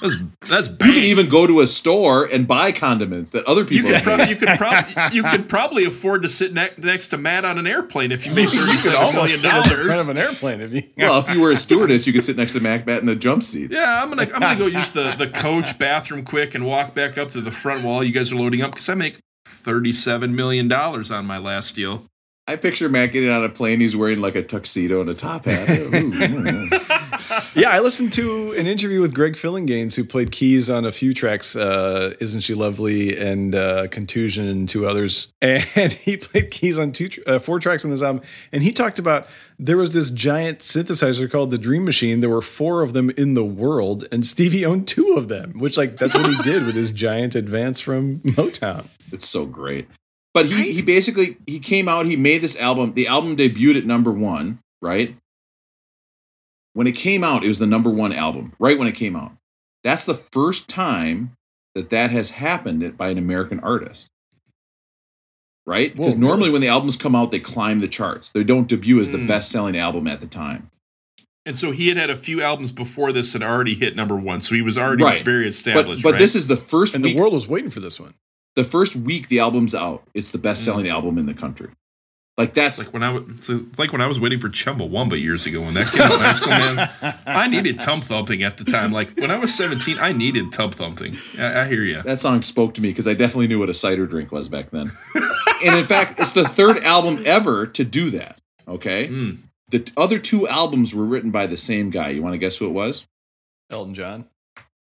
That's 0.00 0.16
that's 0.48 0.68
You 0.68 0.92
can 0.94 1.04
even 1.04 1.28
go 1.28 1.46
to 1.46 1.60
a 1.60 1.66
store 1.66 2.24
and 2.24 2.46
buy 2.46 2.72
condiments 2.72 3.30
that 3.32 3.44
other 3.44 3.62
you 3.62 3.66
people 3.66 3.90
could, 3.90 4.00
have 4.00 4.28
you 4.28 4.36
could 4.36 4.58
probably 4.58 5.16
you 5.16 5.22
could 5.22 5.48
probably 5.48 5.84
afford 5.84 6.22
to 6.22 6.28
sit 6.28 6.52
ne- 6.54 6.70
next 6.78 7.08
to 7.08 7.18
Matt 7.18 7.44
on 7.44 7.58
an 7.58 7.66
airplane 7.66 8.12
if 8.12 8.26
you 8.26 8.34
made 8.34 8.48
thirty 8.48 8.56
You 8.60 8.66
could 8.72 8.78
seven 8.78 8.98
almost 8.98 9.42
million 9.42 9.64
sit 9.64 9.78
in 9.78 9.84
front 9.84 10.00
of 10.00 10.08
an 10.08 10.18
airplane 10.18 10.60
if 10.60 10.72
you. 10.72 10.82
Well, 10.96 11.18
if 11.20 11.34
you 11.34 11.40
were 11.40 11.50
a 11.50 11.56
stewardess, 11.56 12.06
you 12.06 12.12
could 12.12 12.24
sit 12.24 12.36
next 12.36 12.52
to 12.52 12.60
Mac 12.60 12.84
Bat 12.84 13.00
in 13.00 13.06
the 13.06 13.16
jump 13.16 13.42
seat. 13.42 13.70
Yeah, 13.70 14.02
I'm 14.02 14.08
gonna 14.08 14.28
I'm 14.34 14.40
gonna 14.40 14.58
go 14.58 14.66
use 14.66 14.90
the 14.90 15.14
the 15.16 15.26
coach 15.28 15.78
bathroom 15.78 16.24
quick 16.24 16.54
and 16.54 16.66
walk 16.66 16.94
back 16.94 17.18
up 17.18 17.28
to 17.30 17.40
the 17.40 17.50
front 17.50 17.84
while 17.84 18.04
you 18.04 18.12
guys 18.12 18.32
are 18.32 18.36
loading 18.36 18.60
up 18.62 18.72
because 18.72 18.88
I 18.88 18.94
make 18.94 19.18
thirty 19.46 19.92
seven 19.92 20.34
million 20.36 20.68
dollars 20.68 21.10
on 21.10 21.26
my 21.26 21.38
last 21.38 21.74
deal. 21.74 22.04
I 22.50 22.56
picture 22.56 22.88
Mac 22.88 23.12
getting 23.12 23.30
on 23.30 23.44
a 23.44 23.48
plane. 23.48 23.78
He's 23.80 23.94
wearing 23.96 24.20
like 24.20 24.34
a 24.34 24.42
tuxedo 24.42 25.00
and 25.00 25.08
a 25.08 25.14
top 25.14 25.44
hat. 25.44 25.68
Yeah, 27.54 27.70
I 27.70 27.78
listened 27.80 28.12
to 28.14 28.54
an 28.58 28.66
interview 28.66 29.00
with 29.00 29.14
Greg 29.14 29.34
Phillinganes, 29.34 29.94
who 29.94 30.04
played 30.04 30.32
keys 30.32 30.68
on 30.68 30.84
a 30.84 30.90
few 30.90 31.12
tracks, 31.14 31.54
uh, 31.54 32.14
"Isn't 32.20 32.40
She 32.40 32.54
Lovely" 32.54 33.16
and 33.16 33.54
uh, 33.54 33.86
"Contusion" 33.88 34.48
and 34.48 34.68
two 34.68 34.86
others. 34.86 35.32
And 35.42 35.92
he 35.92 36.16
played 36.16 36.50
keys 36.50 36.78
on 36.78 36.90
two, 36.92 37.08
tr- 37.08 37.20
uh, 37.26 37.38
four 37.38 37.60
tracks 37.60 37.84
on 37.84 37.90
this 37.92 38.02
album. 38.02 38.22
And 38.52 38.62
he 38.62 38.72
talked 38.72 38.98
about 38.98 39.28
there 39.58 39.76
was 39.76 39.92
this 39.92 40.10
giant 40.10 40.58
synthesizer 40.58 41.30
called 41.30 41.50
the 41.50 41.58
Dream 41.58 41.84
Machine. 41.84 42.18
There 42.20 42.30
were 42.30 42.40
four 42.42 42.82
of 42.82 42.92
them 42.94 43.10
in 43.10 43.34
the 43.34 43.44
world, 43.44 44.06
and 44.10 44.26
Stevie 44.26 44.64
owned 44.64 44.88
two 44.88 45.14
of 45.16 45.28
them. 45.28 45.58
Which, 45.58 45.76
like, 45.76 45.96
that's 45.96 46.14
what 46.14 46.26
he 46.26 46.36
did 46.42 46.66
with 46.66 46.74
his 46.74 46.90
giant 46.90 47.34
advance 47.36 47.80
from 47.80 48.20
Motown. 48.20 48.86
it's 49.12 49.28
so 49.28 49.44
great. 49.46 49.86
But 50.32 50.46
he, 50.46 50.72
he 50.74 50.82
basically 50.82 51.36
he 51.46 51.58
came 51.58 51.88
out. 51.88 52.06
He 52.06 52.16
made 52.16 52.38
this 52.38 52.58
album. 52.60 52.92
The 52.92 53.06
album 53.08 53.36
debuted 53.36 53.78
at 53.78 53.86
number 53.86 54.12
one, 54.12 54.60
right? 54.80 55.16
When 56.72 56.86
it 56.86 56.92
came 56.94 57.24
out, 57.24 57.44
it 57.44 57.48
was 57.48 57.58
the 57.58 57.66
number 57.66 57.90
one 57.90 58.12
album. 58.12 58.52
Right 58.60 58.78
when 58.78 58.86
it 58.86 58.94
came 58.94 59.16
out, 59.16 59.32
that's 59.82 60.04
the 60.04 60.14
first 60.14 60.68
time 60.68 61.32
that 61.74 61.90
that 61.90 62.10
has 62.12 62.30
happened 62.30 62.96
by 62.96 63.08
an 63.10 63.18
American 63.18 63.58
artist. 63.60 64.08
Right? 65.66 65.94
Because 65.94 66.16
normally 66.16 66.42
really? 66.42 66.50
when 66.52 66.60
the 66.62 66.68
albums 66.68 66.96
come 66.96 67.14
out, 67.14 67.30
they 67.30 67.38
climb 67.40 67.80
the 67.80 67.88
charts. 67.88 68.30
They 68.30 68.44
don't 68.44 68.66
debut 68.68 69.00
as 69.00 69.10
the 69.10 69.18
Mm. 69.18 69.28
best-selling 69.28 69.76
album 69.76 70.06
at 70.08 70.20
the 70.20 70.26
time. 70.26 70.70
And 71.46 71.56
so 71.56 71.70
he 71.70 71.88
had 71.88 71.96
had 71.96 72.10
a 72.10 72.16
few 72.16 72.42
albums 72.42 72.72
before 72.72 73.12
this 73.12 73.32
that 73.32 73.42
already 73.42 73.74
hit 73.74 73.94
number 73.96 74.16
one, 74.16 74.40
so 74.40 74.54
he 74.54 74.62
was 74.62 74.76
already 74.78 75.02
Right. 75.04 75.24
very 75.24 75.44
But 75.44 75.48
established. 75.48 76.02
but 76.02 76.12
right? 76.12 76.18
this 76.18 76.34
is 76.34 76.46
the 76.48 76.56
first 76.56 76.94
And 76.94 77.04
week. 77.04 77.14
the 77.14 77.20
world 77.20 77.32
was 77.34 77.46
waiting 77.48 77.70
for 77.70 77.80
this 77.80 78.00
one. 78.00 78.14
The 78.56 78.64
first 78.64 78.96
week 78.96 79.28
the 79.28 79.38
album's 79.40 79.74
out, 79.74 80.02
it's 80.14 80.30
the 80.30 80.38
best-selling 80.38 80.86
Mm. 80.86 80.90
album 80.92 81.18
in 81.18 81.26
the 81.26 81.34
country. 81.34 81.70
Like 82.38 82.54
that's 82.54 82.86
like 82.86 82.94
when 82.94 83.02
I 83.02 83.12
was 83.12 83.78
like 83.78 83.92
when 83.92 84.00
I 84.00 84.06
was 84.06 84.18
waiting 84.18 84.40
for 84.40 84.48
Chumbawamba 84.48 85.20
years 85.20 85.44
ago 85.44 85.60
when 85.60 85.74
that 85.74 85.88
came 85.88 86.00
out 86.00 86.14
in 86.14 86.20
high 86.20 86.32
school, 86.32 86.74
man. 86.76 87.18
I 87.26 87.48
needed 87.48 87.80
tub 87.82 88.02
thumping 88.02 88.42
at 88.42 88.56
the 88.56 88.64
time. 88.64 88.92
Like 88.92 89.10
when 89.18 89.30
I 89.30 89.38
was 89.38 89.54
17, 89.54 89.98
I 90.00 90.12
needed 90.12 90.50
tub 90.50 90.74
thumping. 90.74 91.16
I, 91.38 91.62
I 91.62 91.64
hear 91.68 91.82
you. 91.82 92.00
That 92.00 92.18
song 92.18 92.40
spoke 92.40 92.72
to 92.74 92.80
me 92.80 92.88
because 92.90 93.06
I 93.06 93.12
definitely 93.12 93.48
knew 93.48 93.58
what 93.58 93.68
a 93.68 93.74
cider 93.74 94.06
drink 94.06 94.32
was 94.32 94.48
back 94.48 94.70
then. 94.70 94.90
and 95.64 95.78
in 95.78 95.84
fact, 95.84 96.18
it's 96.18 96.32
the 96.32 96.44
third 96.48 96.78
album 96.84 97.22
ever 97.26 97.66
to 97.66 97.84
do 97.84 98.10
that. 98.12 98.40
Okay. 98.66 99.08
Mm. 99.08 99.38
The 99.70 99.80
t- 99.80 99.92
other 99.98 100.18
two 100.18 100.48
albums 100.48 100.94
were 100.94 101.04
written 101.04 101.30
by 101.30 101.46
the 101.46 101.58
same 101.58 101.90
guy. 101.90 102.08
You 102.10 102.22
want 102.22 102.32
to 102.34 102.38
guess 102.38 102.56
who 102.56 102.66
it 102.66 102.72
was? 102.72 103.06
Elton 103.68 103.92
John. 103.92 104.24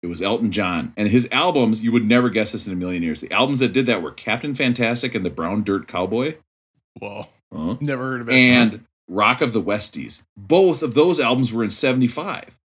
It 0.03 0.09
was 0.09 0.23
Elton 0.23 0.53
John. 0.53 0.93
And 0.97 1.09
his 1.09 1.29
albums, 1.33 1.83
you 1.83 1.93
would 1.93 2.05
never 2.05 2.31
guess 2.31 2.53
this 2.53 2.67
in 2.67 2.73
a 2.73 2.77
million 2.77 3.03
years. 3.03 3.21
The 3.21 3.33
albums 3.33 3.59
that 3.61 3.73
did 3.73 3.87
that 3.87 4.03
were 4.03 4.13
Captain 4.13 4.55
Fantastic 4.55 5.15
and 5.15 5.25
the 5.25 5.31
Brown 5.31 5.65
Dirt 5.65 5.89
Cowboy. 5.89 6.37
Whoa. 6.99 7.25
Uh-huh. 7.53 7.77
Never 7.81 8.03
heard 8.03 8.21
of 8.23 8.29
it. 8.29 8.35
And 8.35 8.85
Rock 9.09 9.41
of 9.41 9.53
the 9.53 9.63
Westies. 9.63 10.23
Both 10.37 10.83
of 10.83 10.95
those 10.95 11.21
albums 11.21 11.53
were 11.53 11.65
in 11.65 11.71
75. 11.71 12.57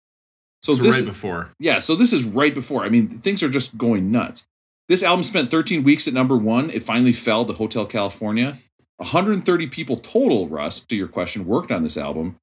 So, 0.62 0.76
So 0.76 0.84
this 0.84 1.00
right 1.00 1.08
before. 1.08 1.50
Yeah, 1.60 1.80
so 1.80 1.96
this 1.96 2.14
is 2.14 2.24
right 2.24 2.54
before. 2.54 2.84
I 2.84 2.90
mean, 2.90 3.20
things 3.20 3.42
are 3.42 3.50
just 3.50 3.78
going 3.78 4.12
nuts. 4.12 4.46
This 4.88 5.04
album 5.04 5.24
spent 5.24 5.50
13 5.50 5.84
weeks 5.84 6.08
at 6.08 6.14
number 6.14 6.38
one. 6.38 6.70
It 6.70 6.84
finally 6.84 7.14
fell 7.14 7.46
to 7.46 7.54
Hotel 7.54 7.86
California. 7.86 8.58
130 8.98 9.68
people 9.68 9.98
total, 9.98 10.48
Russ, 10.48 10.80
to 10.82 10.96
your 10.96 11.08
question, 11.08 11.48
worked 11.48 11.72
on 11.72 11.82
this 11.82 11.98
album. 11.98 12.38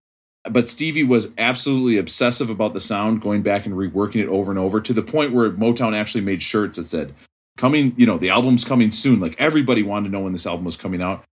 But 0.44 0.68
Stevie 0.68 1.04
was 1.04 1.32
absolutely 1.36 1.98
obsessive 1.98 2.48
about 2.48 2.72
the 2.72 2.80
sound, 2.80 3.20
going 3.20 3.42
back 3.42 3.66
and 3.66 3.74
reworking 3.74 4.22
it 4.22 4.28
over 4.28 4.50
and 4.50 4.58
over 4.58 4.80
to 4.80 4.92
the 4.92 5.02
point 5.02 5.32
where 5.32 5.50
Motown 5.50 5.94
actually 5.94 6.22
made 6.22 6.42
shirts 6.42 6.78
that 6.78 6.84
said, 6.84 7.14
coming, 7.56 7.92
you 7.96 8.06
know, 8.06 8.18
the 8.18 8.30
album's 8.30 8.64
coming 8.64 8.90
soon. 8.90 9.20
Like 9.20 9.34
everybody 9.38 9.82
wanted 9.82 10.08
to 10.08 10.12
know 10.12 10.20
when 10.20 10.32
this 10.32 10.46
album 10.46 10.64
was 10.64 10.76
coming 10.76 11.02
out. 11.02 11.24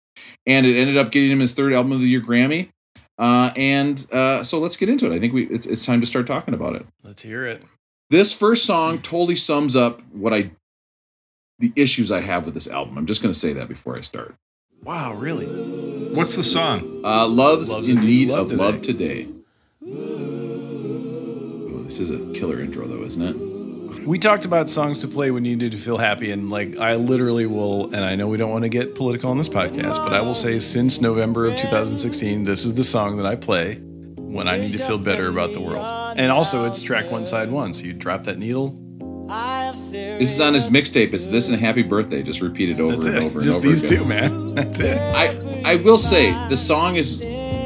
And 0.44 0.66
it 0.66 0.76
ended 0.76 0.96
up 0.96 1.12
getting 1.12 1.30
him 1.30 1.40
his 1.40 1.52
third 1.52 1.72
album 1.72 1.92
of 1.92 2.00
the 2.00 2.08
year 2.08 2.20
Grammy. 2.20 2.70
Uh, 3.18 3.50
and 3.56 4.06
uh, 4.12 4.42
so 4.42 4.58
let's 4.58 4.76
get 4.76 4.88
into 4.88 5.06
it. 5.10 5.14
I 5.14 5.18
think 5.18 5.32
we 5.32 5.44
it's, 5.46 5.66
it's 5.66 5.86
time 5.86 6.00
to 6.00 6.06
start 6.06 6.26
talking 6.26 6.52
about 6.52 6.76
it 6.76 6.84
Let's 7.02 7.22
hear 7.22 7.46
it. 7.46 7.62
this 8.10 8.34
first 8.34 8.66
song 8.66 8.98
totally 8.98 9.36
sums 9.36 9.74
up 9.74 10.02
what 10.12 10.34
I 10.34 10.50
the 11.58 11.72
issues 11.76 12.12
I 12.12 12.20
have 12.20 12.44
with 12.44 12.52
this 12.52 12.68
album. 12.68 12.98
I'm 12.98 13.06
just 13.06 13.22
going 13.22 13.32
to 13.32 13.38
say 13.38 13.54
that 13.54 13.68
before 13.68 13.96
I 13.96 14.02
start. 14.02 14.34
Wow, 14.82 15.14
really? 15.14 15.46
What's 16.14 16.36
the 16.36 16.44
song? 16.44 17.00
Uh, 17.04 17.26
Love's, 17.26 17.70
Love's 17.70 17.88
in 17.88 17.98
in 17.98 18.04
need 18.04 18.28
love 18.28 18.52
of 18.52 18.58
love 18.58 18.82
today. 18.82 19.26
Ooh, 19.82 21.82
this 21.84 22.00
is 22.00 22.10
a 22.10 22.38
killer 22.38 22.60
intro, 22.60 22.86
though, 22.86 23.04
isn't 23.04 23.22
it? 23.22 23.36
We 24.06 24.18
talked 24.18 24.44
about 24.44 24.68
songs 24.68 25.00
to 25.00 25.08
play 25.08 25.32
when 25.32 25.44
you 25.44 25.56
need 25.56 25.72
to 25.72 25.78
feel 25.78 25.98
happy, 25.98 26.30
and 26.30 26.48
like 26.48 26.76
I 26.76 26.94
literally 26.94 27.46
will, 27.46 27.86
and 27.86 28.04
I 28.04 28.14
know 28.14 28.28
we 28.28 28.36
don't 28.36 28.52
want 28.52 28.62
to 28.62 28.68
get 28.68 28.94
political 28.94 29.30
on 29.30 29.38
this 29.38 29.48
podcast, 29.48 29.96
but 29.96 30.12
I 30.12 30.20
will 30.20 30.36
say 30.36 30.60
since 30.60 31.00
November 31.00 31.46
of 31.46 31.56
2016, 31.56 32.44
this 32.44 32.64
is 32.64 32.74
the 32.74 32.84
song 32.84 33.16
that 33.16 33.26
I 33.26 33.34
play 33.34 33.80
when 34.16 34.46
I 34.46 34.58
need 34.58 34.72
to 34.72 34.78
feel 34.78 34.98
better 34.98 35.28
about 35.28 35.52
the 35.52 35.60
world. 35.60 35.84
And 36.16 36.30
also, 36.30 36.66
it's 36.66 36.82
track 36.82 37.10
one, 37.10 37.26
side 37.26 37.50
one, 37.50 37.74
so 37.74 37.84
you 37.84 37.92
drop 37.92 38.22
that 38.24 38.38
needle. 38.38 38.78
This 39.28 40.32
is 40.32 40.40
on 40.40 40.54
his 40.54 40.68
mixtape. 40.68 41.12
It's 41.12 41.26
this 41.26 41.48
and 41.48 41.58
Happy 41.58 41.82
Birthday, 41.82 42.22
just 42.22 42.40
repeated 42.40 42.80
over 42.80 42.92
That's 42.92 43.06
and 43.06 43.14
it. 43.14 43.18
over 43.18 43.26
and 43.26 43.36
over. 43.36 43.40
Just 43.40 43.62
these 43.62 43.84
again. 43.84 43.98
two, 43.98 44.04
man. 44.04 44.48
That's 44.54 44.80
it. 44.80 44.98
I 44.98 45.72
I 45.72 45.76
will 45.76 45.98
say 45.98 46.30
the 46.48 46.56
song 46.56 46.96
is 46.96 47.18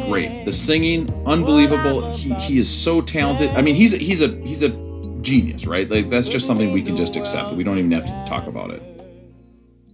great. 0.09 0.45
The 0.45 0.53
singing, 0.53 1.13
unbelievable. 1.27 2.11
He, 2.13 2.33
he 2.35 2.59
is 2.59 2.69
so 2.71 3.01
talented. 3.01 3.51
I 3.51 3.63
mean, 3.63 3.75
he's 3.75 3.93
a, 3.95 3.99
he's 4.03 4.23
a 4.23 4.29
he's 4.29 4.63
a 4.63 4.71
genius, 5.23 5.67
right? 5.67 5.89
Like 5.89 6.09
that's 6.09 6.29
just 6.29 6.47
something 6.47 6.73
we 6.73 6.83
can 6.83 6.97
just 6.97 7.17
accept. 7.17 7.53
We 7.53 7.63
don't 7.65 7.79
even 7.79 7.93
have 7.93 8.07
to 8.07 8.25
talk 8.27 8.47
about 8.47 8.71
it. 8.71 8.83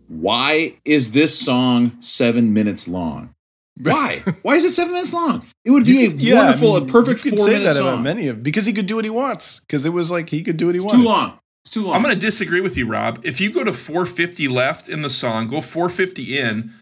Why 0.08 0.76
is 0.84 1.10
this 1.12 1.36
song 1.38 1.96
seven 2.00 2.52
minutes 2.54 2.86
long? 2.86 3.34
Why? 3.82 4.20
Why 4.42 4.54
is 4.54 4.64
it 4.64 4.70
seven 4.70 4.92
minutes 4.94 5.12
long? 5.12 5.44
It 5.64 5.70
would 5.72 5.84
be 5.84 6.06
a 6.06 6.10
Yeah, 6.10 6.34
I 6.34 6.44
wonderful, 6.44 6.74
mean, 6.80 6.88
a 6.88 6.92
perfect 6.92 7.24
you 7.24 7.32
could 7.32 7.38
four 7.40 7.46
say 7.48 7.52
minute 7.54 7.64
that 7.64 7.80
about 7.80 7.94
song. 7.96 8.02
many 8.04 8.28
of 8.28 8.42
because 8.42 8.64
he 8.66 8.72
could 8.72 8.86
do 8.86 8.96
what 8.96 9.04
he 9.04 9.10
wants. 9.10 9.60
Because 9.60 9.84
it 9.84 9.90
was 9.90 10.10
like 10.10 10.28
he 10.30 10.42
could 10.42 10.56
do 10.56 10.66
what 10.66 10.74
he 10.76 10.80
wanted. 10.80 10.96
too 10.98 11.02
long. 11.02 11.38
It's 11.66 11.70
too 11.74 11.82
long. 11.82 11.96
I'm 11.96 12.02
going 12.02 12.14
to 12.14 12.20
disagree 12.20 12.60
with 12.60 12.76
you, 12.76 12.86
Rob. 12.86 13.18
If 13.24 13.40
you 13.40 13.50
go 13.50 13.64
to 13.64 13.72
450 13.72 14.46
left 14.46 14.88
in 14.88 15.02
the 15.02 15.10
song, 15.10 15.48
go 15.48 15.60
450 15.60 16.38
in. 16.38 16.72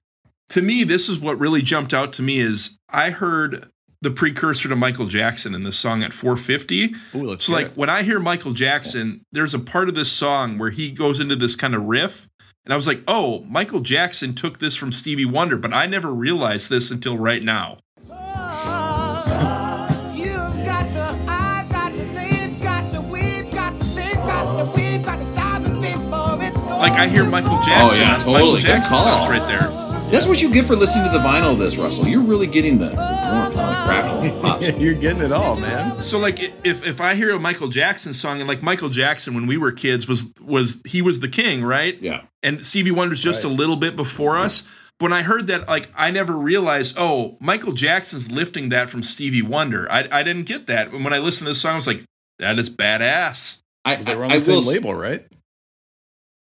To 0.50 0.60
me, 0.60 0.84
this 0.84 1.08
is 1.08 1.18
what 1.18 1.38
really 1.38 1.62
jumped 1.62 1.94
out 1.94 2.12
to 2.12 2.22
me 2.22 2.38
is 2.38 2.76
I 2.90 3.08
heard 3.08 3.70
the 4.02 4.10
precursor 4.10 4.68
to 4.68 4.76
Michael 4.76 5.06
Jackson 5.06 5.54
in 5.54 5.62
this 5.62 5.78
song 5.78 6.02
at 6.02 6.12
450. 6.12 6.94
Ooh, 7.14 7.38
So 7.38 7.54
like 7.54 7.68
it. 7.68 7.76
when 7.78 7.88
I 7.88 8.02
hear 8.02 8.20
Michael 8.20 8.52
Jackson, 8.52 9.22
there's 9.32 9.54
a 9.54 9.58
part 9.58 9.88
of 9.88 9.94
this 9.94 10.12
song 10.12 10.58
where 10.58 10.68
he 10.68 10.90
goes 10.90 11.18
into 11.18 11.34
this 11.34 11.56
kind 11.56 11.74
of 11.74 11.84
riff. 11.84 12.28
And 12.66 12.74
I 12.74 12.76
was 12.76 12.86
like, 12.86 13.02
oh, 13.08 13.40
Michael 13.48 13.80
Jackson 13.80 14.34
took 14.34 14.58
this 14.58 14.76
from 14.76 14.92
Stevie 14.92 15.24
Wonder, 15.24 15.56
but 15.56 15.72
I 15.72 15.86
never 15.86 16.12
realized 16.12 16.68
this 16.68 16.90
until 16.90 17.16
right 17.16 17.42
now. 17.42 17.78
Like 26.84 26.98
I 26.98 27.08
hear 27.08 27.24
Michael 27.24 27.52
oh, 27.54 27.64
Jackson. 27.66 28.02
yeah, 28.02 28.18
totally. 28.18 28.34
Michael 28.34 28.52
Good 28.56 28.62
Jackson 28.64 28.96
call. 28.98 29.22
songs 29.22 29.30
right 29.30 29.48
there. 29.48 29.62
That's 30.10 30.26
what 30.26 30.42
you 30.42 30.52
get 30.52 30.66
for 30.66 30.76
listening 30.76 31.10
to 31.10 31.16
the 31.16 31.24
vinyl 31.24 31.52
of 31.52 31.58
this, 31.58 31.78
Russell. 31.78 32.06
You're 32.06 32.20
really 32.20 32.46
getting 32.46 32.76
the 32.76 32.88
warmth, 32.88 33.56
like 33.56 33.84
crackle, 33.86 34.40
pops. 34.42 34.78
You're 34.78 34.92
getting 34.92 35.22
it 35.22 35.32
all, 35.32 35.58
man. 35.58 36.02
So 36.02 36.18
like 36.18 36.40
if 36.62 36.86
if 36.86 37.00
I 37.00 37.14
hear 37.14 37.34
a 37.34 37.38
Michael 37.40 37.68
Jackson 37.68 38.12
song 38.12 38.38
and 38.40 38.46
like 38.46 38.62
Michael 38.62 38.90
Jackson 38.90 39.32
when 39.32 39.46
we 39.46 39.56
were 39.56 39.72
kids 39.72 40.06
was 40.06 40.30
was 40.42 40.82
he 40.86 41.00
was 41.00 41.20
the 41.20 41.28
king, 41.28 41.64
right? 41.64 41.98
Yeah. 42.02 42.24
And 42.42 42.62
Stevie 42.66 42.90
Wonder's 42.90 43.22
just 43.22 43.44
a 43.44 43.48
little 43.48 43.76
bit 43.76 43.96
before 43.96 44.36
us. 44.36 44.68
When 44.98 45.10
I 45.10 45.22
heard 45.22 45.46
that, 45.46 45.66
like 45.66 45.88
I 45.96 46.10
never 46.10 46.34
realized, 46.36 46.96
oh, 46.98 47.38
Michael 47.40 47.72
Jackson's 47.72 48.30
lifting 48.30 48.68
that 48.68 48.90
from 48.90 49.02
Stevie 49.02 49.40
Wonder. 49.40 49.90
I 49.90 50.06
I 50.12 50.22
didn't 50.22 50.44
get 50.44 50.66
that. 50.66 50.92
And 50.92 51.02
when 51.02 51.14
I 51.14 51.18
listened 51.18 51.46
to 51.46 51.52
this 51.52 51.62
song, 51.62 51.72
I 51.72 51.76
was 51.76 51.86
like, 51.86 52.04
that 52.40 52.58
is 52.58 52.68
badass. 52.68 53.62
I, 53.86 53.96
They 53.96 54.14
were 54.16 54.24
I, 54.24 54.26
on 54.26 54.32
I 54.32 54.34
the 54.34 54.40
same 54.40 54.54
will. 54.56 54.66
label, 54.66 54.94
right? 54.94 55.26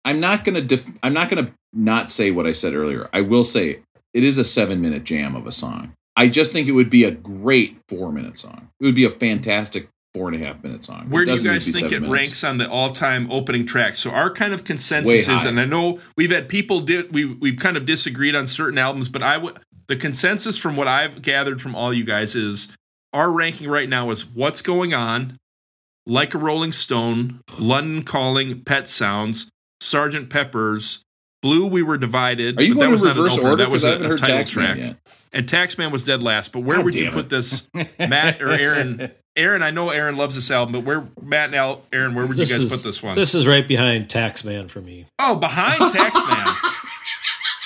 I'm 0.06 0.20
not 0.20 0.44
gonna. 0.46 0.62
Def- 0.62 0.92
I'm 1.04 1.14
not 1.14 1.30
gonna 1.30 1.52
not 1.74 2.10
say 2.10 2.32
what 2.32 2.48
I 2.48 2.52
said 2.54 2.74
earlier. 2.74 3.10
I 3.14 3.22
will 3.22 3.44
say 3.44 3.82
it 4.14 4.24
is 4.24 4.38
a 4.38 4.44
seven 4.46 4.82
minute 4.82 5.04
jam 5.04 5.36
of 5.36 5.46
a 5.46 5.52
song. 5.52 5.94
I 6.16 6.28
just 6.30 6.52
think 6.52 6.68
it 6.68 6.72
would 6.74 6.90
be 6.90 7.04
a 7.04 7.12
great 7.12 7.78
four 7.88 8.12
minute 8.12 8.38
song. 8.38 8.70
It 8.80 8.86
would 8.86 8.96
be 8.96 9.06
a 9.06 9.10
fantastic 9.12 9.88
four 10.14 10.28
and 10.28 10.42
a 10.42 10.46
half 10.46 10.64
minute 10.64 10.84
song. 10.84 11.08
Where 11.10 11.22
It 11.24 11.26
do 11.28 11.34
you 11.36 11.44
guys 11.44 11.70
think 11.70 11.92
it 11.92 12.02
minutes. 12.02 12.12
ranks 12.12 12.44
on 12.44 12.58
the 12.58 12.68
all-time 12.68 13.32
opening 13.32 13.66
tracks? 13.66 14.00
So 14.00 14.10
our 14.10 14.32
kind 14.32 14.54
of 14.54 14.64
consensus 14.64 15.28
is, 15.30 15.46
and 15.46 15.60
I 15.60 15.66
know 15.66 16.00
we've 16.18 16.32
had 16.32 16.50
people 16.50 16.82
did 16.82 17.14
we 17.14 17.26
we've 17.26 17.58
kind 17.58 17.78
of 17.78 17.86
disagreed 17.86 18.36
on 18.36 18.48
certain 18.48 18.78
albums, 18.80 19.08
but 19.10 19.22
I 19.22 19.38
would 19.38 19.60
the 19.88 19.96
consensus 19.96 20.58
from 20.58 20.76
what 20.76 20.88
I've 20.88 21.22
gathered 21.22 21.62
from 21.62 21.76
all 21.76 21.94
you 21.94 22.04
guys 22.04 22.36
is 22.36 22.76
our 23.14 23.32
ranking 23.32 23.68
right 23.70 23.90
now 23.90 24.10
is 24.12 24.26
what's 24.26 24.62
going 24.62 24.94
on, 24.94 25.38
Like 26.06 26.34
a 26.34 26.38
Rolling 26.38 26.72
Stone, 26.72 27.42
London 27.60 28.04
Calling, 28.04 28.62
Pet 28.64 28.88
Sounds, 28.88 29.50
Sergeant 29.82 30.30
Pepper's, 30.30 31.04
Blue 31.42 31.68
We 31.68 31.82
Were 31.82 31.98
Divided. 31.98 32.60
Are 32.60 32.64
you 32.64 32.76
but 32.76 32.80
going 32.82 32.88
that 32.90 32.92
was 32.92 33.02
in 33.04 33.08
not 33.10 33.18
an 33.18 33.24
reverse 33.24 33.38
opener, 33.38 33.50
order? 33.52 33.64
That 33.64 33.72
was 33.72 33.84
'Cause 33.84 33.92
I 33.92 33.96
a, 33.96 34.02
haven't 34.02 34.12
a 34.12 34.18
title 34.18 34.38
Taxman 34.40 34.48
track. 34.52 34.78
yet. 34.78 34.96
And 35.32 35.46
Taxman 35.48 35.92
was 35.92 36.04
dead 36.04 36.22
last. 36.24 36.52
But 36.52 36.62
where 36.62 36.78
God 36.78 36.86
would 36.86 36.96
you 36.96 37.04
damn 37.06 37.14
put 37.14 37.30
this, 37.30 37.68
Matt 38.00 38.42
or 38.42 38.50
Aaron? 38.50 39.12
Aaron, 39.36 39.62
I 39.64 39.70
know 39.72 39.90
Aaron 39.90 40.18
loves 40.18 40.36
this 40.36 40.52
album, 40.52 40.74
but 40.74 40.84
where 40.84 41.08
Matt 41.22 41.46
and 41.50 41.56
Al, 41.56 41.86
Aaron, 41.94 42.14
where 42.14 42.26
would 42.26 42.36
you 42.36 42.44
guys 42.46 42.64
is, 42.64 42.70
put 42.70 42.84
this 42.84 43.02
one? 43.02 43.16
This 43.16 43.34
is 43.36 43.48
right 43.48 43.66
behind 43.66 44.10
Taxman 44.10 44.70
for 44.70 44.82
me. 44.82 45.06
oh, 45.20 45.36
behind 45.36 45.80
Taxman. 45.80 46.66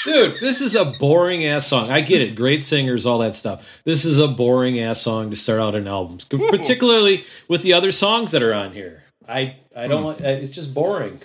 Dude, 0.05 0.39
this 0.41 0.59
is 0.59 0.75
a 0.75 0.83
boring 0.83 1.45
ass 1.45 1.65
song. 1.65 1.89
I 1.89 2.01
get 2.01 2.21
it. 2.21 2.35
Great 2.35 2.61
singers, 2.61 3.05
all 3.05 3.19
that 3.19 3.35
stuff. 3.37 3.65
This 3.85 4.03
is 4.03 4.19
a 4.19 4.27
boring 4.27 4.77
ass 4.81 4.99
song 5.01 5.29
to 5.31 5.37
start 5.37 5.61
out 5.61 5.75
an 5.75 5.87
album, 5.87 6.17
particularly 6.49 7.23
with 7.47 7.61
the 7.63 7.71
other 7.71 7.93
songs 7.93 8.31
that 8.31 8.43
are 8.43 8.53
on 8.53 8.73
here. 8.73 9.03
I 9.27 9.55
I 9.75 9.87
don't 9.87 10.03
want. 10.03 10.19
It's 10.19 10.53
just 10.53 10.73
boring. 10.73 11.21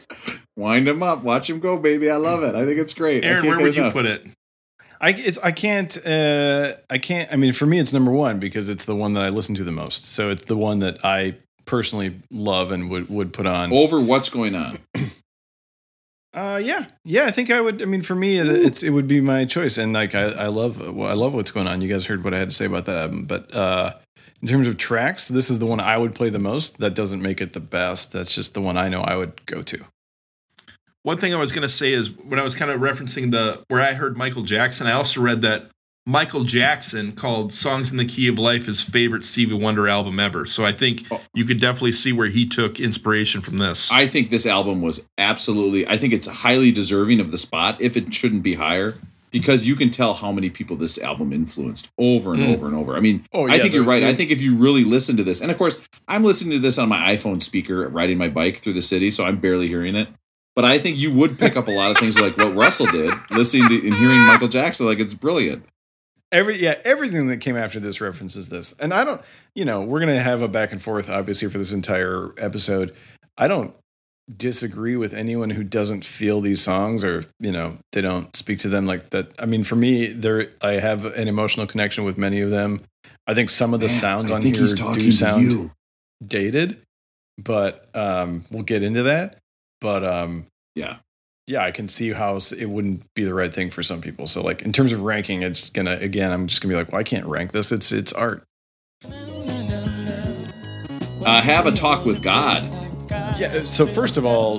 Wind 0.58 0.88
him 0.88 1.04
up. 1.04 1.22
Watch 1.22 1.48
him 1.48 1.60
go, 1.60 1.78
baby. 1.78 2.10
I 2.10 2.16
love 2.16 2.42
it. 2.42 2.56
I 2.56 2.64
think 2.64 2.80
it's 2.80 2.92
great. 2.92 3.24
I 3.24 3.28
Aaron, 3.28 3.44
can't 3.44 3.62
where 3.62 3.70
get 3.70 3.80
would 3.82 3.86
you 3.86 3.90
put 3.92 4.06
it? 4.06 4.26
I 5.00 5.10
it's 5.10 5.38
I 5.38 5.52
can't 5.52 5.96
uh 6.04 6.74
I 6.90 6.98
can't 6.98 7.32
I 7.32 7.36
mean 7.36 7.52
for 7.52 7.64
me 7.64 7.78
it's 7.78 7.92
number 7.92 8.10
one 8.10 8.40
because 8.40 8.68
it's 8.68 8.84
the 8.84 8.96
one 8.96 9.14
that 9.14 9.24
I 9.24 9.28
listen 9.28 9.54
to 9.54 9.62
the 9.62 9.70
most. 9.70 10.04
So 10.06 10.30
it's 10.30 10.46
the 10.46 10.56
one 10.56 10.80
that 10.80 11.04
I 11.04 11.36
personally 11.64 12.16
love 12.32 12.72
and 12.72 12.90
would 12.90 13.08
would 13.08 13.32
put 13.32 13.46
on. 13.46 13.72
Over 13.72 14.00
what's 14.00 14.28
going 14.28 14.54
on? 14.54 14.74
Uh 16.34 16.60
yeah. 16.62 16.84
Yeah, 17.06 17.24
I 17.24 17.30
think 17.30 17.50
I 17.50 17.58
would 17.58 17.80
I 17.80 17.86
mean 17.86 18.02
for 18.02 18.14
me 18.14 18.36
it, 18.36 18.46
it's 18.46 18.82
it 18.82 18.90
would 18.90 19.08
be 19.08 19.20
my 19.20 19.46
choice 19.46 19.78
and 19.78 19.94
like 19.94 20.14
I 20.14 20.24
I 20.24 20.46
love 20.48 20.78
well, 20.94 21.08
I 21.08 21.14
love 21.14 21.32
what's 21.32 21.50
going 21.50 21.66
on. 21.66 21.80
You 21.80 21.88
guys 21.88 22.04
heard 22.04 22.22
what 22.22 22.34
I 22.34 22.38
had 22.38 22.50
to 22.50 22.54
say 22.54 22.66
about 22.66 22.84
that 22.84 22.98
album, 22.98 23.24
but 23.24 23.54
uh 23.56 23.94
in 24.42 24.46
terms 24.46 24.68
of 24.68 24.76
tracks, 24.76 25.28
this 25.28 25.48
is 25.48 25.58
the 25.58 25.66
one 25.66 25.80
I 25.80 25.96
would 25.96 26.14
play 26.14 26.28
the 26.28 26.38
most. 26.38 26.78
That 26.78 26.94
doesn't 26.94 27.22
make 27.22 27.40
it 27.40 27.54
the 27.54 27.60
best. 27.60 28.12
That's 28.12 28.34
just 28.34 28.52
the 28.52 28.60
one 28.60 28.76
I 28.76 28.88
know 28.88 29.00
I 29.00 29.16
would 29.16 29.46
go 29.46 29.62
to. 29.62 29.84
One 31.08 31.16
thing 31.16 31.32
I 31.32 31.38
was 31.38 31.52
going 31.52 31.62
to 31.62 31.70
say 31.70 31.94
is 31.94 32.10
when 32.10 32.38
I 32.38 32.42
was 32.42 32.54
kind 32.54 32.70
of 32.70 32.82
referencing 32.82 33.30
the 33.30 33.64
where 33.68 33.80
I 33.80 33.94
heard 33.94 34.18
Michael 34.18 34.42
Jackson, 34.42 34.86
I 34.86 34.92
also 34.92 35.22
read 35.22 35.40
that 35.40 35.70
Michael 36.04 36.44
Jackson 36.44 37.12
called 37.12 37.50
"Songs 37.50 37.90
in 37.90 37.96
the 37.96 38.04
Key 38.04 38.28
of 38.28 38.38
Life" 38.38 38.66
his 38.66 38.82
favorite 38.82 39.24
Stevie 39.24 39.54
Wonder 39.54 39.88
album 39.88 40.20
ever. 40.20 40.44
So 40.44 40.66
I 40.66 40.72
think 40.72 41.06
you 41.32 41.46
could 41.46 41.58
definitely 41.60 41.92
see 41.92 42.12
where 42.12 42.28
he 42.28 42.46
took 42.46 42.78
inspiration 42.78 43.40
from 43.40 43.56
this. 43.56 43.90
I 43.90 44.06
think 44.06 44.28
this 44.28 44.44
album 44.44 44.82
was 44.82 45.08
absolutely. 45.16 45.88
I 45.88 45.96
think 45.96 46.12
it's 46.12 46.26
highly 46.26 46.72
deserving 46.72 47.20
of 47.20 47.30
the 47.30 47.38
spot. 47.38 47.80
If 47.80 47.96
it 47.96 48.12
shouldn't 48.12 48.42
be 48.42 48.52
higher, 48.52 48.90
because 49.30 49.66
you 49.66 49.76
can 49.76 49.88
tell 49.88 50.12
how 50.12 50.30
many 50.30 50.50
people 50.50 50.76
this 50.76 50.98
album 50.98 51.32
influenced 51.32 51.88
over 51.96 52.34
and 52.34 52.42
Mm. 52.42 52.52
over 52.52 52.66
and 52.66 52.76
over. 52.76 52.94
I 52.98 53.00
mean, 53.00 53.24
Oh, 53.32 53.48
I 53.48 53.58
think 53.58 53.72
you're 53.72 53.82
right. 53.82 54.02
I 54.02 54.12
think 54.12 54.30
if 54.30 54.42
you 54.42 54.56
really 54.56 54.84
listen 54.84 55.16
to 55.16 55.24
this, 55.24 55.40
and 55.40 55.50
of 55.50 55.56
course, 55.56 55.78
I'm 56.06 56.22
listening 56.22 56.52
to 56.52 56.58
this 56.58 56.76
on 56.76 56.90
my 56.90 57.14
iPhone 57.14 57.40
speaker 57.40 57.88
riding 57.88 58.18
my 58.18 58.28
bike 58.28 58.58
through 58.58 58.74
the 58.74 58.82
city, 58.82 59.10
so 59.10 59.24
I'm 59.24 59.38
barely 59.38 59.68
hearing 59.68 59.94
it. 59.94 60.08
But 60.58 60.64
I 60.64 60.80
think 60.80 60.98
you 60.98 61.12
would 61.12 61.38
pick 61.38 61.56
up 61.56 61.68
a 61.68 61.70
lot 61.70 61.92
of 61.92 61.98
things 61.98 62.18
like 62.18 62.36
what 62.36 62.52
Russell 62.52 62.86
did, 62.86 63.14
listening 63.30 63.68
to 63.68 63.76
and 63.76 63.94
hearing 63.94 64.18
Michael 64.26 64.48
Jackson. 64.48 64.86
Like 64.86 64.98
it's 64.98 65.14
brilliant. 65.14 65.64
Every 66.32 66.56
yeah, 66.56 66.80
everything 66.84 67.28
that 67.28 67.36
came 67.36 67.56
after 67.56 67.78
this 67.78 68.00
references 68.00 68.48
this. 68.48 68.72
And 68.80 68.92
I 68.92 69.04
don't, 69.04 69.20
you 69.54 69.64
know, 69.64 69.82
we're 69.82 70.00
gonna 70.00 70.18
have 70.18 70.42
a 70.42 70.48
back 70.48 70.72
and 70.72 70.82
forth 70.82 71.08
obviously 71.08 71.48
for 71.48 71.58
this 71.58 71.72
entire 71.72 72.34
episode. 72.38 72.92
I 73.36 73.46
don't 73.46 73.72
disagree 74.36 74.96
with 74.96 75.14
anyone 75.14 75.50
who 75.50 75.62
doesn't 75.62 76.04
feel 76.04 76.40
these 76.40 76.60
songs 76.60 77.04
or, 77.04 77.22
you 77.38 77.52
know, 77.52 77.76
they 77.92 78.00
don't 78.00 78.34
speak 78.34 78.58
to 78.58 78.68
them 78.68 78.84
like 78.84 79.10
that. 79.10 79.28
I 79.38 79.46
mean, 79.46 79.62
for 79.62 79.76
me, 79.76 80.08
there 80.08 80.50
I 80.60 80.72
have 80.72 81.04
an 81.04 81.28
emotional 81.28 81.68
connection 81.68 82.02
with 82.02 82.18
many 82.18 82.40
of 82.40 82.50
them. 82.50 82.80
I 83.28 83.34
think 83.34 83.48
some 83.48 83.74
of 83.74 83.78
the 83.78 83.88
sounds 83.88 84.32
I 84.32 84.34
on 84.34 84.42
here 84.42 84.54
do 84.54 85.12
sound 85.12 85.70
dated, 86.26 86.80
but 87.40 87.88
um 87.94 88.42
we'll 88.50 88.64
get 88.64 88.82
into 88.82 89.04
that. 89.04 89.37
But 89.80 90.04
um 90.04 90.46
Yeah. 90.74 90.96
yeah, 91.46 91.64
I 91.64 91.70
can 91.70 91.88
see 91.88 92.12
how 92.12 92.36
it 92.36 92.68
wouldn't 92.68 93.02
be 93.14 93.24
the 93.24 93.34
right 93.34 93.52
thing 93.52 93.70
for 93.70 93.82
some 93.82 94.00
people. 94.00 94.26
So 94.26 94.42
like 94.42 94.62
in 94.62 94.72
terms 94.72 94.92
of 94.92 95.00
ranking, 95.02 95.42
it's 95.42 95.70
gonna 95.70 95.98
again, 96.00 96.32
I'm 96.32 96.46
just 96.46 96.60
gonna 96.62 96.72
be 96.72 96.76
like, 96.78 96.92
well, 96.92 97.00
I 97.00 97.04
can't 97.04 97.26
rank 97.26 97.52
this. 97.52 97.72
It's 97.72 97.92
it's 97.92 98.12
art. 98.12 98.42
Uh, 101.24 101.40
have 101.42 101.66
a 101.66 101.72
talk 101.72 102.04
with 102.06 102.22
God. 102.22 102.62
Yeah. 103.38 103.64
So 103.64 103.86
first 103.86 104.16
of 104.16 104.24
all, 104.24 104.58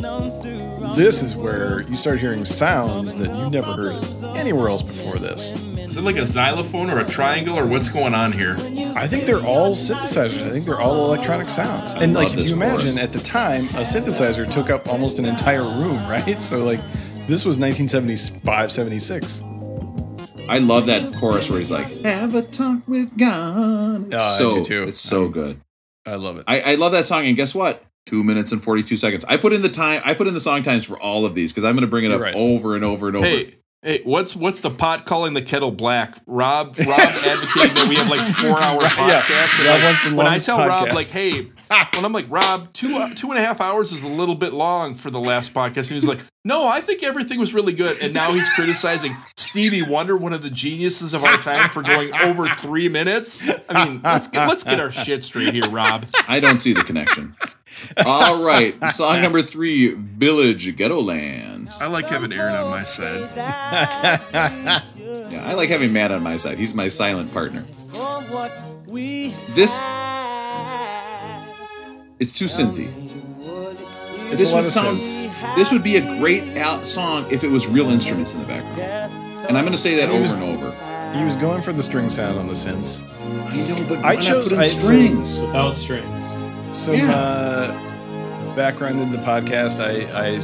this 0.96 1.22
is 1.22 1.36
where 1.36 1.82
you 1.82 1.96
start 1.96 2.20
hearing 2.20 2.46
sounds 2.46 3.16
that 3.16 3.30
you 3.36 3.50
never 3.50 3.74
heard 3.74 4.38
anywhere 4.38 4.70
else 4.70 4.84
before 4.84 5.16
this. 5.16 5.52
Is 5.78 5.98
it 5.98 6.04
like 6.04 6.18
a 6.18 6.26
xylophone 6.26 6.90
or 6.90 7.00
a 7.00 7.06
triangle 7.06 7.58
or 7.58 7.66
what's 7.66 7.90
going 7.90 8.14
on 8.14 8.32
here? 8.32 8.54
I 8.96 9.08
think 9.08 9.26
they're 9.26 9.46
all 9.46 9.76
synthesizers. 9.76 10.46
I 10.46 10.50
think 10.52 10.66
they're 10.66 10.80
all 10.80 11.06
electronic 11.14 11.50
sounds. 11.50 11.94
And 11.94 12.14
like 12.14 12.34
if 12.34 12.48
you 12.48 12.56
imagine 12.56 13.00
at 13.00 13.10
the 13.12 13.20
time, 13.20 13.66
a 13.70 13.82
synthesizer 13.82 14.52
took 14.52 14.70
up 14.70 14.88
almost 14.88 15.20
an 15.20 15.26
entire 15.26 15.64
room, 15.64 15.98
right? 16.10 16.42
So 16.42 16.64
like 16.64 16.82
this 17.28 17.46
was 17.46 17.60
1975, 17.60 18.72
76. 18.72 19.42
I 20.50 20.58
love 20.58 20.88
that 20.88 21.14
chorus 21.20 21.50
where 21.50 21.60
he's 21.60 21.72
like, 21.72 21.86
"Have 22.02 22.34
a 22.34 22.42
talk 22.42 22.88
with 22.88 23.16
God." 23.18 24.12
It's 24.12 24.42
ah, 24.42 24.46
I 24.56 24.62
so 24.62 24.84
it's 24.84 25.00
so 25.00 25.28
good. 25.28 25.62
I 26.06 26.16
love 26.16 26.38
it. 26.38 26.46
I, 26.48 26.62
I 26.62 26.76
love 26.76 26.92
that 26.94 27.06
song, 27.06 27.28
and 27.28 27.36
guess 27.36 27.54
what? 27.54 27.84
Two 28.10 28.24
minutes 28.24 28.52
and 28.52 28.60
forty 28.60 28.82
two 28.82 28.98
seconds. 28.98 29.24
I 29.26 29.38
put 29.38 29.54
in 29.54 29.62
the 29.62 29.70
time. 29.70 30.02
I 30.04 30.16
put 30.16 30.26
in 30.26 30.34
the 30.34 30.40
song 30.40 30.64
times 30.64 30.84
for 30.84 30.98
all 31.00 31.28
of 31.28 31.36
these 31.36 31.54
because 31.54 31.64
I'm 31.64 31.76
going 31.76 31.82
to 31.82 31.88
bring 31.88 32.06
it 32.06 32.08
You're 32.08 32.16
up 32.16 32.24
right. 32.24 32.34
over 32.34 32.76
and 32.76 32.84
over 32.84 33.08
and 33.08 33.18
over. 33.18 33.24
Hey, 33.24 33.54
hey, 33.84 34.02
what's 34.04 34.36
what's 34.36 34.62
the 34.62 34.72
pot 34.72 35.06
calling 35.06 35.36
the 35.36 35.44
kettle 35.44 35.70
black? 35.70 36.16
Rob, 36.26 36.76
Rob 36.80 37.00
advocating 37.00 37.76
that 37.76 37.86
we 37.88 37.94
have 37.98 38.10
like 38.10 38.26
four 38.26 38.60
hour 38.60 38.82
yeah. 38.82 38.90
podcasts. 38.90 39.64
Rob 39.64 39.80
like, 39.84 40.18
when 40.18 40.26
I 40.26 40.40
tell 40.40 40.58
Rob 40.66 40.92
like, 40.92 41.08
hey, 41.08 41.44
when 41.44 42.04
I'm 42.04 42.12
like 42.12 42.26
Rob, 42.30 42.74
two 42.74 43.14
two 43.14 43.30
and 43.30 43.38
a 43.38 43.44
half 43.44 43.62
hours 43.62 43.92
is 43.92 44.02
a 44.02 44.08
little 44.08 44.34
bit 44.34 44.54
long 44.54 44.96
for 44.96 45.12
the 45.12 45.20
last 45.20 45.54
podcast, 45.54 45.92
and 45.92 46.02
he's 46.02 46.08
like, 46.08 46.22
no, 46.50 46.68
I 46.68 46.82
think 46.82 47.04
everything 47.04 47.40
was 47.40 47.54
really 47.54 47.74
good. 47.74 48.02
And 48.02 48.12
now 48.12 48.32
he's 48.32 48.50
criticizing 48.56 49.16
Stevie 49.36 49.84
Wonder, 49.84 50.18
one 50.18 50.34
of 50.34 50.42
the 50.42 50.50
geniuses 50.50 51.14
of 51.14 51.24
our 51.24 51.38
time, 51.38 51.70
for 51.70 51.84
going 51.84 52.12
over 52.14 52.48
three 52.48 52.90
minutes. 52.90 53.48
I 53.70 53.86
mean, 53.88 54.02
let's 54.04 54.28
get, 54.28 54.48
let's 54.48 54.64
get 54.64 54.80
our 54.80 54.92
shit 54.92 55.24
straight 55.24 55.54
here, 55.54 55.70
Rob. 55.70 56.08
I 56.28 56.40
don't 56.40 56.60
see 56.60 56.74
the 56.74 56.84
connection. 56.84 57.36
all 58.04 58.44
right, 58.44 58.76
song 58.90 59.22
number 59.22 59.44
three, 59.44 59.94
Village 59.94 60.76
Ghetto 60.76 61.00
Land. 61.00 61.70
I 61.80 61.86
like 61.86 62.08
having 62.08 62.34
Aaron 62.34 62.56
on 62.56 62.72
my 62.72 62.84
side. 62.84 63.30
Yeah, 65.32 65.44
I 65.46 65.54
like 65.54 65.70
having 65.70 65.94
Matt 65.94 66.12
on 66.12 66.24
my 66.24 66.38
side. 66.38 66.58
He's 66.58 66.74
my 66.74 66.88
silent 66.88 67.32
partner. 67.32 67.64
This, 69.54 69.80
it's 72.20 72.34
too 72.34 72.46
synthy. 72.46 73.09
It's 74.32 74.38
this 74.38 74.52
a 74.52 74.56
lot 74.56 74.60
would 74.62 74.68
of 74.68 74.72
sound. 74.72 74.98
synths. 75.00 75.56
This 75.56 75.72
would 75.72 75.84
be 75.84 75.98
a 75.98 76.02
great 76.20 76.58
out 76.58 76.86
song 76.86 77.26
if 77.32 77.44
it 77.44 77.50
was 77.50 77.68
real 77.68 77.90
instruments 77.90 78.34
in 78.34 78.40
the 78.42 78.46
background. 78.48 78.80
And 79.48 79.58
I'm 79.58 79.64
going 79.64 79.72
to 79.74 79.78
say 79.78 79.96
that 79.98 80.14
It 80.14 80.20
was- 80.22 80.32
over 80.32 80.44
and 80.44 80.58
over. 80.58 81.18
He 81.18 81.24
was 81.26 81.36
going 81.38 81.62
for 81.64 81.74
the 81.74 81.82
string 81.82 82.10
sound 82.10 82.38
on 82.38 82.46
the 82.48 82.54
synths. 82.54 83.02
I 83.52 83.68
know, 83.68 83.86
but 83.90 84.06
I 84.06 84.16
chose- 84.16 84.54
I- 84.54 84.62
strings. 84.64 85.42
Without 85.42 85.76
strings. 85.76 86.06
So 86.72 86.92
Yeah. 86.92 87.12
uh, 87.12 88.56
background 88.56 89.00
in 89.00 89.12
the 89.12 89.18
podcast, 89.18 89.80
I, 89.84 90.06
I 90.36 90.40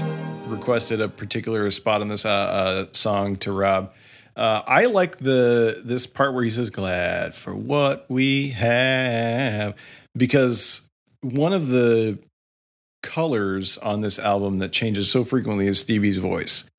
requested 0.49 1.01
a 1.01 1.07
particular 1.07 1.69
spot 1.71 2.01
on 2.01 2.07
this 2.07 2.25
uh, 2.25 2.29
uh, 2.29 2.85
song 2.93 3.35
to 3.37 3.51
Rob. 3.51 3.93
Uh, 4.35 4.63
I 4.67 4.85
like 4.85 5.17
the 5.19 5.81
this 5.85 6.07
part 6.07 6.33
where 6.33 6.43
he 6.43 6.49
says 6.49 6.69
"glad 6.69 7.35
for 7.35 7.55
what 7.55 8.05
we 8.09 8.49
have" 8.49 9.75
because 10.17 10.89
one 11.21 11.53
of 11.53 11.67
the 11.67 12.19
colors 13.05 13.77
on 13.77 14.01
this 14.01 14.17
album 14.17 14.57
that 14.57 14.73
changes 14.73 15.09
so 15.09 15.23
frequently 15.23 15.67
is 15.67 15.79
Stevie's 15.79 16.17
voice. 16.17 16.69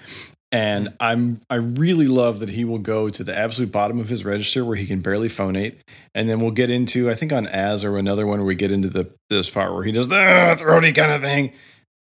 And 0.53 0.95
I'm 1.01 1.41
I 1.49 1.57
really 1.57 2.07
love 2.07 2.41
that 2.41 2.51
he 2.51 2.65
will 2.65 2.79
go 2.79 3.09
to 3.09 3.25
the 3.25 3.37
absolute 3.37 3.73
bottom 3.73 3.99
of 3.99 4.09
his 4.09 4.25
register 4.25 4.65
where 4.65 4.77
he 4.77 4.87
can 4.87 5.01
barely 5.01 5.29
phonate, 5.29 5.77
and 6.15 6.29
then 6.29 6.41
we'll 6.41 6.53
get 6.53 6.71
into 6.71 7.11
I 7.11 7.15
think 7.15 7.33
on 7.33 7.47
As 7.47 7.85
or 7.85 7.99
another 7.99 8.27
one 8.27 8.39
where 8.39 8.47
we 8.47 8.55
get 8.55 8.71
into 8.71 8.89
the 8.89 9.11
this 9.29 9.51
part 9.51 9.73
where 9.73 9.83
he 9.85 9.93
does 9.93 10.09
the 10.09 10.55
throaty 10.59 10.93
kind 10.93 11.13
of 11.13 11.21
thing, 11.21 11.53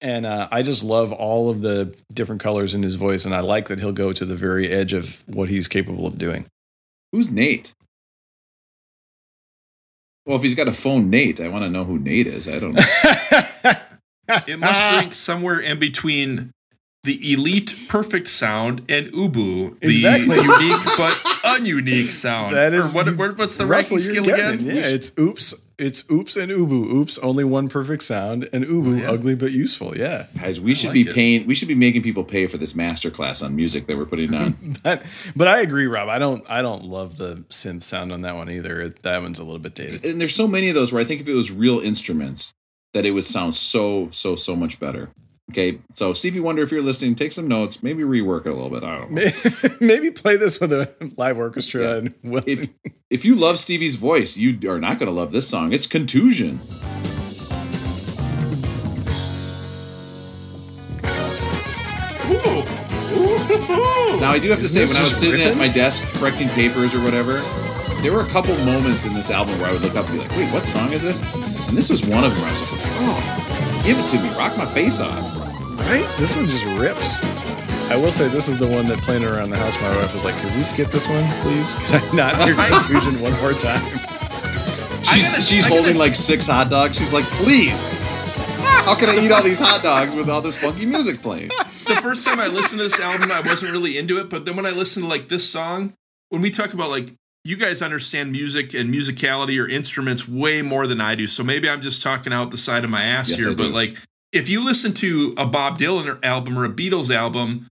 and 0.00 0.26
uh, 0.26 0.48
I 0.52 0.62
just 0.62 0.84
love 0.84 1.10
all 1.10 1.48
of 1.48 1.62
the 1.62 1.96
different 2.12 2.42
colors 2.42 2.74
in 2.74 2.82
his 2.82 2.96
voice, 2.96 3.24
and 3.24 3.34
I 3.34 3.40
like 3.40 3.68
that 3.68 3.78
he'll 3.80 3.92
go 3.92 4.12
to 4.12 4.24
the 4.24 4.36
very 4.36 4.68
edge 4.68 4.92
of 4.92 5.24
what 5.26 5.48
he's 5.48 5.66
capable 5.66 6.06
of 6.06 6.18
doing. 6.18 6.44
Who's 7.12 7.30
Nate? 7.30 7.72
Well, 10.26 10.36
if 10.36 10.42
he's 10.42 10.54
got 10.54 10.68
a 10.68 10.72
phone, 10.72 11.10
Nate, 11.10 11.40
I 11.40 11.48
want 11.48 11.64
to 11.64 11.70
know 11.70 11.84
who 11.84 11.98
Nate 11.98 12.26
is. 12.26 12.48
I 12.48 12.58
don't 12.58 12.74
know. 12.74 12.82
It 14.46 14.58
must 14.58 14.80
rank 14.80 15.14
somewhere 15.14 15.60
in 15.60 15.78
between 15.78 16.50
the 17.04 17.32
elite 17.34 17.74
perfect 17.88 18.28
sound 18.28 18.80
and 18.88 19.08
Ubu, 19.12 19.78
the 19.80 19.88
Exactly. 19.90 20.36
unique 20.36 20.84
but 20.96 21.12
ununique 21.44 22.10
sound. 22.10 22.54
That 22.56 22.72
is 22.72 22.94
Or 22.94 23.04
what, 23.04 23.16
what- 23.16 23.36
what's 23.38 23.58
the 23.58 23.66
Russell, 23.66 23.98
ranking 23.98 24.24
you're 24.24 24.34
again? 24.34 24.54
it. 24.66 24.74
Yeah, 24.74 24.82
it's 24.86 25.12
oops, 25.18 25.52
it's 25.76 26.08
oops 26.10 26.34
and 26.38 26.50
ubu. 26.50 26.86
Oops, 26.94 27.18
only 27.18 27.44
one 27.44 27.68
perfect 27.68 28.04
sound, 28.04 28.48
and 28.54 28.64
ubu, 28.64 28.94
oh, 29.00 29.02
yeah. 29.02 29.10
ugly 29.10 29.34
but 29.34 29.52
useful. 29.52 29.94
Yeah, 29.98 30.24
Guys, 30.40 30.60
we 30.62 30.74
should 30.74 30.88
like 30.90 30.94
be 30.94 31.00
it. 31.02 31.14
paying. 31.14 31.46
We 31.46 31.54
should 31.54 31.68
be 31.68 31.74
making 31.74 32.00
people 32.02 32.24
pay 32.24 32.46
for 32.46 32.56
this 32.56 32.74
master 32.74 33.10
class 33.10 33.42
on 33.42 33.54
music 33.54 33.86
that 33.88 33.98
we're 33.98 34.06
putting 34.06 34.32
on. 34.32 34.56
but 34.82 35.02
but 35.36 35.46
I 35.46 35.60
agree, 35.60 35.86
Rob. 35.86 36.08
I 36.08 36.18
don't 36.18 36.42
I 36.48 36.62
don't 36.62 36.84
love 36.84 37.18
the 37.18 37.44
synth 37.50 37.82
sound 37.82 38.12
on 38.12 38.22
that 38.22 38.34
one 38.34 38.48
either. 38.50 38.80
It, 38.80 39.02
that 39.02 39.20
one's 39.20 39.38
a 39.40 39.44
little 39.44 39.58
bit 39.58 39.74
dated. 39.74 40.06
and 40.06 40.18
there's 40.22 40.34
so 40.34 40.48
many 40.48 40.70
of 40.70 40.74
those 40.74 40.90
where 40.90 41.02
I 41.02 41.04
think 41.04 41.20
if 41.20 41.28
it 41.28 41.34
was 41.34 41.50
real 41.52 41.80
instruments, 41.80 42.54
that 42.94 43.04
it 43.04 43.10
would 43.10 43.26
sound 43.26 43.54
so 43.54 44.08
so 44.10 44.34
so 44.36 44.56
much 44.56 44.80
better. 44.80 45.10
Okay, 45.50 45.78
so 45.92 46.14
Stevie 46.14 46.40
Wonder, 46.40 46.62
if 46.62 46.72
you're 46.72 46.80
listening, 46.80 47.14
take 47.14 47.30
some 47.30 47.46
notes, 47.46 47.82
maybe 47.82 48.02
rework 48.02 48.46
it 48.46 48.48
a 48.48 48.54
little 48.54 48.70
bit. 48.70 48.82
I 48.82 48.98
don't 48.98 49.10
know. 49.10 49.76
Maybe 49.80 50.10
play 50.10 50.36
this 50.36 50.58
with 50.58 50.72
a 50.72 50.88
live 51.18 51.36
orchestra. 51.36 51.98
And 51.98 52.14
we'll, 52.22 52.42
If 52.46 52.70
if 53.10 53.24
you 53.26 53.34
love 53.34 53.58
Stevie's 53.58 53.96
voice, 53.96 54.38
you 54.38 54.58
are 54.70 54.80
not 54.80 54.98
going 54.98 55.08
to 55.08 55.14
love 55.14 55.32
this 55.32 55.46
song. 55.46 55.74
It's 55.74 55.86
Contusion. 55.86 56.58
Ooh. 62.30 62.64
Ooh. 63.16 64.20
Now 64.20 64.30
I 64.30 64.38
do 64.40 64.48
have 64.48 64.60
to 64.60 64.68
say, 64.68 64.86
when 64.86 64.96
I 64.96 65.00
was 65.00 65.10
just 65.10 65.20
sitting 65.20 65.42
at 65.42 65.56
my 65.58 65.68
desk 65.68 66.02
correcting 66.14 66.48
papers 66.50 66.94
or 66.94 67.02
whatever, 67.02 67.32
there 68.04 68.12
were 68.12 68.20
a 68.20 68.28
couple 68.28 68.52
moments 68.68 69.06
in 69.08 69.14
this 69.14 69.30
album 69.30 69.56
where 69.58 69.68
I 69.68 69.72
would 69.72 69.80
look 69.80 69.96
up 69.96 70.04
and 70.08 70.14
be 70.14 70.20
like, 70.20 70.36
"Wait, 70.36 70.52
what 70.52 70.66
song 70.68 70.92
is 70.92 71.02
this?" 71.02 71.22
And 71.68 71.76
this 71.76 71.88
was 71.88 72.04
one 72.04 72.22
of 72.22 72.30
them. 72.32 72.42
Where 72.44 72.50
I 72.50 72.52
was 72.52 72.60
just 72.60 72.76
like, 72.76 72.84
"Oh, 73.00 73.16
give 73.84 73.96
it 73.98 74.06
to 74.12 74.16
me, 74.20 74.28
rock 74.36 74.52
my 74.60 74.66
face 74.76 75.00
off." 75.00 75.24
right? 75.88 76.06
This 76.20 76.36
one 76.36 76.46
just 76.46 76.64
rips. 76.78 77.24
I 77.90 77.96
will 77.96 78.12
say 78.12 78.28
this 78.28 78.48
is 78.48 78.56
the 78.58 78.66
one 78.66 78.84
that 78.86 78.98
playing 79.00 79.24
around 79.24 79.50
the 79.50 79.56
house. 79.56 79.80
My 79.82 79.88
wife 79.96 80.12
was 80.12 80.22
like, 80.24 80.36
"Can 80.36 80.56
we 80.56 80.64
skip 80.64 80.88
this 80.88 81.08
one, 81.08 81.24
please? 81.42 81.74
Can 81.90 82.20
I 82.20 82.32
not 82.32 82.44
hear 82.44 82.54
confusion 82.54 83.20
one 83.24 83.32
more 83.40 83.52
time?" 83.52 83.80
She's 85.04 85.30
gotta- 85.30 85.42
she's 85.42 85.66
I 85.66 85.68
gotta- 85.68 85.82
holding 85.82 85.98
like 85.98 86.14
six 86.14 86.46
hot 86.46 86.68
dogs. 86.70 86.96
She's 86.98 87.12
like, 87.12 87.24
"Please, 87.40 88.00
how 88.84 88.94
can 88.94 89.08
I 89.08 89.16
eat 89.24 89.30
all 89.32 89.42
these 89.42 89.58
hot 89.58 89.82
dogs 89.82 90.14
with 90.14 90.28
all 90.28 90.40
this 90.42 90.58
funky 90.58 90.86
music 90.86 91.20
playing?" 91.22 91.48
the 91.86 91.96
first 92.02 92.24
time 92.26 92.40
I 92.40 92.46
listened 92.48 92.78
to 92.80 92.84
this 92.84 93.00
album, 93.00 93.30
I 93.32 93.40
wasn't 93.40 93.72
really 93.72 93.96
into 93.98 94.18
it. 94.18 94.28
But 94.30 94.44
then 94.44 94.56
when 94.56 94.66
I 94.66 94.70
listened 94.70 95.04
to 95.04 95.08
like 95.08 95.28
this 95.28 95.48
song, 95.48 95.92
when 96.30 96.40
we 96.42 96.50
talk 96.50 96.72
about 96.72 96.88
like 96.90 97.12
you 97.44 97.56
guys 97.56 97.82
understand 97.82 98.32
music 98.32 98.72
and 98.74 98.92
musicality 98.92 99.62
or 99.62 99.68
instruments 99.68 100.26
way 100.26 100.62
more 100.62 100.86
than 100.86 101.00
I 101.00 101.14
do, 101.14 101.26
so 101.26 101.44
maybe 101.44 101.68
I'm 101.68 101.82
just 101.82 102.02
talking 102.02 102.32
out 102.32 102.50
the 102.50 102.56
side 102.56 102.84
of 102.84 102.90
my 102.90 103.04
ass 103.04 103.30
Yes, 103.30 103.44
here. 103.44 103.54
But 103.54 103.70
like 103.70 103.96
if 104.32 104.48
you 104.48 104.64
listen 104.64 104.92
to 104.94 105.34
a 105.38 105.46
Bob 105.46 105.78
Dylan 105.78 106.22
album 106.24 106.58
or 106.58 106.64
a 106.64 106.68
Beatles 106.70 107.14
album, 107.14 107.68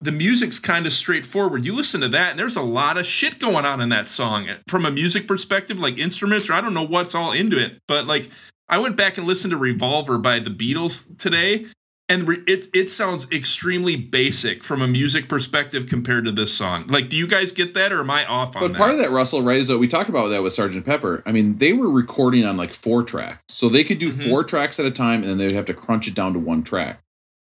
the 0.00 0.12
music's 0.12 0.60
kind 0.60 0.84
of 0.84 0.92
straightforward. 0.92 1.64
You 1.64 1.74
listen 1.74 2.02
to 2.02 2.08
that, 2.08 2.32
and 2.32 2.38
there's 2.38 2.56
a 2.56 2.62
lot 2.62 2.98
of 2.98 3.06
shit 3.06 3.38
going 3.38 3.64
on 3.64 3.80
in 3.80 3.88
that 3.88 4.06
song 4.06 4.48
from 4.68 4.84
a 4.84 4.90
music 4.90 5.26
perspective, 5.26 5.78
like 5.78 5.96
instruments, 5.96 6.50
or 6.50 6.52
I 6.52 6.60
don't 6.60 6.74
know 6.74 6.86
what's 6.86 7.14
all 7.14 7.32
into 7.32 7.58
it. 7.58 7.78
But 7.88 8.06
like, 8.06 8.28
I 8.68 8.78
went 8.78 8.96
back 8.96 9.16
and 9.16 9.26
listened 9.26 9.52
to 9.52 9.56
Revolver 9.56 10.18
by 10.18 10.40
the 10.40 10.50
Beatles 10.50 11.16
today, 11.18 11.66
and 12.08 12.28
re- 12.28 12.42
it 12.46 12.66
it 12.74 12.90
sounds 12.90 13.30
extremely 13.30 13.96
basic 13.96 14.62
from 14.62 14.82
a 14.82 14.86
music 14.86 15.28
perspective 15.28 15.86
compared 15.86 16.24
to 16.24 16.32
this 16.32 16.52
song. 16.52 16.86
Like, 16.88 17.08
do 17.08 17.16
you 17.16 17.26
guys 17.26 17.52
get 17.52 17.74
that, 17.74 17.92
or 17.92 18.00
am 18.00 18.10
I 18.10 18.24
off 18.26 18.54
on 18.56 18.62
that? 18.62 18.68
But 18.68 18.72
that? 18.72 18.78
part 18.78 18.90
of 18.92 18.98
that, 18.98 19.10
Russell, 19.10 19.42
right, 19.42 19.58
is 19.58 19.68
that 19.68 19.78
we 19.78 19.88
talked 19.88 20.08
about 20.08 20.28
that 20.28 20.42
with 20.42 20.52
Sergeant 20.52 20.84
Pepper. 20.84 21.22
I 21.26 21.32
mean, 21.32 21.58
they 21.58 21.72
were 21.72 21.90
recording 21.90 22.44
on 22.44 22.56
like 22.56 22.72
four 22.72 23.02
tracks, 23.02 23.42
so 23.48 23.68
they 23.68 23.84
could 23.84 23.98
do 23.98 24.10
Mhm. 24.12 24.28
four 24.28 24.44
tracks 24.44 24.78
at 24.78 24.86
a 24.86 24.90
time, 24.90 25.22
and 25.22 25.30
then 25.30 25.38
they 25.38 25.46
would 25.46 25.54
have 25.56 25.66
to 25.66 25.74
crunch 25.74 26.06
it 26.08 26.14
down 26.14 26.32
to 26.34 26.38
one 26.38 26.62
track. 26.62 27.00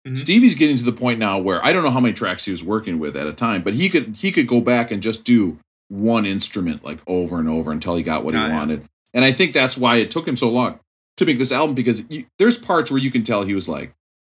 Mhm. 0.06 0.16
Stevie's 0.16 0.54
getting 0.54 0.76
to 0.76 0.84
the 0.84 0.92
point 0.92 1.18
now 1.18 1.38
where 1.38 1.64
I 1.64 1.72
don't 1.72 1.82
know 1.84 1.90
how 1.90 2.00
many 2.00 2.14
tracks 2.14 2.44
he 2.44 2.50
was 2.50 2.64
working 2.64 2.98
with 2.98 3.16
at 3.16 3.26
a 3.26 3.32
time, 3.32 3.62
but 3.62 3.74
he 3.74 3.88
could 3.88 4.16
he 4.16 4.30
could 4.32 4.46
go 4.46 4.60
back 4.60 4.90
and 4.90 5.02
just 5.02 5.24
do 5.24 5.58
one 5.88 6.26
instrument 6.26 6.84
like 6.84 6.98
over 7.06 7.38
and 7.38 7.48
over 7.48 7.72
until 7.72 7.96
he 7.96 8.02
got 8.02 8.24
what 8.24 8.32
Got 8.34 8.46
he 8.48 8.52
it. 8.52 8.54
wanted. 8.56 8.84
And 9.14 9.24
I 9.24 9.32
think 9.32 9.52
that's 9.54 9.78
why 9.78 9.96
it 9.96 10.10
took 10.10 10.28
him 10.28 10.36
so 10.36 10.50
long 10.50 10.78
to 11.16 11.24
make 11.24 11.38
this 11.38 11.50
album 11.50 11.74
because 11.74 12.04
you, 12.10 12.24
there's 12.38 12.58
parts 12.58 12.90
where 12.90 13.00
you 13.00 13.10
can 13.10 13.22
tell 13.22 13.42
he 13.42 13.54
was 13.54 13.68
like, 13.68 13.92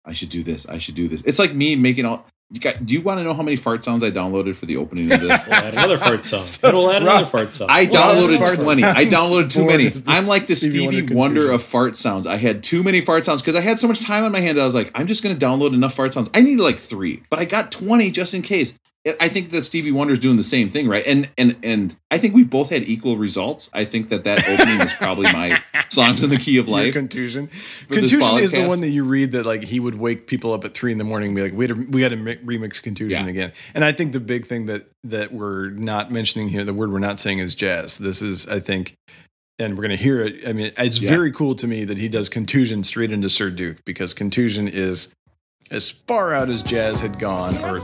I 0.06 0.14
should 0.14 0.30
do 0.30 0.44
this, 0.44 0.66
I 0.68 0.78
should 0.78 0.96
do 0.96 1.08
this. 1.08 1.22
It's 1.22 1.40
like 1.40 1.54
me 1.54 1.76
making 1.76 2.06
all. 2.06 2.26
You 2.54 2.60
got, 2.60 2.86
do 2.86 2.94
you 2.94 3.00
want 3.02 3.18
to 3.18 3.24
know 3.24 3.34
how 3.34 3.44
many 3.44 3.56
fart 3.56 3.82
sounds 3.82 4.04
I 4.04 4.12
downloaded 4.12 4.58
for 4.58 4.66
the 4.66 4.76
opening 4.76 5.10
of 5.10 5.22
this? 5.22 5.48
We'll 5.48 5.56
add 5.56 5.74
another 5.74 5.98
fart 5.98 6.26
song. 6.26 6.46
It'll 6.68 6.92
add 6.92 7.02
another 7.02 7.26
fart 7.26 7.54
song. 7.54 7.68
I 7.72 7.86
downloaded 7.86 8.40
fart 8.40 8.60
20. 8.60 8.84
I 8.84 9.06
downloaded 9.06 9.52
too 9.52 9.66
many. 9.66 9.90
I'm 10.06 10.28
like 10.28 10.48
the 10.48 10.56
Stevie 10.56 10.80
Stevie, 10.80 11.14
Wonder 11.16 11.42
Wonder, 11.42 11.52
of 11.54 11.64
fart 11.64 11.96
sounds. 11.96 12.28
I 12.28 12.36
had 12.36 12.62
too 12.62 12.84
many 12.84 13.00
fart 13.00 13.24
sounds 13.26 13.42
because 13.42 13.56
I 13.56 13.62
had 13.62 13.80
so 13.80 13.88
much 13.88 14.04
time 14.04 14.26
on 14.26 14.34
my 14.34 14.42
hand. 14.42 14.60
I 14.60 14.66
was 14.66 14.76
like, 14.76 14.92
I'm 14.96 15.08
just 15.08 15.24
going 15.24 15.38
to 15.38 15.46
download 15.46 15.74
enough 15.74 15.94
fart 15.94 16.14
sounds. 16.14 16.30
I 16.34 16.42
need 16.42 16.58
like 16.58 16.78
three, 16.78 17.24
but 17.30 17.40
I 17.40 17.46
got 17.46 17.72
20 17.72 18.12
just 18.12 18.34
in 18.34 18.42
case. 18.42 18.78
I- 19.20 19.30
think 19.30 19.50
that 19.52 19.64
Stevie 19.64 19.92
Wonder's 19.92 20.20
doing 20.20 20.38
the 20.38 20.44
same 20.44 20.70
thing, 20.70 20.88
right? 20.88 21.04
And 21.08 21.30
and 21.38 21.56
and 21.64 21.96
I 22.12 22.18
think 22.20 22.36
we 22.36 22.44
both 22.44 22.70
had 22.70 22.88
equal 22.88 23.18
results. 23.18 23.70
I 23.74 23.84
think 23.86 24.10
that 24.10 24.24
that 24.26 24.48
opening 24.48 24.80
is 24.82 24.94
probably 24.94 25.24
my 25.32 25.60
songs 25.90 26.24
in 26.24 26.30
the 26.30 26.38
key 26.38 26.58
of 26.60 26.68
Your 26.68 26.78
life. 26.78 26.94
contusion. 26.94 27.48
this 27.48 27.86
Contusion 27.90 28.38
is 28.40 28.52
the 28.52 28.68
one 28.68 28.82
that 28.82 28.90
you 28.90 29.04
read 29.04 29.32
that 29.32 29.46
like 29.46 29.64
he 29.64 29.80
would 29.80 29.96
wake 29.96 30.28
people 30.28 30.54
up 30.54 30.64
at 30.66 30.74
three 30.76 30.92
in 30.92 30.98
the 31.00 31.04
morning 31.04 31.30
and 31.30 31.36
be 31.36 31.42
like, 31.42 31.54
"We 31.54 31.68
had 31.68 31.76
to, 31.76 31.84
we 31.90 32.02
got 32.02 32.10
to 32.10 32.18
remix 32.18 32.82
contusion 32.84 33.24
Yeah. 33.26 33.30
again." 33.30 33.52
And 33.74 33.84
I 33.84 33.92
think 33.92 34.12
the 34.14 34.20
big 34.20 34.46
thing 34.46 34.68
that 34.68 34.88
that 35.04 35.34
we're 35.34 35.70
not 35.72 36.12
mentioning 36.12 36.50
here, 36.50 36.64
the 36.64 36.74
word 36.74 36.92
we're 36.92 37.00
not 37.00 37.20
saying 37.20 37.40
is 37.40 37.56
jazz. 37.56 37.98
This 37.98 38.22
is, 38.22 38.48
I 38.48 38.60
think, 38.60 38.94
and 39.58 39.76
we're 39.78 39.82
gonna 39.84 39.96
hear 39.96 40.22
it. 40.22 40.48
I 40.48 40.54
mean, 40.54 40.72
it's 40.78 41.02
Yeah. 41.02 41.10
very 41.10 41.32
cool 41.32 41.56
to 41.56 41.68
me 41.68 41.86
that 41.86 41.98
he 41.98 42.08
does 42.08 42.30
contusion 42.30 42.84
straight 42.84 43.12
into 43.12 43.30
Sir 43.30 43.50
Duke 43.50 43.78
because 43.84 44.14
contusion 44.14 44.68
is 44.68 45.12
as 45.72 45.90
far 45.90 46.34
out 46.34 46.50
as 46.50 46.62
jazz 46.62 47.00
had 47.02 47.18
gone, 47.18 47.56
or 47.64 47.80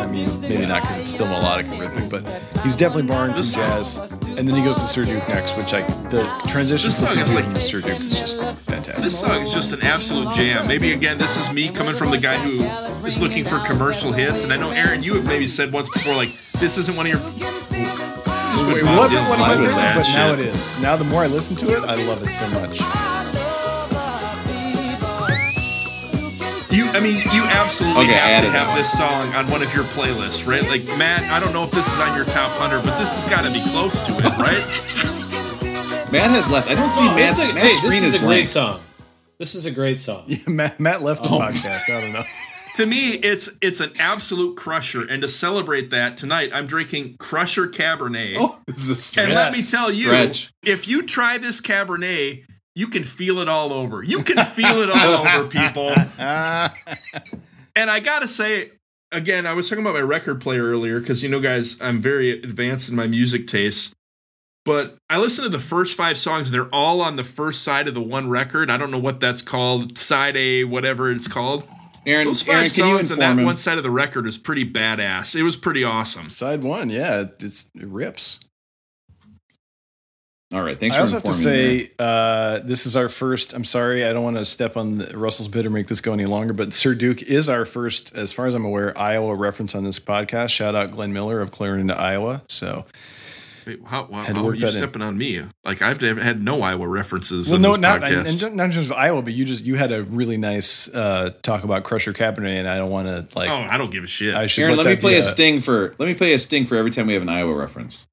I 0.00 0.08
mean, 0.10 0.28
maybe 0.42 0.64
not 0.66 0.80
because 0.80 0.98
it's 1.00 1.10
still 1.10 1.26
melodic 1.28 1.66
and 1.66 1.78
rhythmic, 1.78 2.08
but 2.10 2.26
he's 2.62 2.76
definitely 2.76 3.08
borrowing 3.08 3.32
from 3.32 3.42
jazz. 3.42 4.18
And 4.38 4.48
then 4.48 4.56
he 4.56 4.64
goes 4.64 4.76
to 4.76 4.86
Sir 4.86 5.04
Duke 5.04 5.28
next, 5.28 5.56
which 5.58 5.74
I 5.74 5.82
the 6.08 6.24
transition 6.48 6.88
This 6.88 6.98
song 6.98 7.18
is 7.18 7.34
like- 7.34 7.44
to 7.44 7.60
Sir 7.60 7.80
Duke 7.82 8.00
is 8.00 8.18
just 8.18 8.36
fantastic. 8.66 9.04
This 9.04 9.20
song 9.20 9.42
is 9.42 9.52
just 9.52 9.72
an 9.74 9.82
absolute 9.82 10.34
jam. 10.34 10.66
Maybe 10.66 10.92
again, 10.92 11.18
this 11.18 11.36
is 11.36 11.52
me 11.52 11.68
coming 11.68 11.94
from 11.94 12.10
the 12.10 12.18
guy 12.18 12.36
who 12.38 12.64
is 13.06 13.20
looking 13.20 13.44
for 13.44 13.58
commercial 13.66 14.12
hits. 14.12 14.42
And 14.42 14.52
I 14.52 14.56
know 14.56 14.70
Aaron, 14.70 15.02
you 15.02 15.14
have 15.14 15.26
maybe 15.26 15.46
said 15.46 15.72
once 15.72 15.90
before, 15.90 16.14
like 16.14 16.28
this 16.58 16.78
isn't 16.78 16.96
one 16.96 17.06
of 17.06 17.12
your. 17.12 17.20
It 18.68 18.84
wasn't 18.84 19.28
one 19.28 19.38
of 19.38 19.46
my 19.46 19.54
live 19.54 19.58
favorite, 19.58 19.74
that 19.76 19.96
but 19.96 20.08
now 20.16 20.32
it 20.32 20.40
is. 20.40 20.80
Now 20.80 20.96
the 20.96 21.04
more 21.04 21.22
I 21.22 21.26
listen 21.26 21.54
to 21.66 21.76
it, 21.76 21.84
I 21.84 21.96
love 22.06 22.22
it 22.22 22.30
so 22.30 22.48
much. 22.48 23.45
You, 26.76 26.84
I 26.92 27.00
mean, 27.00 27.16
you 27.32 27.42
absolutely 27.56 28.04
Okay, 28.04 28.12
have 28.12 28.44
to 28.44 28.50
have 28.50 28.76
this 28.76 28.92
song 28.92 29.32
on 29.34 29.48
one 29.50 29.62
of 29.62 29.72
your 29.74 29.84
playlists, 29.96 30.46
right? 30.46 30.62
Like 30.68 30.84
Matt, 30.98 31.22
I 31.32 31.40
don't 31.40 31.54
know 31.54 31.62
if 31.64 31.70
this 31.70 31.90
is 31.90 31.98
on 32.00 32.14
your 32.14 32.26
top 32.26 32.50
hundred, 32.52 32.84
but 32.84 32.98
this 32.98 33.14
has 33.16 33.24
got 33.30 33.44
to 33.44 33.50
be 33.50 33.62
close 33.72 34.00
to 34.02 34.12
it, 34.12 34.36
right? 34.36 34.60
Matt 36.12 36.30
has 36.30 36.48
left. 36.50 36.70
I 36.70 36.74
don't 36.74 36.92
see 36.92 37.08
Oh, 37.08 37.14
Matt's, 37.16 37.40
this 37.40 37.44
is 37.44 37.50
a, 37.50 37.54
Matt's 37.54 37.66
hey, 37.66 37.70
screen 37.72 37.90
this 37.92 38.02
is 38.02 38.14
is 38.14 38.22
a 38.22 38.26
great 38.26 38.48
song. 38.50 38.80
This 39.38 39.54
is 39.54 39.66
a 39.66 39.70
great 39.70 40.00
song. 40.00 40.24
Yeah, 40.26 40.36
Matt, 40.48 40.78
Matt 40.80 41.02
left 41.02 41.22
Oh. 41.24 41.28
the 41.38 41.44
podcast. 41.44 41.88
I 41.94 42.00
don't 42.00 42.12
know. 42.12 42.22
to 42.76 42.86
me, 42.86 43.10
it's 43.14 43.48
it's 43.62 43.80
an 43.80 43.92
absolute 43.98 44.56
crusher, 44.56 45.02
and 45.02 45.22
to 45.22 45.28
celebrate 45.28 45.90
that 45.90 46.16
tonight, 46.18 46.50
I'm 46.52 46.66
drinking 46.66 47.16
Crusher 47.18 47.66
Cabernet. 47.68 48.36
Oh, 48.38 48.58
this 48.66 48.78
is 48.84 48.90
a 48.90 48.96
stretch. 48.96 49.26
And 49.26 49.34
let 49.34 49.52
me 49.52 49.62
tell 49.62 49.90
you, 49.92 50.08
Stretch. 50.08 50.52
if 50.64 50.86
you 50.86 51.02
try 51.06 51.38
this 51.38 51.60
Cabernet, 51.60 52.44
you 52.76 52.86
can 52.88 53.02
feel 53.02 53.40
it 53.40 53.48
all 53.48 53.72
over. 53.72 54.02
You 54.04 54.22
can 54.22 54.44
feel 54.44 54.82
it 54.82 54.90
all 54.90 55.26
over, 55.26 55.48
people. 55.48 55.92
And 57.74 57.90
I 57.90 58.00
gotta 58.00 58.28
say, 58.28 58.70
again, 59.10 59.46
I 59.46 59.54
was 59.54 59.68
talking 59.68 59.84
about 59.84 59.94
my 59.94 60.00
record 60.00 60.40
player 60.40 60.62
earlier 60.64 61.00
because 61.00 61.22
you 61.22 61.28
know, 61.28 61.40
guys, 61.40 61.80
I'm 61.80 62.00
very 62.00 62.30
advanced 62.30 62.88
in 62.88 62.94
my 62.96 63.06
music 63.06 63.46
tastes. 63.48 63.92
But 64.64 64.96
I 65.08 65.18
listened 65.18 65.44
to 65.44 65.48
the 65.48 65.62
first 65.62 65.96
five 65.96 66.18
songs, 66.18 66.48
and 66.48 66.54
they're 66.54 66.74
all 66.74 67.00
on 67.00 67.14
the 67.16 67.22
first 67.24 67.62
side 67.62 67.86
of 67.86 67.94
the 67.94 68.02
one 68.02 68.28
record. 68.28 68.68
I 68.68 68.76
don't 68.76 68.90
know 68.90 68.98
what 68.98 69.20
that's 69.20 69.40
called, 69.40 69.96
side 69.96 70.36
A, 70.36 70.64
whatever 70.64 71.10
it's 71.10 71.28
called. 71.28 71.62
Aaron, 72.04 72.26
Those 72.26 72.42
five 72.42 72.54
Aaron, 72.56 72.68
can 72.70 72.74
songs 72.74 73.12
on 73.12 73.18
that 73.20 73.38
him? 73.38 73.44
one 73.44 73.56
side 73.56 73.78
of 73.78 73.84
the 73.84 73.90
record 73.92 74.26
is 74.26 74.38
pretty 74.38 74.68
badass. 74.68 75.36
It 75.36 75.44
was 75.44 75.56
pretty 75.56 75.84
awesome. 75.84 76.28
Side 76.28 76.64
one, 76.64 76.88
yeah, 76.90 77.26
it's, 77.40 77.70
it 77.76 77.86
rips. 77.86 78.40
All 80.54 80.62
right, 80.62 80.78
thanks 80.78 80.94
I 80.94 81.00
for 81.00 81.02
also 81.02 81.14
have 81.16 81.24
to 81.24 81.32
say, 81.32 81.90
uh, 81.98 82.60
this 82.60 82.86
is 82.86 82.94
our 82.94 83.08
first. 83.08 83.52
I'm 83.52 83.64
sorry, 83.64 84.04
I 84.04 84.12
don't 84.12 84.22
want 84.22 84.36
to 84.36 84.44
step 84.44 84.76
on 84.76 84.98
the, 84.98 85.18
Russell's 85.18 85.48
bit 85.48 85.66
or 85.66 85.70
make 85.70 85.88
this 85.88 86.00
go 86.00 86.12
any 86.12 86.24
longer, 86.24 86.52
but 86.52 86.72
Sir 86.72 86.94
Duke 86.94 87.20
is 87.22 87.48
our 87.48 87.64
first, 87.64 88.14
as 88.14 88.30
far 88.32 88.46
as 88.46 88.54
I'm 88.54 88.64
aware, 88.64 88.96
Iowa 88.96 89.34
reference 89.34 89.74
on 89.74 89.82
this 89.82 89.98
podcast. 89.98 90.50
Shout 90.50 90.76
out 90.76 90.92
Glenn 90.92 91.12
Miller 91.12 91.40
of 91.40 91.50
Clarinda, 91.50 91.98
Iowa. 91.98 92.42
So, 92.48 92.86
Wait, 93.66 93.80
how, 93.84 94.04
how, 94.04 94.22
how 94.22 94.46
are 94.46 94.54
you 94.54 94.60
that 94.60 94.66
in. 94.66 94.72
stepping 94.72 95.02
on 95.02 95.18
me? 95.18 95.42
Like 95.64 95.82
I've 95.82 96.00
had 96.00 96.40
no 96.40 96.62
Iowa 96.62 96.86
references 96.86 97.48
well, 97.48 97.56
in 97.56 97.62
no, 97.62 97.70
this 97.70 97.80
not 97.80 98.02
podcast. 98.02 98.32
and, 98.34 98.42
and 98.44 98.56
not 98.56 98.64
in 98.66 98.70
terms 98.70 98.90
of 98.90 98.96
Iowa, 98.96 99.22
but 99.22 99.32
you 99.32 99.44
just 99.44 99.64
you 99.64 99.74
had 99.74 99.90
a 99.90 100.04
really 100.04 100.36
nice 100.36 100.94
uh, 100.94 101.30
talk 101.42 101.64
about 101.64 101.82
Crusher 101.82 102.12
Cabernet, 102.12 102.56
and 102.56 102.68
I 102.68 102.76
don't 102.76 102.90
want 102.92 103.08
to 103.08 103.36
like. 103.36 103.50
oh, 103.50 103.56
I 103.56 103.76
don't 103.76 103.90
give 103.90 104.04
a 104.04 104.06
shit. 104.06 104.32
I 104.32 104.46
should 104.46 104.62
Aaron, 104.62 104.76
let 104.76 104.86
me 104.86 104.94
play 104.94 105.14
be 105.14 105.18
a 105.18 105.22
sting 105.24 105.60
for 105.60 105.96
let 105.98 106.06
me 106.06 106.14
play 106.14 106.34
a 106.34 106.38
sting 106.38 106.66
for 106.66 106.76
every 106.76 106.92
time 106.92 107.08
we 107.08 107.14
have 107.14 107.22
an 107.22 107.28
Iowa 107.28 107.52
reference. 107.52 108.06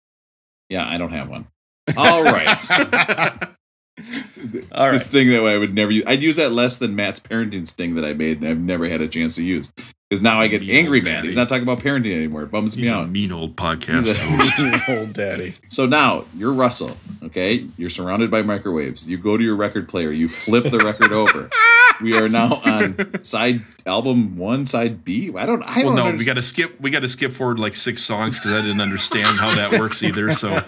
Yeah, 0.69 0.89
I 0.89 0.97
don't 0.97 1.11
have 1.11 1.29
one. 1.29 1.45
All 1.97 2.23
right. 2.23 2.71
All 4.71 4.85
right. 4.85 4.91
This 4.93 5.07
thing 5.07 5.29
that 5.29 5.43
way 5.43 5.53
I 5.53 5.57
would 5.57 5.73
never 5.73 5.91
use. 5.91 6.03
I'd 6.07 6.23
use 6.23 6.35
that 6.37 6.51
less 6.51 6.77
than 6.77 6.95
Matt's 6.95 7.19
parenting 7.19 7.65
sting 7.67 7.95
that 7.95 8.03
I 8.03 8.13
made, 8.13 8.39
and 8.41 8.47
I've 8.49 8.57
never 8.59 8.87
had 8.89 9.01
a 9.01 9.07
chance 9.07 9.35
to 9.35 9.43
use. 9.43 9.71
Because 10.09 10.21
now 10.21 10.39
I 10.39 10.47
get 10.47 10.61
angry, 10.63 10.99
old 10.99 11.05
Matt. 11.05 11.23
He's 11.23 11.35
not 11.35 11.47
talking 11.47 11.63
about 11.63 11.79
parenting 11.79 12.13
anymore. 12.13 12.43
It 12.43 12.51
bums 12.51 12.73
He's 12.73 12.89
me 12.91 12.95
a 12.95 13.01
out. 13.01 13.09
mean 13.09 13.31
old 13.31 13.55
podcast 13.55 14.01
He's 14.01 14.17
a- 14.17 14.21
host. 14.77 14.89
old 14.89 15.13
daddy. 15.13 15.53
So 15.69 15.85
now 15.85 16.25
you're 16.35 16.53
Russell, 16.53 16.97
okay? 17.23 17.65
You're 17.77 17.89
surrounded 17.89 18.29
by 18.31 18.41
microwaves. 18.41 19.07
You 19.07 19.17
go 19.17 19.37
to 19.37 19.43
your 19.43 19.55
record 19.55 19.87
player, 19.87 20.11
you 20.11 20.27
flip 20.27 20.65
the 20.65 20.79
record 20.79 21.11
over. 21.11 21.49
We 22.01 22.17
are 22.17 22.27
now 22.27 22.61
on 22.65 23.23
side 23.23 23.61
album 23.85 24.35
one, 24.35 24.65
side 24.65 25.05
B. 25.05 25.31
I 25.35 25.45
don't. 25.45 25.63
I 25.63 25.83
well, 25.83 25.95
don't. 25.95 26.11
no, 26.13 26.17
we 26.17 26.25
got 26.25 26.35
to 26.35 26.41
skip. 26.41 26.79
We 26.81 26.89
got 26.89 27.01
to 27.01 27.07
skip 27.07 27.31
forward 27.31 27.59
like 27.59 27.75
six 27.75 28.01
songs 28.01 28.39
because 28.39 28.53
I 28.53 28.65
didn't 28.65 28.81
understand 28.81 29.37
how 29.37 29.47
that 29.55 29.79
works 29.79 30.03
either. 30.03 30.31
So, 30.31 30.53
all 30.55 30.61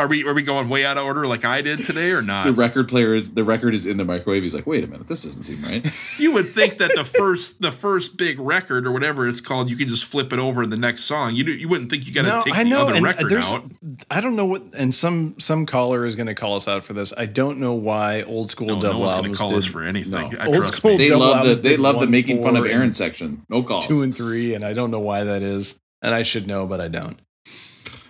Are 0.00 0.08
we 0.08 0.24
are 0.24 0.32
we 0.32 0.42
going 0.42 0.70
way 0.70 0.86
out 0.86 0.96
of 0.96 1.04
order 1.04 1.26
like 1.26 1.44
I 1.44 1.60
did 1.60 1.80
today 1.84 2.10
or 2.12 2.22
not? 2.22 2.46
The 2.46 2.52
record 2.52 2.88
player 2.88 3.14
is 3.14 3.32
the 3.32 3.44
record 3.44 3.74
is 3.74 3.84
in 3.84 3.98
the 3.98 4.04
microwave. 4.04 4.42
He's 4.42 4.54
like, 4.54 4.66
wait 4.66 4.82
a 4.82 4.86
minute, 4.86 5.08
this 5.08 5.24
doesn't 5.24 5.42
seem 5.42 5.62
right. 5.62 5.84
you 6.18 6.32
would 6.32 6.48
think 6.48 6.78
that 6.78 6.92
the 6.94 7.04
first 7.04 7.60
the 7.60 7.70
first 7.70 8.16
big 8.16 8.40
record 8.40 8.86
or 8.86 8.92
whatever 8.92 9.28
it's 9.28 9.42
called, 9.42 9.68
you 9.68 9.76
can 9.76 9.88
just 9.88 10.06
flip 10.10 10.32
it 10.32 10.38
over 10.38 10.62
in 10.62 10.70
the 10.70 10.78
next 10.78 11.04
song. 11.04 11.34
You 11.34 11.44
do, 11.44 11.52
you 11.52 11.68
wouldn't 11.68 11.90
think 11.90 12.06
you 12.06 12.14
got 12.14 12.22
to 12.22 12.28
No, 12.28 12.40
take 12.40 12.54
I 12.54 12.64
the 12.64 12.70
know, 12.70 12.80
other 12.80 12.94
and 12.94 13.04
record 13.04 13.30
there's, 13.30 13.44
out. 13.44 13.64
I 14.10 14.22
don't 14.22 14.36
know 14.36 14.46
what, 14.46 14.62
and 14.78 14.94
some 14.94 15.38
some 15.38 15.66
caller 15.66 16.06
is 16.06 16.16
going 16.16 16.28
to 16.28 16.34
call 16.34 16.56
us 16.56 16.66
out 16.66 16.82
for 16.82 16.94
this. 16.94 17.12
I 17.18 17.26
don't 17.26 17.58
know 17.58 17.74
why 17.74 18.22
old 18.22 18.50
school 18.50 18.68
No, 18.68 18.74
no 18.76 18.80
double 18.80 19.00
one's 19.00 19.14
albums 19.16 19.38
call 19.38 19.48
did 19.50 19.58
us 19.58 19.66
for 19.66 19.82
anything. 19.82 20.30
No. 20.30 20.38
I 20.38 20.46
Old 20.46 20.56
trust 20.56 20.76
school 20.78 20.92
me. 20.92 20.96
They 20.96 21.08
double 21.10 21.26
love 21.26 21.32
the 21.32 21.36
albums 21.40 21.58
they 21.60 21.68
did 21.68 21.80
love 21.80 21.94
the 21.96 21.98
one, 21.98 22.10
making 22.10 22.42
fun 22.42 22.56
of 22.56 22.64
Aaron 22.64 22.94
section. 22.94 23.44
No 23.50 23.62
calls. 23.62 23.86
two 23.86 24.02
and 24.02 24.16
three, 24.16 24.54
and 24.54 24.64
I 24.64 24.72
don't 24.72 24.90
know 24.90 25.00
why 25.00 25.24
that 25.24 25.42
is, 25.42 25.78
and 26.00 26.14
I 26.14 26.22
should 26.22 26.46
know, 26.46 26.66
but 26.66 26.80
I 26.80 26.88
don't. 26.88 27.20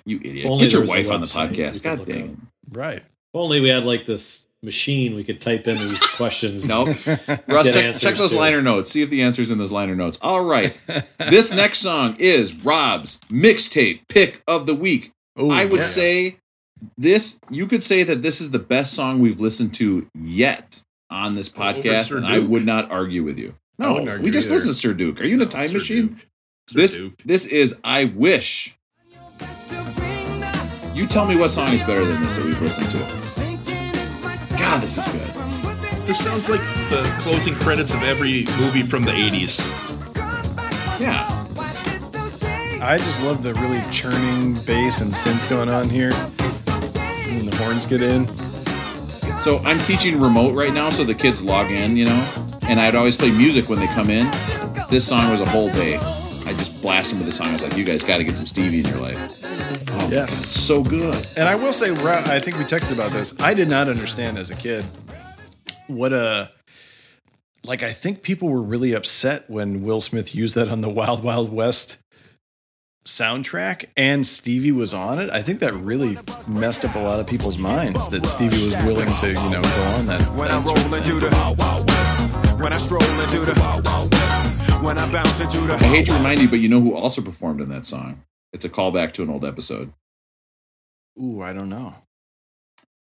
You 0.05 0.19
idiot. 0.19 0.47
Only 0.47 0.65
Get 0.65 0.73
your 0.73 0.87
there 0.87 0.97
was 0.97 1.07
a 1.07 1.11
wife 1.11 1.13
on 1.13 1.21
the 1.21 1.27
podcast. 1.27 1.83
God 1.83 1.99
look 2.01 2.09
dang. 2.09 2.31
up. 2.31 2.77
Right. 2.77 2.99
If 2.99 3.07
only 3.35 3.61
we 3.61 3.69
had 3.69 3.85
like 3.85 4.05
this 4.05 4.47
machine 4.63 5.15
we 5.15 5.25
could 5.25 5.41
type 5.41 5.67
in 5.67 5.77
these 5.79 6.01
questions. 6.17 6.69
Nope. 6.69 6.89
Russ, 7.49 7.73
check, 7.73 7.97
check 7.97 8.17
those 8.17 8.33
to. 8.33 8.39
liner 8.39 8.61
notes. 8.61 8.91
See 8.91 9.03
if 9.03 9.11
the 9.11 9.23
answer's 9.23 9.51
in 9.51 9.59
those 9.59 9.73
liner 9.73 9.97
notes. 9.97 10.19
All 10.23 10.45
right. 10.45 10.79
this 11.19 11.53
next 11.53 11.79
song 11.79 12.17
is 12.19 12.55
Rob's 12.65 13.19
mixtape 13.31 14.01
pick 14.09 14.43
of 14.47 14.67
the 14.67 14.75
week. 14.75 15.13
Ooh, 15.41 15.51
I 15.51 15.65
would 15.65 15.81
yes. 15.81 15.95
say 15.95 16.37
this, 16.99 17.41
you 17.51 17.67
could 17.67 17.83
say 17.83 18.03
that 18.03 18.23
this 18.23 18.41
is 18.41 18.51
the 18.51 18.59
best 18.59 18.95
song 18.95 19.21
we've 19.21 19.41
listened 19.41 19.75
to 19.75 20.07
yet 20.15 20.83
on 21.11 21.35
this 21.35 21.49
podcast, 21.49 22.15
and 22.15 22.27
I 22.27 22.39
would 22.39 22.65
not 22.65 22.91
argue 22.91 23.23
with 23.25 23.39
you. 23.39 23.55
No, 23.79 23.95
we 23.95 24.31
just 24.31 24.49
either. 24.49 24.55
listened 24.55 24.75
to 24.75 24.75
Sir 24.75 24.93
Duke. 24.93 25.21
Are 25.21 25.25
you 25.25 25.35
in 25.37 25.43
a 25.43 25.47
time 25.47 25.69
Sir 25.69 25.75
machine? 25.75 26.09
Duke. 26.09 26.27
This 26.73 26.97
Duke. 26.97 27.17
this 27.25 27.47
is 27.47 27.81
I 27.83 28.05
Wish. 28.05 28.77
You 30.95 31.07
tell 31.07 31.27
me 31.27 31.37
what 31.37 31.51
song 31.51 31.69
is 31.73 31.83
better 31.83 32.05
than 32.05 32.21
this 32.21 32.37
that 32.37 32.45
we've 32.45 32.61
listened 32.61 32.91
to. 32.91 32.99
God, 34.59 34.83
this 34.83 34.99
is 34.99 35.07
good. 35.13 35.31
This 36.07 36.23
sounds 36.23 36.51
like 36.51 36.61
the 36.91 37.03
closing 37.23 37.55
credits 37.55 37.95
of 37.95 38.03
every 38.03 38.45
movie 38.61 38.83
from 38.83 39.05
the 39.05 39.13
80s. 39.13 39.65
Yeah. 41.01 41.25
I 42.85 42.99
just 42.99 43.25
love 43.25 43.43
the 43.43 43.55
really 43.55 43.81
churning 43.93 44.55
bass 44.67 45.01
and 45.01 45.13
synth 45.13 45.49
going 45.49 45.69
on 45.69 45.89
here. 45.89 46.13
And 46.13 47.49
the 47.49 47.57
horns 47.63 47.87
get 47.87 48.03
in. 48.03 48.27
So 49.41 49.59
I'm 49.65 49.79
teaching 49.79 50.21
remote 50.21 50.55
right 50.55 50.75
now, 50.75 50.91
so 50.91 51.05
the 51.05 51.15
kids 51.15 51.43
log 51.43 51.71
in, 51.71 51.97
you 51.97 52.05
know, 52.05 52.27
and 52.69 52.79
I'd 52.79 52.95
always 52.95 53.17
play 53.17 53.31
music 53.31 53.71
when 53.71 53.79
they 53.79 53.87
come 53.87 54.11
in. 54.11 54.27
This 54.91 55.09
song 55.09 55.31
was 55.31 55.41
a 55.41 55.47
whole 55.47 55.69
day. 55.69 55.99
I 56.81 56.83
just 56.83 56.83
blast 56.83 57.11
them 57.11 57.19
with 57.19 57.27
the 57.27 57.33
song. 57.33 57.49
I 57.49 57.53
was 57.53 57.63
like, 57.63 57.77
you 57.77 57.85
guys 57.85 58.03
got 58.03 58.17
to 58.19 58.25
get 58.25 58.37
some 58.37 58.47
Stevie 58.47 58.81
in 58.81 58.87
your 58.87 59.01
life. 59.01 59.17
Oh, 59.93 60.09
Yes. 60.11 60.29
it's 60.31 60.61
so 60.61 60.83
good. 60.83 61.15
And 61.37 61.47
I 61.49 61.55
will 61.55 61.73
say, 61.73 61.91
I 61.91 62.39
think 62.41 62.57
we 62.59 62.65
texted 62.65 62.95
about 62.95 63.11
this. 63.13 63.39
I 63.41 63.53
did 63.55 63.69
not 63.69 63.89
understand 63.89 64.39
as 64.39 64.51
a 64.51 64.57
kid 64.57 64.85
what 65.89 66.13
a 66.15 66.51
like. 67.65 67.83
I 67.83 67.91
think 67.93 68.23
people 68.23 68.49
were 68.49 68.63
really 68.63 68.95
upset 68.95 69.45
when 69.51 69.83
Will 69.83 70.01
Smith 70.01 70.35
used 70.35 70.55
that 70.55 70.69
on 70.69 70.81
the 70.81 70.89
Wild 71.01 71.23
Wild 71.23 71.53
West 71.53 71.99
soundtrack, 73.05 73.87
and 73.97 74.25
Stevie 74.27 74.73
was 74.73 74.95
on 74.95 75.19
it. 75.19 75.29
I 75.31 75.43
think 75.43 75.61
that 75.61 75.75
really 75.75 76.17
messed 76.49 76.85
up 76.85 76.95
a 76.95 76.99
lot 77.01 77.19
of 77.21 77.27
people's 77.27 77.59
minds 77.59 78.09
that 78.09 78.25
Stevie 78.27 78.65
was 78.65 78.77
willing 78.87 79.09
to, 79.21 79.27
you 79.29 79.51
know, 79.51 79.63
go 79.63 79.83
on 79.99 80.07
that. 80.07 80.23
When 80.37 80.51
I 80.51 80.59
that 80.61 80.67
sort 80.67 80.79
of 80.79 80.85
roll 80.87 80.95
into 80.95 81.15
the 81.29 81.31
Wild 81.37 81.59
Wild 81.59 81.89
West. 81.89 82.61
When 82.61 82.73
I 82.73 82.77
stroll 82.77 83.03
into 83.03 83.41
the 83.53 83.59
Wild 83.61 83.85
Wild 83.87 84.13
West. 84.13 84.20
When 84.83 84.97
I 84.99 85.13
bounce 85.13 85.41
into 85.41 85.59
the 85.61 85.75
I 85.75 85.79
hate 85.79 86.07
to 86.07 86.13
remind 86.15 86.41
you, 86.41 86.49
but 86.49 86.59
you 86.61 86.69
know 86.69 86.81
who 86.81 86.95
also 86.95 87.21
performed 87.21 87.61
in 87.61 87.69
that 87.69 87.85
song? 87.85 88.23
It's 88.53 88.65
a 88.65 88.69
callback 88.69 89.13
to 89.13 89.23
an 89.23 89.29
old 89.29 89.45
episode. 89.45 89.93
Ooh, 91.21 91.43
I 91.43 91.53
don't 91.53 91.69
know. 91.69 91.95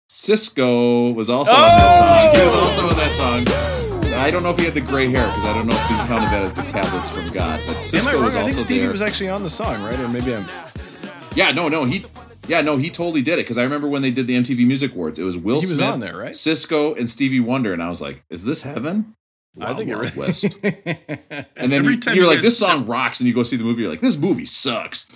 Sisqó 0.08 1.14
was 1.14 1.28
also 1.28 1.52
on 1.52 1.60
that 1.60 1.68
song. 1.68 2.08
Oh! 2.08 2.38
He 2.38 2.42
was 2.44 2.54
also 2.54 2.82
on 2.86 3.44
that 3.44 4.02
song. 4.04 4.14
I 4.14 4.30
don't 4.30 4.42
know 4.42 4.50
if 4.50 4.58
he 4.58 4.64
had 4.64 4.72
the 4.74 4.80
gray 4.80 5.08
hair 5.10 5.26
because 5.26 5.44
I 5.44 5.52
don't 5.54 5.66
know 5.66 5.76
if 5.76 5.88
he 5.88 5.94
counted 6.08 6.30
that 6.30 6.42
as 6.42 6.52
the 6.54 6.72
tablets 6.72 7.10
from 7.10 7.28
God. 7.34 7.60
But 7.66 7.76
Am 7.76 7.82
I 7.82 7.82
Sisqó 7.82 8.12
wrong? 8.14 8.24
was 8.24 8.36
I 8.36 8.42
think 8.44 8.52
Stevie 8.58 8.80
there. 8.80 8.90
was 8.92 9.02
actually 9.02 9.28
on 9.28 9.42
the 9.42 9.50
song, 9.50 9.82
right? 9.84 9.98
Or 10.00 10.08
maybe 10.08 10.34
I'm. 10.34 10.46
Yeah, 11.34 11.50
no, 11.52 11.68
no, 11.68 11.84
he, 11.84 12.04
yeah, 12.48 12.62
no, 12.62 12.78
he 12.78 12.88
totally 12.88 13.20
did 13.20 13.34
it 13.34 13.42
because 13.44 13.58
I 13.58 13.62
remember 13.64 13.86
when 13.86 14.00
they 14.00 14.10
did 14.10 14.26
the 14.26 14.36
MTV 14.36 14.66
Music 14.66 14.92
Awards, 14.94 15.18
it 15.18 15.24
was 15.24 15.36
Will 15.36 15.60
He 15.60 15.66
was 15.66 15.76
Smith, 15.76 15.92
on 15.92 16.00
there, 16.00 16.16
right? 16.16 16.32
Sisqó, 16.32 16.98
and 16.98 17.10
Stevie 17.10 17.40
Wonder, 17.40 17.74
and 17.74 17.82
I 17.82 17.90
was 17.90 18.00
like, 18.00 18.24
"Is 18.30 18.44
this 18.46 18.62
heaven?" 18.62 19.14
I 19.60 19.74
think 19.74 19.90
it 19.90 19.94
Wild 19.96 20.14
really. 20.16 20.26
West. 20.26 20.58
And 21.56 21.72
then 21.72 21.80
Every 21.80 21.94
you, 21.94 22.00
time 22.00 22.14
you're 22.14 22.24
you 22.24 22.30
like, 22.30 22.38
guys- 22.38 22.44
"This 22.44 22.58
song 22.58 22.86
rocks," 22.86 23.20
and 23.20 23.26
you 23.28 23.34
go 23.34 23.42
see 23.42 23.56
the 23.56 23.64
movie, 23.64 23.82
you're 23.82 23.90
like, 23.90 24.00
"This 24.02 24.16
movie 24.18 24.44
sucks." 24.46 25.08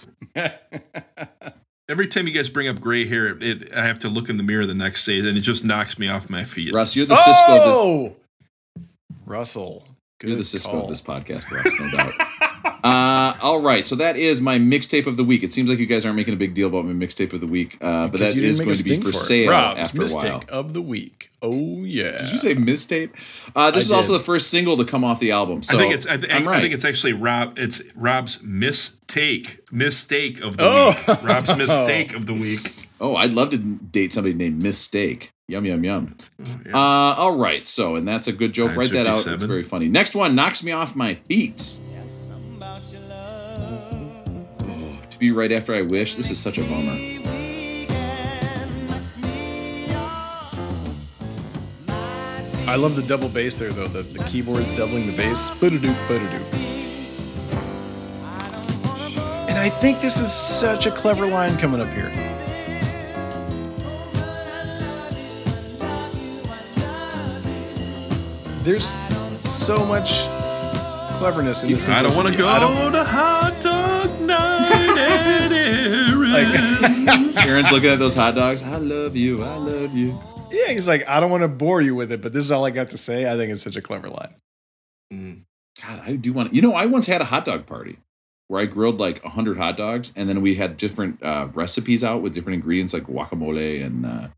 Every 1.89 2.07
time 2.07 2.27
you 2.29 2.33
guys 2.33 2.49
bring 2.49 2.69
up 2.69 2.81
gray 2.81 3.05
hair, 3.07 3.37
it, 3.41 3.73
I 3.75 3.83
have 3.85 3.99
to 4.01 4.09
look 4.09 4.29
in 4.31 4.37
the 4.37 4.43
mirror 4.43 4.65
the 4.65 4.75
next 4.75 5.05
day, 5.05 5.19
and 5.19 5.27
it 5.37 5.41
just 5.41 5.65
knocks 5.65 5.99
me 5.99 6.09
off 6.09 6.31
my 6.31 6.45
feet. 6.45 6.73
Russ, 6.75 6.95
you're 6.97 7.05
the 7.07 7.15
Sisqó. 7.17 7.49
Of 7.59 7.63
oh, 7.67 8.13
Russell. 9.27 9.85
This, 10.21 10.29
you're 10.29 10.37
the 10.37 10.43
Sisqó 10.45 10.71
call. 10.71 10.83
of 10.85 10.89
this 10.89 11.01
podcast, 11.01 11.51
Russ, 11.51 11.81
no 11.81 11.91
doubt. 11.97 12.13
Uh, 12.83 13.35
all 13.43 13.61
right, 13.61 13.87
so 13.87 13.95
that 13.95 14.17
is 14.17 14.41
my 14.41 14.59
mixtape 14.59 15.07
of 15.07 15.19
the 15.19 15.25
week. 15.25 15.43
It 15.43 15.53
seems 15.53 15.69
like 15.69 15.79
you 15.79 15.85
guys 15.87 16.07
aren't 16.07 16.17
making 16.17 16.33
a 16.33 16.37
big 16.39 16.55
deal 16.55 16.69
about 16.69 16.87
my 16.87 16.93
mixtape 16.95 17.35
of 17.35 17.41
the 17.43 17.47
week, 17.47 17.77
uh, 17.83 18.09
but 18.09 18.21
that 18.21 18.35
make 18.35 18.57
going 18.57 18.57
to 18.57 18.67
be 18.67 18.75
stink 18.75 19.05
for 19.05 19.13
sale 19.13 19.51
Rob's 19.51 19.81
after 19.81 19.99
a 19.99 20.01
mistake 20.01 20.23
while. 20.51 20.61
of 20.61 20.73
the 20.73 20.81
week. 20.81 21.29
Oh 21.43 21.85
yeah. 21.85 22.13
Did 22.19 22.33
you 22.33 22.39
say 22.39 22.55
mistape? 22.55 23.15
Uh, 23.55 23.71
this 23.71 23.91
I 23.91 23.93
is 23.93 23.97
also 23.99 24.13
the 24.15 24.19
first 24.25 24.49
single 24.51 24.79
to 24.79 24.87
come 24.87 25.05
off 25.05 25.21
the 25.21 25.31
album. 25.33 25.63
So 25.63 25.77
I 25.77 25.81
think 25.81 25.95
it's. 25.95 26.07
I, 26.07 26.17
th- 26.17 26.33
I'm 26.33 26.49
I 26.49 26.61
think 26.61 26.73
it's 26.73 26.85
actually 26.87 27.13
Rob. 27.13 27.59
It's 27.59 27.83
Rob's 27.95 28.43
mistake, 28.43 29.61
mistake 29.71 30.41
of 30.41 30.57
the 30.57 30.65
Oh. 30.65 30.95
week. 31.07 31.23
Rob's 31.23 31.55
mistake 31.59 32.15
of 32.15 32.25
the 32.25 32.35
week. 32.35 32.87
Oh, 32.99 33.15
I'd 33.17 33.35
love 33.35 33.51
to 33.51 33.59
date 33.59 34.13
somebody 34.15 34.35
named 34.35 34.63
Mistake. 34.63 35.33
Yum 35.51 35.67
yum 35.67 35.83
yum. 35.83 36.17
yeah. 36.39 36.73
Uh, 36.73 37.15
all 37.19 37.37
right, 37.37 37.67
so 37.67 37.97
and 37.97 38.07
that's 38.07 38.29
a 38.29 38.33
good 38.33 38.53
joke. 38.53 38.77
Write 38.77 38.93
that 38.93 39.09
out. 39.09 39.27
It's 39.27 39.43
very 39.43 39.65
funny. 39.65 39.89
Next 39.89 40.15
one 40.15 40.37
knocks 40.37 40.63
me 40.63 40.71
off 40.71 40.95
my 40.95 41.15
feet. 41.15 41.81
Oh, 44.63 44.99
to 45.11 45.19
be 45.19 45.33
right 45.33 45.51
after 45.51 45.75
I 45.75 45.83
wish. 45.83 46.15
This 46.15 46.31
is 46.31 46.39
such 46.39 46.59
a 46.59 46.63
bummer. 46.63 46.97
I 52.69 52.77
love 52.77 52.95
the 52.95 53.03
double 53.09 53.29
bass 53.31 53.59
there 53.59 53.71
though. 53.73 53.89
The, 53.89 54.03
the 54.03 54.23
keyboard's 54.27 54.77
doubling 54.77 55.07
the 55.07 55.17
bass. 55.17 55.51
Ba-da-doop, 55.59 56.09
ba-da-doop. 56.09 56.55
And 59.49 59.59
I 59.59 59.69
think 59.69 60.01
this 60.01 60.21
is 60.21 60.33
such 60.33 60.87
a 60.87 60.93
clever 60.93 61.27
line 61.27 61.57
coming 61.59 61.81
up 61.81 61.89
here. 61.89 62.30
There's 68.71 68.95
so 69.43 69.85
much 69.85 70.27
cleverness 71.19 71.65
in 71.65 71.73
this. 71.73 71.89
I 71.89 72.05
don't 72.05 72.15
want 72.15 72.29
to 72.29 72.39
go 72.39 72.47
I 72.47 72.61
don't- 72.61 72.93
to 72.93 73.03
hot 73.03 73.59
dog 73.61 74.21
night 74.21 74.97
at 74.97 75.51
Aaron. 75.51 76.25
Aaron's 77.49 77.73
looking 77.73 77.91
at 77.91 77.99
those 77.99 78.15
hot 78.15 78.37
dogs. 78.37 78.63
I 78.63 78.77
love 78.77 79.17
you. 79.17 79.43
I 79.43 79.57
love 79.57 79.93
you. 79.97 80.17
Yeah, 80.53 80.69
he's 80.69 80.87
like, 80.87 81.09
I 81.09 81.19
don't 81.19 81.33
want 81.33 81.43
to 81.43 81.49
bore 81.49 81.81
you 81.81 81.97
with 81.97 82.13
it, 82.13 82.23
but 82.23 82.33
this 82.33 82.45
is 82.45 82.53
all 82.53 82.65
I 82.65 82.71
got 82.71 82.91
to 82.91 82.97
say. 82.97 83.29
I 83.29 83.37
think 83.37 83.51
it's 83.51 83.61
such 83.63 83.75
a 83.75 83.83
clever 83.83 84.09
line. 84.09 85.45
God, 85.83 86.03
I 86.07 86.15
do 86.15 86.33
want 86.33 86.51
to. 86.51 86.55
You 86.55 86.63
know, 86.63 86.73
I 86.75 86.87
once 86.87 87.09
had 87.09 87.21
a 87.21 87.25
hot 87.25 87.45
dog 87.45 87.67
party 87.67 87.99
where 88.47 88.63
I 88.63 88.67
grilled 88.67 89.01
like 89.01 89.21
100 89.25 89.57
hot 89.57 89.77
dogs, 89.79 90.13
and 90.15 90.29
then 90.29 90.43
we 90.43 90.55
had 90.55 90.77
different 90.77 91.21
uh, 91.25 91.49
recipes 91.55 92.05
out 92.05 92.23
with 92.23 92.35
different 92.35 92.55
ingredients 92.55 92.95
like 92.95 93.03
guacamole 93.09 93.85
and 93.85 94.07
uh, 94.07 94.29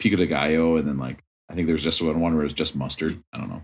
pico 0.00 0.16
de 0.16 0.26
gallo, 0.26 0.76
and 0.76 0.88
then 0.88 0.98
like 0.98 1.22
I 1.48 1.54
think 1.54 1.68
there's 1.68 1.84
just 1.84 2.02
one 2.02 2.20
one 2.20 2.34
where 2.36 2.44
it's 2.44 2.54
just 2.54 2.76
mustard. 2.76 3.22
I 3.32 3.38
don't 3.38 3.48
know. 3.48 3.62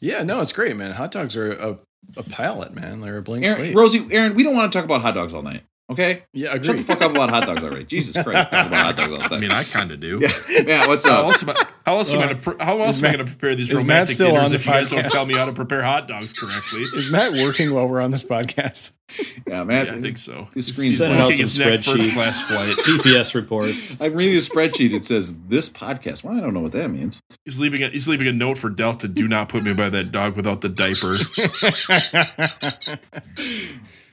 Yeah, 0.00 0.22
no, 0.22 0.40
it's 0.40 0.52
great, 0.52 0.76
man. 0.76 0.92
Hot 0.92 1.10
dogs 1.10 1.36
are 1.36 1.52
a, 1.52 1.78
a 2.16 2.22
palette, 2.22 2.74
man. 2.74 3.00
They're 3.00 3.18
a 3.18 3.22
blank 3.22 3.46
Aaron, 3.46 3.58
slate. 3.58 3.74
Rosie, 3.74 4.06
Aaron, 4.10 4.34
we 4.34 4.42
don't 4.42 4.56
want 4.56 4.72
to 4.72 4.78
talk 4.78 4.84
about 4.84 5.02
hot 5.02 5.14
dogs 5.14 5.34
all 5.34 5.42
night. 5.42 5.62
Okay, 5.90 6.22
yeah, 6.34 6.50
agree. 6.50 6.64
shut 6.66 6.74
agree. 6.74 6.82
the 6.82 6.84
fuck 6.84 7.00
up 7.02 7.12
about 7.12 7.30
hot 7.30 7.46
dogs 7.46 7.62
already. 7.62 7.84
Jesus 7.84 8.12
Christ, 8.22 8.50
talk 8.50 8.66
about 8.66 8.84
hot 8.84 8.96
dogs 8.96 9.12
all 9.22 9.28
the 9.30 9.34
I 9.36 9.40
mean, 9.40 9.50
I 9.50 9.64
kind 9.64 9.90
of 9.90 10.00
do. 10.00 10.18
yeah, 10.20 10.28
yeah, 10.66 10.86
what's 10.86 11.08
How 11.08 11.20
up? 11.20 11.24
else 11.28 11.42
am 11.44 11.50
I, 11.50 11.66
how 11.86 11.96
else 11.96 12.12
am 12.12 12.20
I, 12.20 12.24
Uh, 12.24 12.34
gonna 12.34 12.64
how 12.64 12.78
else 12.80 12.96
is 12.96 13.02
am 13.02 13.06
I 13.06 13.08
Matt- 13.08 13.16
going 13.16 13.26
to 13.26 13.32
prepare 13.32 13.54
these 13.54 13.70
is 13.70 13.76
romantic 13.76 14.14
still 14.16 14.28
on 14.28 14.34
dinners 14.34 14.50
the 14.50 14.56
if 14.56 14.66
you 14.66 14.72
guys 14.72 14.90
don't 14.90 15.08
tell 15.08 15.24
me 15.24 15.34
how 15.34 15.46
to 15.46 15.52
prepare 15.54 15.80
hot 15.82 16.06
dogs 16.06 16.34
correctly? 16.34 16.82
Is 16.94 17.10
Matt 17.10 17.32
working 17.32 17.72
while 17.72 17.88
we're 17.88 18.00
on 18.02 18.10
this 18.10 18.22
podcast? 18.22 18.96
Yeah, 19.46 19.64
man. 19.64 19.86
Yeah, 19.86 19.94
I 19.94 20.00
think 20.02 20.18
so. 20.18 20.48
His 20.54 20.66
He's 20.66 20.74
screen's 20.74 20.98
Sending 20.98 21.18
out 21.18 21.28
some 21.28 21.36
his 21.38 21.56
first 21.56 21.86
spreadsheets. 21.88 22.12
class 22.12 22.50
flight. 22.50 22.76
PPS 23.00 23.34
reports. 23.34 23.98
I'm 23.98 24.12
reading 24.12 24.34
a 24.34 24.40
spreadsheet. 24.40 24.92
It 24.92 25.06
says 25.06 25.34
this 25.48 25.70
podcast. 25.70 26.22
Well, 26.22 26.36
I 26.36 26.40
don't 26.42 26.52
know 26.52 26.60
what 26.60 26.72
that 26.72 26.88
means. 26.90 27.18
He's 27.46 27.58
leaving 27.58 27.82
a, 27.82 27.88
he's 27.88 28.06
leaving 28.06 28.26
a 28.28 28.32
note 28.34 28.58
for 28.58 28.68
Delta. 28.68 29.08
Do 29.08 29.26
not 29.26 29.48
put 29.48 29.62
me 29.62 29.72
by 29.72 29.88
that 29.88 30.12
dog 30.12 30.36
without 30.36 30.60
the 30.60 30.68
diaper. 30.68 31.16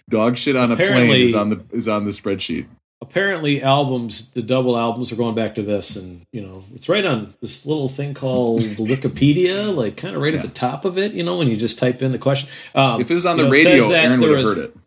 Dog 0.10 0.38
shit 0.38 0.56
on 0.56 0.72
a 0.72 0.76
plane 0.76 1.10
is 1.22 1.34
on 1.34 1.50
the 1.50 1.64
is 1.72 1.88
on 1.88 2.06
the 2.06 2.12
spreadsheet. 2.12 2.68
Apparently, 3.02 3.62
albums, 3.62 4.32
the 4.32 4.42
double 4.42 4.78
albums, 4.78 5.12
are 5.12 5.16
going 5.16 5.36
back 5.36 5.56
to 5.56 5.62
this, 5.64 5.96
and 5.96 6.26
you 6.32 6.42
know, 6.42 6.64
it's 6.74 6.88
right 6.90 7.06
on 7.06 7.34
this 7.42 7.66
little 7.66 7.90
thing 7.90 8.14
called 8.14 8.62
Wikipedia, 8.62 9.76
like 9.76 9.98
kind 9.98 10.16
of 10.16 10.22
right 10.22 10.34
at 10.34 10.42
the 10.42 10.48
top 10.48 10.86
of 10.86 10.98
it. 10.98 11.12
You 11.14 11.24
know, 11.24 11.38
when 11.38 11.48
you 11.48 11.58
just 11.58 11.78
type 11.78 12.02
in 12.02 12.12
the 12.12 12.18
question. 12.20 12.50
Um, 12.74 13.02
If 13.02 13.12
it 13.12 13.14
was 13.14 13.26
on 13.26 13.38
you 13.38 13.44
the 13.44 13.50
know, 13.50 13.54
radio, 13.54 13.90
Aaron 13.90 14.20
would 14.22 14.32
have 14.38 14.46
heard 14.46 14.58
it. 14.66 14.78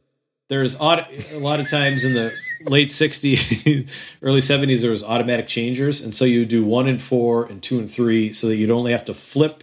there's 0.48 0.76
auto, 0.80 1.04
a 1.34 1.38
lot 1.38 1.60
of 1.60 1.68
times 1.70 2.04
in 2.04 2.14
the 2.14 2.32
late 2.64 2.88
60s 2.88 3.88
early 4.22 4.40
70s 4.40 4.80
there 4.80 4.90
was 4.90 5.04
automatic 5.04 5.46
changers 5.46 6.00
and 6.00 6.12
so 6.12 6.24
you 6.24 6.44
do 6.44 6.64
one 6.64 6.88
and 6.88 7.00
four 7.00 7.46
and 7.46 7.62
two 7.62 7.78
and 7.78 7.88
three 7.88 8.32
so 8.32 8.48
that 8.48 8.56
you'd 8.56 8.68
only 8.72 8.90
have 8.90 9.04
to 9.04 9.14
flip 9.14 9.62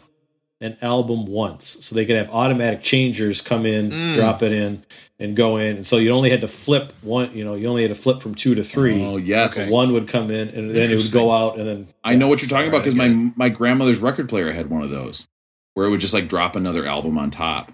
an 0.66 0.78
album 0.82 1.26
once 1.26 1.78
so 1.86 1.96
they 1.96 2.06
could 2.06 2.16
have 2.16 2.30
automatic 2.32 2.82
changers 2.82 3.42
come 3.42 3.66
in 3.66 3.90
drop 4.16 4.42
it 4.44 4.52
in 4.52 4.84
and 5.20 5.36
go 5.36 5.58
in 5.58 5.78
and 5.78 5.88
so 5.88 5.98
you 5.98 6.10
only 6.12 6.30
had 6.30 6.42
to 6.42 6.48
flip 6.48 6.92
one 7.02 7.32
you 7.38 7.44
know 7.46 7.56
you 7.56 7.68
only 7.68 7.82
had 7.84 7.90
to 7.90 7.96
flip 7.96 8.22
from 8.22 8.34
two 8.36 8.54
to 8.56 8.64
three 8.64 9.02
Oh, 9.04 9.18
yes. 9.18 9.72
one 9.72 9.94
would 9.94 10.08
come 10.08 10.30
in 10.32 10.50
and 10.50 10.72
then 10.76 10.92
it 10.92 10.96
would 10.96 11.12
go 11.12 11.32
out 11.32 11.58
and 11.60 11.68
then 11.68 11.88
I 12.04 12.16
know 12.16 12.28
what 12.28 12.42
you're 12.42 12.50
talking 12.50 12.68
about 12.70 12.80
because 12.84 12.96
my 12.96 13.08
my 13.36 13.50
grandmother's 13.50 14.02
record 14.02 14.28
player 14.28 14.52
had 14.52 14.70
one 14.70 14.82
of 14.84 14.90
those 14.90 15.26
where 15.76 15.86
it 15.86 15.90
would 15.92 16.02
just 16.02 16.14
like 16.14 16.28
drop 16.28 16.56
another 16.56 16.86
album 16.86 17.18
on 17.18 17.30
top. 17.30 17.72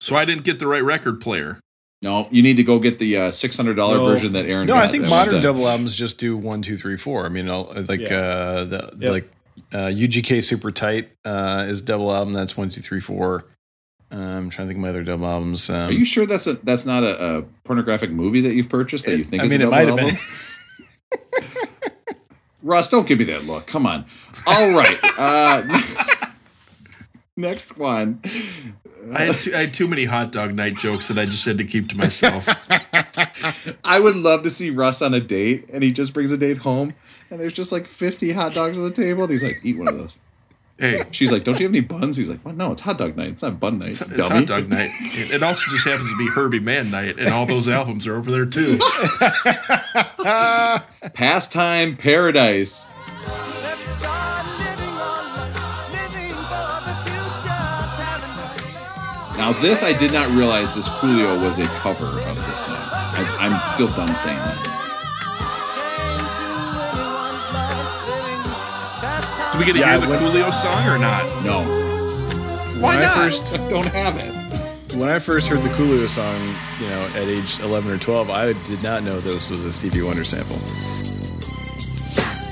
So 0.00 0.16
I 0.16 0.24
didn't 0.24 0.44
get 0.44 0.58
the 0.58 0.66
right 0.66 0.82
record 0.84 1.20
player. 1.20 1.60
No, 2.02 2.26
you 2.32 2.42
need 2.42 2.56
to 2.56 2.64
go 2.64 2.78
get 2.80 2.98
the 2.98 3.16
uh, 3.16 3.30
six 3.30 3.56
hundred 3.56 3.74
dollar 3.76 3.96
No. 3.98 4.06
version 4.06 4.32
that 4.32 4.50
Aaron. 4.50 4.66
No, 4.66 4.74
got 4.74 4.84
I 4.84 4.88
think 4.88 5.04
modern 5.08 5.36
uh, 5.36 5.40
double 5.40 5.68
albums 5.68 5.94
just 5.96 6.18
do 6.18 6.36
one, 6.36 6.60
two, 6.60 6.76
three, 6.76 6.96
four. 6.96 7.24
I 7.24 7.28
mean, 7.28 7.48
I'll- 7.48 7.72
like 7.88 8.08
Yeah. 8.08 8.16
uh, 8.16 8.64
the 8.64 8.96
Yep. 8.98 9.10
like 9.12 9.30
uh, 9.72 9.88
UGK 9.88 10.42
Super 10.42 10.70
Tight 10.70 11.10
uh, 11.24 11.66
is 11.68 11.82
double 11.82 12.12
album. 12.14 12.32
That's 12.32 12.56
one, 12.56 12.68
two, 12.68 12.80
three, 12.80 13.00
four. 13.00 13.44
Um, 14.10 14.20
I'm 14.20 14.50
trying 14.50 14.68
to 14.68 14.74
think 14.74 14.78
of 14.78 14.82
my 14.82 14.90
other 14.90 15.02
double 15.02 15.26
albums. 15.26 15.70
Um, 15.70 15.88
Are 15.88 15.92
you 15.92 16.04
sure 16.04 16.26
that's 16.26 16.46
a 16.46 16.54
that's 16.54 16.84
not 16.84 17.02
a, 17.02 17.38
a 17.38 17.42
pornographic 17.64 18.10
movie 18.10 18.42
that 18.42 18.54
you've 18.54 18.68
purchased 18.68 19.06
that 19.06 19.16
you 19.16 19.24
think? 19.24 19.42
I 19.42 19.46
is 19.46 19.50
mean, 19.50 19.62
a 19.62 19.68
it 19.68 19.70
double 19.70 19.76
might 19.76 19.88
have 19.88 19.98
album? 19.98 20.14
been. 20.14 20.18
Russ, 22.62 22.88
don't 22.88 23.08
give 23.08 23.18
me 23.18 23.24
that 23.24 23.44
look. 23.44 23.66
Come 23.66 23.86
on. 23.86 24.04
All 24.46 24.70
right. 24.72 24.96
Uh, 25.18 25.62
next 27.36 27.76
one. 27.76 28.20
I 29.12 29.22
had, 29.24 29.34
too, 29.34 29.52
I 29.54 29.60
had 29.62 29.74
too 29.74 29.88
many 29.88 30.04
hot 30.04 30.30
dog 30.30 30.54
night 30.54 30.76
jokes 30.76 31.08
that 31.08 31.18
I 31.18 31.24
just 31.24 31.44
had 31.44 31.58
to 31.58 31.64
keep 31.64 31.88
to 31.88 31.96
myself. 31.96 32.48
I 33.84 33.98
would 33.98 34.14
love 34.14 34.44
to 34.44 34.50
see 34.50 34.70
Russ 34.70 35.02
on 35.02 35.12
a 35.12 35.18
date, 35.20 35.68
and 35.72 35.82
he 35.82 35.90
just 35.90 36.14
brings 36.14 36.30
a 36.30 36.38
date 36.38 36.58
home, 36.58 36.94
and 37.32 37.40
there's 37.40 37.54
just 37.54 37.72
like 37.72 37.86
50 37.86 38.32
hot 38.32 38.52
dogs 38.52 38.76
on 38.76 38.84
the 38.84 38.90
table, 38.90 39.22
and 39.22 39.32
he's 39.32 39.42
like, 39.42 39.56
"Eat 39.64 39.78
one 39.78 39.88
of 39.88 39.96
those." 39.96 40.18
hey, 40.78 41.02
She's 41.12 41.32
like, 41.32 41.44
"Don't 41.44 41.58
you 41.58 41.64
have 41.64 41.72
any 41.72 41.80
buns?" 41.80 42.16
He's 42.16 42.28
like, 42.28 42.44
"Well, 42.44 42.54
no, 42.54 42.72
it's 42.72 42.82
hot 42.82 42.98
dog 42.98 43.16
night. 43.16 43.30
It's 43.30 43.42
not 43.42 43.58
bun 43.58 43.78
night." 43.78 43.90
it's 43.90 44.06
dummy." 44.06 44.40
hot 44.40 44.46
dog 44.46 44.68
night. 44.68 44.90
It 45.00 45.36
it 45.36 45.42
also 45.42 45.70
just 45.70 45.88
happens 45.88 46.10
to 46.10 46.16
be 46.18 46.28
Herbie 46.28 46.60
Mann 46.60 46.90
night, 46.90 47.18
and 47.18 47.28
all 47.28 47.46
those 47.46 47.68
albums 47.68 48.06
are 48.06 48.16
over 48.16 48.30
there 48.30 48.44
too. 48.44 48.78
Pastime 51.14 51.96
Paradise. 51.96 52.86
Now, 59.38 59.52
this 59.60 59.82
I 59.82 59.96
did 59.98 60.12
not 60.12 60.28
realize 60.36 60.74
this 60.74 60.88
Coolio 60.88 61.40
was 61.44 61.58
a 61.58 61.66
cover 61.66 62.06
of 62.06 62.36
this 62.46 62.66
song. 62.66 62.76
I, 62.78 63.36
I'm 63.40 63.74
still 63.74 63.88
dumb 63.96 64.14
saying 64.14 64.36
that. 64.36 64.71
We 69.62 69.66
get 69.66 69.72
to 69.74 69.78
Yeah, 69.80 69.98
hear 69.98 70.06
the 70.06 70.10
when- 70.10 70.18
Coolio 70.20 70.52
song 70.52 70.86
or 70.88 70.98
not? 70.98 71.22
No, 71.44 71.60
when 72.82 72.98
I 72.98 73.02
not? 73.02 73.14
first 73.14 73.54
don't 73.70 73.86
have 73.86 74.16
it. 74.16 74.94
when 74.96 75.08
I 75.08 75.18
first 75.20 75.46
heard 75.48 75.60
the 75.62 75.68
Coolio 75.70 76.08
song, 76.08 76.36
you 76.80 76.88
know, 76.88 77.06
at 77.14 77.28
age 77.28 77.60
11 77.60 77.90
or 77.92 77.98
12, 77.98 78.28
I 78.30 78.52
did 78.52 78.82
not 78.82 79.04
know 79.04 79.20
this 79.20 79.50
was 79.50 79.64
a 79.64 79.72
Stevie 79.72 80.02
Wonder 80.02 80.24
sample. 80.24 80.56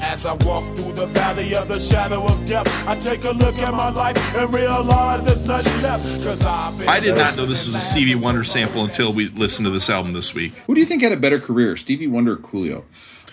As 0.03 0.25
I 0.27 0.33
walk 0.45 0.65
through 0.77 0.93
the 0.95 1.07
valley 1.07 1.55
of 1.55 1.69
the 1.69 1.79
shadow 1.79 2.25
of 2.25 2.47
death, 2.47 2.67
I 2.89 2.97
take 2.99 3.25
a 3.25 3.31
look 3.31 3.57
at 3.59 3.73
my 3.73 3.91
life 3.91 4.37
and 4.37 4.53
realize 4.53 5.25
there's 5.25 5.43
nothing 5.47 5.83
left. 5.83 6.05
Cause 6.25 6.45
I've 6.45 6.77
been 6.79 6.89
I 6.89 6.99
did 7.01 7.17
not 7.17 7.37
know 7.37 7.47
this 7.47 7.67
was 7.67 7.75
a 7.77 7.81
Stevie 7.81 8.15
Wonder 8.17 8.43
sample 8.45 8.85
until 8.85 9.13
we 9.13 9.29
listened 9.29 9.67
to 9.67 9.71
this 9.71 9.89
album 9.91 10.13
this 10.13 10.35
week. 10.35 10.59
Who 10.67 10.75
do 10.75 10.81
you 10.81 10.87
think 10.87 11.03
had 11.03 11.13
a 11.13 11.17
better 11.17 11.39
career, 11.39 11.77
Stevie 11.77 12.07
Wonder 12.09 12.35
or 12.35 12.37
Coolio? 12.39 12.85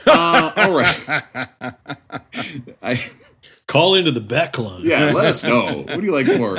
Uh, 0.05 0.51
all 0.55 0.77
right. 0.77 1.09
I, 2.83 2.99
call 3.67 3.95
into 3.95 4.11
the 4.11 4.21
back 4.21 4.57
line 4.57 4.81
yeah, 4.83 5.11
let 5.11 5.25
us 5.25 5.43
know. 5.45 5.83
What 5.83 5.99
do 5.99 6.05
you 6.05 6.13
like 6.13 6.27
more? 6.37 6.57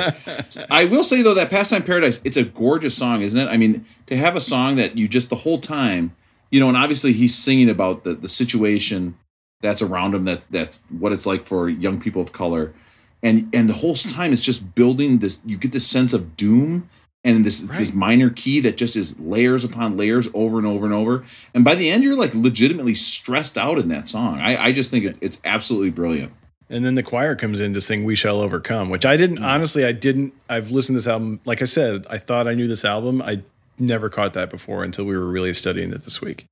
I 0.69 0.85
will 0.85 1.03
say 1.03 1.21
though 1.21 1.33
that 1.33 1.49
Pastime 1.49 1.83
Paradise, 1.83 2.21
it's 2.23 2.37
a 2.37 2.43
gorgeous 2.43 2.95
song, 2.95 3.21
isn't 3.21 3.39
it? 3.39 3.47
I 3.47 3.57
mean, 3.57 3.85
to 4.05 4.15
have 4.15 4.35
a 4.35 4.41
song 4.41 4.75
that 4.77 4.97
you 4.97 5.07
just 5.07 5.29
the 5.29 5.35
whole 5.35 5.59
time, 5.59 6.15
you 6.51 6.59
know, 6.59 6.67
and 6.67 6.77
obviously 6.77 7.13
he's 7.13 7.35
singing 7.35 7.69
about 7.69 8.03
the 8.03 8.13
the 8.13 8.29
situation 8.29 9.17
that's 9.61 9.81
around 9.81 10.15
him. 10.15 10.25
That 10.25 10.47
that's 10.49 10.83
what 10.89 11.11
it's 11.11 11.25
like 11.25 11.43
for 11.43 11.67
young 11.67 11.99
people 11.99 12.21
of 12.21 12.31
color, 12.31 12.73
and 13.21 13.49
and 13.53 13.67
the 13.67 13.73
whole 13.73 13.95
time 13.95 14.31
it's 14.31 14.43
just 14.43 14.75
building 14.75 15.19
this. 15.19 15.41
You 15.45 15.57
get 15.57 15.71
this 15.71 15.87
sense 15.87 16.13
of 16.13 16.35
doom. 16.35 16.89
And 17.25 17.45
this 17.45 17.61
it's 17.61 17.77
this 17.77 17.93
minor 17.93 18.29
key 18.29 18.61
that 18.61 18.77
just 18.77 18.95
is 18.95 19.19
layers 19.19 19.65
upon 19.65 19.97
layers 19.97 20.29
over 20.33 20.57
and 20.57 20.65
over 20.65 20.85
and 20.85 20.93
over. 20.93 21.25
And 21.53 21.65
by 21.65 21.75
the 21.75 21.89
end, 21.89 22.01
you're 22.01 22.15
like 22.15 22.33
legitimately 22.33 22.95
stressed 22.95 23.57
out 23.57 23.77
in 23.77 23.89
that 23.89 24.07
song. 24.07 24.39
I, 24.39 24.67
I 24.67 24.71
just 24.71 24.89
think 24.89 25.03
it, 25.03 25.17
it's 25.19 25.41
absolutely 25.43 25.89
brilliant. 25.89 26.31
And 26.69 26.85
then 26.85 26.95
the 26.95 27.03
choir 27.03 27.35
comes 27.35 27.59
in 27.59 27.73
to 27.73 27.81
sing 27.81 28.03
"We 28.03 28.15
Shall 28.15 28.41
Overcome," 28.41 28.89
which 28.89 29.05
I 29.05 29.17
didn't 29.17 29.37
mm. 29.37 29.45
honestly. 29.45 29.85
I 29.85 29.91
didn't. 29.91 30.33
I've 30.47 30.71
listened 30.71 30.95
to 30.95 30.99
this 30.99 31.07
album. 31.07 31.39
Like 31.45 31.61
I 31.61 31.65
said, 31.65 32.05
I 32.09 32.17
thought 32.17 32.47
I 32.47 32.53
knew 32.53 32.67
this 32.67 32.85
album. 32.85 33.21
I 33.21 33.41
never 33.79 34.09
caught 34.09 34.33
that 34.33 34.49
before 34.49 34.83
until 34.83 35.05
we 35.05 35.17
were 35.17 35.25
really 35.25 35.53
studying 35.53 35.91
it 35.91 36.03
this 36.03 36.21
week. 36.21 36.47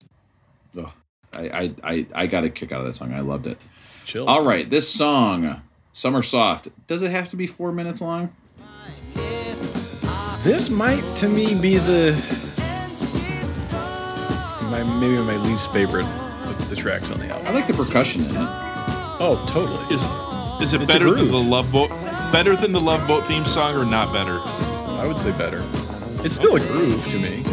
Ugh. 0.78 0.90
I, 1.34 1.42
I, 1.42 1.74
I, 1.84 2.06
I 2.16 2.28
got 2.28 2.44
a 2.46 2.50
kick 2.50 2.72
out 2.72 2.80
of 2.80 2.88
that 2.88 2.94
song. 2.94 3.14
I 3.14 3.20
loved 3.20 3.48
it. 3.48 3.58
Chills. 4.06 4.28
All 4.28 4.44
right, 4.44 4.70
this 4.70 4.90
song, 4.90 5.62
Summer 5.92 6.24
Soft, 6.24 6.70
does 6.88 7.04
it 7.04 7.12
have 7.12 7.30
to 7.30 7.36
be 7.36 7.46
four 7.46 7.72
minutes 7.72 8.02
long? 8.02 8.34
This 10.44 10.70
might, 10.70 11.04
to 11.18 11.28
me, 11.28 11.60
be 11.62 11.78
the 11.78 12.14
my 14.72 14.84
maybe 15.00 15.18
my 15.18 15.36
least 15.46 15.72
favorite 15.74 16.06
of 16.06 16.70
the 16.70 16.76
tracks 16.76 17.12
on 17.12 17.20
the 17.20 17.28
album. 17.28 17.48
I 17.48 17.52
like 17.52 17.68
the 17.68 17.74
percussion 17.74 18.22
in 18.22 18.42
it. 18.42 18.67
Oh, 19.20 19.44
totally. 19.48 19.84
Is 19.94 20.04
is 20.62 20.74
it 20.74 20.82
It's 20.82 20.94
better 20.94 21.12
than 21.14 21.30
the 21.32 21.38
Love 21.38 21.72
Boat? 21.72 21.90
Better 22.32 22.56
than 22.56 22.72
the 22.72 22.80
Love 22.80 23.08
Boat 23.08 23.26
theme 23.28 23.46
song 23.46 23.76
or 23.76 23.86
not 23.86 24.12
better? 24.14 24.40
I 25.00 25.06
would 25.08 25.20
say 25.20 25.32
better. 25.38 25.60
It's 26.24 26.36
still 26.36 26.56
a 26.56 26.60
groove 26.60 27.08
to 27.10 27.20
me. 27.20 27.44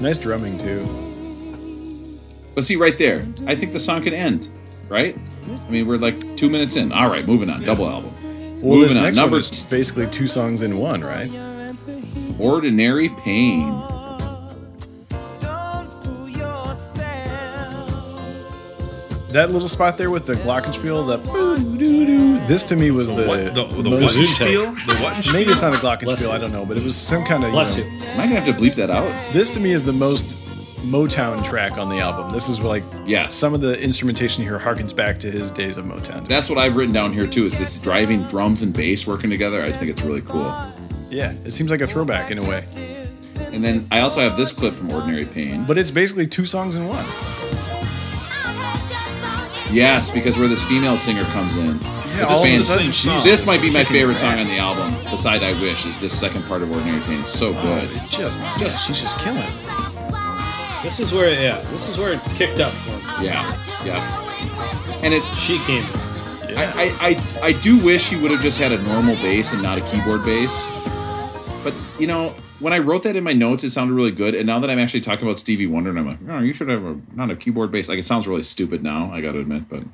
Nice 0.00 0.18
drumming 0.20 0.56
too. 0.58 0.84
But 2.54 2.64
see, 2.64 2.76
right 2.76 2.96
there, 2.98 3.24
I 3.46 3.54
think 3.56 3.72
the 3.72 3.78
song 3.80 4.02
can 4.02 4.12
end, 4.14 4.48
right? 4.88 5.16
I 5.66 5.70
mean, 5.70 5.86
we're 5.86 5.96
like 5.98 6.36
two 6.36 6.48
minutes 6.48 6.76
in. 6.76 6.92
All 6.92 7.08
right, 7.08 7.26
moving 7.26 7.50
on. 7.50 7.62
Double 7.62 7.88
album. 7.88 8.12
Well, 8.62 8.76
Moving 8.76 8.88
this 8.88 8.96
on. 8.96 9.02
next 9.04 9.16
Number 9.16 9.34
one 9.34 9.40
is 9.40 9.64
basically 9.64 10.06
two 10.08 10.26
songs 10.26 10.62
in 10.62 10.78
one, 10.78 11.00
right? 11.00 11.30
Ordinary 12.38 13.08
Pain. 13.08 13.72
That 19.38 19.52
little 19.52 19.68
spot 19.68 19.96
there 19.96 20.10
with 20.10 20.26
the 20.26 20.32
glockenspiel, 20.32 21.06
the 21.06 22.46
this 22.48 22.64
to 22.64 22.74
me 22.74 22.90
was 22.90 23.14
the, 23.14 23.24
What 23.24 23.38
the 23.44 23.50
the 23.52 23.62
what? 23.62 23.84
The 23.84 24.98
what 25.00 25.32
Maybe 25.32 25.52
it's 25.52 25.62
not 25.62 25.74
a 25.74 25.76
glockenspiel, 25.76 26.28
I 26.28 26.38
don't 26.38 26.50
know, 26.50 26.66
but 26.66 26.76
it 26.76 26.82
was 26.82 26.96
some 26.96 27.24
kind 27.24 27.44
of. 27.44 27.52
bless 27.52 27.76
you. 27.76 27.84
you 27.84 28.00
know, 28.00 28.06
Am 28.06 28.20
I 28.20 28.22
gonna 28.24 28.40
have 28.40 28.46
to 28.46 28.52
bleep 28.52 28.74
that 28.74 28.90
out? 28.90 29.06
This 29.32 29.54
to 29.54 29.60
me 29.60 29.70
is 29.70 29.84
the 29.84 29.92
most 29.92 30.38
Motown 30.78 31.44
track 31.44 31.78
on 31.78 31.88
the 31.88 32.00
album. 32.00 32.32
This 32.32 32.48
is 32.48 32.60
like 32.60 32.82
yeah, 33.06 33.28
some 33.28 33.54
of 33.54 33.60
the 33.60 33.80
instrumentation 33.80 34.42
here 34.42 34.58
harkens 34.58 34.94
back 34.94 35.18
to 35.18 35.30
his 35.30 35.52
days 35.52 35.76
of 35.76 35.84
Motown. 35.84 36.26
That's 36.26 36.50
what 36.50 36.58
I've 36.58 36.76
written 36.76 36.92
down 36.92 37.12
here 37.12 37.28
too. 37.28 37.44
Is 37.44 37.60
this 37.60 37.80
driving 37.80 38.24
drums 38.24 38.64
and 38.64 38.74
bass 38.74 39.06
working 39.06 39.30
together? 39.30 39.62
I 39.62 39.68
just 39.68 39.78
think 39.78 39.92
it's 39.92 40.02
really 40.02 40.22
cool. 40.22 40.52
yeah, 41.10 41.30
it 41.44 41.52
seems 41.52 41.70
like 41.70 41.80
a 41.80 41.86
throwback 41.86 42.32
in 42.32 42.38
a 42.38 42.42
way, 42.42 42.64
And 43.52 43.62
then 43.62 43.86
I 43.92 44.00
also 44.00 44.20
have 44.20 44.36
this 44.36 44.50
clip 44.50 44.74
from 44.74 44.90
Ordinary 44.90 45.26
Pain. 45.26 45.64
but 45.64 45.78
it's 45.78 45.92
basically 45.92 46.26
two 46.26 46.44
songs 46.44 46.74
in 46.74 46.88
one. 46.88 47.06
Yes, 49.70 50.10
because 50.10 50.38
where 50.38 50.48
this 50.48 50.64
female 50.66 50.96
singer 50.96 51.24
comes 51.24 51.56
in. 51.56 51.78
Yeah, 52.16 52.24
all 52.24 52.38
of 52.42 52.44
a 52.44 52.50
fan- 52.50 52.60
sudden 52.60 52.90
she's 52.90 53.22
This 53.24 53.46
might 53.46 53.60
be 53.60 53.70
my 53.70 53.80
kicking 53.80 53.96
favorite 53.96 54.16
song 54.16 54.32
on 54.34 54.38
ass. 54.40 54.50
the 54.50 54.58
album, 54.58 54.94
beside 55.10 55.42
I 55.42 55.52
Wish, 55.60 55.84
is 55.84 56.00
this 56.00 56.18
second 56.18 56.42
part 56.44 56.62
of 56.62 56.70
Ordinary 56.72 57.00
Pain. 57.02 57.20
It's 57.20 57.30
so 57.30 57.50
Oh, 57.54 57.62
good. 57.62 57.84
it 57.84 58.02
just, 58.08 58.40
Just- 58.58 58.58
just 58.58 58.86
she's 58.86 59.00
just 59.02 59.18
killing. 59.18 59.38
it. 59.42 60.82
this 60.82 61.00
is 61.00 61.12
where 61.12 61.30
yeah 61.32 61.56
this 61.72 61.88
is 61.88 61.98
where 61.98 62.12
it 62.12 62.20
kicked 62.36 62.60
up 62.60 62.72
for 62.72 62.96
me. 63.20 63.26
Yeah, 63.26 63.44
yeah. 63.84 64.98
And 65.02 65.12
it's 65.12 65.28
she 65.38 65.58
came 65.66 65.84
I, 66.56 66.64
I, 66.64 67.08
I, 67.08 67.48
I 67.48 67.52
do 67.60 67.78
wish 67.84 68.08
he 68.08 68.16
would 68.20 68.30
have 68.30 68.40
just 68.40 68.58
had 68.58 68.72
a 68.72 68.82
normal 68.84 69.14
bass 69.16 69.52
and 69.52 69.62
not 69.62 69.76
a 69.76 69.82
keyboard 69.82 70.24
bass. 70.24 70.64
But 71.62 71.74
you 72.00 72.06
know, 72.06 72.32
when 72.60 72.72
I 72.72 72.78
wrote 72.78 73.02
that 73.04 73.16
in 73.16 73.24
my 73.24 73.32
notes, 73.32 73.64
it 73.64 73.70
sounded 73.70 73.94
really 73.94 74.10
good. 74.10 74.34
And 74.34 74.46
now 74.46 74.58
that 74.58 74.70
I'm 74.70 74.78
actually 74.78 75.00
talking 75.00 75.24
about 75.24 75.38
Stevie 75.38 75.66
Wonder, 75.66 75.90
and 75.90 75.98
I'm 75.98 76.06
like, 76.06 76.18
oh, 76.28 76.40
you 76.40 76.52
should 76.52 76.68
have 76.68 76.84
a 76.84 77.00
not 77.14 77.30
a 77.30 77.36
keyboard 77.36 77.70
bass. 77.70 77.88
Like 77.88 77.98
it 77.98 78.04
sounds 78.04 78.26
really 78.28 78.42
stupid 78.42 78.82
now. 78.82 79.10
I 79.12 79.20
got 79.20 79.32
to 79.32 79.38
admit, 79.40 79.68
but 79.68 79.84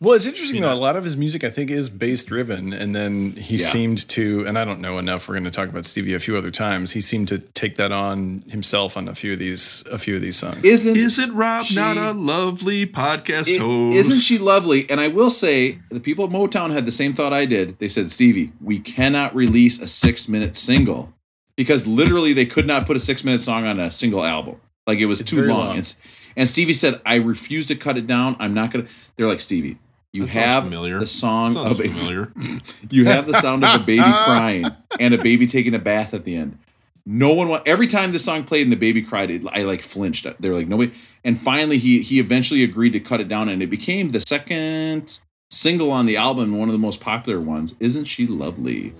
Well, 0.00 0.14
it's 0.14 0.26
interesting 0.26 0.60
though. 0.60 0.72
A 0.72 0.74
lot 0.74 0.96
of 0.96 1.04
his 1.04 1.16
music, 1.16 1.44
I 1.44 1.50
think, 1.50 1.70
is 1.70 1.88
bass 1.88 2.24
driven, 2.24 2.72
and 2.74 2.94
then 2.94 3.30
he 3.32 3.56
Yeah. 3.56 3.66
seemed 3.68 4.06
to. 4.08 4.44
And 4.46 4.58
I 4.58 4.64
don't 4.64 4.80
know 4.80 4.98
enough. 4.98 5.28
We're 5.28 5.34
going 5.36 5.44
to 5.44 5.50
talk 5.50 5.68
about 5.70 5.86
Stevie 5.86 6.12
a 6.14 6.18
few 6.18 6.36
other 6.36 6.50
times. 6.50 6.90
He 6.90 7.00
seemed 7.00 7.28
to 7.28 7.38
take 7.38 7.76
that 7.76 7.90
on 7.92 8.42
himself 8.48 8.96
on 8.98 9.08
a 9.08 9.14
few 9.14 9.32
of 9.34 9.38
these, 9.38 9.84
a 9.90 9.96
few 9.96 10.16
of 10.16 10.20
these 10.20 10.36
songs. 10.36 10.62
isn't 10.64 10.96
Isn't 10.96 11.32
Rob 11.34 11.64
She- 11.64 11.76
not 11.76 11.96
a 11.96 12.10
lovely 12.12 12.86
podcast 12.86 13.48
it- 13.48 13.60
host? 13.60 13.96
isn't 13.96 14.18
she 14.20 14.36
lovely? 14.36 14.84
And 14.90 15.00
I 15.00 15.08
will 15.08 15.30
say, 15.30 15.78
the 15.90 16.00
people 16.00 16.24
at 16.26 16.30
Motown 16.32 16.70
had 16.72 16.84
the 16.86 16.92
same 16.92 17.14
thought 17.14 17.32
I 17.32 17.46
did. 17.46 17.78
They 17.78 17.88
said, 17.88 18.10
Stevie, 18.10 18.52
we 18.60 18.80
cannot 18.80 19.34
release 19.34 19.80
a 19.80 19.86
six 19.86 20.28
minute 20.28 20.54
single 20.56 21.13
because 21.56 21.86
literally 21.86 22.32
they 22.32 22.46
could 22.46 22.66
not 22.66 22.86
put 22.86 22.96
a 22.96 23.00
six 23.00 23.24
minute 23.24 23.40
song 23.40 23.64
on 23.64 23.78
a 23.80 23.90
single 23.90 24.24
album. 24.24 24.56
Like 24.86 24.98
it 24.98 25.06
was 25.06 25.20
It's 25.20 25.30
too 25.30 25.42
long. 25.42 25.58
long. 25.66 25.76
And, 25.78 25.96
and 26.36 26.48
Stevie 26.48 26.72
said, 26.72 27.00
"I 27.06 27.16
refuse 27.16 27.66
to 27.66 27.76
cut 27.76 27.96
it 27.96 28.06
down. 28.06 28.36
I'm 28.38 28.52
not 28.54 28.70
gonna." 28.70 28.86
They're 29.16 29.26
like, 29.26 29.40
Stevie, 29.40 29.78
you 30.12 30.26
That 30.26 30.32
have 30.32 30.70
the 30.70 31.06
song 31.06 31.56
of 31.56 31.80
a, 31.80 31.88
familiar. 31.88 32.32
you 32.90 33.06
have 33.06 33.26
the 33.26 33.34
sound 33.40 33.64
of 33.64 33.80
a 33.80 33.84
baby 33.84 34.02
crying 34.24 34.66
and 35.00 35.14
a 35.14 35.18
baby 35.18 35.46
taking 35.46 35.74
a 35.74 35.78
bath 35.78 36.12
at 36.12 36.24
the 36.24 36.36
end. 36.36 36.58
No 37.06 37.34
one 37.34 37.60
every 37.66 37.86
time 37.86 38.12
the 38.12 38.18
song 38.18 38.44
played 38.44 38.62
and 38.62 38.72
the 38.72 38.76
baby 38.76 39.02
cried, 39.02 39.30
it, 39.30 39.44
I 39.52 39.62
like 39.64 39.82
flinched. 39.82 40.26
They're 40.40 40.54
like 40.54 40.68
nobody. 40.68 40.92
And 41.22 41.40
finally, 41.40 41.78
he 41.78 42.00
he 42.00 42.18
eventually 42.18 42.62
agreed 42.64 42.92
to 42.94 43.00
cut 43.00 43.20
it 43.20 43.28
down, 43.28 43.48
and 43.48 43.62
it 43.62 43.68
became 43.70 44.10
the 44.10 44.20
second 44.20 45.20
single 45.50 45.90
on 45.92 46.06
the 46.06 46.16
album, 46.16 46.58
one 46.58 46.68
of 46.68 46.72
the 46.72 46.78
most 46.78 47.00
popular 47.00 47.40
ones. 47.40 47.74
Isn't 47.80 48.04
she 48.04 48.26
lovely? 48.26 48.92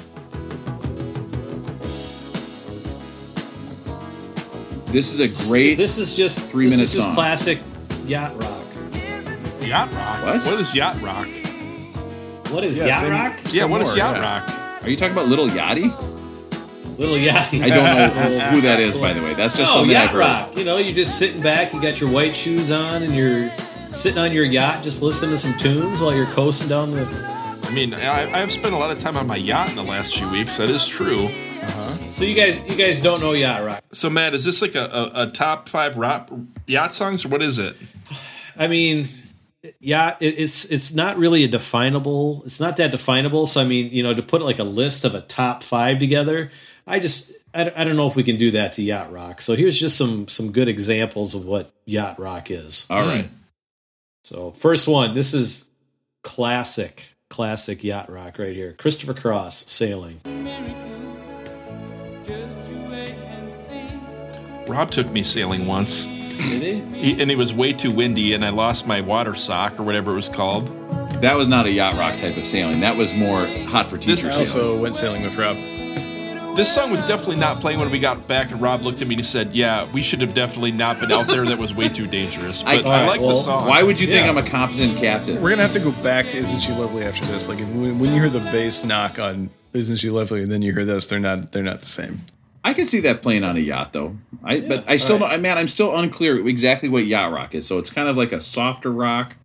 This 4.94 5.12
is 5.12 5.18
a 5.20 5.28
great. 5.48 5.74
This 5.74 5.98
is 5.98 6.16
just 6.16 6.48
Three 6.50 6.66
minutes. 6.70 6.80
this 6.80 6.90
is 6.92 6.96
just 6.98 7.06
song. 7.08 7.14
classic 7.16 7.58
yacht 8.06 8.32
rock. 8.40 8.60
Yacht 9.68 9.90
rock. 9.92 10.24
What? 10.24 10.44
What 10.46 10.60
is 10.60 10.74
yacht 10.74 11.00
rock? 11.02 11.26
What 12.52 12.62
is 12.62 12.76
Yeah, 12.78 12.86
yacht 12.86 13.00
same- 13.02 13.10
rock? 13.10 13.32
Yeah, 13.50 13.62
Some 13.62 13.70
what 13.72 13.80
is 13.82 13.88
more, 13.88 13.96
yacht 13.98 14.16
yeah. 14.16 14.22
rock? 14.38 14.82
Are 14.84 14.88
you 14.90 14.96
talking 14.96 15.12
about 15.12 15.26
Little 15.28 15.48
Yachty? 15.48 15.90
Little 16.98 17.18
yacht. 17.18 17.48
I 17.52 17.68
don't 17.70 17.82
know 17.84 18.08
who 18.50 18.60
that 18.60 18.78
is, 18.78 18.96
by 18.96 19.12
the 19.12 19.20
way. 19.22 19.34
That's 19.34 19.56
just 19.56 19.72
Oh, 19.72 19.78
something 19.78 19.90
yacht 19.90 20.04
I've 20.04 20.10
heard. 20.10 20.18
rock. 20.20 20.56
You 20.56 20.64
know, 20.64 20.76
you're 20.76 20.94
just 20.94 21.18
sitting 21.18 21.42
back, 21.42 21.72
you 21.74 21.82
got 21.82 22.00
your 22.00 22.08
white 22.10 22.36
shoes 22.36 22.70
on, 22.70 23.02
and 23.02 23.12
you're 23.16 23.48
sitting 23.90 24.18
on 24.18 24.30
your 24.30 24.44
yacht, 24.44 24.84
just 24.84 25.02
listening 25.02 25.32
to 25.32 25.38
some 25.38 25.58
tunes 25.58 25.98
while 26.00 26.14
you're 26.14 26.26
coasting 26.26 26.68
down 26.68 26.92
the. 26.92 27.02
I 27.68 27.74
mean, 27.74 27.94
I, 27.94 28.40
I've 28.40 28.52
spent 28.52 28.74
a 28.74 28.78
lot 28.78 28.92
of 28.92 29.00
time 29.00 29.16
on 29.16 29.26
my 29.26 29.34
yacht 29.36 29.70
in 29.70 29.74
the 29.74 29.82
last 29.82 30.16
few 30.16 30.30
weeks. 30.30 30.56
That 30.58 30.68
is 30.68 30.86
true. 30.86 31.28
So 31.66 32.24
you 32.24 32.34
guys, 32.34 32.56
you 32.70 32.76
guys 32.76 33.00
don't 33.00 33.20
know 33.20 33.32
yacht 33.32 33.64
rock. 33.64 33.82
So, 33.92 34.08
Matt, 34.08 34.34
is 34.34 34.44
this 34.44 34.62
like 34.62 34.74
a, 34.74 34.84
a, 34.84 35.22
a 35.22 35.30
top 35.30 35.68
five 35.68 35.96
rock 35.96 36.30
yacht 36.66 36.92
songs, 36.92 37.24
or 37.24 37.28
what 37.28 37.42
is 37.42 37.58
it? 37.58 37.76
I 38.56 38.68
mean, 38.68 39.08
yeah, 39.80 40.16
it, 40.20 40.38
it's 40.38 40.64
it's 40.66 40.94
not 40.94 41.16
really 41.16 41.44
a 41.44 41.48
definable. 41.48 42.42
It's 42.46 42.60
not 42.60 42.76
that 42.76 42.90
definable. 42.92 43.46
So 43.46 43.60
I 43.60 43.64
mean, 43.64 43.90
you 43.90 44.02
know, 44.02 44.14
to 44.14 44.22
put 44.22 44.42
like 44.42 44.58
a 44.58 44.64
list 44.64 45.04
of 45.04 45.14
a 45.14 45.22
top 45.22 45.62
five 45.62 45.98
together, 45.98 46.50
I 46.86 46.98
just 47.00 47.32
I, 47.52 47.72
I 47.74 47.84
don't 47.84 47.96
know 47.96 48.08
if 48.08 48.16
we 48.16 48.22
can 48.22 48.36
do 48.36 48.50
that 48.52 48.74
to 48.74 48.82
yacht 48.82 49.12
rock. 49.12 49.40
So 49.40 49.56
here's 49.56 49.78
just 49.78 49.96
some 49.96 50.28
some 50.28 50.52
good 50.52 50.68
examples 50.68 51.34
of 51.34 51.46
what 51.46 51.72
yacht 51.84 52.18
rock 52.18 52.50
is. 52.50 52.86
All 52.90 53.06
right. 53.06 53.26
Hmm. 53.26 53.34
So 54.24 54.50
first 54.52 54.86
one, 54.86 55.14
this 55.14 55.34
is 55.34 55.68
classic 56.22 57.06
classic 57.30 57.82
yacht 57.82 58.10
rock 58.10 58.38
right 58.38 58.54
here. 58.54 58.72
Christopher 58.72 59.14
Cross 59.14 59.70
sailing. 59.70 60.20
Rob 64.74 64.90
took 64.90 65.10
me 65.12 65.22
sailing 65.22 65.66
once, 65.66 66.06
Did 66.08 66.62
he? 66.62 67.12
he, 67.14 67.22
and 67.22 67.30
it 67.30 67.38
was 67.38 67.54
way 67.54 67.72
too 67.72 67.92
windy, 67.92 68.34
and 68.34 68.44
I 68.44 68.48
lost 68.48 68.88
my 68.88 69.00
water 69.00 69.36
sock 69.36 69.78
or 69.78 69.84
whatever 69.84 70.10
it 70.12 70.16
was 70.16 70.28
called. 70.28 70.66
That 71.20 71.36
was 71.36 71.46
not 71.46 71.66
a 71.66 71.70
yacht 71.70 71.94
rock 71.94 72.18
type 72.20 72.36
of 72.36 72.44
sailing. 72.44 72.80
That 72.80 72.96
was 72.96 73.14
more 73.14 73.46
hot 73.68 73.88
for 73.88 73.96
This- 73.96 74.06
teachers. 74.20 74.36
I 74.36 74.44
sailing. 74.44 74.68
also 74.68 74.82
went 74.82 74.94
sailing 74.96 75.22
with 75.22 75.36
Rob. 75.36 75.56
This 76.56 76.72
song 76.72 76.90
was 76.90 77.00
definitely 77.02 77.36
not 77.36 77.60
playing 77.60 77.78
when 77.78 77.90
we 77.90 77.98
got 78.00 78.26
back, 78.28 78.50
and 78.50 78.60
Rob 78.60 78.82
looked 78.82 79.00
at 79.00 79.06
me 79.08 79.14
and 79.14 79.20
he 79.20 79.24
said, 79.24 79.50
"Yeah, 79.52 79.86
we 79.92 80.02
should 80.02 80.20
have 80.20 80.34
definitely 80.34 80.70
not 80.72 80.98
been 81.00 81.10
out 81.12 81.26
there. 81.28 81.44
That 81.46 81.58
was 81.58 81.72
way 81.74 81.88
too 81.88 82.06
dangerous." 82.08 82.62
But 82.64 82.70
I, 82.70 82.74
I- 82.74 82.78
Alright, 82.82 83.08
like 83.08 83.20
well, 83.20 83.30
the 83.30 83.34
song. 83.42 83.66
Why 83.68 83.82
would 83.84 84.00
you 84.00 84.06
think 84.08 84.28
I'm 84.28 84.38
a 84.38 84.42
competent 84.42 84.96
captain? 84.98 85.40
We're 85.40 85.50
gonna 85.50 85.62
have 85.62 85.72
to 85.72 85.80
go 85.80 85.90
back 86.02 86.28
to 86.30 86.36
"Isn't 86.36 86.60
She 86.60 86.72
Lovely" 86.72 87.04
after 87.04 87.24
this. 87.26 87.48
Like 87.48 87.58
when, 87.58 87.98
when 88.00 88.12
you 88.12 88.20
hear 88.20 88.28
the 88.30 88.38
bass 88.40 88.84
knock 88.84 89.18
on 89.20 89.50
"Isn't 89.72 89.96
She 89.98 90.10
Lovely" 90.10 90.42
and 90.42 90.50
then 90.52 90.62
you 90.62 90.72
hear 90.72 90.84
this, 90.84 91.06
they're 91.06 91.18
not 91.20 91.50
they're 91.52 91.62
not 91.64 91.80
the 91.80 91.86
same. 91.86 92.20
I 92.66 92.72
can 92.72 92.86
see 92.86 93.00
that 93.00 93.22
playing 93.22 93.44
on 93.44 93.56
a 93.56 93.60
yacht, 93.60 93.92
though. 93.92 94.16
I 94.42 94.60
but 94.60 94.88
I 94.88 94.96
still 94.96 95.16
alright. 95.16 95.32
don't. 95.32 95.42
Man, 95.42 95.58
I'm 95.58 95.68
still 95.68 95.94
unclear 95.94 96.46
exactly 96.48 96.88
what 96.88 97.04
yacht 97.04 97.30
rock 97.30 97.54
is. 97.54 97.66
So 97.66 97.78
it's 97.78 97.90
kind 97.90 98.08
of 98.08 98.16
like 98.16 98.32
a 98.32 98.40
softer 98.40 98.90
rock. 98.90 99.36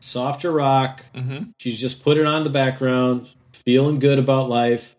Softer 0.00 0.50
rock. 0.50 1.04
Mm-hmm. 1.14 1.50
She's 1.58 1.78
just 1.78 2.02
put 2.02 2.16
it 2.16 2.26
on 2.26 2.42
the 2.42 2.50
background, 2.50 3.32
feeling 3.52 4.00
good 4.00 4.18
about 4.18 4.48
life, 4.48 4.96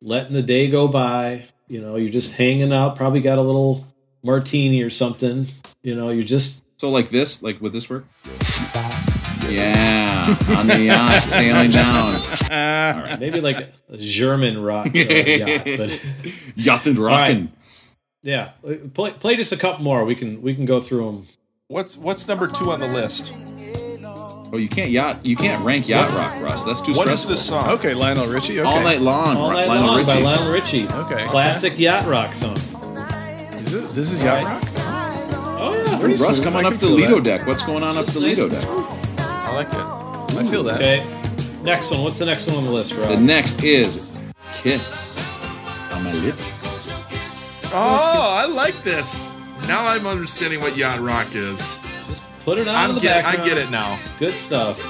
letting 0.00 0.32
the 0.32 0.42
day 0.42 0.70
go 0.70 0.86
by. 0.86 1.46
You 1.66 1.80
know, 1.80 1.96
you're 1.96 2.10
just 2.10 2.32
hanging 2.34 2.72
out. 2.72 2.94
Probably 2.94 3.20
got 3.20 3.38
a 3.38 3.42
little 3.42 3.86
martini 4.22 4.82
or 4.82 4.90
something. 4.90 5.48
You 5.82 5.96
know, 5.96 6.10
you're 6.10 6.22
just 6.22 6.62
So 6.78 6.90
like 6.90 7.08
this, 7.08 7.42
like 7.42 7.60
would 7.60 7.72
this 7.72 7.90
work? 7.90 8.06
Yeah, 9.50 10.24
on 10.58 10.66
the 10.66 10.80
yacht, 10.80 11.22
sailing 11.24 11.70
down, 11.70 12.08
All 12.50 13.02
right, 13.02 13.18
maybe 13.20 13.40
like 13.40 13.68
a 13.88 13.96
German 13.96 14.62
rock 14.62 14.86
uh, 14.88 14.90
yacht, 14.98 15.62
but 15.76 16.04
yachting, 16.56 16.96
rocking. 16.96 17.52
yeah, 18.22 18.50
play, 18.94 19.10
play 19.12 19.36
just 19.36 19.52
a 19.52 19.56
couple 19.56 19.84
more. 19.84 20.04
We 20.04 20.14
can 20.14 20.40
we 20.42 20.54
can 20.54 20.64
go 20.66 20.80
through 20.80 21.04
them. 21.06 21.26
What's 21.68 21.96
what's 21.96 22.26
number 22.28 22.46
two 22.48 22.70
on 22.70 22.80
the 22.80 22.88
list? 22.88 23.32
Oh, 24.52 24.56
you 24.56 24.68
can't 24.68 24.90
yacht. 24.90 25.24
You 25.24 25.36
can't 25.36 25.64
rank 25.64 25.86
yacht 25.88 26.10
rock, 26.12 26.42
Russ. 26.42 26.64
That's 26.64 26.80
too 26.80 26.92
What 26.94 27.06
is 27.08 27.20
stressful. 27.22 27.30
this 27.30 27.46
song? 27.46 27.68
Okay, 27.70 27.94
Lionel 27.94 28.26
Richie. 28.26 28.58
Okay, 28.58 28.68
All 28.68 28.80
night 28.82 29.00
long, 29.00 29.36
All 29.36 29.52
night 29.52 29.68
Lionel 29.68 29.86
long 29.86 29.96
Richie. 29.98 30.12
by 30.12 30.18
Lionel 30.20 30.52
Richie. 30.52 30.88
Okay. 30.88 31.24
classic 31.26 31.78
yacht 31.78 32.04
rock 32.06 32.34
song. 32.34 32.56
Is 33.60 33.74
it, 33.74 33.94
this 33.94 34.10
is 34.12 34.22
yacht 34.24 34.42
rock. 34.44 34.62
Oh 35.62 35.72
yeah, 35.74 36.02
Russ, 36.04 36.18
smooth. 36.38 36.42
come 36.44 36.56
on 36.56 36.66
up 36.66 36.74
the 36.80 36.88
Lido 36.88 37.16
that. 37.20 37.24
deck. 37.38 37.46
What's 37.46 37.62
going 37.62 37.84
on 37.84 37.96
up 37.96 38.06
the 38.06 38.18
nice 38.20 38.40
Lido 38.40 38.44
and 38.44 38.52
deck? 38.52 38.99
Smooth. 39.50 39.74
I 39.74 40.24
like 40.24 40.32
it. 40.32 40.38
I 40.38 40.44
feel 40.50 40.62
that. 40.64 40.76
Okay, 40.76 41.62
next 41.64 41.90
one. 41.90 42.02
What's 42.02 42.18
the 42.18 42.26
next 42.26 42.46
one 42.48 42.56
on 42.58 42.64
the 42.64 42.70
list, 42.70 42.94
Rob? 42.94 43.08
The 43.08 43.16
next 43.20 43.62
is 43.64 44.18
Kiss 44.62 45.38
on 45.94 46.04
my 46.04 46.12
lips. 46.24 47.72
Oh, 47.72 47.76
I 47.78 48.46
like 48.54 48.74
this. 48.82 49.32
Now 49.68 49.86
I'm 49.86 50.06
understanding 50.06 50.60
what 50.60 50.76
yacht 50.76 51.00
rock 51.00 51.26
is. 51.26 51.78
Just 51.78 52.44
put 52.44 52.58
it 52.58 52.66
on 52.66 52.74
I'm 52.74 52.88
in 52.90 52.94
the 52.96 53.00
get, 53.02 53.24
I 53.24 53.36
get 53.36 53.58
it 53.58 53.70
now. 53.70 53.98
Good 54.18 54.32
stuff. 54.32 54.80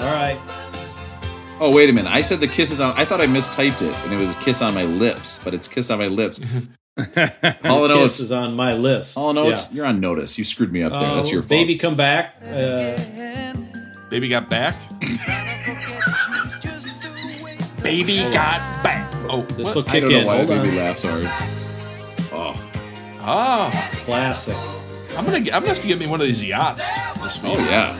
All 0.00 0.12
right. 0.12 0.38
Oh 1.60 1.70
wait 1.72 1.90
a 1.90 1.92
minute! 1.92 2.10
I 2.10 2.22
said 2.22 2.38
the 2.40 2.48
kiss 2.48 2.72
is 2.72 2.80
on. 2.80 2.92
I 2.96 3.04
thought 3.04 3.20
I 3.20 3.26
mistyped 3.26 3.82
it, 3.82 3.94
and 4.04 4.12
it 4.12 4.16
was 4.16 4.34
kiss 4.36 4.62
on 4.62 4.74
my 4.74 4.84
lips, 4.84 5.38
but 5.44 5.54
it's 5.54 5.68
kiss 5.68 5.90
on 5.90 5.98
my 5.98 6.08
lips. 6.08 6.40
all 7.64 7.84
I 7.84 7.88
know 7.88 8.02
Kiss 8.02 8.14
is 8.16 8.20
is 8.22 8.32
on 8.32 8.54
my 8.56 8.74
list. 8.74 9.16
all 9.16 9.30
I 9.30 9.32
know 9.32 9.48
Yeah. 9.48 9.56
you're 9.70 9.86
on 9.86 10.00
notice. 10.00 10.36
You 10.38 10.44
screwed 10.44 10.72
me 10.72 10.82
up 10.82 10.92
there. 10.92 11.00
That's 11.14 11.28
Uh, 11.28 11.32
your 11.32 11.42
fault. 11.42 11.48
Baby, 11.50 11.76
come 11.76 11.94
back. 11.94 12.36
Uh, 12.42 12.98
Baby 14.12 14.28
got 14.28 14.50
back. 14.50 14.78
Baby 17.82 18.18
got 18.30 18.60
back. 18.84 19.10
Oh, 19.30 19.40
this 19.56 19.74
what? 19.74 19.86
will 19.86 19.90
I 19.90 19.92
kick 19.92 20.02
don't 20.02 20.12
know 20.12 20.18
in. 20.20 20.26
why 20.26 20.36
Hold 20.36 20.48
that 20.48 20.58
on. 20.58 20.66
me 20.68 20.76
laugh. 20.76 20.98
Sorry. 20.98 21.24
Oh. 22.30 22.54
Ah, 23.22 23.70
Classic. 24.04 24.54
I'm 25.16 25.24
gonna 25.24 25.38
I'm 25.38 25.44
gonna 25.46 25.68
have 25.68 25.80
to 25.80 25.86
get 25.88 25.98
me 25.98 26.06
one 26.06 26.20
of 26.20 26.26
these 26.26 26.44
yachts 26.44 26.90
this. 27.22 27.42
Oh 27.46 27.56
yeah. 27.70 27.96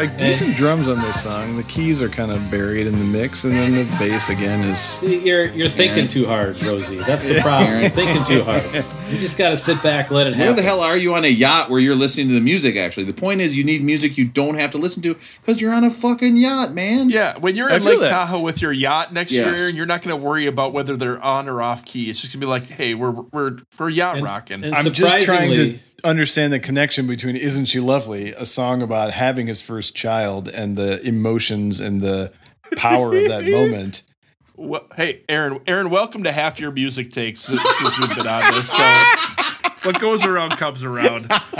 Like 0.00 0.16
decent 0.16 0.54
drums 0.54 0.88
on 0.88 0.96
this 0.98 1.24
song. 1.24 1.56
The 1.56 1.64
keys 1.64 2.00
are 2.00 2.08
kind 2.08 2.30
of 2.30 2.48
buried 2.48 2.86
in 2.86 2.96
the 2.96 3.04
mix, 3.04 3.44
and 3.44 3.52
then 3.54 3.72
the 3.72 3.96
bass 3.98 4.28
again 4.30 4.60
is. 4.68 5.02
You're 5.02 5.46
you're 5.46 5.68
thinking 5.68 6.06
too 6.06 6.24
hard, 6.24 6.62
Rosie. 6.62 6.98
That's 6.98 7.26
the 7.28 7.40
problem. 7.42 7.80
You're 7.80 7.90
thinking 7.90 8.24
too 8.26 8.44
hard. 8.44 8.62
You 9.12 9.18
just 9.20 9.36
got 9.38 9.50
to 9.50 9.56
sit 9.56 9.82
back, 9.82 10.10
let 10.10 10.26
it 10.26 10.30
happen. 10.34 10.46
Where 10.46 10.54
the 10.56 10.62
hell 10.62 10.80
are 10.80 10.96
you 10.96 11.14
on 11.14 11.24
a 11.24 11.28
yacht 11.28 11.68
where 11.70 11.80
you're 11.80 11.94
listening 11.94 12.28
to 12.28 12.34
the 12.34 12.40
music? 12.40 12.76
Actually, 12.76 13.04
the 13.04 13.12
point 13.12 13.40
is 13.40 13.56
you 13.56 13.64
need 13.64 13.82
music 13.82 14.16
you 14.18 14.24
don't 14.26 14.54
have 14.56 14.70
to 14.72 14.78
listen 14.78 15.02
to 15.02 15.14
because 15.40 15.60
you're 15.60 15.72
on 15.74 15.84
a 15.84 15.90
fucking 15.90 16.36
yacht, 16.36 16.72
man. 16.74 17.10
Yeah, 17.10 17.38
when 17.38 17.54
you're 17.56 17.70
I 17.70 17.76
in 17.76 17.84
Lake 17.84 18.00
that. 18.00 18.08
Tahoe 18.08 18.40
with 18.40 18.62
your 18.62 18.72
yacht 18.72 19.12
next 19.12 19.32
Yes. 19.32 19.46
year, 19.58 19.68
and 19.68 19.76
you're 19.76 19.86
not 19.86 20.02
going 20.02 20.16
to 20.18 20.22
worry 20.22 20.46
about 20.46 20.72
whether 20.72 20.96
they're 20.96 21.22
on 21.22 21.48
or 21.48 21.60
off 21.62 21.84
key. 21.84 22.10
It's 22.10 22.20
just 22.20 22.32
going 22.32 22.40
to 22.40 22.46
be 22.46 22.50
like, 22.50 22.64
hey, 22.68 22.94
we're 22.94 23.10
we're 23.10 23.58
we're 23.78 23.88
yacht 23.90 24.16
And- 24.16 24.24
rocking. 24.24 24.64
and- 24.64 24.74
I'm 24.74 24.92
just 24.92 25.24
trying 25.26 25.52
to 25.54 25.78
understand 26.04 26.52
the 26.52 26.58
connection 26.58 27.06
between 27.06 27.36
"Isn't 27.36 27.66
She 27.66 27.80
Lovely," 27.80 28.32
a 28.32 28.44
song 28.46 28.82
about 28.82 29.12
having 29.12 29.46
his 29.46 29.62
first 29.62 29.94
child, 29.94 30.48
and 30.48 30.76
the 30.76 31.00
emotions 31.06 31.80
and 31.80 32.00
the 32.00 32.32
power 32.76 33.14
of 33.14 33.28
that 33.28 33.44
moment. 33.50 34.02
Well, 34.64 34.86
hey, 34.96 35.22
Aaron, 35.28 35.58
Aaron, 35.66 35.90
welcome 35.90 36.22
to 36.22 36.30
half 36.30 36.60
your 36.60 36.70
music 36.70 37.10
takes 37.10 37.40
since 37.40 37.60
since 37.60 37.98
we've 37.98 38.16
been 38.16 38.28
on 38.28 38.42
this. 38.52 38.72
Uh, 38.78 39.02
so, 39.16 39.68
what 39.90 39.98
goes 40.00 40.24
around 40.24 40.50
comes 40.56 40.84
around. 40.84 41.26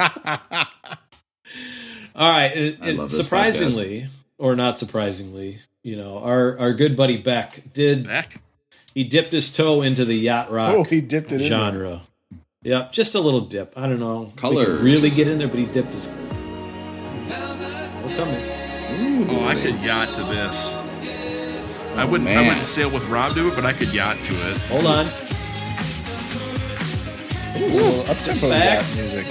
All 2.14 2.30
right. 2.30 2.52
and- 2.56 2.78
I 2.82 2.88
and 2.90 2.98
love 2.98 3.10
this 3.10 3.20
surprisingly, 3.24 4.06
or 4.38 4.54
not 4.54 4.78
surprisingly, 4.78 5.58
you 5.82 5.96
know, 5.96 6.18
our 6.18 6.56
our 6.60 6.72
good 6.72 6.96
buddy 6.96 7.16
Beck 7.16 7.72
did 7.72 8.04
Beck. 8.06 8.40
he 8.94 9.02
dipped 9.02 9.30
his 9.30 9.52
toe 9.52 9.82
into 9.82 10.04
the 10.04 10.14
yacht 10.14 10.52
rock 10.52 10.72
Oh, 10.76 10.84
he 10.84 11.00
dipped 11.00 11.32
it 11.32 11.40
in. 11.40 11.48
genre. 11.48 12.02
Yep, 12.62 12.92
just 12.92 13.16
a 13.16 13.20
little 13.20 13.40
dip. 13.40 13.76
I 13.76 13.88
don't 13.88 13.98
know. 13.98 14.22
if 14.22 14.28
he 14.28 14.32
could 14.34 14.40
Colors. 14.40 14.80
really 14.80 15.10
get 15.10 15.26
in 15.26 15.38
there, 15.38 15.48
but 15.48 15.58
he 15.58 15.66
dipped 15.66 15.92
his. 15.92 16.06
We're 16.06 16.14
coming. 18.16 18.36
Oh, 19.28 19.44
I 19.48 19.56
could 19.60 19.82
yacht 19.84 20.08
to 20.14 20.22
this. 20.22 20.72
I 21.96 22.04
wouldn't. 22.04 22.28
I 22.30 22.46
wouldn't 22.46 22.64
sail 22.64 22.90
with 22.90 23.06
Rob 23.08 23.34
to 23.34 23.48
it, 23.48 23.54
but 23.54 23.64
I 23.66 23.72
could 23.72 23.92
yacht 23.94 24.16
to 24.24 24.32
it. 24.32 24.56
Hold 24.70 24.86
on. 24.86 25.06
Up 28.10 28.16
tempo 28.24 28.48
Back. 28.48 28.78
music. 28.96 29.26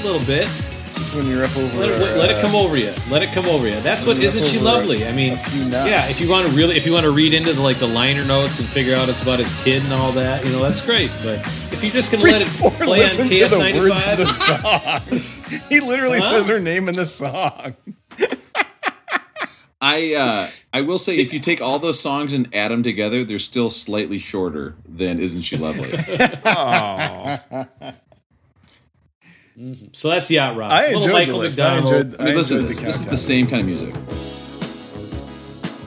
A 0.00 0.06
little 0.06 0.24
bit. 0.26 0.46
Just 0.94 1.14
when 1.14 1.26
you're 1.26 1.44
up 1.44 1.56
over. 1.56 1.78
Let 1.80 1.90
it, 1.90 2.16
let 2.18 2.30
it 2.30 2.40
come 2.40 2.54
over 2.54 2.76
you. 2.76 2.92
Let 3.10 3.22
it 3.22 3.30
come 3.30 3.46
over 3.46 3.66
you. 3.68 3.78
That's 3.80 4.04
what 4.06 4.16
Let 4.16 4.24
it 4.24 4.28
isn't 4.28 4.44
she 4.44 4.58
lovely? 4.58 5.02
a- 5.02 5.10
I 5.10 5.12
mean, 5.12 5.34
a 5.34 5.36
few 5.36 5.64
knots. 5.66 5.88
yeah. 5.90 6.08
If 6.08 6.20
you 6.20 6.28
want 6.30 6.46
to 6.48 6.52
really, 6.56 6.76
if 6.76 6.86
you 6.86 6.92
want 6.92 7.04
to 7.04 7.10
read 7.12 7.34
into 7.34 7.52
the, 7.52 7.62
like 7.62 7.76
the 7.78 7.86
liner 7.86 8.24
notes 8.24 8.58
and 8.58 8.68
figure 8.68 8.94
out 8.96 9.08
it's 9.08 9.22
about 9.22 9.38
his 9.38 9.62
kid 9.62 9.82
and 9.84 9.92
all 9.92 10.10
that, 10.12 10.44
you 10.44 10.50
know, 10.52 10.62
that's 10.62 10.84
great. 10.84 11.10
But 11.22 11.38
if 11.72 11.82
you're 11.82 11.92
just 11.92 12.10
gonna 12.10 12.24
let 12.24 12.42
it 12.42 12.48
Or 12.62 12.70
play 12.70 13.02
on 13.04 13.16
listen 13.16 13.28
to 13.28 13.34
KS 13.46 13.50
the 13.50 13.78
words 13.78 14.06
of 14.06 14.16
the 14.18 14.26
song. 14.26 15.60
he 15.68 15.80
literally 15.80 16.18
Huh? 16.20 16.30
says 16.30 16.48
her 16.48 16.60
name 16.60 16.88
in 16.88 16.94
the 16.96 17.06
song. 17.06 17.74
I 19.80 20.14
uh, 20.14 20.46
I 20.72 20.82
will 20.82 20.98
say 20.98 21.18
if 21.18 21.32
you 21.32 21.40
take 21.40 21.60
all 21.62 21.78
those 21.78 22.00
songs 22.00 22.32
and 22.34 22.52
add 22.54 22.70
them 22.70 22.82
together, 22.82 23.24
they're 23.24 23.38
still 23.38 23.70
slightly 23.70 24.18
shorter 24.18 24.74
than 24.88 25.20
"Isn't 25.20 25.42
She 25.42 25.56
Lovely." 25.56 25.88
so 29.92 30.08
that's 30.10 30.30
yacht 30.30 30.56
rock. 30.56 30.72
I 30.72 30.86
Little 30.86 31.02
enjoyed 31.02 31.12
Michael 31.12 31.38
the 31.38 31.44
list. 31.44 31.60
I 31.60 31.74
McDonald. 31.80 32.04
enjoyed. 32.06 32.20
I 32.20 32.24
mean, 32.24 32.34
listen, 32.36 32.56
enjoyed 32.58 32.70
this, 32.70 32.78
this 32.80 33.00
is 33.00 33.06
the 33.06 33.16
same 33.16 33.46
kind 33.46 33.62
of 33.62 33.66
music. 33.68 33.94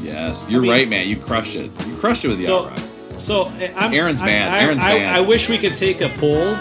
Yes, 0.03 0.47
you're 0.49 0.61
mean- 0.61 0.71
right, 0.71 0.89
man. 0.89 1.07
You 1.07 1.15
crushed 1.17 1.55
it. 1.55 1.69
You 1.87 1.95
crushed 1.97 2.25
it 2.25 2.29
with 2.29 2.39
the 2.39 2.45
So- 2.45 2.63
yacht 2.63 2.71
rock. 2.71 2.79
So 3.21 3.51
eh, 3.59 3.71
I'm, 3.77 3.93
Aaron's 3.93 4.19
I, 4.21 4.25
mad. 4.25 4.51
I, 4.51 4.63
Aaron's 4.63 4.83
I, 4.83 4.97
mad. 4.97 5.15
I 5.15 5.21
wish 5.21 5.47
we 5.47 5.59
could 5.59 5.77
take 5.77 6.01
a 6.01 6.09
poll 6.17 6.55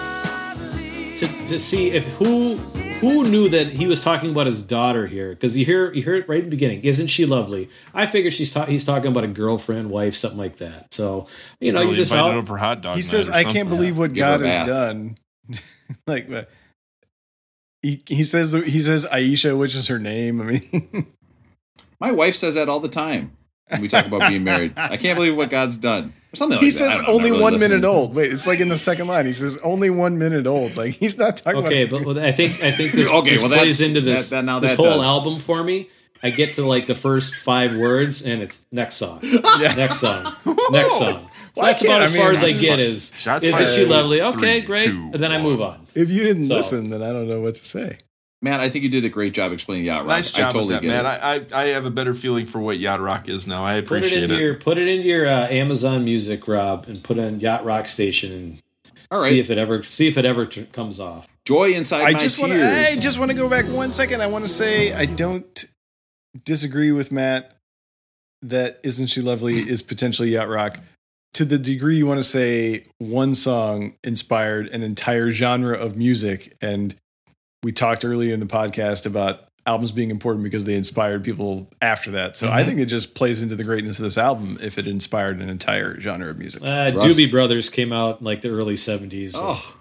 to, 1.17 1.27
to 1.49 1.59
see 1.59 1.91
if 1.91 2.05
who 2.19 2.59
who 3.01 3.29
knew 3.29 3.49
that 3.49 3.69
he 3.69 3.87
was 3.87 4.03
talking 4.03 4.31
about 4.31 4.47
his 4.47 4.63
daughter 4.63 5.07
here 5.07 5.31
because 5.31 5.57
you 5.57 5.65
hear 5.65 5.93
you 5.93 6.03
hear 6.03 6.15
it 6.15 6.29
right 6.29 6.39
in 6.39 6.45
the 6.45 6.51
beginning. 6.51 6.85
Isn't 6.85 7.09
she 7.09 7.27
lovely? 7.27 7.69
I 7.95 8.07
figured 8.07 8.35
she's 8.35 8.51
ta- 8.51 8.67
he's 8.67 8.85
talking 8.85 9.11
about 9.11 9.25
a 9.25 9.29
girlfriend, 9.29 9.91
wife, 9.91 10.15
something 10.17 10.39
like 10.39 10.57
that. 10.57 10.93
So 10.93 11.27
you 11.61 11.73
know, 11.73 11.79
Probably 11.79 11.93
you 11.93 11.97
just 11.97 12.13
invited 12.13 12.33
out, 12.33 12.37
over 12.37 12.57
hot 12.57 12.83
dog. 12.83 12.97
He 12.97 13.03
says, 13.03 13.29
"I 13.31 13.45
can't 13.45 13.69
believe 13.69 13.99
what 13.99 14.13
Give 14.13 14.27
her 14.27 14.39
God 14.39 14.47
has 14.47 14.67
done." 14.67 15.17
like 16.07 16.29
he 17.83 18.03
he 18.07 18.25
says 18.25 18.53
he 18.53 18.81
says 18.81 19.07
Aisha, 19.07 19.59
which 19.59 19.75
is 19.75 19.89
her 19.89 19.99
name. 19.99 20.41
I 20.41 20.45
mean, 20.45 21.07
My 21.99 22.13
wife 22.13 22.35
says 22.35 22.55
that 22.55 22.69
all 22.69 22.81
the 22.81 22.89
time 22.89 23.37
when 23.69 23.81
we 23.81 23.89
talk 23.89 24.07
about 24.07 24.29
being 24.29 24.45
married. 24.45 24.75
I 24.77 24.97
can't 24.97 25.17
believe 25.17 25.37
what 25.37 25.51
God's 25.51 25.77
done, 25.77 26.05
or 26.05 26.11
something 26.35 26.59
he 26.59 26.71
that. 26.71 26.83
I 26.83 26.89
says 26.97 26.99
don't 27.07 27.15
only 27.17 27.31
really 27.31 27.43
one 27.43 27.53
listening. 27.55 27.81
minute 27.81 27.89
old. 27.89 28.15
Wait, 28.15 28.33
it's 28.33 28.47
like 28.47 28.61
in 28.61 28.69
the 28.69 28.77
second 28.77 29.07
line. 29.09 29.27
He 29.27 29.33
says 29.33 29.59
only 29.65 29.91
one 29.91 30.19
minute 30.19 30.47
old. 30.47 30.77
Like 30.77 30.93
he's 30.95 31.19
not 31.19 31.37
talking 31.39 31.65
okay, 31.67 31.83
about. 31.83 32.05
but 32.05 32.19
I 32.19 32.33
think 32.33 32.63
I 32.63 32.71
think 32.71 32.93
this, 32.93 33.11
Okay, 33.13 33.31
this 33.31 33.43
well, 33.43 33.51
plays 33.51 33.79
that's- 33.79 33.81
into 33.81 34.01
this 34.01 34.31
that- 34.31 34.37
that- 34.37 34.45
now 34.45 34.61
this 34.61 34.73
that 34.73 34.77
whole 34.77 34.99
does. 34.99 35.05
album 35.07 35.39
for 35.39 35.63
me. 35.65 35.89
I 36.23 36.29
get 36.29 36.55
to 36.57 36.67
like 36.67 36.85
the 36.87 36.95
first 36.95 37.35
five 37.35 37.75
words 37.75 38.23
and 38.27 38.43
it's 38.43 38.67
next 38.71 38.97
song, 38.97 39.21
next 39.23 40.01
song, 40.01 40.23
next 40.71 40.99
song. 40.99 41.29
So 41.55 41.63
Why 41.63 41.73
that's 41.73 41.83
about 41.83 42.01
can't- 42.01 42.03
as 42.03 42.15
I 42.15 42.19
far 42.19 42.33
as 42.33 42.43
I 42.45 42.53
get. 42.53 42.69
fine. 42.73 42.81
Is 42.81 43.11
Shots 43.19 43.47
isn't 43.47 43.69
she 43.71 43.87
lovely? 43.87 44.21
Okay, 44.21 44.61
Three, 44.61 44.67
great. 44.67 44.83
two, 44.83 45.11
and 45.15 45.23
then 45.23 45.33
I 45.33 45.39
move 45.41 45.63
on. 45.63 45.87
If 45.95 46.11
you 46.11 46.23
didn't 46.23 46.45
So- 46.45 46.57
listen, 46.57 46.91
then 46.91 47.03
I 47.03 47.13
don't 47.13 47.27
know 47.27 47.41
what 47.41 47.55
to 47.55 47.65
say. 47.65 47.99
Matt, 48.43 48.61
I 48.61 48.71
think 48.71 48.85
you 48.85 48.91
did 48.91 49.05
a 49.05 49.09
great 49.11 49.35
job 49.35 49.53
explaining 49.53 49.85
yacht 49.85 50.01
rock. 50.07 50.09
Nice 50.09 50.35
I 50.35 50.39
job 50.39 50.53
totally 50.53 50.75
with 50.75 50.83
that, 50.83 50.83
get 50.83 51.05
man. 51.05 51.05
it. 51.45 51.53
I, 51.55 51.59
I 51.59 51.63
I 51.65 51.67
have 51.69 51.85
a 51.85 51.91
better 51.91 52.15
feeling 52.15 52.47
for 52.47 52.59
what 52.59 52.79
yacht 52.79 53.01
rock 53.01 53.29
is 53.29 53.47
now. 53.47 53.65
I 53.67 53.75
Put 53.75 53.79
it 53.79 53.85
appreciate 53.99 54.23
into 54.25 54.35
it. 54.37 54.41
your 54.41 54.55
put 54.55 54.79
it 54.79 54.89
into 54.89 55.07
your 55.09 55.27
uh, 55.27 55.47
Amazon 55.49 56.05
Music, 56.05 56.49
Rob, 56.49 56.87
and 56.89 57.03
put 57.03 57.19
on 57.19 57.39
Yacht 57.41 57.65
Rock 57.67 57.87
Station 57.89 58.33
and 58.33 58.59
all 59.11 59.21
see 59.25 59.41
if 59.41 59.51
it 59.51 59.59
ever 59.59 59.83
see 59.83 60.09
if 60.09 60.17
it 60.17 60.25
ever 60.25 60.47
t- 60.47 60.65
comes 60.73 60.99
off. 61.01 61.29
joy 61.45 61.71
inside 61.73 62.03
I 62.07 62.13
my 62.13 62.19
just 62.19 62.41
want 62.41 62.53
to. 62.53 62.59
tears. 62.59 62.97
I 62.97 63.01
just 63.01 63.19
want 63.19 63.31
to 63.31 63.37
go 63.37 63.49
back 63.49 63.67
one 63.67 63.91
second. 63.91 64.23
I 64.23 64.27
want 64.29 64.45
to 64.47 64.49
say 64.51 64.95
I 64.95 65.05
don't 65.05 65.67
disagree 66.45 66.93
with 66.93 67.13
Matt 67.13 67.57
that 68.43 68.81
"Isn't 68.83 69.09
She 69.09 69.21
Lovely" 69.21 69.55
is 69.69 69.83
potentially 69.83 70.31
yacht 70.31 70.49
rock. 70.49 70.79
To 71.35 71.45
the 71.45 71.59
degree 71.59 71.97
you 71.97 72.07
want 72.07 72.19
to 72.21 72.25
say 72.25 72.85
one 72.99 73.35
song 73.35 73.95
inspired 74.03 74.69
an 74.71 74.83
entire 74.83 75.31
genre 75.31 75.77
of 75.77 75.97
music, 75.97 76.57
and 76.61 76.95
we 77.63 77.73
talked 77.73 78.05
earlier 78.05 78.33
in 78.33 78.41
the 78.41 78.47
podcast 78.47 79.07
about 79.07 79.49
albums 79.67 79.93
being 79.93 80.11
important 80.11 80.43
because 80.45 80.65
they 80.65 80.75
inspired 80.75 81.23
people 81.23 81.69
after 81.83 82.11
that. 82.13 82.37
So 82.37 82.51
I 82.51 82.65
think 82.65 82.81
it 82.81 82.87
just 82.87 83.15
plays 83.15 83.43
into 83.43 83.57
the 83.57 83.65
greatness 83.65 83.99
of 83.99 84.05
this 84.05 84.19
album 84.19 84.59
if 84.61 84.79
it 84.79 84.87
inspired 84.87 85.41
an 85.41 85.49
entire 85.49 86.01
genre 86.01 86.31
of 86.31 86.39
music. 86.39 86.63
Uh, 86.63 86.91
Doobie 86.91 87.31
Brothers 87.31 87.69
came 87.69 87.93
out 87.93 88.21
in 88.21 88.25
like 88.25 88.41
the 88.41 88.51
early 88.51 88.75
'70s, 88.75 89.35
or 89.35 89.41
oh, 89.41 89.77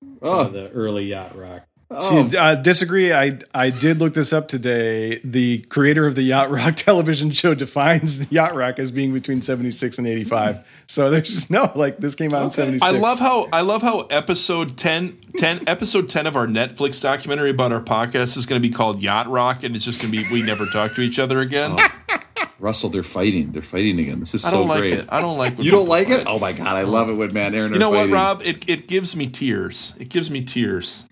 kind 0.00 0.18
oh, 0.22 0.40
of 0.42 0.52
the 0.52 0.70
early 0.70 1.06
yacht 1.06 1.36
rock. 1.36 1.66
Oh. 1.96 2.28
See, 2.28 2.36
I 2.36 2.52
uh, 2.52 2.54
disagree. 2.56 3.12
I 3.12 3.38
I 3.54 3.70
did 3.70 3.98
look 3.98 4.14
this 4.14 4.32
up 4.32 4.48
today. 4.48 5.18
The 5.24 5.58
creator 5.62 6.06
of 6.06 6.14
the 6.14 6.22
Yacht 6.22 6.50
Rock 6.50 6.74
television 6.76 7.30
show 7.30 7.54
defines 7.54 8.30
Yacht 8.32 8.54
Rock 8.54 8.78
as 8.78 8.92
being 8.92 9.12
between 9.12 9.40
76 9.40 9.98
and 9.98 10.06
85. 10.06 10.84
So 10.86 11.10
there's 11.10 11.32
just 11.32 11.50
no 11.50 11.72
like 11.74 11.98
this 11.98 12.14
came 12.14 12.34
out 12.34 12.42
in 12.44 12.50
76. 12.50 12.84
I 12.84 12.98
love 12.98 13.18
how 13.18 13.48
I 13.52 13.60
love 13.62 13.82
how 13.82 14.00
episode 14.02 14.76
10, 14.76 15.16
10 15.36 15.64
episode 15.66 16.08
10 16.08 16.26
of 16.26 16.36
our 16.36 16.46
Netflix 16.46 17.00
documentary 17.00 17.50
about 17.50 17.72
our 17.72 17.80
podcast 17.80 18.36
is 18.36 18.46
going 18.46 18.60
to 18.60 18.66
be 18.66 18.74
called 18.74 19.00
Yacht 19.00 19.28
Rock 19.28 19.64
and 19.64 19.74
it's 19.74 19.84
just 19.84 20.00
going 20.00 20.12
to 20.12 20.18
be 20.18 20.24
we 20.32 20.46
never 20.46 20.64
talk 20.66 20.92
to 20.94 21.00
each 21.00 21.18
other 21.18 21.40
again. 21.40 21.76
Oh. 21.78 22.18
Russell, 22.58 22.88
they're 22.88 23.02
fighting. 23.02 23.52
They're 23.52 23.62
fighting 23.62 23.98
again. 23.98 24.20
This 24.20 24.34
is 24.34 24.44
I 24.44 24.50
so 24.50 24.60
don't 24.60 24.68
like 24.68 24.80
great. 24.80 24.92
it. 24.94 25.06
I 25.10 25.20
don't 25.20 25.36
like 25.36 25.58
when 25.58 25.64
You 25.66 25.72
don't 25.72 25.82
people 25.82 25.90
like 25.90 26.08
it? 26.08 26.24
Oh 26.26 26.38
my 26.38 26.52
god, 26.52 26.76
I 26.76 26.82
love 26.82 27.10
it 27.10 27.18
when 27.18 27.32
Matt 27.32 27.48
and 27.48 27.56
Aaron 27.56 27.70
You 27.72 27.76
are 27.76 27.80
know 27.80 27.90
what. 27.90 28.08
Rob? 28.08 28.42
It 28.42 28.68
it 28.68 28.88
gives 28.88 29.14
me 29.14 29.26
tears. 29.26 29.96
It 30.00 30.08
gives 30.08 30.30
me 30.30 30.42
tears. 30.42 31.06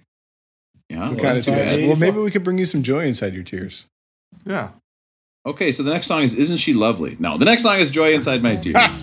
Yeah, 0.93 0.99
well, 0.99 1.09
kind 1.09 1.21
that's 1.21 1.39
of 1.39 1.45
too 1.47 1.53
bad. 1.53 1.87
Well, 1.87 1.97
maybe 1.97 2.19
we 2.19 2.31
could 2.31 2.45
bring 2.45 2.59
you 2.59 2.67
some 2.67 2.83
joy 2.83 3.05
inside 3.07 3.33
your 3.33 3.45
tears. 3.45 3.87
Yeah. 4.45 4.71
Okay, 5.47 5.73
so 5.73 5.83
the 5.83 5.91
next 5.91 6.07
song 6.07 6.23
is 6.23 6.35
"Isn't 6.35 6.59
She 6.59 6.75
Lovely?" 6.75 7.17
No, 7.19 7.39
the 7.39 7.47
next 7.47 7.63
song 7.63 7.79
is 7.79 7.91
"Joy 7.91 8.13
Inside 8.13 8.43
My 8.43 8.57
Tears." 8.57 9.03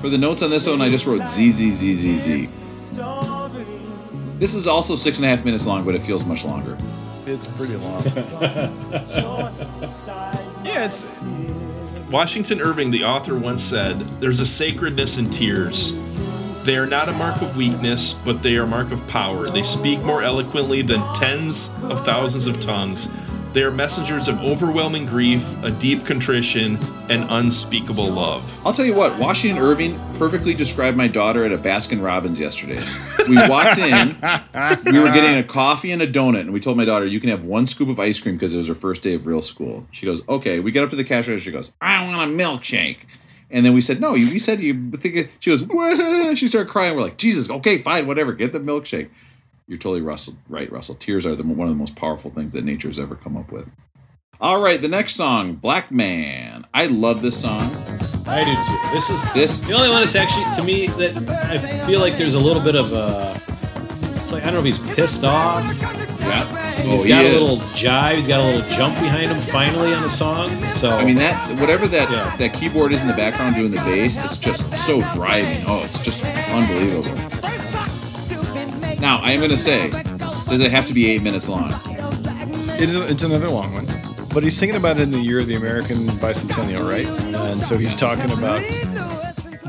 For 0.00 0.08
the 0.10 0.18
notes 0.18 0.42
on 0.42 0.50
this 0.50 0.68
one, 0.68 0.82
I 0.82 0.90
just 0.90 1.06
wrote 1.06 1.22
Z 1.22 1.50
Z 1.50 1.70
Z 1.70 1.92
Z 1.94 2.14
Z. 2.16 2.48
This 4.38 4.54
is 4.54 4.66
also 4.66 4.96
six 4.96 5.18
and 5.18 5.26
a 5.26 5.28
half 5.28 5.44
minutes 5.44 5.64
long, 5.66 5.84
but 5.84 5.94
it 5.94 6.02
feels 6.02 6.24
much 6.24 6.44
longer. 6.44 6.76
It's 7.24 7.46
pretty 7.46 7.76
long. 7.76 8.02
yeah, 10.64 10.84
it's 10.84 11.24
Washington 12.10 12.60
Irving, 12.60 12.90
the 12.90 13.04
author, 13.04 13.38
once 13.38 13.62
said, 13.62 13.98
There's 14.20 14.40
a 14.40 14.46
sacredness 14.46 15.18
in 15.18 15.30
tears. 15.30 15.94
They 16.64 16.78
are 16.78 16.86
not 16.86 17.10
a 17.10 17.12
mark 17.12 17.42
of 17.42 17.58
weakness, 17.58 18.14
but 18.14 18.42
they 18.42 18.56
are 18.56 18.62
a 18.62 18.66
mark 18.66 18.90
of 18.90 19.06
power. 19.06 19.50
They 19.50 19.62
speak 19.62 20.00
more 20.00 20.22
eloquently 20.22 20.80
than 20.80 21.00
tens 21.14 21.68
of 21.90 22.02
thousands 22.06 22.46
of 22.46 22.58
tongues. 22.58 23.10
They 23.52 23.62
are 23.64 23.70
messengers 23.70 24.28
of 24.28 24.40
overwhelming 24.40 25.04
grief, 25.04 25.62
a 25.62 25.70
deep 25.70 26.06
contrition, 26.06 26.78
and 27.10 27.26
unspeakable 27.28 28.08
love. 28.08 28.66
I'll 28.66 28.72
tell 28.72 28.86
you 28.86 28.94
what, 28.94 29.18
Washington 29.18 29.62
Irving 29.62 29.98
perfectly 30.18 30.54
described 30.54 30.96
my 30.96 31.06
daughter 31.06 31.44
at 31.44 31.52
a 31.52 31.58
Baskin 31.58 32.02
Robbins 32.02 32.40
yesterday. 32.40 32.82
We 33.28 33.36
walked 33.46 33.78
in, 33.78 34.16
we 34.90 34.98
were 35.00 35.12
getting 35.12 35.36
a 35.36 35.44
coffee 35.44 35.92
and 35.92 36.00
a 36.00 36.06
donut, 36.06 36.40
and 36.40 36.52
we 36.54 36.60
told 36.60 36.78
my 36.78 36.86
daughter, 36.86 37.04
you 37.04 37.20
can 37.20 37.28
have 37.28 37.44
one 37.44 37.66
scoop 37.66 37.90
of 37.90 38.00
ice 38.00 38.18
cream 38.18 38.36
because 38.36 38.54
it 38.54 38.56
was 38.56 38.68
her 38.68 38.74
first 38.74 39.02
day 39.02 39.12
of 39.12 39.26
real 39.26 39.42
school. 39.42 39.86
She 39.90 40.06
goes, 40.06 40.26
okay. 40.30 40.60
We 40.60 40.72
get 40.72 40.82
up 40.82 40.88
to 40.90 40.96
the 40.96 41.04
cashier, 41.04 41.38
she 41.38 41.52
goes, 41.52 41.74
I 41.82 42.06
want 42.08 42.22
a 42.22 42.34
milkshake. 42.34 43.00
And 43.54 43.64
then 43.64 43.72
we 43.72 43.80
said, 43.80 44.00
no, 44.00 44.16
you, 44.16 44.26
we 44.32 44.40
said 44.40 44.60
you 44.60 44.90
think 44.90 45.14
it, 45.14 45.30
she 45.38 45.50
goes, 45.50 45.62
"Wah." 45.62 46.34
she 46.34 46.48
started 46.48 46.68
crying. 46.68 46.96
We're 46.96 47.02
like, 47.02 47.18
Jesus, 47.18 47.48
okay, 47.48 47.78
fine, 47.78 48.08
whatever, 48.08 48.32
get 48.32 48.52
the 48.52 48.58
milkshake. 48.58 49.10
You're 49.68 49.78
totally 49.78 50.02
Russell, 50.02 50.36
right, 50.48 50.70
Russell. 50.72 50.96
Tears 50.96 51.24
are 51.24 51.36
the, 51.36 51.44
one 51.44 51.68
of 51.68 51.72
the 51.72 51.78
most 51.78 51.94
powerful 51.94 52.32
things 52.32 52.52
that 52.52 52.64
nature 52.64 52.88
has 52.88 52.98
ever 52.98 53.14
come 53.14 53.36
up 53.36 53.52
with. 53.52 53.68
All 54.40 54.60
right, 54.60 54.82
the 54.82 54.88
next 54.88 55.14
song, 55.14 55.54
Black 55.54 55.92
Man. 55.92 56.66
I 56.74 56.86
love 56.86 57.22
this 57.22 57.40
song. 57.40 57.62
I 58.26 58.42
do 58.42 58.52
too. 58.52 58.92
This 58.92 59.08
is 59.08 59.32
This 59.34 59.60
the 59.60 59.74
only 59.74 59.88
one 59.88 60.00
that's 60.00 60.16
actually 60.16 60.44
to 60.56 60.64
me 60.64 60.88
that 60.98 61.16
I 61.48 61.58
feel 61.86 62.00
like 62.00 62.14
there's 62.16 62.34
a 62.34 62.44
little 62.44 62.62
bit 62.62 62.74
of 62.74 62.92
uh 62.92 63.34
It's 63.34 63.53
like 64.34 64.42
I 64.44 64.50
don't 64.50 64.54
know 64.62 64.68
if 64.68 64.76
he's 64.76 64.94
pissed 64.94 65.24
off. 65.24 65.62
Yeah. 66.20 66.44
He's 66.82 67.00
Oh, 67.00 67.02
he 67.04 67.08
got 67.08 67.24
a 67.24 67.28
is. 67.28 67.40
little 67.40 67.56
jive. 67.74 68.16
He's 68.16 68.26
got 68.26 68.40
a 68.40 68.44
little 68.44 68.76
jump 68.76 68.94
behind 69.00 69.26
him 69.26 69.38
finally 69.38 69.94
on 69.94 70.02
the 70.02 70.08
song. 70.08 70.50
So 70.76 70.90
I 70.90 71.04
mean 71.04 71.16
that 71.16 71.34
whatever 71.60 71.86
that 71.86 72.10
Yeah. 72.10 72.36
that 72.36 72.52
keyboard 72.54 72.92
is 72.92 73.02
in 73.02 73.08
the 73.08 73.14
background 73.14 73.54
doing 73.56 73.70
the 73.70 73.78
bass, 73.78 74.16
it's 74.22 74.36
just 74.36 74.76
so 74.76 75.00
driving. 75.12 75.62
Oh, 75.66 75.82
it's 75.84 75.98
just 76.02 76.24
unbelievable. 76.52 77.14
Now 79.00 79.20
I 79.22 79.32
am 79.32 79.40
gonna 79.40 79.56
say, 79.56 79.90
does 79.90 80.60
it 80.60 80.70
have 80.70 80.86
to 80.86 80.94
be 80.94 81.10
eight 81.10 81.22
minutes 81.22 81.48
long? 81.48 81.72
it 82.76 82.88
is, 82.88 82.96
it's 83.10 83.22
another 83.22 83.48
long 83.48 83.72
one. 83.72 83.86
But 84.34 84.42
he's 84.42 84.58
thinking 84.58 84.78
about 84.78 84.96
it 84.96 85.02
in 85.02 85.10
the 85.12 85.20
year 85.20 85.38
of 85.38 85.46
the 85.46 85.54
American 85.54 85.96
bicentennial, 86.18 86.88
right? 86.88 87.06
And 87.46 87.56
so 87.56 87.76
he's 87.78 87.94
talking 87.94 88.32
about 88.32 88.60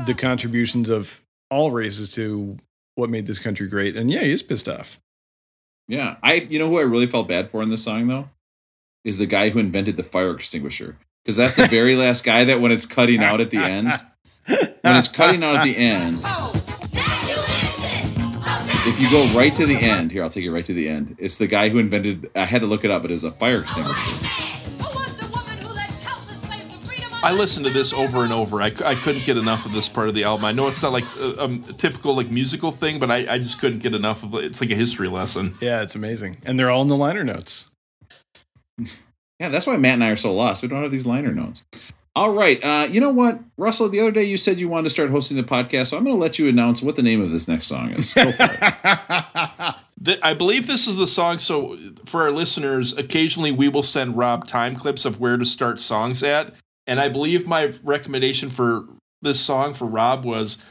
the 0.06 0.14
contributions 0.16 0.88
of 0.90 1.20
all 1.50 1.70
races 1.70 2.10
to 2.14 2.56
what 2.96 3.10
made 3.10 3.26
this 3.26 3.38
country 3.38 3.68
great. 3.68 3.96
And 3.96 4.10
yeah, 4.10 4.22
he 4.22 4.32
is 4.32 4.42
pissed 4.42 4.68
off. 4.68 4.98
Yeah. 5.86 6.16
I 6.22 6.34
you 6.34 6.58
know 6.58 6.68
who 6.68 6.78
I 6.78 6.82
really 6.82 7.06
felt 7.06 7.28
bad 7.28 7.50
for 7.50 7.62
in 7.62 7.70
this 7.70 7.84
song 7.84 8.08
though? 8.08 8.28
Is 9.04 9.18
the 9.18 9.26
guy 9.26 9.50
who 9.50 9.60
invented 9.60 9.96
the 9.96 10.02
fire 10.02 10.32
extinguisher. 10.32 10.98
Because 11.24 11.36
that's 11.36 11.54
the 11.54 11.66
very 11.70 11.94
last 11.94 12.24
guy 12.24 12.42
that 12.44 12.60
when 12.60 12.72
it's 12.72 12.86
cutting 12.86 13.22
out 13.22 13.40
at 13.40 13.50
the 13.50 13.58
end. 13.58 13.88
When 14.48 14.96
it's 14.96 15.08
cutting 15.08 15.42
out 15.42 15.56
at 15.56 15.64
the 15.64 15.76
end, 15.76 16.18
if 18.86 19.00
you 19.00 19.10
go 19.10 19.26
right 19.36 19.52
to 19.54 19.66
the 19.66 19.76
end, 19.76 20.12
here 20.12 20.22
I'll 20.22 20.30
take 20.30 20.44
you 20.44 20.54
right 20.54 20.64
to 20.64 20.72
the 20.72 20.88
end. 20.88 21.16
It's 21.18 21.36
the 21.36 21.48
guy 21.48 21.68
who 21.68 21.78
invented 21.78 22.30
I 22.36 22.44
had 22.44 22.60
to 22.60 22.66
look 22.66 22.84
it 22.84 22.90
up, 22.90 23.02
but 23.02 23.10
it 23.10 23.14
was 23.14 23.24
a 23.24 23.32
fire 23.32 23.58
extinguisher. 23.58 24.45
I 27.26 27.32
listened 27.32 27.66
to 27.66 27.72
this 27.72 27.92
over 27.92 28.22
and 28.22 28.32
over. 28.32 28.62
I, 28.62 28.66
I 28.84 28.94
couldn't 28.94 29.24
get 29.24 29.36
enough 29.36 29.66
of 29.66 29.72
this 29.72 29.88
part 29.88 30.08
of 30.08 30.14
the 30.14 30.22
album. 30.22 30.44
I 30.44 30.52
know 30.52 30.68
it's 30.68 30.80
not 30.80 30.92
like 30.92 31.04
a, 31.16 31.44
a 31.44 31.72
typical 31.72 32.14
like 32.14 32.30
musical 32.30 32.70
thing, 32.70 33.00
but 33.00 33.10
I, 33.10 33.26
I 33.28 33.38
just 33.38 33.60
couldn't 33.60 33.80
get 33.80 33.96
enough 33.96 34.22
of 34.22 34.32
it. 34.36 34.44
It's 34.44 34.60
like 34.60 34.70
a 34.70 34.76
history 34.76 35.08
lesson. 35.08 35.56
Yeah, 35.60 35.82
it's 35.82 35.96
amazing. 35.96 36.36
And 36.46 36.56
they're 36.56 36.70
all 36.70 36.82
in 36.82 36.88
the 36.88 36.96
liner 36.96 37.24
notes. 37.24 37.70
Yeah, 39.38 39.50
that's 39.50 39.66
why 39.66 39.76
Matt 39.76 39.92
and 39.92 40.04
I 40.04 40.08
are 40.08 40.16
so 40.16 40.32
lost. 40.32 40.62
We 40.62 40.68
don't 40.68 40.80
have 40.80 40.90
these 40.90 41.04
liner 41.04 41.30
notes. 41.30 41.62
All 42.14 42.32
right. 42.32 42.58
Uh, 42.64 42.88
you 42.90 43.02
know 43.02 43.10
what, 43.10 43.38
Russell? 43.58 43.90
The 43.90 44.00
other 44.00 44.10
day 44.10 44.24
you 44.24 44.38
said 44.38 44.58
you 44.58 44.70
wanted 44.70 44.84
to 44.84 44.88
start 44.88 45.10
hosting 45.10 45.36
the 45.36 45.42
podcast, 45.42 45.88
so 45.88 45.98
I'm 45.98 46.04
going 46.04 46.16
to 46.16 46.18
let 46.18 46.38
you 46.38 46.48
announce 46.48 46.82
what 46.82 46.96
the 46.96 47.02
name 47.02 47.20
of 47.20 47.30
this 47.30 47.46
next 47.46 47.66
song 47.66 47.90
is. 47.90 48.14
Go 48.14 48.32
for 48.32 48.48
it. 48.50 49.74
Th- 50.02 50.18
I 50.22 50.32
believe 50.32 50.66
this 50.66 50.86
is 50.86 50.96
the 50.96 51.06
song. 51.06 51.38
So 51.38 51.76
for 52.06 52.22
our 52.22 52.30
listeners, 52.30 52.96
occasionally 52.96 53.52
we 53.52 53.68
will 53.68 53.82
send 53.82 54.16
Rob 54.16 54.46
time 54.46 54.74
clips 54.74 55.04
of 55.04 55.20
where 55.20 55.36
to 55.36 55.44
start 55.44 55.80
songs 55.80 56.22
at, 56.22 56.54
and 56.86 57.00
I 57.00 57.08
believe 57.08 57.46
my 57.46 57.72
recommendation 57.82 58.50
for 58.50 58.86
this 59.22 59.40
song 59.40 59.74
for 59.74 59.86
Rob 59.86 60.24
was. 60.24 60.64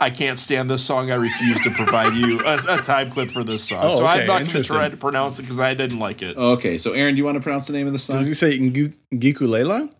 I 0.00 0.10
can't 0.10 0.36
stand 0.36 0.68
this 0.68 0.84
song. 0.84 1.12
I 1.12 1.14
refuse 1.14 1.60
to 1.60 1.70
provide 1.70 2.12
you 2.14 2.40
a, 2.44 2.58
a 2.70 2.76
time 2.76 3.08
clip 3.08 3.30
for 3.30 3.44
this 3.44 3.68
song. 3.68 3.78
Oh, 3.84 3.88
okay. 3.90 3.96
so 3.98 4.06
I'm 4.06 4.26
not 4.26 4.38
going 4.40 4.50
to 4.50 4.64
try 4.64 4.88
to 4.88 4.96
pronounce 4.96 5.38
it 5.38 5.42
because 5.42 5.60
I 5.60 5.74
didn't 5.74 6.00
like 6.00 6.22
it. 6.22 6.36
Okay, 6.36 6.76
so 6.76 6.90
Aaron, 6.90 7.14
do 7.14 7.18
you 7.18 7.24
want 7.24 7.36
to 7.36 7.40
pronounce 7.40 7.68
the 7.68 7.72
name 7.72 7.86
of 7.86 7.92
the 7.92 8.00
song? 8.00 8.16
Does 8.16 8.26
he 8.26 8.34
say 8.34 8.58
Ngu- 8.58 8.98
Ngiculela? 9.14 9.94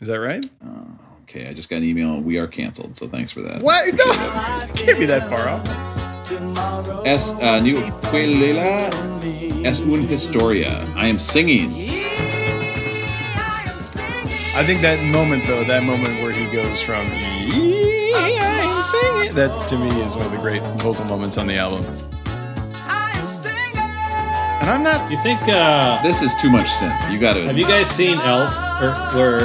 Is 0.00 0.06
that 0.06 0.20
right? 0.20 0.46
Okay, 1.22 1.48
I 1.48 1.52
just 1.52 1.68
got 1.68 1.76
an 1.76 1.84
email. 1.84 2.20
We 2.20 2.38
are 2.38 2.46
canceled, 2.46 2.96
so 2.96 3.08
thanks 3.08 3.32
for 3.32 3.40
that. 3.42 3.60
What? 3.60 3.92
No, 3.94 4.04
can't 4.74 4.98
be 4.98 5.06
that 5.06 5.28
far 5.28 5.48
off. 5.48 5.66
Es 7.04 7.32
uh, 7.40 7.60
New 7.60 7.80
Quelela 8.10 8.88
es 9.64 9.80
un 9.80 10.00
historia. 10.02 10.84
I 10.96 11.06
am 11.06 11.18
singing. 11.18 11.89
I 14.52 14.62
think 14.64 14.80
that 14.82 14.98
moment 15.12 15.44
though, 15.46 15.62
that 15.64 15.82
moment 15.84 16.20
where 16.22 16.32
he 16.32 16.44
goes 16.52 16.82
from 16.82 17.06
I'm 17.06 18.82
singing, 18.82 19.34
that 19.34 19.66
to 19.68 19.78
me 19.78 19.88
is 20.02 20.14
one 20.16 20.26
of 20.26 20.32
the 20.32 20.38
great 20.38 20.62
vocal 20.82 21.04
moments 21.04 21.38
on 21.38 21.46
the 21.46 21.56
album. 21.56 21.84
And 24.60 24.68
I'm 24.68 24.82
not. 24.82 25.10
You 25.10 25.16
think? 25.22 25.40
uh 25.48 26.02
This 26.02 26.20
is 26.22 26.34
too 26.34 26.50
much 26.50 26.66
synth. 26.66 27.10
You 27.10 27.18
got 27.18 27.34
to. 27.34 27.46
Have 27.46 27.56
you 27.56 27.64
guys 27.66 27.88
seen 27.88 28.18
Elf, 28.18 28.52
or 28.82 28.92
where 29.16 29.38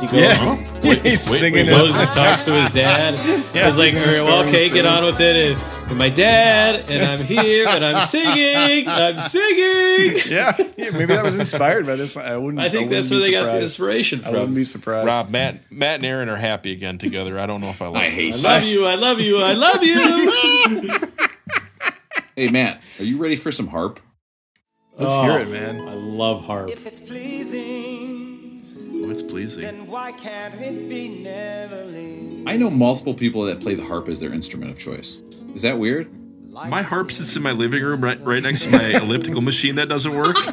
he 0.00 0.06
goes? 0.06 0.18
Yeah, 0.18 0.34
Huh? 0.36 0.56
he's 1.02 1.20
singing 1.22 1.52
Where 1.52 1.74
it. 1.74 1.78
Moses 1.78 2.14
talks 2.14 2.44
to 2.46 2.52
his 2.60 2.72
dad. 2.72 3.14
Yeah, 3.54 3.66
He's 3.66 3.76
like, 3.78 3.92
he's 3.92 3.96
in 3.96 4.02
the 4.02 4.18
"All 4.22 4.26
right, 4.26 4.44
well, 4.44 4.48
okay, 4.48 4.68
get 4.70 4.86
on 4.86 5.04
with 5.04 5.20
it. 5.20 5.52
And, 5.52 5.60
and 5.90 5.98
my 5.98 6.08
dad, 6.08 6.84
and 6.88 7.02
I'm 7.04 7.18
here, 7.24 7.66
and 7.68 7.84
I'm 7.84 8.06
singing, 8.06 8.88
I'm 8.88 9.20
singing. 9.20 10.20
Yeah, 10.30 10.54
yeah, 10.76 10.90
maybe 10.90 11.06
that 11.06 11.24
was 11.24 11.38
inspired 11.38 11.86
by 11.86 11.96
this. 11.96 12.16
I 12.16 12.36
wouldn't. 12.36 12.60
I 12.60 12.68
think 12.68 12.88
wouldn't 12.90 13.08
that's 13.08 13.10
where 13.10 13.20
be 13.20 13.26
they 13.26 13.32
got 13.32 13.42
the 13.42 13.48
surprised. 13.48 13.62
inspiration 13.64 14.24
I 14.24 14.30
wouldn't 14.30 14.54
be 14.54 14.64
surprised. 14.64 15.06
Rob, 15.06 15.30
Matt, 15.30 15.70
Matt, 15.70 15.96
and 15.96 16.04
Aaron 16.06 16.28
are 16.28 16.36
happy 16.36 16.72
again 16.72 16.98
together. 16.98 17.38
I 17.38 17.46
don't 17.46 17.60
know 17.60 17.68
if 17.70 17.82
I 17.82 17.88
like. 17.88 18.04
I 18.04 18.10
hate 18.10 18.34
I 18.44 18.54
love 18.54 18.62
you, 18.68 18.86
I 18.86 18.94
love 18.94 19.18
you, 19.20 19.34
I 19.42 19.52
love 19.52 19.82
you. 19.82 21.00
Hey, 22.36 22.48
Matt, 22.48 22.80
are 23.00 23.04
you 23.04 23.18
ready 23.18 23.36
for 23.36 23.50
some 23.52 23.66
harp? 23.66 24.00
Let's 24.96 25.12
Oh, 25.12 25.22
hear 25.24 25.40
it, 25.40 25.48
man. 25.48 25.80
Oh, 25.80 25.88
I 25.88 25.92
love 25.94 26.44
harp. 26.44 26.70
If 26.70 26.86
it's 26.86 27.00
pleasing, 27.00 27.60
Oh, 27.62 27.69
it's 29.10 29.22
pleasing. 29.22 29.62
then 29.62 29.86
why 29.86 30.12
can't 30.12 30.54
it 30.60 30.88
be 30.88 31.22
never 31.22 31.84
leave? 31.84 32.46
I 32.46 32.56
know 32.56 32.70
multiple 32.70 33.14
people 33.14 33.42
that 33.44 33.60
play 33.60 33.74
the 33.74 33.84
harp 33.84 34.08
as 34.08 34.20
their 34.20 34.32
instrument 34.32 34.70
of 34.70 34.78
choice. 34.78 35.20
Is 35.54 35.62
that 35.62 35.78
weird? 35.78 36.08
My 36.68 36.82
harp 36.82 37.12
sits 37.12 37.36
in 37.36 37.42
my 37.42 37.52
living 37.52 37.82
room 37.82 38.02
right, 38.02 38.18
right 38.20 38.42
next 38.42 38.64
to 38.64 38.70
my 38.72 38.84
elliptical 39.02 39.40
machine 39.40 39.76
that 39.76 39.88
doesn't 39.88 40.14
work. 40.14 40.36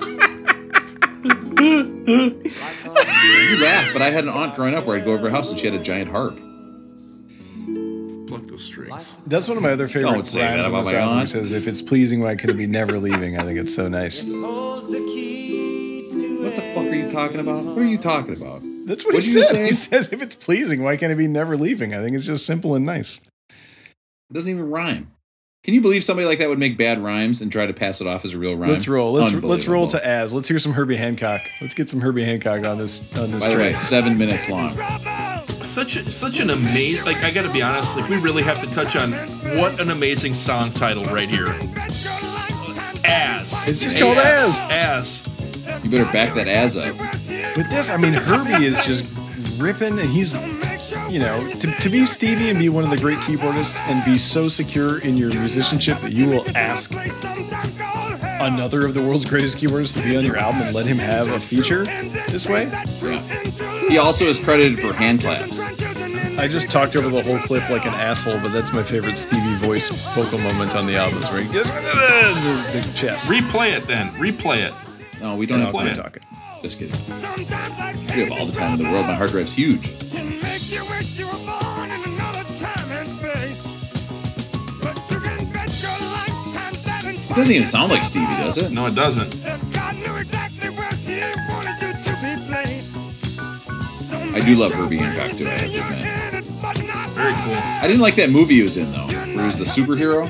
You 2.07 3.63
laugh, 3.63 3.89
but 3.93 4.01
I 4.01 4.09
had 4.09 4.23
an 4.23 4.29
aunt 4.29 4.55
growing 4.55 4.75
up 4.75 4.85
where 4.85 4.97
I'd 4.97 5.05
go 5.05 5.13
over 5.13 5.23
her 5.23 5.29
house 5.29 5.49
and 5.49 5.59
she 5.59 5.65
had 5.67 5.75
a 5.79 5.83
giant 5.83 6.09
harp. 6.09 6.35
Pluck 8.27 8.43
those 8.47 8.63
strings. 8.63 9.17
That's 9.23 9.47
one 9.47 9.57
of 9.57 9.63
my 9.63 9.71
other 9.71 9.87
favorite 9.87 10.11
Don't 10.13 10.25
say 10.27 10.41
rhymes 10.41 10.55
that 10.57 10.65
on 10.65 10.71
about 10.71 10.83
this 10.85 10.93
my 10.93 10.99
album. 10.99 11.17
aunt. 11.19 11.29
Says, 11.29 11.51
"If 11.51 11.67
it's 11.67 11.81
pleasing, 11.81 12.21
why 12.21 12.35
can 12.35 12.49
it 12.49 12.57
be 12.57 12.67
never 12.67 12.99
leaving?" 12.99 13.37
I 13.37 13.43
think 13.43 13.59
it's 13.59 13.73
so 13.75 13.87
nice. 13.87 14.25
Holds 14.29 14.87
the 14.89 14.99
key 14.99 15.16
talking 17.17 17.39
about? 17.39 17.63
What 17.63 17.77
are 17.79 17.83
you 17.83 17.97
talking 17.97 18.35
about? 18.35 18.61
That's 18.85 19.03
what 19.03 19.15
What'd 19.15 19.27
he 19.27 19.33
you 19.33 19.43
said. 19.43 19.55
say? 19.55 19.65
He 19.65 19.71
says, 19.71 20.13
"If 20.13 20.21
it's 20.21 20.35
pleasing, 20.35 20.83
why 20.83 20.97
can't 20.97 21.11
it 21.11 21.17
be 21.17 21.27
never 21.27 21.57
leaving?" 21.57 21.93
I 21.93 22.01
think 22.03 22.15
it's 22.15 22.25
just 22.27 22.45
simple 22.45 22.75
and 22.75 22.85
nice. 22.85 23.21
It 23.49 24.33
doesn't 24.33 24.49
even 24.51 24.69
rhyme. 24.69 25.11
Can 25.63 25.73
you 25.73 25.81
believe 25.81 26.03
somebody 26.03 26.27
like 26.27 26.39
that 26.39 26.47
would 26.47 26.59
make 26.59 26.77
bad 26.77 26.99
rhymes 26.99 27.41
and 27.41 27.51
try 27.51 27.65
to 27.65 27.73
pass 27.73 27.99
it 27.99 28.07
off 28.07 28.23
as 28.23 28.33
a 28.33 28.37
real 28.37 28.55
rhyme? 28.55 28.69
Let's 28.69 28.87
roll. 28.87 29.11
Let's 29.13 29.33
let's 29.43 29.67
roll 29.67 29.87
to 29.87 30.05
As. 30.05 30.33
Let's 30.33 30.47
hear 30.47 30.59
some 30.59 30.73
Herbie 30.73 30.95
Hancock. 30.95 31.41
Let's 31.61 31.73
get 31.73 31.89
some 31.89 31.99
Herbie 32.01 32.23
Hancock 32.23 32.63
on 32.63 32.77
this 32.77 33.17
on 33.17 33.31
this 33.31 33.43
By 33.43 33.49
the 33.49 33.57
way, 33.57 33.69
track. 33.71 33.77
seven 33.81 34.17
minutes 34.17 34.49
long. 34.49 34.73
Such 35.63 35.97
a, 35.97 36.09
such 36.09 36.39
an 36.39 36.51
amazing. 36.51 37.03
Like 37.05 37.21
I 37.23 37.31
got 37.31 37.45
to 37.45 37.51
be 37.51 37.61
honest. 37.61 37.97
Like 37.99 38.09
we 38.09 38.17
really 38.17 38.43
have 38.43 38.61
to 38.61 38.71
touch 38.71 38.95
on 38.95 39.11
what 39.57 39.79
an 39.81 39.89
amazing 39.89 40.33
song 40.35 40.71
title 40.71 41.03
right 41.05 41.27
here. 41.29 41.47
As 43.03 43.67
It's 43.67 43.79
just 43.81 43.97
called 43.99 44.17
As. 44.19 44.69
As. 44.71 45.36
You 45.83 45.89
better 45.89 46.11
back 46.11 46.33
that 46.35 46.47
ass 46.47 46.75
up. 46.75 46.95
But 47.55 47.69
this, 47.69 47.89
I 47.89 47.97
mean, 47.97 48.13
Herbie 48.13 48.65
is 48.65 48.85
just 48.85 49.17
ripping, 49.59 49.99
and 49.99 50.09
he's, 50.09 50.35
you 51.09 51.19
know, 51.19 51.47
to, 51.59 51.71
to 51.71 51.89
be 51.89 52.05
Stevie 52.05 52.49
and 52.49 52.59
be 52.59 52.69
one 52.69 52.83
of 52.83 52.89
the 52.89 52.97
great 52.97 53.17
keyboardists 53.19 53.79
and 53.89 54.03
be 54.05 54.17
so 54.17 54.47
secure 54.47 54.99
in 54.99 55.17
your 55.17 55.29
musicianship 55.29 55.97
that 55.99 56.11
you 56.11 56.29
will 56.29 56.45
ask 56.55 56.91
another 58.39 58.85
of 58.85 58.93
the 58.93 59.01
world's 59.01 59.25
greatest 59.25 59.57
keyboardists 59.57 59.99
to 59.99 60.07
be 60.07 60.15
on 60.15 60.23
your 60.23 60.37
album 60.37 60.61
and 60.61 60.75
let 60.75 60.85
him 60.85 60.97
have 60.97 61.27
a 61.29 61.39
feature 61.39 61.85
this 62.29 62.47
way. 62.47 62.65
Yeah. 63.01 63.19
He 63.89 63.97
also 63.97 64.25
is 64.25 64.39
credited 64.39 64.79
for 64.79 64.93
hand 64.93 65.21
claps. 65.21 65.61
I 66.37 66.47
just 66.47 66.69
talked 66.69 66.95
over 66.95 67.09
the 67.09 67.23
whole 67.23 67.39
clip 67.39 67.67
like 67.69 67.85
an 67.85 67.93
asshole, 67.93 68.39
but 68.41 68.49
that's 68.49 68.71
my 68.71 68.83
favorite 68.83 69.17
Stevie 69.17 69.55
voice 69.55 69.89
vocal 70.15 70.37
moment 70.39 70.75
on 70.75 70.85
the 70.85 70.95
album 70.95 71.17
is 71.17 71.29
where 71.31 71.41
he 71.41 71.51
gets 71.51 71.71
the, 71.71 72.79
the 72.79 72.93
chest. 72.93 73.27
Replay 73.31 73.75
it 73.75 73.87
then. 73.87 74.09
Replay 74.09 74.67
it. 74.67 74.73
No, 75.21 75.35
we 75.35 75.45
don't 75.45 75.59
have 75.59 75.69
I'll 75.75 75.83
time. 75.83 75.93
keep 75.93 76.03
talking. 76.03 76.23
Just 76.61 76.79
kidding. 76.79 76.95
We 78.15 78.23
have 78.23 78.31
all 78.39 78.45
the 78.45 78.51
time 78.53 78.79
in 78.79 78.85
the 78.85 78.91
world. 78.91 79.05
My 79.07 79.13
hard 79.15 79.31
drive's 79.31 79.53
huge. 79.53 79.85
It 87.09 87.35
doesn't 87.35 87.53
even 87.55 87.67
sound 87.67 87.91
like 87.91 88.03
Stevie, 88.03 88.25
does 88.37 88.57
it? 88.57 88.71
No, 88.71 88.85
it 88.87 88.95
doesn't. 88.95 89.33
I 94.33 94.41
do 94.45 94.55
love 94.55 94.71
Herbie 94.73 94.97
Hancock 94.97 95.37
too. 95.37 95.47
I 95.47 95.51
have 95.51 95.71
to 95.71 95.79
admit. 95.79 96.43
Very 97.13 97.33
cool. 97.33 97.53
I 97.55 97.83
didn't 97.87 98.01
like 98.01 98.15
that 98.15 98.29
movie 98.29 98.55
he 98.55 98.63
was 98.63 98.77
in 98.77 98.91
though, 98.91 99.07
where 99.07 99.25
he 99.25 99.45
was 99.45 99.57
the 99.57 99.65
superhero. 99.65 100.25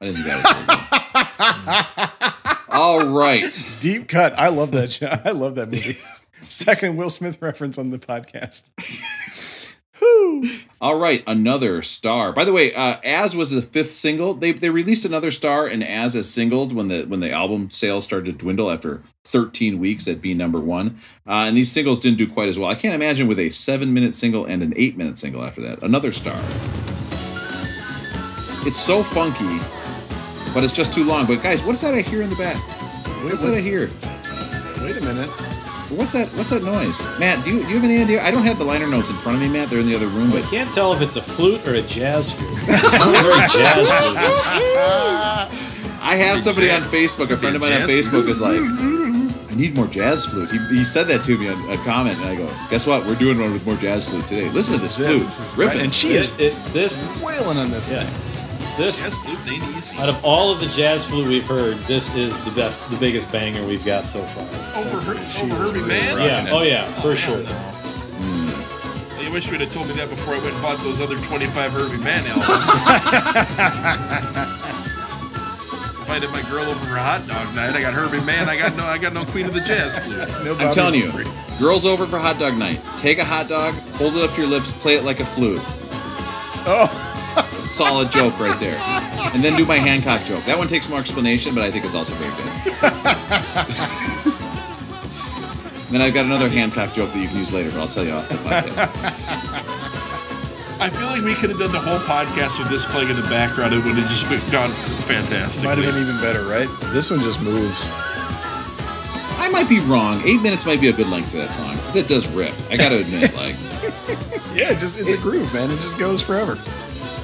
I 0.00 0.06
didn't 0.06 0.22
think 0.22 0.26
that 0.26 0.42
was 0.42 2.16
very 2.16 2.30
good. 2.30 2.32
All 2.72 3.04
right. 3.06 3.70
Deep 3.80 4.08
cut. 4.08 4.38
I 4.38 4.48
love 4.48 4.70
that 4.72 4.92
show. 4.92 5.20
I 5.24 5.30
love 5.32 5.54
that 5.56 5.66
movie. 5.66 5.92
Second 6.32 6.96
Will 6.96 7.10
Smith 7.10 7.40
reference 7.40 7.78
on 7.78 7.90
the 7.90 7.98
podcast. 7.98 8.70
All 10.80 10.98
right, 10.98 11.22
another 11.28 11.80
star. 11.82 12.32
By 12.32 12.44
the 12.44 12.52
way, 12.52 12.74
uh, 12.74 12.96
As 13.04 13.36
was 13.36 13.52
the 13.52 13.62
fifth 13.62 13.92
single. 13.92 14.34
They 14.34 14.50
they 14.50 14.70
released 14.70 15.04
another 15.04 15.30
star 15.30 15.66
and 15.66 15.84
As 15.84 16.16
as 16.16 16.28
singled 16.28 16.72
when 16.72 16.88
the 16.88 17.04
when 17.04 17.20
the 17.20 17.30
album 17.30 17.70
sales 17.70 18.02
started 18.02 18.26
to 18.26 18.32
dwindle 18.32 18.68
after 18.68 19.02
13 19.24 19.78
weeks 19.78 20.08
at 20.08 20.20
being 20.20 20.38
number 20.38 20.58
one. 20.58 20.98
Uh, 21.26 21.44
and 21.46 21.56
these 21.56 21.70
singles 21.70 22.00
didn't 22.00 22.18
do 22.18 22.26
quite 22.26 22.48
as 22.48 22.58
well. 22.58 22.68
I 22.68 22.74
can't 22.74 22.94
imagine 22.96 23.28
with 23.28 23.38
a 23.38 23.50
seven 23.50 23.94
minute 23.94 24.14
single 24.14 24.44
and 24.44 24.60
an 24.62 24.72
eight 24.74 24.96
minute 24.96 25.18
single 25.18 25.44
after 25.44 25.60
that. 25.62 25.82
Another 25.82 26.10
star. 26.10 26.36
It's 28.64 28.80
so 28.80 29.02
funky, 29.02 29.58
but 30.54 30.62
it's 30.64 30.72
just 30.72 30.92
too 30.94 31.04
long. 31.04 31.26
But 31.26 31.42
guys, 31.42 31.62
what's 31.64 31.80
that 31.82 31.94
I 31.94 32.02
hear 32.02 32.22
in 32.22 32.28
the 32.30 32.36
back? 32.36 32.56
What's 33.24 33.42
that 33.42 33.54
I 33.54 33.60
hear? 33.60 33.88
Wait 34.82 34.96
a 35.00 35.04
minute. 35.04 35.28
What's 35.92 36.12
that? 36.12 36.26
What's 36.38 36.50
that 36.50 36.62
noise? 36.62 37.04
Matt, 37.20 37.44
do 37.44 37.52
you, 37.54 37.62
do 37.62 37.68
you 37.68 37.74
have 37.76 37.84
any 37.84 38.00
idea? 38.02 38.22
I 38.22 38.30
don't 38.30 38.44
have 38.44 38.58
the 38.58 38.64
liner 38.64 38.86
notes 38.88 39.10
in 39.10 39.16
front 39.16 39.36
of 39.36 39.42
me, 39.44 39.52
Matt. 39.52 39.68
They're 39.68 39.80
in 39.80 39.86
the 39.86 39.94
other 39.94 40.06
room. 40.08 40.30
But 40.30 40.44
I 40.44 40.50
can't 40.50 40.70
tell 40.72 40.92
if 40.94 41.02
it's 41.02 41.16
a 41.16 41.22
flute 41.22 41.66
or 41.68 41.74
a 41.74 41.82
jazz 41.82 42.32
flute. 42.32 42.50
Very 42.64 43.48
jazz 43.52 43.86
flute. 43.86 44.16
I 46.04 46.16
have 46.16 46.40
somebody 46.40 46.70
on 46.70 46.80
Facebook, 46.82 47.30
a 47.30 47.36
friend 47.36 47.54
of 47.56 47.62
mine 47.62 47.72
on 47.72 47.88
Facebook 47.88 48.26
is 48.28 48.40
like, 48.40 48.58
I 48.58 49.54
need 49.54 49.74
more 49.74 49.86
jazz 49.86 50.26
flute. 50.26 50.50
He, 50.50 50.58
he 50.78 50.84
said 50.84 51.06
that 51.08 51.22
to 51.24 51.38
me 51.38 51.48
on 51.48 51.58
a 51.70 51.76
comment, 51.84 52.16
and 52.18 52.26
I 52.26 52.36
go, 52.36 52.46
guess 52.70 52.86
what? 52.86 53.06
We're 53.06 53.14
doing 53.14 53.38
one 53.38 53.52
with 53.52 53.64
more 53.66 53.76
jazz 53.76 54.08
flute 54.08 54.26
today. 54.26 54.48
Listen 54.50 54.74
to 54.76 54.80
this 54.80 54.96
flute. 54.96 55.22
This 55.22 55.52
is 55.52 55.56
Ripping. 55.58 55.76
right. 55.76 55.84
And 55.84 55.92
she 55.94 56.08
is 56.14 56.30
It, 56.40 56.52
it, 56.52 56.54
this, 56.72 57.22
wailing 57.22 57.58
on 57.58 57.70
this 57.70 57.92
yeah, 57.92 58.02
thing. 58.02 58.31
This 58.76 59.00
Jazz 59.00 59.14
flute 59.18 59.38
out 60.00 60.08
of 60.08 60.24
all 60.24 60.50
of 60.50 60.60
the 60.60 60.66
jazz 60.68 61.04
flute 61.04 61.28
we've 61.28 61.46
heard, 61.46 61.76
this 61.84 62.14
is 62.16 62.32
the 62.44 62.50
best, 62.52 62.88
the 62.90 62.96
biggest 62.96 63.30
banger 63.30 63.62
we've 63.66 63.84
got 63.84 64.04
so 64.04 64.22
far. 64.22 64.80
Over, 64.80 65.00
Her- 65.00 65.44
over 65.44 65.54
Herbie 65.56 65.86
Mann. 65.86 66.18
Yeah, 66.18 66.46
oh 66.50 66.62
yeah, 66.62 66.86
for 67.02 67.12
oh, 67.12 67.14
sure. 67.14 67.36
I 67.36 69.28
wish 69.32 69.46
you 69.46 69.52
would 69.52 69.60
have 69.60 69.72
told 69.72 69.88
me 69.88 69.94
that 69.94 70.10
before 70.10 70.34
I 70.34 70.38
went 70.38 70.52
and 70.52 70.62
bought 70.62 70.78
those 70.78 71.00
other 71.00 71.16
25 71.16 71.72
Herbie 71.72 72.02
Mann 72.02 72.24
albums. 72.26 72.48
if 76.02 76.06
fighting 76.06 76.30
my 76.32 76.42
girl 76.50 76.64
over 76.64 76.78
for 76.80 76.96
hot 76.96 77.26
dog 77.26 77.54
night. 77.54 77.74
I 77.74 77.80
got 77.80 77.94
Herbie 77.94 78.24
Mann. 78.26 78.48
I 78.48 78.58
got 78.58 78.76
no. 78.76 78.84
I 78.84 78.98
got 78.98 79.12
no 79.12 79.24
Queen 79.24 79.46
of 79.46 79.54
the 79.54 79.60
Jazz 79.60 79.98
flute. 79.98 80.28
No 80.44 80.52
I'm 80.52 80.58
Bobbi 80.58 80.74
telling 80.74 80.94
you, 80.94 81.10
Humphrey. 81.10 81.58
girls 81.58 81.86
over 81.86 82.06
for 82.06 82.18
hot 82.18 82.38
dog 82.38 82.58
night. 82.58 82.80
Take 82.96 83.18
a 83.18 83.24
hot 83.24 83.48
dog, 83.48 83.74
hold 83.96 84.16
it 84.16 84.24
up 84.24 84.34
to 84.34 84.42
your 84.42 84.50
lips, 84.50 84.72
play 84.72 84.96
it 84.96 85.04
like 85.04 85.20
a 85.20 85.24
flute. 85.24 85.60
Oh, 86.64 86.88
Solid 87.62 88.10
joke 88.10 88.38
right 88.40 88.58
there. 88.60 88.76
And 89.34 89.42
then 89.42 89.56
do 89.56 89.64
my 89.64 89.76
Hancock 89.76 90.22
joke. 90.26 90.44
That 90.44 90.58
one 90.58 90.68
takes 90.68 90.88
more 90.88 90.98
explanation, 90.98 91.54
but 91.54 91.62
I 91.64 91.70
think 91.70 91.84
it's 91.84 91.94
also 91.94 92.14
very 92.14 92.34
good. 92.36 92.82
then 95.90 96.00
I've 96.00 96.14
got 96.14 96.24
another 96.26 96.48
Hancock 96.48 96.92
joke 96.92 97.12
that 97.12 97.18
you 97.18 97.28
can 97.28 97.36
use 97.38 97.52
later, 97.52 97.70
but 97.70 97.80
I'll 97.80 97.88
tell 97.88 98.04
you 98.04 98.12
off 98.12 98.28
the 98.28 98.34
podcast. 98.36 98.88
I 100.80 100.90
feel 100.90 101.06
like 101.06 101.22
we 101.22 101.34
could 101.34 101.50
have 101.50 101.58
done 101.60 101.70
the 101.70 101.78
whole 101.78 101.98
podcast 102.00 102.58
with 102.58 102.68
this 102.68 102.84
playing 102.86 103.10
in 103.10 103.16
the 103.16 103.22
background. 103.28 103.72
It 103.72 103.84
would 103.84 103.94
have 103.94 104.10
just 104.10 104.28
been 104.28 104.40
gone 104.50 104.70
fantastic. 105.06 105.64
might 105.64 105.78
have 105.78 105.86
been 105.86 106.02
even 106.02 106.20
better, 106.20 106.44
right? 106.46 106.68
This 106.92 107.10
one 107.10 107.20
just 107.20 107.40
moves. 107.40 107.90
I 109.38 109.48
might 109.52 109.68
be 109.68 109.78
wrong. 109.80 110.20
Eight 110.26 110.42
minutes 110.42 110.66
might 110.66 110.80
be 110.80 110.88
a 110.88 110.92
good 110.92 111.08
length 111.08 111.30
for 111.30 111.36
that 111.38 111.52
song. 111.52 111.76
'cause 111.78 111.94
It 111.96 112.08
does 112.08 112.26
rip. 112.34 112.52
I 112.70 112.76
gotta 112.76 112.98
admit, 112.98 113.34
like, 113.36 113.54
Yeah, 114.54 114.74
just 114.74 114.98
it's 115.00 115.12
a 115.14 115.18
groove, 115.18 115.52
man. 115.54 115.70
It 115.70 115.80
just 115.80 115.98
goes 115.98 116.20
forever. 116.22 116.58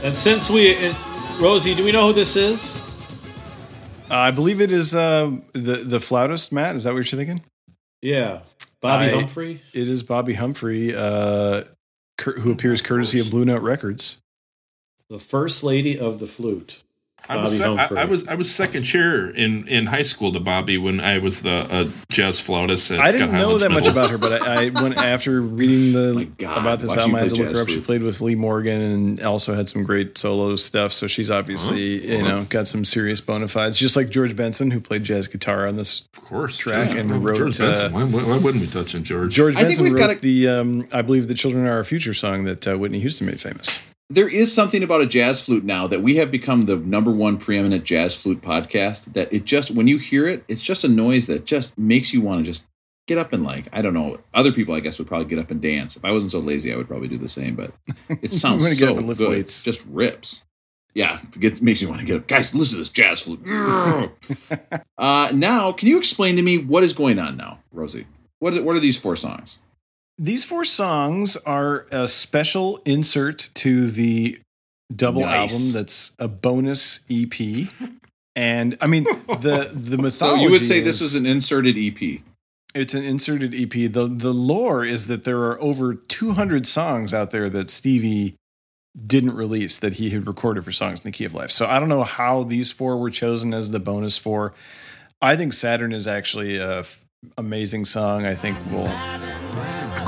And 0.09 0.17
since 0.17 0.49
we, 0.49 0.75
Rosie, 1.39 1.75
do 1.75 1.85
we 1.85 1.93
know 1.93 2.07
who 2.07 2.13
this 2.15 2.35
is? 2.35 2.75
Uh, 4.11 4.15
I 4.15 4.31
believe 4.31 4.59
it 4.63 4.73
is 4.73 4.95
uh, 4.95 5.33
the 5.53 5.85
the 5.85 6.01
flautist, 6.01 6.51
Matt. 6.51 6.77
Is 6.77 6.85
that 6.85 6.95
what 6.95 7.13
you're 7.13 7.19
thinking? 7.23 7.43
Yeah, 8.01 8.41
Bobbi 8.83 8.89
I- 8.89 9.11
Humphrey. 9.11 9.61
It 9.75 9.87
is 9.87 10.03
Bobbi 10.03 10.35
Humphrey, 10.35 10.95
uh, 10.97 11.65
cur- 12.17 12.41
who 12.41 12.53
appears 12.53 12.81
courtesy 12.81 13.21
of 13.21 13.29
Blue 13.31 13.45
Note 13.45 13.61
Records. 13.61 14.23
the 15.11 15.19
first 15.19 15.63
lady 15.63 15.99
of 15.99 16.21
the 16.21 16.27
flute. 16.27 16.83
I 17.29 17.37
was, 17.37 17.59
Bobbi 17.59 17.89
sec- 17.89 17.99
I, 17.99 18.03
I 18.03 18.05
was 18.07 18.29
I 18.29 18.35
was 18.35 18.55
second 18.55 18.85
chair 18.85 19.29
in, 19.29 19.69
in 19.69 19.87
high 19.87 20.03
school 20.03 20.33
to 20.33 20.41
Bobbi 20.41 20.83
when 20.83 21.01
I 21.01 21.19
was 21.19 21.43
the 21.43 21.51
uh, 21.71 21.89
jazz 22.11 22.41
flautist. 22.41 22.91
At 22.91 23.01
I 23.01 23.13
didn't 23.13 23.33
know 23.33 23.39
Highlands 23.39 23.63
that 23.63 23.71
much 23.71 23.87
about 23.87 24.11
her, 24.11 24.19
but 24.19 24.47
I, 24.47 24.67
I 24.67 24.83
went 24.83 24.97
after 24.97 25.41
reading 25.41 25.93
the 25.93 26.25
God, 26.39 26.59
about 26.59 26.81
this 26.81 26.97
album. 26.97 27.15
I 27.17 27.21
had 27.21 27.35
to 27.35 27.43
look 27.43 27.55
her 27.55 27.63
up. 27.63 27.69
She 27.69 27.81
played 27.81 28.03
with 28.03 28.21
Lee 28.21 28.35
Morgan 28.35 28.81
and 28.81 29.21
also 29.23 29.55
had 29.55 29.69
some 29.69 29.85
great 29.85 30.17
solo 30.17 30.57
stuff. 30.57 30.93
So 30.93 31.07
she's 31.07 31.31
obviously 31.31 32.07
you 32.17 32.23
know 32.23 32.45
got 32.49 32.67
some 32.67 32.85
serious 32.85 33.21
bona 33.21 33.49
fides, 33.49 33.79
just 33.79 33.95
like 33.97 34.09
George 34.09 34.35
Benson, 34.35 34.71
who 34.71 34.81
played 34.81 35.03
jazz 35.05 35.29
guitar 35.29 35.67
on 35.67 35.77
this. 35.77 36.09
of 36.17 36.23
course 36.25 36.57
track 36.59 36.95
Yeah, 36.95 37.01
and 37.01 37.11
well, 37.11 37.21
wrote, 37.21 37.37
George 37.37 37.59
Benson. 37.59 37.93
uh, 37.93 37.95
why, 37.95 38.05
why, 38.05 38.23
why 38.23 38.39
wouldn't 38.39 38.63
we 38.63 38.69
touch 38.71 38.95
on 38.95 39.05
George? 39.05 39.35
George 39.35 39.55
Benson 39.55 39.67
I 39.67 39.75
think 39.75 39.83
we've 39.83 39.93
wrote 39.93 40.09
gotta- 40.09 40.21
the 40.21 40.49
um, 40.49 40.85
I 40.93 41.03
believe 41.03 41.29
the 41.29 41.35
children 41.35 41.67
are 41.67 41.73
our 41.73 41.85
future 41.85 42.15
song 42.15 42.45
that 42.45 42.67
uh, 42.67 42.79
Whitney 42.79 43.01
Houston 43.01 43.27
made 43.27 43.41
famous. 43.41 43.81
There 44.11 44.29
is 44.29 44.53
something 44.53 44.83
about 44.83 45.03
a 45.03 45.07
jazz 45.07 45.45
flute 45.45 45.65
now 45.65 45.87
that 45.87 46.03
we 46.03 46.17
have 46.17 46.31
become 46.31 46.63
the 46.63 46.77
number 46.77 47.11
one 47.11 47.37
preeminent 47.37 47.85
jazz 47.85 48.21
flute 48.21 48.41
podcast. 48.41 49.13
That 49.13 49.33
it 49.33 49.45
just, 49.45 49.71
when 49.71 49.87
you 49.87 49.99
hear 49.99 50.27
it, 50.27 50.45
it's 50.49 50.63
just 50.63 50.85
a 50.85 50.89
noise 50.89 51.27
that 51.27 51.45
just 51.45 51.77
makes 51.77 52.15
you 52.15 52.21
want 52.21 52.45
to 52.45 52.51
just 52.51 52.65
get 53.07 53.19
up 53.19 53.33
and 53.33 53.45
like, 53.45 53.69
I 53.73 53.83
don't 53.83 53.95
know. 53.95 54.19
Other 54.33 54.53
people, 54.53 54.75
I 54.75 54.81
guess, 54.81 54.99
would 54.99 55.09
probably 55.09 55.27
get 55.27 55.39
up 55.39 55.51
and 55.51 55.61
dance. 55.61 55.97
If 55.97 56.05
I 56.05 56.13
wasn't 56.13 56.33
so 56.33 56.39
lazy, 56.39 56.73
I 56.73 56.77
would 56.77 56.89
probably 56.89 57.09
do 57.09 57.19
the 57.19 57.29
same. 57.29 57.55
But 57.55 57.73
it 58.23 58.33
sounds 58.33 58.79
so 58.79 58.93
up 58.93 58.97
and 58.97 59.07
lift 59.07 59.19
good. 59.19 59.31
weights. 59.31 59.63
It 59.63 59.65
just 59.65 59.85
rips. 59.87 60.45
Yeah, 60.95 61.19
it 61.21 61.39
gets, 61.39 61.61
makes 61.61 61.83
me 61.83 61.89
want 61.89 62.01
to 62.01 62.07
get 62.07 62.17
up. 62.17 62.27
Guys, 62.27 62.55
listen 62.55 62.77
to 62.77 62.79
this 62.79 62.89
jazz 62.89 63.23
flute. 63.23 63.41
uh, 64.99 65.31
now, 65.35 65.73
can 65.73 65.87
you 65.87 65.99
explain 65.99 66.37
to 66.37 66.43
me 66.43 66.59
what 66.59 66.83
is 66.83 66.95
going 66.95 67.19
on 67.19 67.37
now, 67.37 67.61
Rosie? 67.73 68.07
What 68.39 68.55
is 68.55 68.59
it? 68.59 68.65
What 68.65 68.75
are 68.75 68.81
these 68.81 68.99
four 68.99 69.17
songs? 69.17 69.59
These 70.19 70.45
four 70.45 70.65
songs 70.65 71.37
are 71.39 71.87
a 71.93 72.07
special 72.09 72.81
insert 72.85 73.51
to 73.55 73.87
the 73.89 74.41
double 74.95 75.21
Nice. 75.23 75.53
album 75.53 75.73
that's 75.75 76.17
a 76.19 76.27
bonus 76.29 77.01
EP. 77.11 77.69
And 78.35 78.77
I 78.81 78.87
mean 78.87 79.05
the 79.05 79.71
the 79.73 79.97
So 79.97 80.03
mythology. 80.03 80.43
you 80.45 80.51
would 80.51 80.65
say 80.65 80.81
this 80.81 81.01
is- 81.01 81.15
an 81.15 81.27
inserted 81.27 81.77
EP. 81.79 82.21
It's 82.75 82.95
an 82.95 83.03
inserted 83.03 83.55
EP. 83.55 83.71
The 83.71 84.07
the 84.07 84.33
lore 84.35 84.85
is 84.85 85.07
that 85.07 85.25
there 85.25 85.39
are 85.39 85.61
over 85.63 85.95
200 85.95 86.67
songs 86.67 87.15
out 87.15 87.31
there 87.31 87.49
that 87.51 87.71
Stevie 87.71 88.35
didn't 89.07 89.35
release 89.35 89.79
that 89.79 89.95
he 89.95 90.11
had 90.11 90.27
recorded 90.27 90.65
for 90.65 90.73
songs 90.73 91.01
in 91.01 91.05
the 91.05 91.13
key 91.13 91.25
of 91.25 91.35
life. 91.35 91.51
So 91.51 91.67
I 91.67 91.79
don't 91.79 91.89
know 91.89 92.05
how 92.05 92.43
these 92.43 92.71
four 92.73 92.97
were 92.97 93.11
chosen 93.11 93.55
as 93.55 93.71
the 93.71 93.79
bonus 93.81 94.19
four. 94.19 94.53
I 95.23 95.35
think 95.37 95.53
Saturn 95.53 95.93
is 95.93 96.07
actually 96.07 96.57
a 96.57 96.81
f- 96.81 97.07
amazing 97.37 97.85
song. 97.85 98.25
I 98.27 98.35
think 98.35 98.57
we'll 98.71 98.87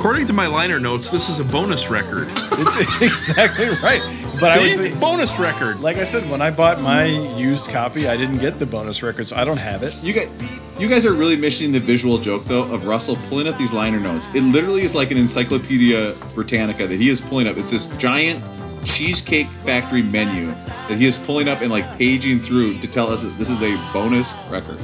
According 0.01 0.29
to 0.29 0.33
my 0.33 0.47
liner 0.47 0.81
notes, 0.81 1.11
this 1.11 1.29
is 1.29 1.41
a 1.41 1.45
bonus 1.45 1.91
record. 1.91 2.27
It's 2.31 3.03
exactly 3.03 3.69
right. 3.83 4.01
But 4.41 4.45
I 4.45 4.63
would 4.63 4.71
See? 4.71 4.93
say 4.93 4.99
bonus 4.99 5.39
record. 5.39 5.81
like 5.81 5.99
I 5.99 6.05
said, 6.05 6.29
when 6.31 6.41
I 6.41 6.51
bought 6.57 6.81
my 6.81 7.05
used 7.05 7.69
copy, 7.69 8.09
I 8.09 8.17
didn't 8.17 8.39
get 8.39 8.59
the 8.59 8.65
bonus 8.65 9.03
record, 9.03 9.27
so 9.29 9.37
I 9.37 9.45
don't 9.45 9.59
have 9.59 9.83
it. 9.83 9.95
You 10.03 10.15
guys, 10.15 10.31
you 10.81 10.89
guys 10.89 11.05
are 11.05 11.13
really 11.13 11.37
missing 11.37 11.71
the 11.71 11.81
visual 11.81 12.17
joke 12.17 12.45
though 12.45 12.63
of 12.73 12.87
Russell 12.87 13.15
pulling 13.29 13.47
up 13.47 13.59
these 13.59 13.75
liner 13.75 14.01
notes. 14.01 14.35
It 14.35 14.41
literally 14.41 14.81
is 14.81 14.95
like 14.95 15.11
an 15.11 15.19
Encyclopedia 15.19 16.15
Britannica 16.35 16.87
that 16.87 16.99
he 16.99 17.11
is 17.11 17.21
pulling 17.21 17.47
up. 17.47 17.59
It's 17.59 17.71
this 17.71 17.87
giant 17.99 18.43
cheesecake 18.87 19.49
factory 19.49 20.01
menu 20.01 20.47
that 20.89 20.97
he 20.97 21.05
is 21.05 21.19
pulling 21.19 21.47
up 21.47 21.61
and 21.61 21.71
like 21.71 21.85
paging 21.99 22.39
through 22.39 22.79
to 22.79 22.91
tell 22.91 23.09
us 23.09 23.23
that 23.23 23.39
this 23.39 23.51
is 23.51 23.61
a 23.61 23.93
bonus 23.93 24.33
record. 24.51 24.79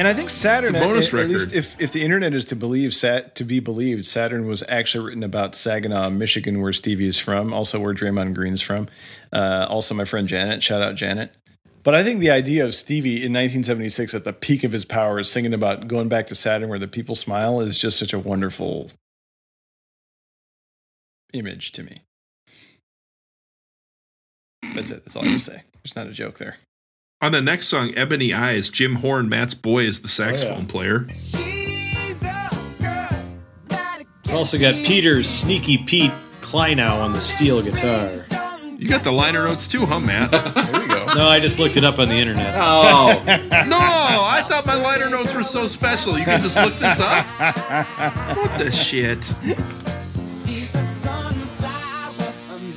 And 0.00 0.08
I 0.08 0.14
think 0.14 0.30
Saturn, 0.30 0.74
It's 0.74 0.82
a 0.82 0.88
bonus 0.88 1.12
at, 1.12 1.20
at 1.20 1.28
least 1.28 1.52
if, 1.52 1.78
if 1.78 1.92
the 1.92 2.02
internet 2.02 2.32
is 2.32 2.46
to 2.46 2.56
believe 2.56 2.94
Sat 2.94 3.34
to 3.34 3.44
be 3.44 3.60
believed, 3.60 4.06
Saturn 4.06 4.46
was 4.46 4.64
actually 4.66 5.04
written 5.04 5.22
about 5.22 5.54
Saginaw, 5.54 6.08
Michigan, 6.08 6.62
where 6.62 6.72
Stevie 6.72 7.06
is 7.06 7.18
from, 7.18 7.52
also 7.52 7.78
where 7.78 7.92
Draymond 7.92 8.32
Green's 8.32 8.62
from. 8.62 8.88
Uh, 9.30 9.66
also, 9.68 9.94
my 9.94 10.06
friend 10.06 10.26
Janet. 10.26 10.62
Shout 10.62 10.80
out 10.80 10.94
Janet. 10.94 11.34
But 11.82 11.94
I 11.94 12.02
think 12.02 12.20
the 12.20 12.30
idea 12.30 12.64
of 12.64 12.74
Stevie 12.74 13.16
in 13.16 13.34
1976 13.34 14.14
at 14.14 14.24
the 14.24 14.32
peak 14.32 14.64
of 14.64 14.72
his 14.72 14.86
powers, 14.86 15.30
singing 15.30 15.52
about 15.52 15.86
going 15.86 16.08
back 16.08 16.28
to 16.28 16.34
Saturn 16.34 16.70
where 16.70 16.78
the 16.78 16.88
people 16.88 17.14
smile, 17.14 17.60
is 17.60 17.78
just 17.78 17.98
such 17.98 18.14
a 18.14 18.18
wonderful 18.18 18.90
image 21.34 21.72
to 21.72 21.82
me. 21.82 21.98
That's 24.74 24.90
it. 24.92 25.04
That's 25.04 25.14
all 25.14 25.24
I 25.24 25.26
can 25.26 25.38
say. 25.38 25.62
There's 25.82 25.94
not 25.94 26.06
a 26.06 26.12
joke 26.12 26.38
there. 26.38 26.56
On 27.22 27.32
the 27.32 27.42
next 27.42 27.68
song, 27.68 27.92
Ebony 27.98 28.32
Eyes, 28.32 28.70
Jim 28.70 28.94
Horn, 28.94 29.28
Matt's 29.28 29.52
boy, 29.52 29.80
is 29.80 30.00
the 30.00 30.06
oh, 30.06 30.08
saxophone 30.08 30.64
player. 30.64 31.06
We 34.26 34.32
also 34.32 34.58
got 34.58 34.74
Peter's 34.86 35.28
Sneaky 35.28 35.76
Pete 35.84 36.12
Kleinow 36.40 37.04
on 37.04 37.12
the 37.12 37.20
steel 37.20 37.62
guitar. 37.62 38.10
You 38.78 38.88
got 38.88 39.04
the 39.04 39.12
liner 39.12 39.44
notes 39.44 39.68
too, 39.68 39.84
huh, 39.84 40.00
Matt? 40.00 40.30
There 40.72 40.80
we 40.80 40.88
go. 40.88 41.04
No, 41.14 41.24
I 41.26 41.40
just 41.40 41.58
looked 41.58 41.76
it 41.76 41.84
up 41.84 41.98
on 41.98 42.08
the 42.08 42.14
internet. 42.14 42.54
Oh, 42.56 43.22
no, 43.26 43.78
I 43.78 44.42
thought 44.48 44.64
my 44.64 44.76
liner 44.76 45.10
notes 45.10 45.34
were 45.34 45.42
so 45.42 45.66
special. 45.66 46.18
You 46.18 46.24
can 46.24 46.40
just 46.40 46.56
look 46.56 46.72
this 46.74 47.00
up. 47.00 47.26
What 48.34 48.58
the 48.58 48.72
shit? 48.72 49.34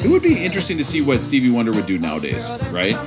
it 0.03 0.09
would 0.09 0.21
be 0.21 0.43
interesting 0.43 0.77
to 0.79 0.83
see 0.83 0.99
what 1.01 1.21
Stevie 1.21 1.49
Wonder 1.49 1.71
would 1.71 1.85
do 1.85 1.97
nowadays, 1.97 2.49
right? 2.73 2.97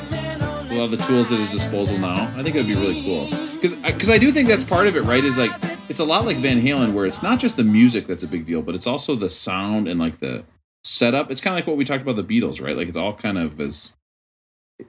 With 0.76 0.82
all 0.82 0.88
the 0.88 0.98
tools 0.98 1.32
at 1.32 1.38
his 1.38 1.50
disposal 1.50 1.96
now, 1.96 2.30
I 2.36 2.42
think 2.42 2.54
it 2.54 2.58
would 2.58 2.66
be 2.66 2.74
really 2.74 3.02
cool. 3.02 3.24
Because 3.54 3.82
because 3.82 4.10
I 4.10 4.18
do 4.18 4.30
think 4.30 4.46
that's 4.46 4.68
part 4.68 4.86
of 4.86 4.94
it, 4.94 5.04
right? 5.04 5.24
Is 5.24 5.38
like 5.38 5.50
it's 5.88 6.00
a 6.00 6.04
lot 6.04 6.26
like 6.26 6.36
Van 6.36 6.60
Halen, 6.60 6.92
where 6.92 7.06
it's 7.06 7.22
not 7.22 7.40
just 7.40 7.56
the 7.56 7.64
music 7.64 8.06
that's 8.06 8.24
a 8.24 8.28
big 8.28 8.44
deal, 8.44 8.60
but 8.60 8.74
it's 8.74 8.86
also 8.86 9.14
the 9.14 9.30
sound 9.30 9.88
and 9.88 9.98
like 9.98 10.18
the 10.18 10.44
setup. 10.84 11.30
It's 11.30 11.40
kind 11.40 11.54
of 11.54 11.60
like 11.60 11.66
what 11.66 11.78
we 11.78 11.84
talked 11.84 12.02
about 12.02 12.16
the 12.16 12.22
Beatles, 12.22 12.62
right? 12.62 12.76
Like 12.76 12.88
it's 12.88 12.96
all 12.98 13.14
kind 13.14 13.38
of 13.38 13.58
as 13.58 13.94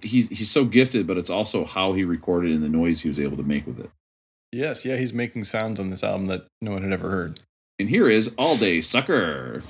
he's 0.01 0.27
he's 0.27 0.51
so 0.51 0.65
gifted, 0.65 1.07
but 1.07 1.17
it's 1.17 1.29
also 1.29 1.63
how 1.63 1.93
he 1.93 2.03
recorded 2.03 2.51
and 2.51 2.61
the 2.61 2.67
noise 2.67 2.99
he 2.99 3.07
was 3.07 3.21
able 3.21 3.37
to 3.37 3.43
make 3.43 3.65
with 3.65 3.79
it. 3.79 3.89
Yes, 4.51 4.83
yeah, 4.83 4.97
he's 4.97 5.13
making 5.13 5.45
sounds 5.45 5.79
on 5.79 5.89
this 5.89 6.03
album 6.03 6.27
that 6.27 6.47
no 6.61 6.71
one 6.71 6.83
had 6.83 6.91
ever 6.91 7.09
heard. 7.09 7.39
And 7.79 7.89
here 7.89 8.09
is 8.09 8.35
All 8.37 8.57
Day 8.57 8.81
Sucker. 8.81 9.63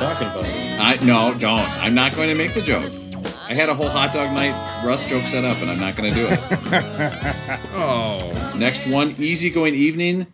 Talking 0.00 0.26
about? 0.28 0.44
I 0.80 0.96
no, 1.06 1.34
don't. 1.38 1.68
I'm 1.84 1.94
not 1.94 2.14
going 2.16 2.28
to 2.30 2.34
make 2.34 2.54
the 2.54 2.62
joke. 2.62 2.82
I 3.48 3.54
had 3.54 3.68
a 3.68 3.74
whole 3.74 3.88
hot 3.88 4.12
dog 4.14 4.32
night 4.32 4.54
Russ 4.84 5.08
joke 5.08 5.22
set 5.22 5.44
up, 5.44 5.60
and 5.60 5.70
I'm 5.70 5.78
not 5.80 5.96
going 5.96 6.12
to 6.12 6.14
do 6.16 6.26
it. 6.30 6.40
Oh, 7.74 8.56
Next 8.58 8.86
one, 8.86 9.10
easygoing 9.18 9.74
evening. 9.74 10.26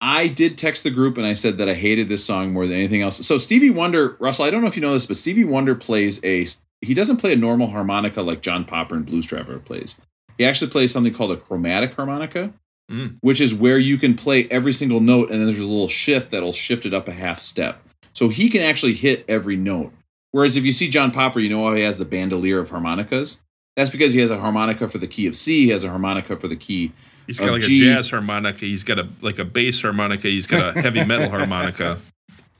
I 0.00 0.28
did 0.28 0.56
text 0.56 0.84
the 0.84 0.90
group 0.90 1.16
and 1.16 1.26
I 1.26 1.32
said 1.32 1.58
that 1.58 1.68
I 1.68 1.74
hated 1.74 2.08
this 2.08 2.24
song 2.24 2.52
more 2.52 2.66
than 2.66 2.76
anything 2.76 3.02
else. 3.02 3.26
So 3.26 3.36
Stevie 3.36 3.70
Wonder, 3.70 4.16
Russell, 4.20 4.44
I 4.44 4.50
don't 4.50 4.60
know 4.62 4.68
if 4.68 4.76
you 4.76 4.82
know 4.82 4.92
this, 4.92 5.06
but 5.06 5.16
Stevie 5.16 5.44
Wonder 5.44 5.74
plays 5.74 6.24
a 6.24 6.46
he 6.80 6.94
doesn't 6.94 7.16
play 7.16 7.32
a 7.32 7.36
normal 7.36 7.66
harmonica 7.66 8.22
like 8.22 8.40
John 8.40 8.64
Popper 8.64 8.94
and 8.94 9.04
Blues 9.04 9.26
Traveler 9.26 9.58
plays. 9.58 9.98
He 10.36 10.44
actually 10.44 10.70
plays 10.70 10.92
something 10.92 11.12
called 11.12 11.32
a 11.32 11.36
chromatic 11.36 11.94
harmonica, 11.94 12.52
Mm. 12.90 13.18
which 13.20 13.38
is 13.40 13.54
where 13.54 13.78
you 13.78 13.98
can 13.98 14.14
play 14.14 14.46
every 14.50 14.72
single 14.72 15.00
note 15.00 15.30
and 15.30 15.40
then 15.40 15.46
there's 15.46 15.58
a 15.60 15.66
little 15.66 15.88
shift 15.88 16.30
that'll 16.30 16.52
shift 16.52 16.86
it 16.86 16.94
up 16.94 17.06
a 17.08 17.12
half 17.12 17.38
step. 17.38 17.82
So 18.18 18.28
he 18.28 18.48
can 18.48 18.62
actually 18.62 18.94
hit 18.94 19.24
every 19.28 19.54
note. 19.54 19.92
Whereas 20.32 20.56
if 20.56 20.64
you 20.64 20.72
see 20.72 20.88
John 20.88 21.12
Popper, 21.12 21.38
you 21.38 21.48
know 21.48 21.64
how 21.68 21.74
he 21.74 21.82
has 21.82 21.98
the 21.98 22.04
bandolier 22.04 22.58
of 22.58 22.68
harmonicas? 22.68 23.38
That's 23.76 23.90
because 23.90 24.12
he 24.12 24.18
has 24.18 24.32
a 24.32 24.40
harmonica 24.40 24.88
for 24.88 24.98
the 24.98 25.06
key 25.06 25.28
of 25.28 25.36
C, 25.36 25.66
he 25.66 25.68
has 25.68 25.84
a 25.84 25.88
harmonica 25.88 26.36
for 26.36 26.48
the 26.48 26.56
key 26.56 26.90
he's 27.28 27.38
got 27.38 27.50
of 27.50 27.54
like 27.54 27.62
G. 27.62 27.88
a 27.88 27.94
jazz 27.94 28.10
harmonica. 28.10 28.58
He's 28.58 28.82
got 28.82 28.98
a 28.98 29.08
like 29.20 29.38
a 29.38 29.44
bass 29.44 29.80
harmonica. 29.80 30.26
He's 30.26 30.48
got 30.48 30.76
a 30.76 30.80
heavy 30.80 31.04
metal 31.04 31.30
harmonica. 31.30 31.98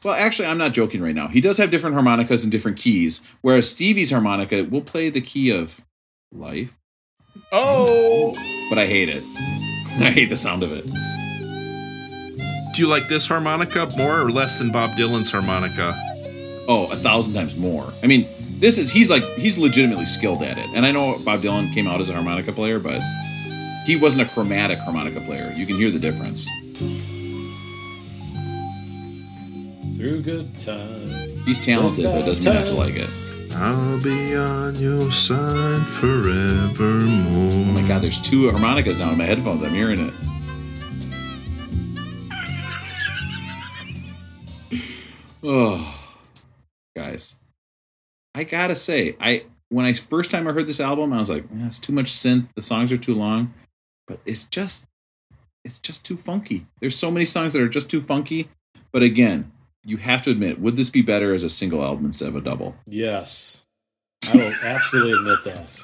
Well, 0.04 0.14
actually, 0.14 0.46
I'm 0.46 0.58
not 0.58 0.74
joking 0.74 1.02
right 1.02 1.12
now. 1.12 1.26
He 1.26 1.40
does 1.40 1.58
have 1.58 1.72
different 1.72 1.94
harmonicas 1.94 2.44
and 2.44 2.52
different 2.52 2.76
keys, 2.76 3.20
whereas 3.40 3.68
Stevie's 3.68 4.12
harmonica 4.12 4.62
will 4.62 4.80
play 4.80 5.10
the 5.10 5.20
key 5.20 5.50
of 5.50 5.84
life, 6.30 6.78
Oh, 7.50 8.32
but 8.70 8.78
I 8.78 8.86
hate 8.86 9.08
it. 9.08 9.24
I 10.06 10.12
hate 10.12 10.26
the 10.28 10.36
sound 10.36 10.62
of 10.62 10.70
it. 10.70 10.88
Do 12.78 12.84
you 12.84 12.88
like 12.88 13.08
this 13.08 13.26
harmonica 13.26 13.88
more 13.98 14.20
or 14.20 14.30
less 14.30 14.60
than 14.60 14.70
Bob 14.70 14.90
Dylan's 14.90 15.32
harmonica? 15.32 15.92
Oh, 16.68 16.86
a 16.92 16.94
thousand 16.94 17.34
times 17.34 17.56
more. 17.56 17.84
I 18.04 18.06
mean, 18.06 18.20
this 18.60 18.78
is 18.78 18.92
he's 18.92 19.10
like 19.10 19.24
he's 19.24 19.58
legitimately 19.58 20.04
skilled 20.04 20.44
at 20.44 20.56
it. 20.56 20.66
And 20.76 20.86
I 20.86 20.92
know 20.92 21.16
Bob 21.24 21.40
Dylan 21.40 21.74
came 21.74 21.88
out 21.88 22.00
as 22.00 22.08
a 22.08 22.12
harmonica 22.14 22.52
player, 22.52 22.78
but 22.78 23.00
he 23.84 23.98
wasn't 24.00 24.30
a 24.30 24.32
chromatic 24.32 24.78
harmonica 24.78 25.18
player. 25.26 25.50
You 25.56 25.66
can 25.66 25.74
hear 25.74 25.90
the 25.90 25.98
difference. 25.98 26.46
Through 29.98 30.22
good 30.22 30.54
times. 30.54 31.44
He's 31.46 31.58
talented, 31.58 32.04
but 32.04 32.24
doesn't 32.26 32.44
mean 32.44 32.54
not 32.54 32.68
to 32.68 32.74
like 32.74 32.94
it. 32.94 33.10
I'll 33.56 34.00
be 34.04 34.36
on 34.36 34.76
your 34.76 35.10
side 35.10 35.82
forevermore. 35.98 37.50
Oh 37.50 37.72
my 37.74 37.88
god, 37.88 38.02
there's 38.02 38.20
two 38.20 38.52
harmonicas 38.52 39.00
now 39.00 39.10
in 39.10 39.18
my 39.18 39.24
headphones. 39.24 39.64
I'm 39.64 39.74
hearing 39.74 39.98
it. 39.98 40.27
Oh, 45.50 45.98
guys, 46.94 47.38
I 48.34 48.44
gotta 48.44 48.76
say, 48.76 49.16
I 49.18 49.44
when 49.70 49.86
I 49.86 49.94
first 49.94 50.30
time 50.30 50.46
I 50.46 50.52
heard 50.52 50.66
this 50.66 50.78
album, 50.80 51.12
I 51.12 51.18
was 51.18 51.30
like, 51.30 51.44
"Eh, 51.44 51.66
it's 51.66 51.78
too 51.80 51.92
much 51.94 52.06
synth. 52.06 52.48
The 52.54 52.60
songs 52.62 52.92
are 52.92 52.98
too 52.98 53.14
long, 53.14 53.54
but 54.06 54.20
it's 54.26 54.44
just, 54.44 54.86
it's 55.64 55.78
just 55.78 56.04
too 56.04 56.18
funky. 56.18 56.66
There's 56.80 56.96
so 56.96 57.10
many 57.10 57.24
songs 57.24 57.54
that 57.54 57.62
are 57.62 57.68
just 57.68 57.88
too 57.88 58.02
funky. 58.02 58.48
But 58.92 59.02
again, 59.02 59.50
you 59.84 59.96
have 59.96 60.20
to 60.22 60.30
admit, 60.30 60.60
would 60.60 60.76
this 60.76 60.90
be 60.90 61.00
better 61.02 61.32
as 61.32 61.44
a 61.44 61.50
single 61.50 61.82
album 61.82 62.04
instead 62.04 62.28
of 62.28 62.36
a 62.36 62.40
double? 62.42 62.74
Yes. 62.86 63.62
I 64.30 64.36
will 64.36 64.54
absolutely 64.64 65.12
admit 65.12 65.44
that. 65.44 65.80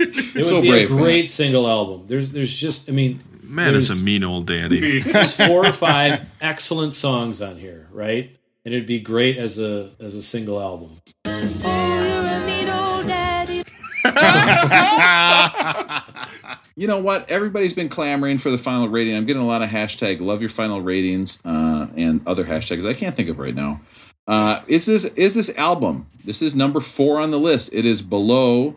It 0.00 0.34
would 0.36 0.44
So 0.44 0.62
be 0.62 0.68
brave, 0.70 0.90
a 0.92 0.94
man. 0.94 1.02
great 1.02 1.30
single 1.30 1.66
album. 1.68 2.06
There's 2.06 2.30
there's 2.30 2.56
just 2.56 2.88
I 2.88 2.92
mean 2.92 3.18
Man 3.42 3.74
it's 3.74 3.90
a 3.90 3.96
mean 4.00 4.22
old 4.22 4.46
daddy. 4.46 5.00
there's 5.00 5.34
four 5.34 5.66
or 5.66 5.72
five 5.72 6.30
excellent 6.40 6.94
songs 6.94 7.42
on 7.42 7.56
here, 7.58 7.88
right? 7.90 8.37
And 8.68 8.74
it'd 8.74 8.86
be 8.86 9.00
great 9.00 9.38
as 9.38 9.58
a 9.58 9.92
as 9.98 10.14
a 10.14 10.22
single 10.22 10.60
album. 10.60 10.90
You 16.76 16.86
know 16.86 17.00
what? 17.00 17.30
Everybody's 17.30 17.72
been 17.72 17.88
clamoring 17.88 18.36
for 18.36 18.50
the 18.50 18.58
final 18.58 18.88
rating. 18.88 19.16
I'm 19.16 19.24
getting 19.24 19.40
a 19.40 19.46
lot 19.46 19.62
of 19.62 19.70
hashtag 19.70 20.20
love 20.20 20.42
your 20.42 20.50
final 20.50 20.82
ratings 20.82 21.40
uh, 21.46 21.86
and 21.96 22.20
other 22.26 22.44
hashtags 22.44 22.86
I 22.86 22.92
can't 22.92 23.16
think 23.16 23.30
of 23.30 23.38
right 23.38 23.54
now. 23.54 23.80
Uh, 24.26 24.62
is 24.68 24.84
this 24.84 25.06
is 25.06 25.34
this 25.34 25.56
album? 25.56 26.06
This 26.26 26.42
is 26.42 26.54
number 26.54 26.80
four 26.80 27.20
on 27.20 27.30
the 27.30 27.40
list. 27.40 27.72
It 27.72 27.86
is 27.86 28.02
below 28.02 28.76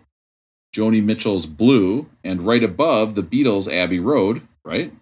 Joni 0.73 1.03
Mitchell's 1.03 1.45
Blue 1.45 2.07
and 2.23 2.39
right 2.39 2.63
above 2.63 3.15
the 3.15 3.23
Beatles' 3.23 3.69
Abbey 3.69 3.99
Road. 3.99 4.41
Right? 4.63 4.93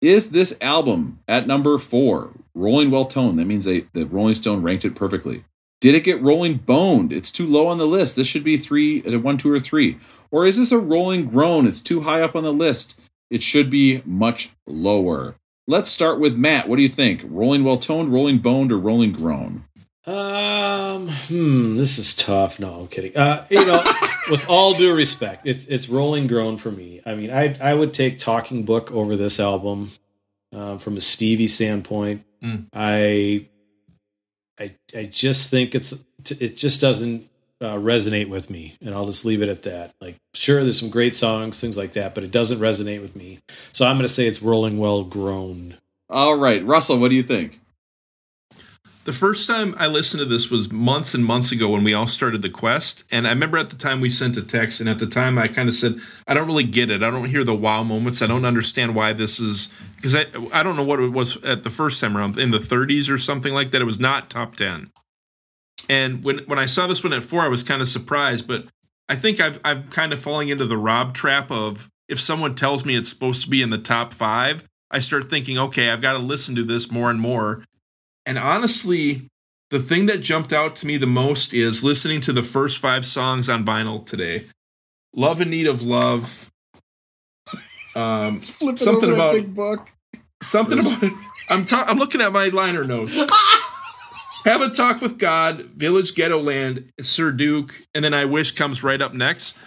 Is 0.00 0.30
this 0.30 0.56
album 0.62 1.18
at 1.28 1.46
number 1.46 1.76
four 1.76 2.32
rolling 2.56 2.90
well 2.90 3.04
toned? 3.04 3.38
That 3.38 3.46
means 3.46 3.64
they 3.64 3.86
the 3.92 4.06
Rolling 4.06 4.34
Stone 4.34 4.62
ranked 4.62 4.84
it 4.84 4.96
perfectly. 4.96 5.44
Did 5.80 5.94
it 5.94 6.04
get 6.04 6.22
rolling 6.22 6.56
boned? 6.56 7.12
It's 7.12 7.30
too 7.30 7.46
low 7.46 7.66
on 7.66 7.78
the 7.78 7.86
list. 7.86 8.16
This 8.16 8.26
should 8.26 8.42
be 8.42 8.56
three, 8.56 9.02
uh, 9.04 9.18
one, 9.18 9.36
two, 9.36 9.52
or 9.52 9.60
three. 9.60 9.98
Or 10.30 10.44
is 10.46 10.58
this 10.58 10.72
a 10.72 10.78
rolling 10.78 11.26
groan? 11.26 11.66
It's 11.66 11.82
too 11.82 12.00
high 12.00 12.22
up 12.22 12.34
on 12.34 12.44
the 12.44 12.52
list. 12.52 12.98
It 13.30 13.42
should 13.42 13.70
be 13.70 14.02
much 14.04 14.50
lower. 14.66 15.36
Let's 15.68 15.90
start 15.90 16.18
with 16.18 16.36
Matt. 16.36 16.68
What 16.68 16.76
do 16.76 16.82
you 16.82 16.88
think? 16.88 17.22
Rolling 17.28 17.62
well 17.62 17.76
toned, 17.76 18.12
rolling 18.12 18.38
boned, 18.38 18.72
or 18.72 18.78
rolling 18.78 19.12
groan? 19.12 19.64
Um, 20.06 21.08
hmm, 21.08 21.76
this 21.76 21.98
is 21.98 22.14
tough. 22.14 22.60
No, 22.60 22.80
I'm 22.80 22.88
kidding. 22.88 23.16
Uh, 23.16 23.44
you 23.50 23.64
know, 23.66 23.82
with 24.30 24.48
all 24.48 24.74
due 24.74 24.94
respect, 24.94 25.42
it's 25.44 25.66
it's 25.66 25.88
Rolling 25.88 26.28
groan 26.28 26.58
for 26.58 26.70
me. 26.70 27.00
I 27.04 27.16
mean, 27.16 27.30
I 27.30 27.56
I 27.60 27.74
would 27.74 27.92
take 27.92 28.20
Talking 28.20 28.64
Book 28.64 28.92
over 28.92 29.16
this 29.16 29.40
album 29.40 29.90
um, 30.52 30.78
from 30.78 30.96
a 30.96 31.00
Stevie 31.00 31.48
standpoint. 31.48 32.24
Mm. 32.42 32.66
I 32.72 33.46
I 34.58 34.74
I 34.94 35.04
just 35.04 35.50
think 35.50 35.74
it's 35.74 35.94
it 36.30 36.56
just 36.56 36.80
doesn't 36.80 37.28
uh, 37.60 37.74
resonate 37.74 38.28
with 38.28 38.50
me, 38.50 38.76
and 38.80 38.94
I'll 38.94 39.06
just 39.06 39.24
leave 39.24 39.42
it 39.42 39.48
at 39.48 39.62
that. 39.62 39.94
Like, 40.00 40.16
sure, 40.34 40.62
there's 40.62 40.80
some 40.80 40.90
great 40.90 41.14
songs, 41.14 41.60
things 41.60 41.76
like 41.76 41.92
that, 41.92 42.14
but 42.14 42.24
it 42.24 42.30
doesn't 42.30 42.58
resonate 42.58 43.00
with 43.00 43.16
me. 43.16 43.38
So 43.72 43.86
I'm 43.86 43.96
going 43.96 44.08
to 44.08 44.12
say 44.12 44.26
it's 44.26 44.42
Rolling 44.42 44.78
Well 44.78 45.04
Grown. 45.04 45.76
All 46.08 46.38
right, 46.38 46.64
Russell, 46.64 46.98
what 46.98 47.10
do 47.10 47.16
you 47.16 47.22
think? 47.22 47.60
The 49.06 49.12
first 49.12 49.46
time 49.46 49.72
I 49.78 49.86
listened 49.86 50.18
to 50.18 50.24
this 50.24 50.50
was 50.50 50.72
months 50.72 51.14
and 51.14 51.24
months 51.24 51.52
ago 51.52 51.68
when 51.68 51.84
we 51.84 51.94
all 51.94 52.08
started 52.08 52.42
the 52.42 52.50
quest. 52.50 53.04
And 53.12 53.24
I 53.24 53.30
remember 53.30 53.56
at 53.56 53.70
the 53.70 53.76
time 53.76 54.00
we 54.00 54.10
sent 54.10 54.36
a 54.36 54.42
text, 54.42 54.80
and 54.80 54.88
at 54.88 54.98
the 54.98 55.06
time 55.06 55.38
I 55.38 55.46
kind 55.46 55.68
of 55.68 55.76
said, 55.76 56.00
I 56.26 56.34
don't 56.34 56.48
really 56.48 56.64
get 56.64 56.90
it. 56.90 57.04
I 57.04 57.10
don't 57.12 57.28
hear 57.28 57.44
the 57.44 57.54
wow 57.54 57.84
moments. 57.84 58.20
I 58.20 58.26
don't 58.26 58.44
understand 58.44 58.96
why 58.96 59.12
this 59.12 59.38
is 59.38 59.72
because 59.94 60.16
I 60.16 60.24
I 60.52 60.64
don't 60.64 60.74
know 60.74 60.82
what 60.82 60.98
it 60.98 61.12
was 61.12 61.40
at 61.44 61.62
the 61.62 61.70
first 61.70 62.00
time 62.00 62.16
around 62.16 62.36
in 62.36 62.50
the 62.50 62.58
30s 62.58 63.08
or 63.08 63.16
something 63.16 63.54
like 63.54 63.70
that. 63.70 63.80
It 63.80 63.84
was 63.84 64.00
not 64.00 64.28
top 64.28 64.56
10. 64.56 64.90
And 65.88 66.24
when 66.24 66.38
when 66.38 66.58
I 66.58 66.66
saw 66.66 66.88
this 66.88 67.04
one 67.04 67.12
at 67.12 67.22
four, 67.22 67.42
I 67.42 67.48
was 67.48 67.62
kind 67.62 67.80
of 67.80 67.88
surprised. 67.88 68.48
But 68.48 68.64
I 69.08 69.14
think 69.14 69.38
I've 69.38 69.60
I'm 69.64 69.84
kind 69.84 70.12
of 70.12 70.18
falling 70.18 70.48
into 70.48 70.66
the 70.66 70.76
Rob 70.76 71.14
trap 71.14 71.52
of 71.52 71.88
if 72.08 72.18
someone 72.18 72.56
tells 72.56 72.84
me 72.84 72.96
it's 72.96 73.10
supposed 73.10 73.44
to 73.44 73.50
be 73.50 73.62
in 73.62 73.70
the 73.70 73.78
top 73.78 74.12
five, 74.12 74.64
I 74.90 74.98
start 74.98 75.30
thinking, 75.30 75.58
okay, 75.58 75.90
I've 75.90 76.02
got 76.02 76.14
to 76.14 76.18
listen 76.18 76.56
to 76.56 76.64
this 76.64 76.90
more 76.90 77.08
and 77.08 77.20
more. 77.20 77.62
And 78.26 78.38
honestly, 78.38 79.28
the 79.70 79.78
thing 79.78 80.06
that 80.06 80.20
jumped 80.20 80.52
out 80.52 80.76
to 80.76 80.86
me 80.86 80.96
the 80.96 81.06
most 81.06 81.54
is 81.54 81.82
listening 81.82 82.20
to 82.22 82.32
the 82.32 82.42
first 82.42 82.78
five 82.78 83.06
songs 83.06 83.48
on 83.48 83.64
vinyl 83.64 84.04
today. 84.04 84.44
Love 85.14 85.40
in 85.40 85.50
Need 85.50 85.66
of 85.66 85.82
Love. 85.82 86.52
Um, 87.94 88.40
something 88.40 89.12
about 89.12 89.54
book. 89.54 89.88
something 90.42 90.78
about 90.78 91.02
I'm 91.48 91.64
ta- 91.64 91.86
I'm 91.88 91.96
looking 91.96 92.20
at 92.20 92.30
my 92.32 92.48
liner 92.48 92.84
notes. 92.84 93.18
Have 94.44 94.60
a 94.60 94.68
talk 94.68 95.00
with 95.00 95.18
God, 95.18 95.62
Village 95.76 96.14
Ghetto 96.14 96.38
Land, 96.38 96.92
Sir 97.00 97.32
Duke, 97.32 97.74
and 97.94 98.04
then 98.04 98.14
I 98.14 98.26
wish 98.26 98.52
comes 98.52 98.84
right 98.84 99.00
up 99.00 99.14
next. 99.14 99.58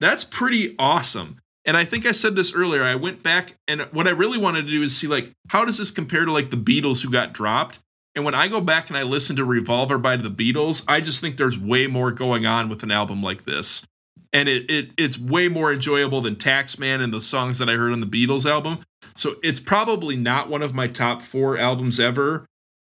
That's 0.00 0.24
pretty 0.24 0.74
awesome. 0.78 1.40
And 1.64 1.76
I 1.76 1.84
think 1.84 2.06
I 2.06 2.12
said 2.12 2.34
this 2.34 2.54
earlier. 2.54 2.82
I 2.82 2.94
went 2.94 3.22
back 3.22 3.56
and 3.68 3.82
what 3.92 4.06
I 4.06 4.10
really 4.10 4.38
wanted 4.38 4.62
to 4.62 4.70
do 4.70 4.82
is 4.82 4.96
see 4.96 5.06
like 5.06 5.32
how 5.48 5.64
does 5.64 5.78
this 5.78 5.90
compare 5.90 6.24
to 6.24 6.32
like 6.32 6.50
the 6.50 6.56
Beatles 6.56 7.04
who 7.04 7.10
got 7.10 7.34
dropped? 7.34 7.80
And 8.16 8.24
when 8.24 8.34
I 8.34 8.48
go 8.48 8.62
back 8.62 8.88
and 8.88 8.96
I 8.96 9.02
listen 9.02 9.36
to 9.36 9.44
Revolver 9.44 9.98
by 9.98 10.16
the 10.16 10.30
Beatles, 10.30 10.84
I 10.88 11.02
just 11.02 11.20
think 11.20 11.36
there's 11.36 11.58
way 11.58 11.86
more 11.86 12.10
going 12.10 12.46
on 12.46 12.70
with 12.70 12.82
an 12.82 12.90
album 12.90 13.22
like 13.22 13.44
this. 13.44 13.86
And 14.32 14.48
it, 14.48 14.68
it 14.70 14.92
it's 14.96 15.18
way 15.18 15.48
more 15.48 15.70
enjoyable 15.70 16.22
than 16.22 16.34
Taxman 16.34 17.02
and 17.02 17.12
the 17.12 17.20
songs 17.20 17.58
that 17.58 17.68
I 17.68 17.74
heard 17.74 17.92
on 17.92 18.00
the 18.00 18.06
Beatles 18.06 18.50
album. 18.50 18.78
So 19.14 19.36
it's 19.42 19.60
probably 19.60 20.16
not 20.16 20.48
one 20.48 20.62
of 20.62 20.74
my 20.74 20.88
top 20.88 21.20
four 21.20 21.58
albums 21.58 22.00
ever, 22.00 22.46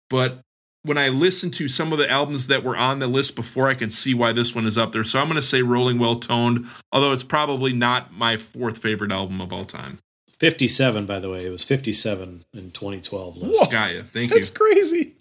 but 0.08 0.40
when 0.82 0.96
I 0.96 1.08
listen 1.08 1.50
to 1.52 1.66
some 1.66 1.92
of 1.92 1.98
the 1.98 2.08
albums 2.08 2.46
that 2.46 2.62
were 2.62 2.76
on 2.76 3.00
the 3.00 3.08
list 3.08 3.34
before, 3.34 3.68
I 3.68 3.74
can 3.74 3.90
see 3.90 4.14
why 4.14 4.32
this 4.32 4.54
one 4.54 4.66
is 4.66 4.78
up 4.78 4.92
there. 4.92 5.02
So 5.02 5.20
I'm 5.20 5.26
going 5.26 5.34
to 5.34 5.42
say 5.42 5.62
Rolling 5.62 5.98
Well 5.98 6.14
Toned, 6.14 6.66
although 6.92 7.12
it's 7.12 7.24
probably 7.24 7.72
not 7.72 8.12
my 8.12 8.36
fourth 8.36 8.78
favorite 8.78 9.10
album 9.10 9.40
of 9.40 9.52
all 9.52 9.64
time. 9.64 9.98
57, 10.38 11.06
by 11.06 11.18
the 11.18 11.30
way. 11.30 11.38
It 11.38 11.50
was 11.50 11.64
57 11.64 12.44
in 12.52 12.70
2012 12.70 13.36
list. 13.36 13.72
Got 13.72 13.94
ya. 13.94 14.02
Thank 14.04 14.30
you. 14.30 14.36
that's 14.36 14.50
crazy. 14.50 15.14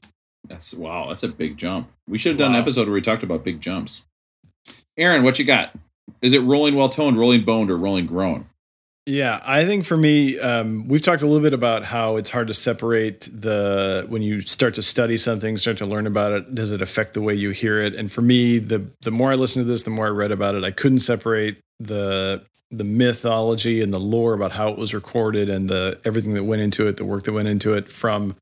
That's 0.48 0.74
wow. 0.74 1.10
That's 1.10 1.24
a 1.24 1.28
big 1.28 1.58
jump. 1.58 1.90
We 2.08 2.18
should 2.18 2.32
have 2.32 2.40
done 2.40 2.56
an 2.56 2.62
episode 2.62 2.88
where 2.88 2.94
we 2.94 3.02
talked 3.02 3.24
about 3.24 3.44
big 3.44 3.62
jumps. 3.62 4.04
Aaron, 4.98 5.24
what 5.24 5.40
you 5.40 5.46
got? 5.46 5.74
Is 6.22 6.34
it 6.34 6.40
rolling 6.40 6.76
well 6.76 6.90
toned, 6.90 7.18
rolling 7.18 7.44
boned, 7.44 7.72
or 7.72 7.78
rolling 7.78 8.06
grown? 8.06 8.48
Yeah, 9.08 9.40
I 9.46 9.66
think 9.66 9.86
for 9.86 9.98
me, 9.98 10.40
um, 10.40 10.88
we've 10.88 11.02
talked 11.02 11.22
a 11.22 11.28
little 11.28 11.44
bit 11.44 11.54
about 11.54 11.86
how 11.86 12.16
it's 12.16 12.32
hard 12.32 12.48
to 12.48 12.56
separate 12.56 13.30
the 13.32 14.06
when 14.10 14.24
you 14.24 14.42
start 14.42 14.74
to 14.76 14.82
study 14.82 15.18
something, 15.18 15.58
start 15.58 15.78
to 15.78 15.86
learn 15.86 16.08
about 16.08 16.32
it. 16.32 16.56
Does 16.56 16.72
it 16.72 16.82
affect 16.82 17.14
the 17.14 17.22
way 17.22 17.36
you 17.36 17.52
hear 17.52 17.80
it? 17.80 17.94
And 17.94 18.12
for 18.12 18.22
me, 18.22 18.58
the 18.58 18.88
the 19.04 19.12
more 19.12 19.32
I 19.32 19.36
listened 19.36 19.66
to 19.66 19.68
this, 19.70 19.84
the 19.84 19.92
more 19.92 20.08
I 20.08 20.10
read 20.10 20.32
about 20.32 20.56
it. 20.56 20.64
I 20.64 20.72
couldn't 20.72 21.00
separate 21.00 21.60
the 21.80 22.44
the 22.72 22.84
mythology 22.84 23.80
and 23.80 23.94
the 23.94 24.00
lore 24.00 24.34
about 24.34 24.54
how 24.54 24.70
it 24.70 24.78
was 24.80 24.94
recorded 24.94 25.52
and 25.52 25.70
the 25.70 26.00
everything 26.04 26.34
that 26.34 26.44
went 26.44 26.64
into 26.64 26.88
it, 26.88 26.98
the 26.98 27.06
work 27.06 27.24
that 27.24 27.34
went 27.34 27.48
into 27.48 27.74
it 27.74 27.90
from 27.90 28.36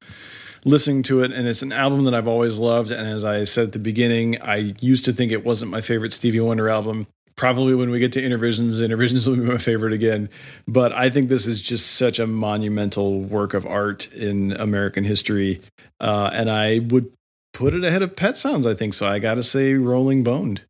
listening 0.66 1.04
to 1.04 1.24
it 1.24 1.32
and 1.32 1.48
it's 1.48 1.62
an 1.62 1.72
album 1.72 2.06
that 2.06 2.14
I've 2.14 2.28
always 2.28 2.60
loved 2.60 2.92
and 2.92 3.08
as 3.08 3.24
I 3.24 3.44
said 3.44 3.68
at 3.68 3.74
the 3.74 3.80
beginning 3.80 4.42
I 4.42 4.74
used 4.80 5.06
to 5.06 5.14
think 5.14 5.32
it 5.32 5.46
wasn't 5.46 5.72
my 5.72 5.82
favorite 5.82 6.14
Stevie 6.14 6.40
Wonder 6.40 6.70
album. 6.70 7.08
Probably 7.36 7.74
when 7.74 7.90
we 7.90 8.00
get 8.00 8.12
to 8.14 8.22
Innervisions 8.22 8.82
Innervisions 8.82 9.28
will 9.28 9.36
be 9.36 9.42
my 9.42 9.58
favorite 9.58 9.94
again. 9.94 10.30
But 10.68 10.94
I 10.94 11.10
think 11.10 11.30
this 11.30 11.48
is 11.48 11.62
just 11.62 11.88
such 11.88 12.20
a 12.20 12.28
monumental 12.28 13.22
work 13.22 13.54
of 13.54 13.66
art 13.66 14.12
in 14.14 14.54
American 14.54 15.04
history 15.04 15.62
uh, 16.00 16.30
and 16.34 16.50
I 16.50 16.80
would 16.80 17.12
put 17.54 17.74
it 17.74 17.84
ahead 17.84 18.02
of 18.02 18.16
Pet 18.16 18.36
Sounds 18.36 18.66
I 18.66 18.74
think 18.74 18.94
so 18.94 19.08
I 19.08 19.20
got 19.20 19.36
to 19.36 19.44
say 19.44 19.74
Rolling 19.74 20.24
Boned 20.24 20.62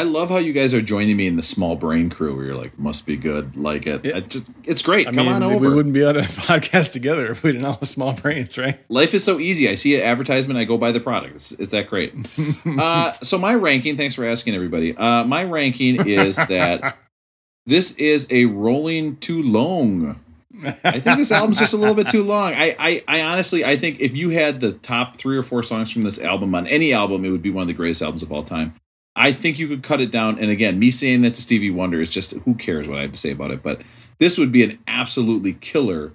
I 0.00 0.04
love 0.04 0.30
how 0.30 0.38
you 0.38 0.54
guys 0.54 0.72
are 0.72 0.80
joining 0.80 1.14
me 1.18 1.26
in 1.26 1.36
the 1.36 1.42
small 1.42 1.76
brain 1.76 2.08
crew. 2.08 2.34
Where 2.34 2.46
you're 2.46 2.54
like, 2.54 2.78
must 2.78 3.04
be 3.04 3.18
good, 3.18 3.54
like 3.54 3.86
it. 3.86 4.06
It- 4.06 4.14
I 4.14 4.20
just, 4.20 4.46
it's 4.64 4.80
great. 4.80 5.06
I 5.06 5.12
Come 5.12 5.26
mean, 5.26 5.34
on 5.34 5.42
over. 5.42 5.68
we 5.68 5.74
wouldn't 5.74 5.94
be 5.94 6.02
on 6.02 6.16
a 6.16 6.20
podcast 6.22 6.94
together 6.94 7.26
if 7.30 7.42
we 7.42 7.52
didn't 7.52 7.66
all 7.66 7.74
have 7.74 7.86
small 7.86 8.14
brains, 8.14 8.56
right? 8.56 8.80
Life 8.88 9.12
is 9.12 9.22
so 9.22 9.38
easy. 9.38 9.68
I 9.68 9.74
see 9.74 9.96
an 9.96 10.02
advertisement, 10.02 10.58
I 10.58 10.64
go 10.64 10.78
buy 10.78 10.90
the 10.90 11.00
product. 11.00 11.34
It's, 11.34 11.52
it's 11.52 11.72
that 11.72 11.88
great. 11.88 12.14
uh, 12.66 13.12
so 13.22 13.36
my 13.36 13.54
ranking, 13.54 13.98
thanks 13.98 14.14
for 14.14 14.24
asking 14.24 14.54
everybody. 14.54 14.96
Uh, 14.96 15.24
my 15.24 15.44
ranking 15.44 16.06
is 16.06 16.36
that 16.36 16.96
this 17.66 17.94
is 17.98 18.26
a 18.30 18.46
rolling 18.46 19.18
too 19.18 19.42
long. 19.42 20.18
I 20.64 20.98
think 20.98 21.18
this 21.18 21.30
album's 21.30 21.58
just 21.58 21.74
a 21.74 21.76
little 21.76 21.94
bit 21.94 22.08
too 22.08 22.22
long. 22.22 22.54
I, 22.54 22.74
I, 22.78 23.04
I 23.06 23.20
honestly, 23.22 23.66
I 23.66 23.76
think 23.76 24.00
if 24.00 24.16
you 24.16 24.30
had 24.30 24.60
the 24.60 24.72
top 24.72 25.16
three 25.18 25.36
or 25.36 25.42
four 25.42 25.62
songs 25.62 25.92
from 25.92 26.04
this 26.04 26.18
album 26.18 26.54
on 26.54 26.66
any 26.68 26.94
album, 26.94 27.26
it 27.26 27.30
would 27.30 27.42
be 27.42 27.50
one 27.50 27.60
of 27.62 27.68
the 27.68 27.74
greatest 27.74 28.00
albums 28.00 28.22
of 28.22 28.32
all 28.32 28.42
time. 28.44 28.74
I 29.16 29.32
think 29.32 29.58
you 29.58 29.68
could 29.68 29.82
cut 29.82 30.00
it 30.00 30.10
down. 30.10 30.38
And 30.38 30.50
again, 30.50 30.78
me 30.78 30.90
saying 30.90 31.22
that 31.22 31.34
to 31.34 31.40
Stevie 31.40 31.70
Wonder 31.70 32.00
is 32.00 32.10
just 32.10 32.32
who 32.32 32.54
cares 32.54 32.88
what 32.88 32.98
I 32.98 33.02
have 33.02 33.12
to 33.12 33.18
say 33.18 33.30
about 33.30 33.50
it. 33.50 33.62
But 33.62 33.82
this 34.18 34.38
would 34.38 34.52
be 34.52 34.62
an 34.62 34.78
absolutely 34.86 35.54
killer 35.54 36.12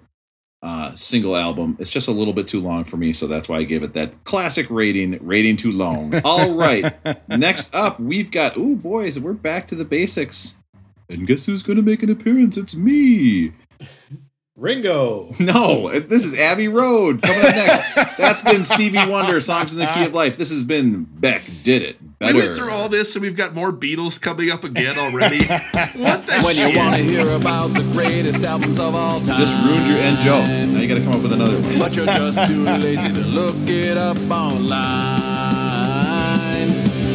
uh, 0.62 0.96
single 0.96 1.36
album. 1.36 1.78
It's 1.80 1.92
just 1.92 2.08
a 2.08 2.12
little 2.12 2.34
bit 2.34 2.48
too 2.48 2.60
long 2.60 2.84
for 2.84 2.98
me, 2.98 3.14
so 3.14 3.28
that's 3.28 3.48
why 3.48 3.58
I 3.58 3.64
gave 3.64 3.84
it 3.84 3.94
that 3.94 4.24
classic 4.24 4.68
rating, 4.70 5.20
rating 5.22 5.58
too 5.58 5.72
long. 5.72 6.14
All 6.26 6.56
right. 6.56 6.96
Next 7.30 7.74
up, 7.76 8.00
we've 8.00 8.32
got, 8.32 8.58
ooh, 8.58 8.76
boys, 8.76 9.20
we're 9.20 9.34
back 9.34 9.68
to 9.68 9.76
the 9.76 9.86
basics. 9.86 10.56
And 11.08 11.28
guess 11.28 11.46
who's 11.46 11.62
going 11.62 11.78
to 11.78 11.84
make 11.84 12.02
an 12.02 12.10
appearance? 12.10 12.58
It's 12.58 12.76
me. 12.76 13.54
Ringo. 14.58 15.34
No, 15.40 15.90
this 16.00 16.24
is 16.26 16.38
Abbey 16.40 16.68
Road 16.70 17.22
coming 17.22 17.46
up 17.46 17.56
next. 17.56 17.96
That's 18.18 18.42
been 18.42 18.64
Stevie 18.64 19.06
Wonder, 19.06 19.40
Songs 19.42 19.74
in 19.74 19.80
the 19.80 19.86
Key 19.88 20.06
of 20.06 20.14
Life. 20.14 20.38
This 20.38 20.50
has 20.50 20.64
been 20.64 21.04
Beck 21.04 21.42
Did 21.64 21.82
It 21.82 21.98
We 22.02 22.08
Better. 22.20 22.38
went 22.40 22.56
through 22.56 22.72
all 22.72 22.88
this 22.90 23.16
and 23.16 23.22
we've 23.22 23.36
got 23.36 23.54
more 23.54 23.72
Beatles 23.74 24.20
coming 24.20 24.50
up 24.52 24.64
again 24.64 24.98
already. 24.98 25.44
what 25.46 26.26
the 26.26 26.42
When 26.44 26.56
you 26.56 26.78
want 26.78 26.96
to 26.98 27.04
hear 27.04 27.28
about 27.36 27.68
the 27.74 27.84
greatest 27.92 28.44
albums 28.46 28.80
of 28.80 28.96
all 28.96 29.20
time. 29.20 29.38
Just 29.40 29.54
ruined 29.66 29.88
your 29.88 29.98
end 29.98 30.18
joke. 30.20 30.46
Now 30.48 30.80
you 30.82 30.88
got 30.88 30.96
to 30.96 31.04
come 31.04 31.14
up 31.16 31.22
with 31.22 31.34
another 31.34 31.60
one. 31.62 31.78
But 31.80 31.96
you're 31.96 32.06
just 32.06 32.50
too 32.50 32.64
lazy 32.64 33.12
to 33.14 33.26
look 33.28 33.56
it 33.68 33.98
up 33.98 34.18
online. 34.32 35.20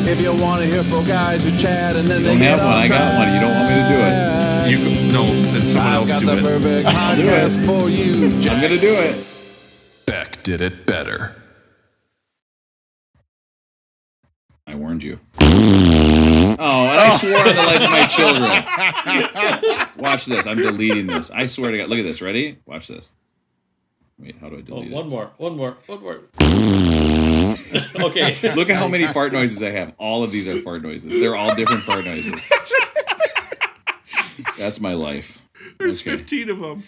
If 0.07 0.21
you 0.21 0.33
want 0.43 0.63
to 0.63 0.69
hear 0.69 0.83
four 0.85 1.05
guys 1.05 1.45
who 1.45 1.57
chat 1.59 1.97
and 1.97 2.07
then 2.07 2.23
they 2.23 2.31
Don't 2.31 2.39
get 2.39 2.59
have 2.59 2.61
one. 2.61 2.69
off 2.69 2.85
I 2.85 2.89
got 2.89 3.19
one. 3.19 3.33
You 3.35 3.41
don't 3.41 3.55
want 3.55 3.69
me 3.71 3.75
to 3.81 3.89
do 3.89 3.97
it. 3.97 4.40
You 4.71 4.77
could, 4.77 5.13
no, 5.13 5.25
then 5.25 5.63
someone 5.63 5.89
I've 5.89 5.97
else 5.97 6.13
got 6.13 6.21
do 6.21 6.27
the 6.27 6.39
it. 6.39 6.45
perfect 6.45 6.89
do 6.89 6.93
podcast 6.95 7.67
for 7.67 7.91
you, 7.91 8.13
I'm 8.53 8.61
going 8.61 8.73
to 8.73 8.79
do 8.79 8.95
it. 8.95 9.27
Beck 10.07 10.41
did 10.45 10.61
it 10.61 10.87
better. 10.87 11.35
I 14.69 14.77
warned 14.77 15.03
you. 15.03 15.19
Oh, 15.41 15.47
and 15.49 16.61
I 16.63 17.09
oh. 17.09 17.17
swore 17.17 17.37
on 17.37 17.47
the 17.49 17.55
life 17.55 17.83
of 17.83 17.91
my 17.91 18.07
children. 18.07 19.99
Watch 19.99 20.27
this. 20.27 20.47
I'm 20.47 20.59
deleting 20.59 21.09
this. 21.09 21.33
I 21.33 21.47
swear 21.47 21.73
to 21.73 21.79
God. 21.79 21.89
Look 21.89 21.99
at 21.99 22.05
this. 22.05 22.23
Ready? 22.23 22.61
Watch 22.65 22.87
this. 22.87 23.11
Wait, 24.21 24.37
how 24.41 24.51
do 24.51 24.57
I 24.57 24.59
Oh, 24.59 24.63
delete 24.63 24.93
one 24.93 25.07
it? 25.07 25.09
more, 25.09 25.33
one 25.39 25.57
more, 25.57 25.79
one 25.87 26.01
more. 26.01 26.15
okay. 28.07 28.37
Look 28.55 28.71
at 28.71 28.77
how 28.77 28.87
many 28.87 29.07
fart 29.09 29.33
noises 29.33 29.61
I 29.63 29.71
have. 29.71 29.95
All 29.99 30.23
of 30.23 30.31
these 30.31 30.47
are 30.47 30.57
fart 30.59 30.83
noises. 30.83 31.11
They're 31.11 31.35
all 31.35 31.57
different 31.57 31.83
fart 31.83 32.05
noises. 32.05 32.41
That's 34.61 34.81
my 34.81 34.93
life. 34.95 35.43
There's 35.79 36.03
Okay. 36.03 36.17
15 36.17 36.51
of 36.51 36.61
them. 36.61 36.83